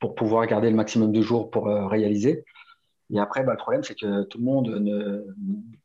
pour 0.00 0.14
pouvoir 0.16 0.44
garder 0.46 0.68
le 0.68 0.76
maximum 0.76 1.12
de 1.12 1.22
jours 1.22 1.50
pour 1.50 1.68
euh, 1.68 1.86
réaliser. 1.86 2.44
Et 3.10 3.20
après, 3.20 3.44
bah, 3.44 3.52
le 3.52 3.58
problème, 3.58 3.84
c'est 3.84 3.94
que 3.94 4.24
tout 4.24 4.38
le 4.38 4.44
monde 4.44 4.68
ne, 4.68 5.24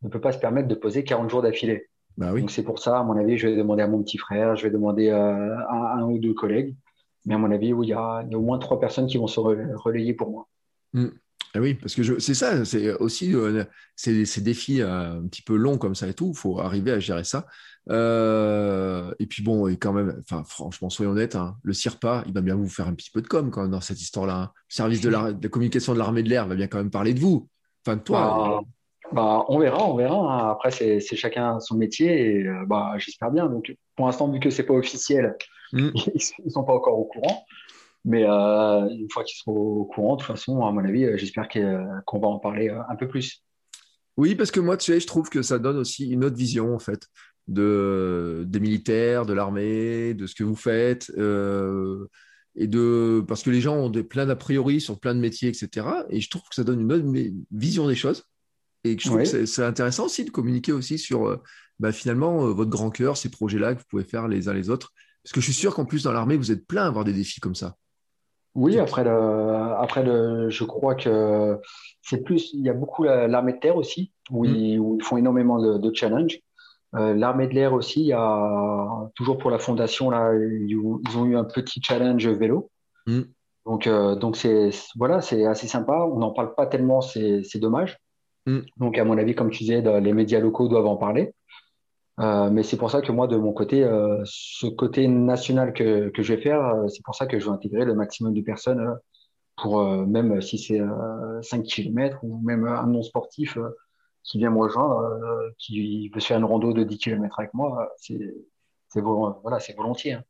ne, 0.02 0.10
peut 0.10 0.20
pas 0.20 0.32
se 0.32 0.40
permettre 0.40 0.68
de 0.68 0.76
poser 0.76 1.04
40 1.04 1.30
jours 1.30 1.44
d'affilée. 1.44 1.90
Bah 2.18 2.32
oui. 2.34 2.42
Donc 2.42 2.50
c'est 2.50 2.64
pour 2.64 2.80
ça, 2.80 2.98
à 2.98 3.04
mon 3.04 3.16
avis, 3.16 3.38
je 3.38 3.48
vais 3.48 3.56
demander 3.56 3.84
à 3.84 3.88
mon 3.88 4.02
petit 4.02 4.18
frère, 4.18 4.56
je 4.56 4.64
vais 4.64 4.72
demander 4.72 5.10
euh, 5.10 5.56
à 5.70 5.98
un 6.00 6.04
ou 6.04 6.18
deux 6.18 6.34
collègues. 6.34 6.76
Mais 7.28 7.36
à 7.36 7.38
mon 7.38 7.52
avis, 7.52 7.74
oui, 7.74 7.88
il, 7.88 7.90
y 7.90 7.94
a, 7.94 8.24
il 8.26 8.32
y 8.32 8.36
a 8.36 8.38
au 8.40 8.42
moins 8.42 8.58
trois 8.58 8.80
personnes 8.80 9.06
qui 9.06 9.18
vont 9.18 9.28
se 9.28 9.40
relayer 9.40 10.16
pour 10.16 10.32
moi. 10.32 10.48
Mm. 10.94 11.10
Ah 11.54 11.60
oui, 11.60 11.74
parce 11.74 11.96
que 11.96 12.20
c'est 12.20 12.34
ça, 12.34 12.66
c'est 12.66 12.94
aussi 12.96 13.34
euh, 13.34 13.64
ces, 13.96 14.42
défis 14.42 14.82
euh, 14.82 15.18
un 15.18 15.28
petit 15.28 15.42
peu 15.42 15.56
longs 15.56 15.78
comme 15.78 15.96
ça 15.96 16.08
et 16.08 16.14
tout, 16.14 16.32
il 16.34 16.38
faut 16.38 16.60
arriver 16.60 16.92
à 16.92 17.00
gérer 17.00 17.24
ça. 17.24 17.48
Euh, 17.90 19.14
et 19.20 19.26
puis 19.26 19.44
bon, 19.44 19.68
et 19.68 19.78
quand 19.78 19.94
même, 19.94 20.18
enfin 20.20 20.44
franchement, 20.44 20.90
soyons 20.90 21.12
honnêtes, 21.12 21.36
hein, 21.36 21.56
le 21.64 21.74
CIRPA, 21.74 22.24
il 22.28 22.34
va 22.34 22.42
bien 22.42 22.56
vous 22.56 22.68
faire 22.68 22.88
un 22.88 22.94
petit 22.94 23.10
peu 23.10 23.22
de 23.22 23.28
com 23.28 23.50
quand 23.50 23.62
même 23.62 23.72
dans 23.72 23.82
cette 23.82 24.02
histoire-là. 24.02 24.36
Hein. 24.36 24.52
Le 24.70 24.74
service 24.74 25.02
de 25.02 25.10
la, 25.10 25.34
communication 25.50 25.94
de 25.94 26.00
l'armée 26.00 26.24
de 26.24 26.30
l'air 26.30 26.48
va 26.48 26.56
bien 26.56 26.68
quand 26.68 26.78
même 26.78 26.92
parler 26.92 27.14
de 27.14 27.20
vous, 27.20 27.48
enfin 27.86 27.96
de 27.96 28.02
toi. 28.02 28.20
Bah, 28.20 28.62
bah 29.14 29.46
on 29.48 29.60
verra, 29.60 29.90
on 29.90 29.96
verra. 29.96 30.16
Hein. 30.16 30.52
Après, 30.52 30.72
c'est 30.72 31.00
chacun 31.00 31.60
son 31.60 31.76
métier 31.76 32.40
et 32.40 32.46
bah, 32.68 32.94
j'espère 32.98 33.32
bien. 33.32 33.48
Donc 33.48 33.74
pour 33.96 34.06
l'instant, 34.06 34.30
vu 34.30 34.40
que 34.40 34.50
c'est 34.50 34.64
pas 34.64 34.74
officiel, 34.74 35.36
mmh. 35.74 35.90
ils 35.96 36.22
ne 36.46 36.50
sont 36.50 36.64
pas 36.64 36.74
encore 36.74 37.00
au 37.00 37.06
courant. 37.06 37.46
Mais 38.08 38.24
euh, 38.24 38.88
une 38.90 39.10
fois 39.12 39.26
qu'ils 39.26 39.38
seront 39.38 39.82
au 39.82 39.86
courant, 39.86 40.16
de 40.16 40.22
toute 40.22 40.28
façon, 40.28 40.66
à 40.66 40.72
mon 40.72 40.84
avis, 40.86 41.04
euh, 41.04 41.18
j'espère 41.18 41.50
euh, 41.58 41.84
qu'on 42.06 42.20
va 42.20 42.30
en 42.30 42.40
parler 42.40 42.70
un 42.70 42.96
peu 42.96 43.06
plus. 43.06 43.44
Oui, 44.16 44.34
parce 44.34 44.50
que 44.50 44.62
moi, 44.62 44.78
tu 44.78 44.94
sais, 44.94 45.00
je 45.02 45.08
trouve 45.08 45.30
que 45.30 45.42
ça 45.42 45.60
donne 45.60 45.76
aussi 45.76 46.10
une 46.10 46.24
autre 46.24 46.38
vision, 46.38 46.74
en 46.74 46.80
fait, 46.80 47.08
de, 47.48 48.44
des 48.48 48.60
militaires, 48.60 49.26
de 49.26 49.34
l'armée, 49.34 50.14
de 50.14 50.28
ce 50.28 50.36
que 50.36 50.44
vous 50.44 50.56
faites. 50.56 51.12
et 52.56 52.68
de, 52.68 53.24
parce 53.28 53.44
que 53.44 53.50
les 53.50 53.62
gens 53.62 53.76
ont 53.76 53.90
des, 53.90 54.04
plein 54.04 54.26
d'a 54.26 54.36
priori 54.36 54.82
sur 54.82 55.00
plein 55.00 55.16
de 55.16 55.20
métiers, 55.20 55.50
etc. 55.50 55.88
Et 56.10 56.20
je 56.22 56.30
trouve 56.30 56.44
que 56.50 56.56
ça 56.56 56.64
donne 56.64 56.82
une 56.82 56.92
autre 56.92 57.06
vision 57.52 57.88
des 57.88 57.96
choses. 57.96 58.24
Et 58.84 58.98
je 58.98 59.06
trouve 59.06 59.24
que 59.24 59.46
c'est 59.46 59.64
intéressant 59.64 60.06
aussi 60.06 60.26
de 60.26 60.30
communiquer 60.30 60.72
aussi 60.72 60.98
sur 60.98 61.42
bah, 61.80 61.92
finalement 61.92 62.38
votre 62.52 62.70
grand 62.70 62.90
cœur, 62.90 63.18
ces 63.18 63.30
projets-là 63.30 63.76
que 63.76 63.80
vous 63.80 63.86
pouvez 63.90 64.04
faire 64.04 64.28
les 64.28 64.50
uns 64.50 64.54
les 64.54 64.70
autres. 64.70 64.94
Parce 65.24 65.34
que 65.34 65.42
je 65.42 65.46
suis 65.46 65.54
sûr 65.54 65.76
qu'en 65.76 65.84
plus, 65.84 66.04
dans 66.04 66.14
l'armée, 66.14 66.38
vous 66.38 66.52
êtes 66.54 66.66
plein 66.66 66.84
à 66.84 66.88
avoir 66.88 67.04
des 67.04 67.12
défis 67.12 67.42
comme 67.42 67.56
ça. 67.56 67.76
Oui, 68.56 68.80
après, 68.80 69.04
le, 69.04 69.12
après 69.78 70.02
le, 70.04 70.50
je 70.50 70.64
crois 70.64 70.96
que 70.96 71.60
c'est 72.02 72.24
plus, 72.24 72.52
il 72.54 72.62
y 72.62 72.70
a 72.70 72.74
beaucoup 72.74 73.04
l'armée 73.04 73.54
de 73.54 73.60
terre 73.60 73.76
aussi, 73.76 74.14
où, 74.32 74.46
mm. 74.46 74.56
ils, 74.56 75.04
font 75.04 75.18
énormément 75.18 75.60
de, 75.60 75.78
de 75.78 75.94
challenges. 75.94 76.40
Euh, 76.98 77.14
l'armée 77.14 77.48
de 77.48 77.54
l'air 77.54 77.74
aussi, 77.74 78.02
il 78.02 78.08
y 78.08 78.14
a 78.14 79.10
toujours 79.16 79.38
pour 79.38 79.52
la 79.52 79.60
fondation, 79.60 80.10
là, 80.10 80.34
ils, 80.34 80.78
ont 80.78 81.26
eu 81.26 81.38
un 81.38 81.44
petit 81.44 81.82
challenge 81.82 82.28
vélo. 82.28 82.70
Mm. 83.06 83.22
Donc, 83.66 83.88
euh, 83.88 84.16
donc 84.16 84.38
c'est 84.38 84.70
voilà, 84.96 85.22
c'est 85.22 85.46
assez 85.46 85.68
sympa. 85.68 86.08
On 86.12 86.20
n'en 86.20 86.32
parle 86.32 86.56
pas 86.56 86.66
tellement, 86.66 87.02
c'est 87.02 87.60
dommage. 87.60 87.98
Mm. 88.46 88.60
Donc, 88.78 88.98
à 88.98 89.04
mon 89.04 89.18
avis, 89.18 89.36
comme 89.36 89.52
tu 89.52 89.60
disais, 89.60 89.82
les 90.02 90.14
médias 90.14 90.40
locaux 90.40 90.68
doivent 90.68 90.88
en 90.88 90.98
parler. 90.98 91.34
Euh, 92.20 92.50
mais 92.50 92.64
c'est 92.64 92.78
pour 92.78 92.90
ça 92.90 93.02
que 93.02 93.12
moi, 93.12 93.28
de 93.28 93.38
mon 93.38 93.54
côté, 93.54 93.84
euh, 93.84 94.22
ce 94.26 94.66
côté 94.68 95.08
national 95.08 95.74
que, 95.74 96.10
que 96.10 96.24
je 96.24 96.34
vais 96.34 96.42
faire, 96.42 96.66
euh, 96.66 96.88
c'est 96.88 97.04
pour 97.04 97.16
ça 97.16 97.28
que 97.28 97.40
je 97.40 97.46
vais 97.46 97.52
intégrer 97.52 97.86
le 97.86 97.94
maximum 97.94 98.34
de 98.34 98.42
personnes 98.42 98.98
pour 99.56 99.84
même 99.84 100.40
si 100.40 100.60
c'est 100.60 100.80
5 101.42 101.64
km 101.64 102.20
ou 102.22 102.40
même 102.44 102.68
un 102.68 102.86
non-sportif 102.86 103.58
qui 104.24 104.38
vient 104.40 104.52
me 104.52 104.60
rejoindre, 104.60 105.52
qui 105.58 106.10
veut 106.10 106.20
faire 106.20 106.38
une 106.38 106.46
rando 106.46 106.74
de 106.74 106.84
10 106.84 106.98
km 106.98 107.40
avec 107.40 107.54
moi, 107.54 107.90
c'est 107.98 108.20
voilà, 108.96 109.60
volontiers. 109.78 110.14
Hein. 110.14 110.24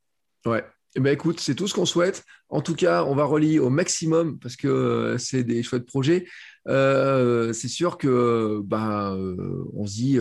Ouais, 0.45 0.63
eh 0.95 0.99
ben, 0.99 1.13
écoute, 1.13 1.39
c'est 1.39 1.55
tout 1.55 1.67
ce 1.67 1.73
qu'on 1.73 1.85
souhaite. 1.85 2.23
En 2.49 2.61
tout 2.61 2.75
cas, 2.75 3.03
on 3.03 3.13
va 3.13 3.25
relier 3.25 3.59
au 3.59 3.69
maximum 3.69 4.39
parce 4.39 4.55
que 4.55 4.67
euh, 4.67 5.17
c'est 5.17 5.43
des 5.43 5.61
chouettes 5.61 5.85
projets. 5.85 6.25
Euh, 6.67 7.53
c'est 7.53 7.67
sûr 7.67 7.97
que 7.97 8.61
ben, 8.63 9.15
euh, 9.15 9.65
on 9.73 9.85
se 9.85 9.93
dit 9.93 10.19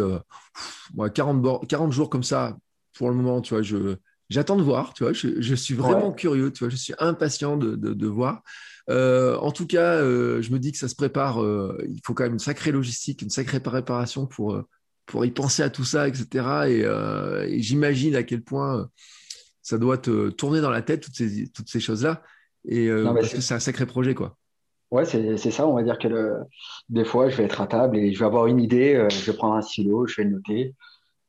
40, 1.14 1.66
40, 1.66 1.92
jours 1.92 2.10
comme 2.10 2.22
ça 2.22 2.56
pour 2.92 3.10
le 3.10 3.16
moment, 3.16 3.40
tu 3.40 3.54
vois, 3.54 3.62
je, 3.62 3.96
j'attends 4.28 4.56
de 4.56 4.62
voir, 4.62 4.94
tu 4.94 5.04
vois, 5.04 5.12
je, 5.12 5.54
suis 5.54 5.74
vraiment 5.74 6.12
curieux, 6.12 6.52
tu 6.52 6.64
vois, 6.64 6.70
je 6.70 6.76
suis 6.76 6.94
impatient 6.98 7.56
de, 7.56 7.74
de, 7.74 8.06
voir. 8.06 8.42
En 8.88 9.50
tout 9.52 9.66
cas, 9.66 10.00
je 10.00 10.50
me 10.52 10.58
dis 10.58 10.72
que 10.72 10.78
ça 10.78 10.88
se 10.88 10.94
prépare. 10.94 11.38
il 11.88 12.00
faut 12.04 12.14
quand 12.14 12.24
même 12.24 12.34
une 12.34 12.38
sacrée 12.38 12.72
logistique, 12.72 13.22
une 13.22 13.30
sacrée 13.30 13.60
préparation 13.60 14.26
pour, 14.26 14.62
pour 15.06 15.24
y 15.24 15.30
penser 15.30 15.62
à 15.62 15.70
tout 15.70 15.84
ça, 15.84 16.08
etc. 16.08 16.46
et 17.48 17.62
j'imagine 17.62 18.14
à 18.14 18.22
quel 18.22 18.42
point 18.42 18.88
ça 19.66 19.78
doit 19.78 19.98
te 19.98 20.28
tourner 20.30 20.60
dans 20.60 20.70
la 20.70 20.80
tête, 20.80 21.02
toutes 21.02 21.16
ces, 21.16 21.48
toutes 21.48 21.68
ces 21.68 21.80
choses-là. 21.80 22.22
Et 22.66 22.86
euh, 22.88 23.12
parce 23.12 23.34
que 23.34 23.40
c'est 23.40 23.54
un 23.54 23.58
sacré 23.58 23.84
projet, 23.84 24.14
quoi. 24.14 24.36
Ouais, 24.92 25.04
c'est 25.04 25.50
ça. 25.50 25.66
On 25.66 25.74
va 25.74 25.82
dire 25.82 25.98
que 25.98 26.06
le... 26.06 26.36
des 26.88 27.04
fois, 27.04 27.28
je 27.28 27.36
vais 27.36 27.44
être 27.44 27.60
à 27.60 27.66
table 27.66 27.96
et 27.96 28.12
je 28.12 28.18
vais 28.20 28.24
avoir 28.24 28.46
une 28.46 28.60
idée, 28.60 28.94
euh, 28.94 29.08
je 29.08 29.28
vais 29.28 29.36
prendre 29.36 29.54
un 29.54 29.62
stylo, 29.62 30.06
je 30.06 30.16
vais 30.16 30.22
le 30.22 30.36
noter. 30.36 30.74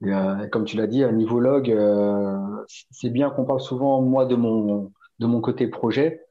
Et, 0.06 0.14
euh, 0.14 0.48
comme 0.52 0.66
tu 0.66 0.78
l'as 0.78 0.86
dit, 0.86 1.04
à 1.04 1.12
niveau 1.12 1.40
log, 1.40 1.76
c'est 2.92 3.10
bien 3.10 3.32
qu'on 3.32 3.46
parle 3.46 3.62
souvent, 3.62 4.04
moi, 4.04 4.28
de 4.28 4.36
mon, 4.36 4.92
de 5.18 5.26
mon 5.26 5.42
côté 5.42 5.68
projet, 5.68 6.22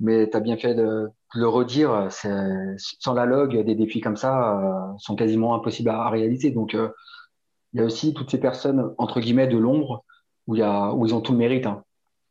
mais 0.00 0.28
tu 0.30 0.36
as 0.36 0.40
bien 0.40 0.56
fait 0.56 0.74
de, 0.74 1.08
le 1.34 1.48
redire. 1.48 2.08
Sans 2.10 3.14
la 3.14 3.26
log, 3.26 3.56
des 3.64 3.74
défis 3.74 4.00
comme 4.00 4.16
ça 4.16 4.94
sont 4.98 5.16
quasiment 5.16 5.54
impossibles 5.54 5.90
à, 5.90 6.02
à 6.02 6.10
réaliser. 6.10 6.50
Donc, 6.50 6.74
il 6.74 7.80
y 7.80 7.82
a 7.82 7.84
aussi 7.84 8.14
toutes 8.14 8.30
ces 8.30 8.40
personnes, 8.40 8.94
entre 8.98 9.20
guillemets, 9.20 9.46
de 9.46 9.58
l'ombre 9.58 10.04
où, 10.46 10.56
y 10.56 10.62
a, 10.62 10.92
où 10.92 11.06
ils 11.06 11.14
ont 11.14 11.20
tout 11.20 11.32
le 11.32 11.38
mérite. 11.38 11.66
Hein. 11.66 11.84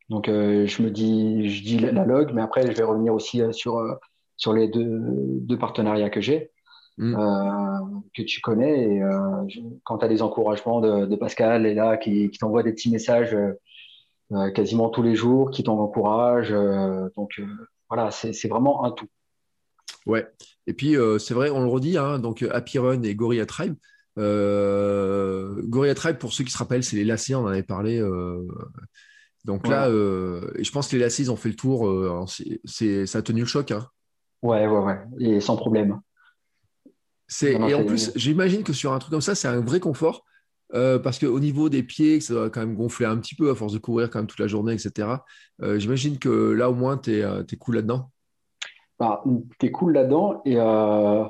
Donc, 0.10 0.30
euh, 0.30 0.66
je 0.68 0.82
me 0.82 0.90
dis, 0.90 1.50
je 1.50 1.64
dis 1.64 1.80
la, 1.80 2.06
log, 2.06 2.32
mais 2.34 2.42
après, 2.42 2.66
je 2.66 2.76
vais 2.76 2.84
revenir 2.84 3.14
aussi 3.14 3.42
euh, 3.42 3.52
sur, 3.52 3.78
euh, 3.78 3.94
sur 4.38 4.54
les 4.54 4.68
deux, 4.68 5.02
deux 5.02 5.58
partenariats 5.58 6.10
que 6.10 6.22
j'ai, 6.22 6.52
mm. 6.98 7.16
que 8.16 8.22
tu 8.24 8.42
connais. 8.42 8.96
Et 8.96 9.02
quand 9.84 10.00
tu 10.00 10.06
as 10.06 10.08
des 10.08 10.22
encouragements 10.22 10.82
de, 10.82 11.06
de, 11.06 11.16
Pascal 11.16 11.66
et 11.66 11.74
là, 11.74 11.98
qui, 11.98 12.30
qui 12.30 12.40
t'envoie 12.40 12.64
des 12.64 12.72
petits 12.72 12.92
messages 12.92 13.36
quasiment 14.54 14.90
tous 14.90 15.04
les 15.04 15.16
jours, 15.16 15.52
qui 15.52 15.64
t'encourage. 15.64 16.52
donc, 17.16 17.42
voilà, 17.90 18.12
c'est 18.12 18.48
vraiment 18.48 18.84
un 18.84 18.92
tout. 18.92 19.08
Ouais. 20.06 20.28
Et 20.68 20.74
puis, 20.74 20.96
c'est 21.20 21.34
vrai, 21.34 21.50
on 21.50 21.62
le 21.62 21.70
redit, 21.70 21.98
hein, 21.98 22.20
donc 22.20 22.44
Happy 22.44 22.80
Run 22.80 23.04
et 23.04 23.16
Gorilla 23.16 23.46
Tribe, 23.46 23.76
euh, 24.18 25.62
Gorilla 25.64 25.96
Tribe, 25.96 26.18
pour 26.18 26.34
ceux 26.34 26.44
qui 26.44 26.52
se 26.52 26.58
rappellent, 26.58 26.84
c'est 26.84 26.96
les 26.96 27.04
lacets, 27.04 27.36
on 27.36 27.44
en 27.44 27.48
avait 27.48 27.64
parlé. 27.64 28.00
Euh, 28.00 28.48
donc 29.46 29.68
là, 29.68 29.88
euh, 29.88 30.52
je 30.60 30.72
pense 30.72 30.88
que 30.88 30.96
les 30.96 31.02
lacets, 31.04 31.24
ils 31.24 31.32
ont 31.32 31.36
fait 31.36 31.50
le 31.50 31.56
tour. 31.56 32.28
c'est, 32.66 33.06
ça 33.06 33.20
a 33.20 33.22
tenu 33.22 33.42
le 33.42 33.48
choc. 33.48 33.72
Hein. 33.72 33.88
Ouais, 34.42 34.68
ouais, 34.68 34.80
ouais. 34.80 35.00
Et 35.20 35.40
sans 35.40 35.56
problème. 35.56 36.00
C'est, 37.28 37.54
et 37.54 37.74
en 37.74 37.84
plus, 37.84 38.12
j'imagine 38.16 38.64
que 38.64 38.74
sur 38.74 38.94
un 38.94 39.00
truc 39.00 39.12
comme 39.12 39.22
ça, 39.22 39.36
c'est 39.36 39.48
un 39.48 39.60
vrai 39.60 39.80
confort. 39.80 40.24
Parce 40.72 41.20
qu'au 41.20 41.40
niveau 41.40 41.70
des 41.70 41.84
pieds, 41.84 42.20
ça 42.20 42.34
doit 42.34 42.50
quand 42.50 42.60
même 42.60 42.76
gonfler 42.76 43.06
un 43.06 43.18
petit 43.18 43.36
peu 43.36 43.50
à 43.50 43.56
force 43.56 43.74
de 43.74 43.80
courir 43.80 44.10
quand 44.10 44.20
même 44.20 44.28
toute 44.28 44.40
la 44.40 44.48
journée, 44.48 44.74
etc. 44.74 45.10
j'imagine 45.78 46.20
que 46.20 46.52
là, 46.52 46.70
au 46.70 46.76
moins, 46.76 46.98
tu 46.98 47.20
es, 47.20 47.56
cool 47.58 47.76
là-dedans 47.76 48.12
bah, 49.00 49.24
t'es 49.60 49.70
cool 49.70 49.94
là-dedans 49.94 50.42
et 50.44 50.56
euh, 50.58 51.24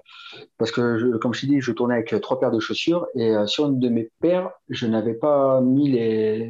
parce 0.57 0.71
que 0.71 0.97
je, 0.97 1.17
comme 1.17 1.33
je 1.33 1.41
t'ai 1.41 1.47
dit, 1.47 1.61
je 1.61 1.73
tournais 1.73 1.95
avec 1.95 2.15
trois 2.21 2.39
paires 2.39 2.51
de 2.51 2.61
chaussures 2.61 3.07
et 3.13 3.35
euh, 3.35 3.45
sur 3.45 3.65
une 3.65 3.79
de 3.79 3.89
mes 3.89 4.09
paires, 4.21 4.51
je 4.69 4.87
n'avais 4.87 5.15
pas 5.15 5.59
mis 5.59 5.91
les, 5.91 6.49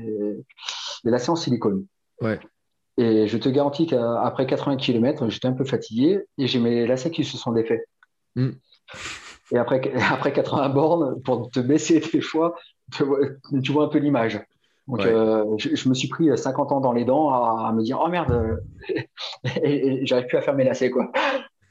les 1.04 1.12
lacets 1.12 1.32
en 1.32 1.36
silicone. 1.36 1.86
Ouais. 2.22 2.40
Et 2.98 3.28
je 3.28 3.38
te 3.38 3.50
garantis 3.50 3.88
qu'après 3.88 4.46
80 4.46 4.78
km, 4.78 5.30
j'étais 5.30 5.48
un 5.48 5.54
peu 5.54 5.66
fatigué 5.66 6.20
et 6.38 6.48
j'ai 6.48 6.60
mes 6.60 6.86
lacets 6.86 7.12
qui 7.12 7.24
se 7.24 7.38
sont 7.38 7.52
défaits. 7.52 7.88
Mm. 8.36 8.50
Et 9.52 9.58
après, 9.58 9.94
après 10.12 10.34
80 10.34 10.70
bornes, 10.70 11.22
pour 11.24 11.50
te 11.50 11.60
baisser 11.60 12.00
tes 12.02 12.22
choix, 12.22 12.56
tu 12.92 13.04
vois, 13.04 13.20
tu 13.64 13.72
vois 13.72 13.86
un 13.86 13.90
peu 13.90 14.00
l'image. 14.00 14.40
Donc, 14.88 15.06
euh, 15.06 15.58
je, 15.58 15.90
me 15.90 15.94
suis 15.94 16.08
pris 16.08 16.36
50 16.36 16.72
ans 16.72 16.80
dans 16.80 16.94
les 16.94 17.04
dents 17.04 17.30
à, 17.30 17.74
me 17.74 17.84
dire, 17.84 18.00
oh 18.02 18.08
merde, 18.08 18.64
et, 19.62 20.06
j'arrive 20.06 20.28
plus 20.28 20.38
à 20.38 20.42
fermer 20.42 20.64
lacets, 20.64 20.92
quoi. 20.92 21.12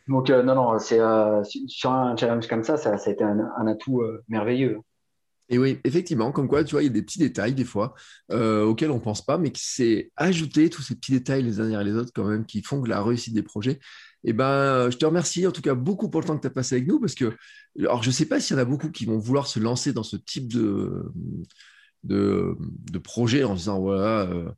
Donc, 0.06 0.28
euh, 0.28 0.42
non, 0.42 0.54
non, 0.54 0.78
c'est 0.78 1.00
euh, 1.00 1.42
sur 1.66 1.90
un 1.90 2.16
challenge 2.16 2.46
comme 2.46 2.62
ça, 2.62 2.76
ça, 2.76 2.94
a 2.94 3.10
été 3.10 3.24
un, 3.24 3.66
atout 3.66 4.02
merveilleux. 4.28 4.80
Et 5.48 5.58
oui, 5.58 5.78
effectivement, 5.84 6.30
comme 6.30 6.48
quoi, 6.48 6.62
tu 6.64 6.72
vois, 6.72 6.82
il 6.82 6.86
y 6.86 6.90
a 6.90 6.92
des 6.92 7.02
petits 7.02 7.20
détails 7.20 7.54
des 7.54 7.64
fois 7.64 7.94
auxquels 8.30 8.90
on 8.90 8.96
ne 8.96 9.00
pense 9.00 9.24
pas, 9.24 9.38
mais 9.38 9.50
qui 9.50 9.64
s'est 9.64 10.10
ajouté 10.16 10.68
tous 10.68 10.82
ces 10.82 10.96
petits 10.96 11.12
détails 11.12 11.42
les 11.42 11.60
uns 11.60 11.68
derrière 11.68 11.84
les 11.84 11.94
autres 11.94 12.10
quand 12.14 12.24
même, 12.24 12.44
qui 12.44 12.62
font 12.62 12.82
que 12.82 12.88
la 12.88 13.02
réussite 13.02 13.34
des 13.34 13.42
projets. 13.42 13.78
Eh 14.26 14.32
ben, 14.32 14.90
je 14.90 14.96
te 14.96 15.06
remercie 15.06 15.46
en 15.46 15.52
tout 15.52 15.62
cas 15.62 15.74
beaucoup 15.74 16.10
pour 16.10 16.20
le 16.20 16.26
temps 16.26 16.36
que 16.36 16.42
tu 16.42 16.48
as 16.48 16.50
passé 16.50 16.74
avec 16.74 16.88
nous, 16.88 17.00
parce 17.00 17.14
que, 17.14 17.36
alors, 17.78 18.02
je 18.02 18.08
ne 18.08 18.12
sais 18.12 18.26
pas 18.26 18.40
s'il 18.40 18.56
y 18.56 18.58
en 18.58 18.62
a 18.62 18.66
beaucoup 18.66 18.90
qui 18.90 19.06
vont 19.06 19.18
vouloir 19.18 19.46
se 19.46 19.60
lancer 19.60 19.92
dans 19.92 20.02
ce 20.02 20.16
type 20.16 20.52
de 20.52 21.04
de, 22.04 22.98
projet 23.02 23.44
en 23.44 23.54
disant 23.54 23.80
voilà, 23.80 24.22
euh, 24.22 24.48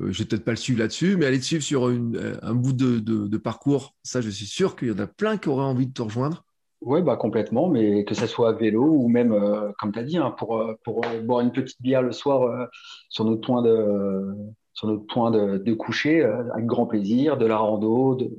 euh, 0.00 0.12
je 0.12 0.18
vais 0.18 0.28
peut-être 0.28 0.44
pas 0.44 0.52
le 0.52 0.56
suivre 0.56 0.78
là-dessus, 0.78 1.16
mais 1.16 1.26
aller 1.26 1.40
te 1.40 1.44
suivre 1.44 1.62
sur 1.62 1.88
une, 1.88 2.38
un 2.42 2.54
bout 2.54 2.72
de, 2.72 2.98
de, 2.98 3.36
parcours, 3.38 3.94
ça, 4.02 4.20
je 4.20 4.30
suis 4.30 4.46
sûr 4.46 4.76
qu'il 4.76 4.88
y 4.88 4.92
en 4.92 4.98
a 4.98 5.06
plein 5.06 5.36
qui 5.36 5.48
auraient 5.48 5.64
envie 5.64 5.86
de 5.86 5.92
te 5.92 6.02
rejoindre. 6.02 6.44
Ouais, 6.80 7.02
bah 7.02 7.16
complètement, 7.16 7.68
mais 7.68 8.04
que 8.04 8.14
ça 8.14 8.28
soit 8.28 8.50
à 8.50 8.52
vélo 8.52 8.84
ou 8.84 9.08
même, 9.08 9.32
euh, 9.32 9.72
comme 9.80 9.90
tu 9.90 9.98
as 9.98 10.04
dit, 10.04 10.16
hein, 10.16 10.30
pour, 10.38 10.58
euh, 10.58 10.74
pour 10.84 11.04
euh, 11.04 11.20
boire 11.22 11.40
une 11.40 11.50
petite 11.50 11.82
bière 11.82 12.02
le 12.02 12.12
soir 12.12 12.42
euh, 12.42 12.66
sur 13.08 13.24
notre 13.24 13.40
point 13.40 13.62
de, 13.62 14.32
sur 14.74 14.86
notre 14.86 15.04
point 15.06 15.32
de, 15.32 15.74
coucher, 15.74 16.22
euh, 16.22 16.44
avec 16.52 16.66
grand 16.66 16.86
plaisir, 16.86 17.36
de 17.36 17.46
la 17.46 17.56
rando. 17.56 18.14
De... 18.14 18.30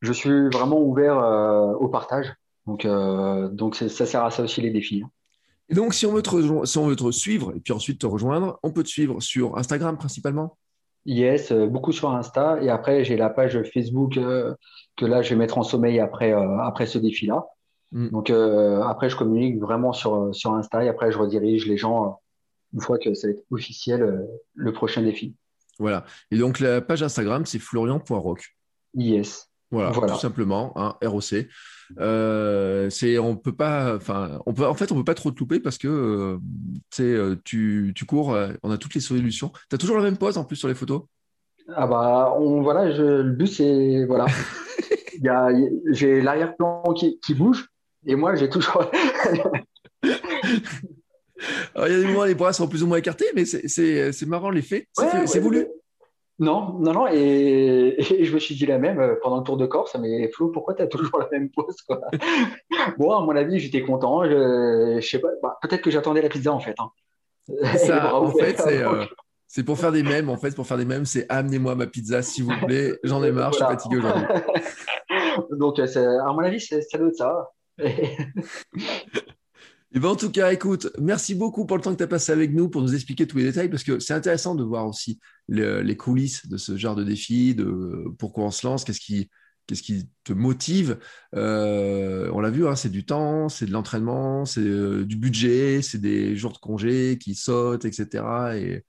Je 0.00 0.12
suis 0.12 0.48
vraiment 0.48 0.80
ouvert 0.80 1.18
euh, 1.18 1.72
au 1.74 1.88
partage. 1.88 2.32
Donc, 2.66 2.84
euh, 2.84 3.48
donc 3.48 3.74
ça 3.74 4.06
sert 4.06 4.24
à 4.24 4.30
ça 4.30 4.42
aussi 4.42 4.60
les 4.60 4.70
défis. 4.70 5.02
hein. 5.04 5.10
Et 5.68 5.74
donc, 5.74 5.94
si 5.94 6.04
on 6.04 6.12
veut 6.12 6.22
te, 6.22 6.64
si 6.66 6.78
on 6.78 6.86
veut 6.86 6.96
te 6.96 7.10
suivre 7.12 7.52
et 7.54 7.60
puis 7.60 7.72
ensuite 7.72 8.00
te 8.00 8.06
rejoindre, 8.06 8.58
on 8.64 8.72
peut 8.72 8.82
te 8.82 8.88
suivre 8.88 9.20
sur 9.20 9.56
Instagram 9.56 9.96
principalement? 9.96 10.58
Yes, 11.06 11.52
euh, 11.52 11.66
beaucoup 11.66 11.92
sur 11.92 12.10
Insta. 12.10 12.60
Et 12.60 12.68
après, 12.68 13.04
j'ai 13.04 13.16
la 13.16 13.30
page 13.30 13.62
Facebook 13.72 14.16
euh, 14.16 14.54
que 14.96 15.06
là, 15.06 15.22
je 15.22 15.30
vais 15.30 15.36
mettre 15.36 15.58
en 15.58 15.62
sommeil 15.62 16.00
après, 16.00 16.32
euh, 16.32 16.58
après 16.58 16.86
ce 16.86 16.98
défi-là. 16.98 17.46
Mm. 17.92 18.08
Donc 18.08 18.30
euh, 18.30 18.82
après, 18.82 19.10
je 19.10 19.16
communique 19.16 19.60
vraiment 19.60 19.92
sur, 19.92 20.34
sur 20.34 20.54
Insta 20.54 20.84
et 20.84 20.88
après, 20.88 21.12
je 21.12 21.18
redirige 21.18 21.66
les 21.66 21.76
gens 21.76 22.20
une 22.72 22.80
fois 22.80 22.98
que 22.98 23.14
ça 23.14 23.28
va 23.28 23.32
être 23.32 23.44
officiel 23.50 24.28
le 24.54 24.72
prochain 24.72 25.02
défi. 25.02 25.34
Voilà. 25.78 26.04
Et 26.30 26.38
donc, 26.38 26.60
la 26.60 26.80
page 26.80 27.02
Instagram, 27.02 27.46
c'est 27.46 27.58
florian.rock. 27.58 28.44
Yes. 28.94 29.49
Voilà, 29.70 29.90
Voilà. 29.90 30.14
tout 30.14 30.20
simplement, 30.20 30.72
hein, 30.76 30.96
ROC. 31.02 31.46
Euh, 31.98 32.88
c'est, 32.90 33.18
on 33.18 33.36
peut 33.36 33.54
pas, 33.54 33.96
enfin, 33.96 34.40
on 34.46 34.52
peut, 34.52 34.66
en 34.66 34.74
fait, 34.74 34.92
on 34.92 34.96
peut 34.96 35.04
pas 35.04 35.14
trop 35.14 35.30
te 35.30 35.38
louper 35.40 35.60
parce 35.60 35.78
que, 35.78 35.88
euh, 35.88 36.38
tu 36.90 37.02
euh, 37.02 37.36
tu, 37.44 38.04
cours, 38.06 38.32
euh, 38.32 38.52
on 38.62 38.70
a 38.70 38.78
toutes 38.78 38.94
les 38.94 39.00
solutions. 39.00 39.50
Tu 39.68 39.74
as 39.74 39.78
toujours 39.78 39.96
la 39.96 40.02
même 40.02 40.16
pose 40.16 40.38
en 40.38 40.44
plus 40.44 40.56
sur 40.56 40.68
les 40.68 40.74
photos? 40.74 41.02
Ah 41.74 41.86
bah, 41.86 42.34
on, 42.38 42.62
voilà, 42.62 42.90
je, 42.92 43.02
le 43.02 43.32
but, 43.32 43.46
c'est, 43.46 44.04
voilà. 44.06 44.26
J'ai 45.92 46.20
l'arrière-plan 46.20 46.82
qui, 46.96 47.18
qui 47.20 47.34
bouge 47.34 47.68
et 48.06 48.16
moi, 48.16 48.34
j'ai 48.34 48.48
toujours, 48.48 48.84
Alors, 51.74 51.88
il 51.88 51.92
y 51.92 51.96
a 51.96 52.00
des 52.00 52.06
moments 52.06 52.20
où 52.20 52.24
les 52.24 52.34
bras 52.34 52.52
sont 52.52 52.68
plus 52.68 52.82
ou 52.82 52.86
moins 52.86 52.98
écartés, 52.98 53.26
mais 53.34 53.44
c'est, 53.44 53.66
c'est, 53.68 54.12
c'est 54.12 54.26
marrant 54.26 54.50
l'effet. 54.50 54.88
C'est, 54.92 55.04
Ouais, 55.04 55.26
ouais, 55.26 55.40
voulu. 55.40 55.66
Non, 56.40 56.72
non, 56.80 56.92
non, 56.94 57.06
et, 57.06 57.94
et 58.18 58.24
je 58.24 58.34
me 58.34 58.38
suis 58.40 58.54
dit 58.54 58.64
la 58.66 58.78
même 58.78 58.98
euh, 58.98 59.14
pendant 59.22 59.36
le 59.36 59.42
Tour 59.44 59.56
de 59.58 59.66
Corse, 59.66 59.94
mais 60.00 60.28
Flo, 60.32 60.48
pourquoi 60.48 60.74
tu 60.74 60.82
as 60.82 60.86
toujours 60.86 61.18
la 61.18 61.28
même 61.30 61.50
pose, 61.50 61.76
quoi? 61.82 62.00
Bon, 62.98 63.12
à 63.12 63.20
mon 63.20 63.36
avis, 63.36 63.58
j'étais 63.60 63.82
content, 63.82 64.24
je, 64.24 64.98
je 65.00 65.06
sais 65.06 65.18
pas, 65.20 65.28
bah, 65.42 65.58
peut-être 65.62 65.82
que 65.82 65.90
j'attendais 65.90 66.22
la 66.22 66.28
pizza, 66.30 66.50
en 66.52 66.58
fait, 66.60 66.74
hein. 66.78 66.90
Ça, 67.76 68.00
bravo. 68.10 68.26
en 68.26 68.32
fait, 68.32 68.56
c'est, 68.58 68.82
euh, 68.82 69.04
c'est 69.48 69.64
pour 69.64 69.76
faire 69.78 69.92
des 69.92 70.02
mèmes. 70.02 70.28
En 70.30 70.36
fait, 70.36 70.54
pour 70.54 70.66
faire 70.66 70.78
des 70.78 70.84
mèmes, 70.84 71.04
c'est 71.04 71.26
amenez-moi 71.28 71.74
ma 71.74 71.86
pizza, 71.86 72.22
s'il 72.22 72.44
vous 72.44 72.56
plaît. 72.66 72.98
J'en 73.04 73.22
ai 73.22 73.32
marre, 73.32 73.50
Voilà. 73.50 73.74
je 73.76 73.80
suis 73.80 73.90
fatigué 73.90 73.96
aujourd'hui. 73.98 74.26
Donc, 75.58 75.78
euh, 75.78 76.18
à 76.24 76.32
mon 76.32 76.38
avis, 76.38 76.60
c'est- 76.60 76.82
ça 76.82 76.96
doit 76.98 77.08
être 77.08 77.16
ça. 77.16 77.50
Et 79.92 79.98
ben, 79.98 80.08
en 80.08 80.16
tout 80.16 80.30
cas, 80.30 80.52
écoute, 80.52 80.88
merci 81.00 81.34
beaucoup 81.34 81.66
pour 81.66 81.76
le 81.76 81.82
temps 81.82 81.92
que 81.92 81.98
tu 81.98 82.04
as 82.04 82.08
passé 82.08 82.30
avec 82.30 82.52
nous 82.52 82.68
pour 82.68 82.80
nous 82.80 82.94
expliquer 82.94 83.26
tous 83.26 83.38
les 83.38 83.44
détails 83.44 83.68
parce 83.68 83.82
que 83.82 83.98
c'est 83.98 84.14
intéressant 84.14 84.54
de 84.54 84.62
voir 84.62 84.86
aussi 84.86 85.18
le- 85.48 85.80
les 85.82 85.96
coulisses 85.96 86.46
de 86.46 86.56
ce 86.56 86.76
genre 86.76 86.94
de 86.94 87.02
défi, 87.02 87.56
de 87.56 88.04
pourquoi 88.18 88.44
on 88.44 88.50
se 88.52 88.64
lance, 88.64 88.84
qu'est-ce 88.84 89.00
qui, 89.00 89.28
qu'est-ce 89.66 89.82
qui 89.82 90.08
te 90.22 90.32
motive. 90.32 90.98
Euh, 91.34 92.30
on 92.32 92.40
l'a 92.40 92.50
vu, 92.50 92.68
hein, 92.68 92.76
c'est 92.76 92.88
du 92.88 93.04
temps, 93.04 93.48
c'est 93.48 93.66
de 93.66 93.72
l'entraînement, 93.72 94.44
c'est 94.44 94.60
euh, 94.60 95.04
du 95.04 95.16
budget, 95.16 95.82
c'est 95.82 96.00
des 96.00 96.36
jours 96.36 96.52
de 96.52 96.58
congé 96.58 97.18
qui 97.20 97.34
sautent, 97.34 97.84
etc. 97.84 98.24
Et, 98.56 98.84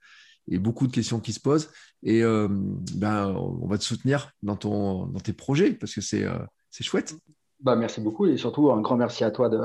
beaucoup 0.58 0.86
de 0.86 0.92
questions 0.92 1.22
qui 1.22 1.32
se 1.32 1.40
posent. 1.40 1.70
Et 2.04 2.24
euh, 2.24 2.48
ben, 2.50 3.28
on 3.30 3.68
va 3.68 3.78
te 3.78 3.84
soutenir 3.86 4.32
dans, 4.44 4.58
ton, 4.58 5.06
dans 5.06 5.20
tes 5.20 5.34
projets 5.34 5.72
parce 5.72 5.94
que 5.94 6.02
c'est 6.02 6.26
c'est 6.70 6.84
chouette. 6.84 7.16
Bah, 7.62 7.76
merci 7.76 8.02
beaucoup 8.02 8.26
et 8.26 8.38
surtout 8.38 8.72
un 8.72 8.82
grand 8.82 8.98
merci 8.98 9.24
à 9.24 9.32
toi 9.32 9.48
de, 9.48 9.60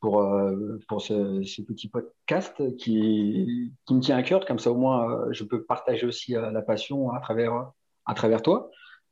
pour, 0.00 0.22
euh, 0.22 0.78
pour 0.88 1.02
ce, 1.02 1.42
ce 1.42 1.62
petit 1.62 1.88
podcast 1.88 2.54
qui, 2.76 3.72
qui 3.86 3.94
me 3.94 4.00
tient 4.00 4.16
à 4.16 4.22
cœur. 4.22 4.44
Comme 4.46 4.58
ça, 4.58 4.70
au 4.70 4.76
moins, 4.76 5.10
euh, 5.10 5.32
je 5.32 5.44
peux 5.44 5.64
partager 5.64 6.06
aussi 6.06 6.36
euh, 6.36 6.50
la 6.50 6.62
passion 6.62 7.10
à 7.12 7.20
travers, 7.20 7.72
à 8.06 8.14
travers 8.14 8.42
toi. 8.42 8.70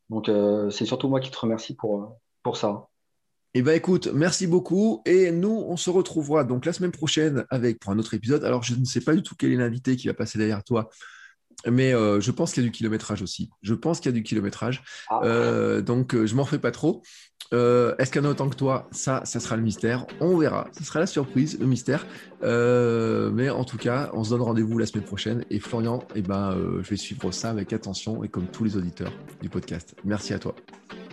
Donc, 0.08 0.30
c'est 0.70 0.84
surtout 0.84 1.08
moi 1.08 1.18
qui 1.18 1.32
te 1.32 1.38
remercie 1.38 1.74
pour, 1.74 2.18
pour 2.44 2.56
ça. 2.56 2.86
Eh 3.54 3.62
ben 3.62 3.74
écoute, 3.74 4.08
merci 4.14 4.46
beaucoup. 4.46 5.02
Et 5.04 5.32
nous, 5.32 5.64
on 5.66 5.76
se 5.76 5.90
retrouvera 5.90 6.44
donc 6.44 6.64
la 6.64 6.72
semaine 6.72 6.92
prochaine 6.92 7.44
avec 7.50 7.80
pour 7.80 7.90
un 7.90 7.98
autre 7.98 8.14
épisode. 8.14 8.44
Alors, 8.44 8.62
je 8.62 8.76
ne 8.76 8.84
sais 8.84 9.00
pas 9.00 9.14
du 9.16 9.22
tout 9.24 9.34
quel 9.36 9.50
est 9.50 9.56
l'invité 9.56 9.96
qui 9.96 10.06
va 10.06 10.14
passer 10.14 10.38
derrière 10.38 10.62
toi, 10.62 10.90
mais 11.66 11.92
euh, 11.92 12.20
je 12.20 12.30
pense 12.30 12.52
qu'il 12.52 12.62
y 12.62 12.66
a 12.66 12.68
du 12.68 12.72
kilométrage 12.72 13.20
aussi. 13.20 13.50
Je 13.62 13.74
pense 13.74 13.98
qu'il 13.98 14.12
y 14.12 14.14
a 14.14 14.16
du 14.16 14.22
kilométrage. 14.22 14.84
Ah. 15.08 15.20
Euh, 15.24 15.80
donc, 15.80 16.14
je 16.14 16.34
m'en 16.36 16.44
fais 16.44 16.60
pas 16.60 16.70
trop. 16.70 17.02
Euh, 17.52 17.94
Est-ce 17.98 18.10
qu'il 18.10 18.22
y 18.22 18.24
en 18.24 18.28
a 18.28 18.32
autant 18.32 18.48
que 18.48 18.56
toi? 18.56 18.88
Ça, 18.90 19.22
ça 19.24 19.40
sera 19.40 19.56
le 19.56 19.62
mystère. 19.62 20.06
On 20.20 20.36
verra. 20.36 20.68
Ce 20.76 20.84
sera 20.84 21.00
la 21.00 21.06
surprise, 21.06 21.58
le 21.60 21.66
mystère. 21.66 22.06
Euh, 22.42 23.30
mais 23.32 23.50
en 23.50 23.64
tout 23.64 23.78
cas, 23.78 24.10
on 24.12 24.24
se 24.24 24.30
donne 24.30 24.42
rendez-vous 24.42 24.78
la 24.78 24.86
semaine 24.86 25.04
prochaine. 25.04 25.44
Et 25.50 25.60
Florian, 25.60 26.02
eh 26.14 26.22
ben, 26.22 26.52
euh, 26.52 26.82
je 26.82 26.90
vais 26.90 26.96
suivre 26.96 27.30
ça 27.32 27.50
avec 27.50 27.72
attention 27.72 28.24
et 28.24 28.28
comme 28.28 28.46
tous 28.46 28.64
les 28.64 28.76
auditeurs 28.76 29.12
du 29.40 29.48
podcast. 29.48 29.94
Merci 30.04 30.34
à 30.34 30.38
toi. 30.38 30.54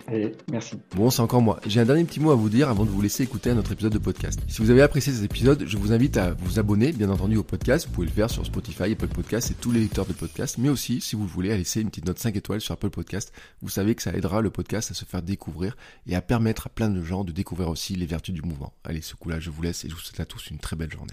Allez, 0.06 0.36
merci. 0.50 0.76
Bon, 0.94 1.08
c'est 1.08 1.22
encore 1.22 1.40
moi. 1.40 1.60
J'ai 1.66 1.80
un 1.80 1.86
dernier 1.86 2.04
petit 2.04 2.20
mot 2.20 2.30
à 2.30 2.34
vous 2.34 2.50
dire 2.50 2.68
avant 2.68 2.84
de 2.84 2.90
vous 2.90 3.00
laisser 3.00 3.22
écouter 3.22 3.50
un 3.50 3.58
autre 3.58 3.72
épisode 3.72 3.92
de 3.92 3.98
podcast. 3.98 4.38
Si 4.48 4.60
vous 4.60 4.70
avez 4.70 4.82
apprécié 4.82 5.12
cet 5.12 5.24
épisode, 5.24 5.64
je 5.66 5.76
vous 5.78 5.92
invite 5.92 6.18
à 6.18 6.34
vous 6.34 6.58
abonner, 6.58 6.92
bien 6.92 7.08
entendu, 7.08 7.36
au 7.38 7.42
podcast. 7.42 7.86
Vous 7.86 7.94
pouvez 7.94 8.06
le 8.06 8.12
faire 8.12 8.28
sur 8.28 8.44
Spotify, 8.44 8.92
Apple 8.92 9.08
Podcast 9.08 9.50
et 9.50 9.54
tous 9.54 9.72
les 9.72 9.80
lecteurs 9.80 10.04
de 10.04 10.12
podcast. 10.12 10.58
Mais 10.58 10.68
aussi, 10.68 11.00
si 11.00 11.16
vous 11.16 11.22
le 11.22 11.30
voulez, 11.30 11.52
à 11.52 11.56
laisser 11.56 11.80
une 11.80 11.88
petite 11.88 12.06
note 12.06 12.18
5 12.18 12.36
étoiles 12.36 12.60
sur 12.60 12.74
Apple 12.74 12.90
Podcast. 12.90 13.32
Vous 13.62 13.70
savez 13.70 13.94
que 13.94 14.02
ça 14.02 14.12
aidera 14.12 14.42
le 14.42 14.50
podcast 14.50 14.90
à 14.90 14.94
se 14.94 15.06
faire 15.06 15.22
découvrir 15.22 15.74
et 16.06 16.14
à 16.14 16.20
permettre 16.20 16.66
à 16.66 16.70
plein 16.70 16.90
de 16.90 17.02
gens 17.02 17.24
de 17.24 17.32
découvrir 17.32 17.70
aussi 17.70 17.94
les 17.94 18.06
vertus 18.06 18.34
du 18.34 18.42
mouvement. 18.42 18.74
Allez, 18.84 19.00
ce 19.00 19.14
coup-là, 19.14 19.40
je 19.40 19.48
vous 19.48 19.62
laisse 19.62 19.84
et 19.84 19.88
je 19.88 19.94
vous 19.94 20.00
souhaite 20.00 20.20
à 20.20 20.26
tous 20.26 20.48
une 20.50 20.58
très 20.58 20.76
belle 20.76 20.92
journée. 20.92 21.12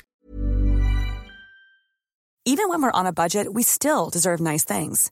Even 2.43 2.67
when 2.69 2.81
we're 2.81 2.91
on 2.93 3.05
a 3.05 3.11
budget, 3.11 3.47
we 3.47 3.63
still 3.63 4.09
deserve 4.11 4.41
nice 4.41 4.65
things. 4.65 5.11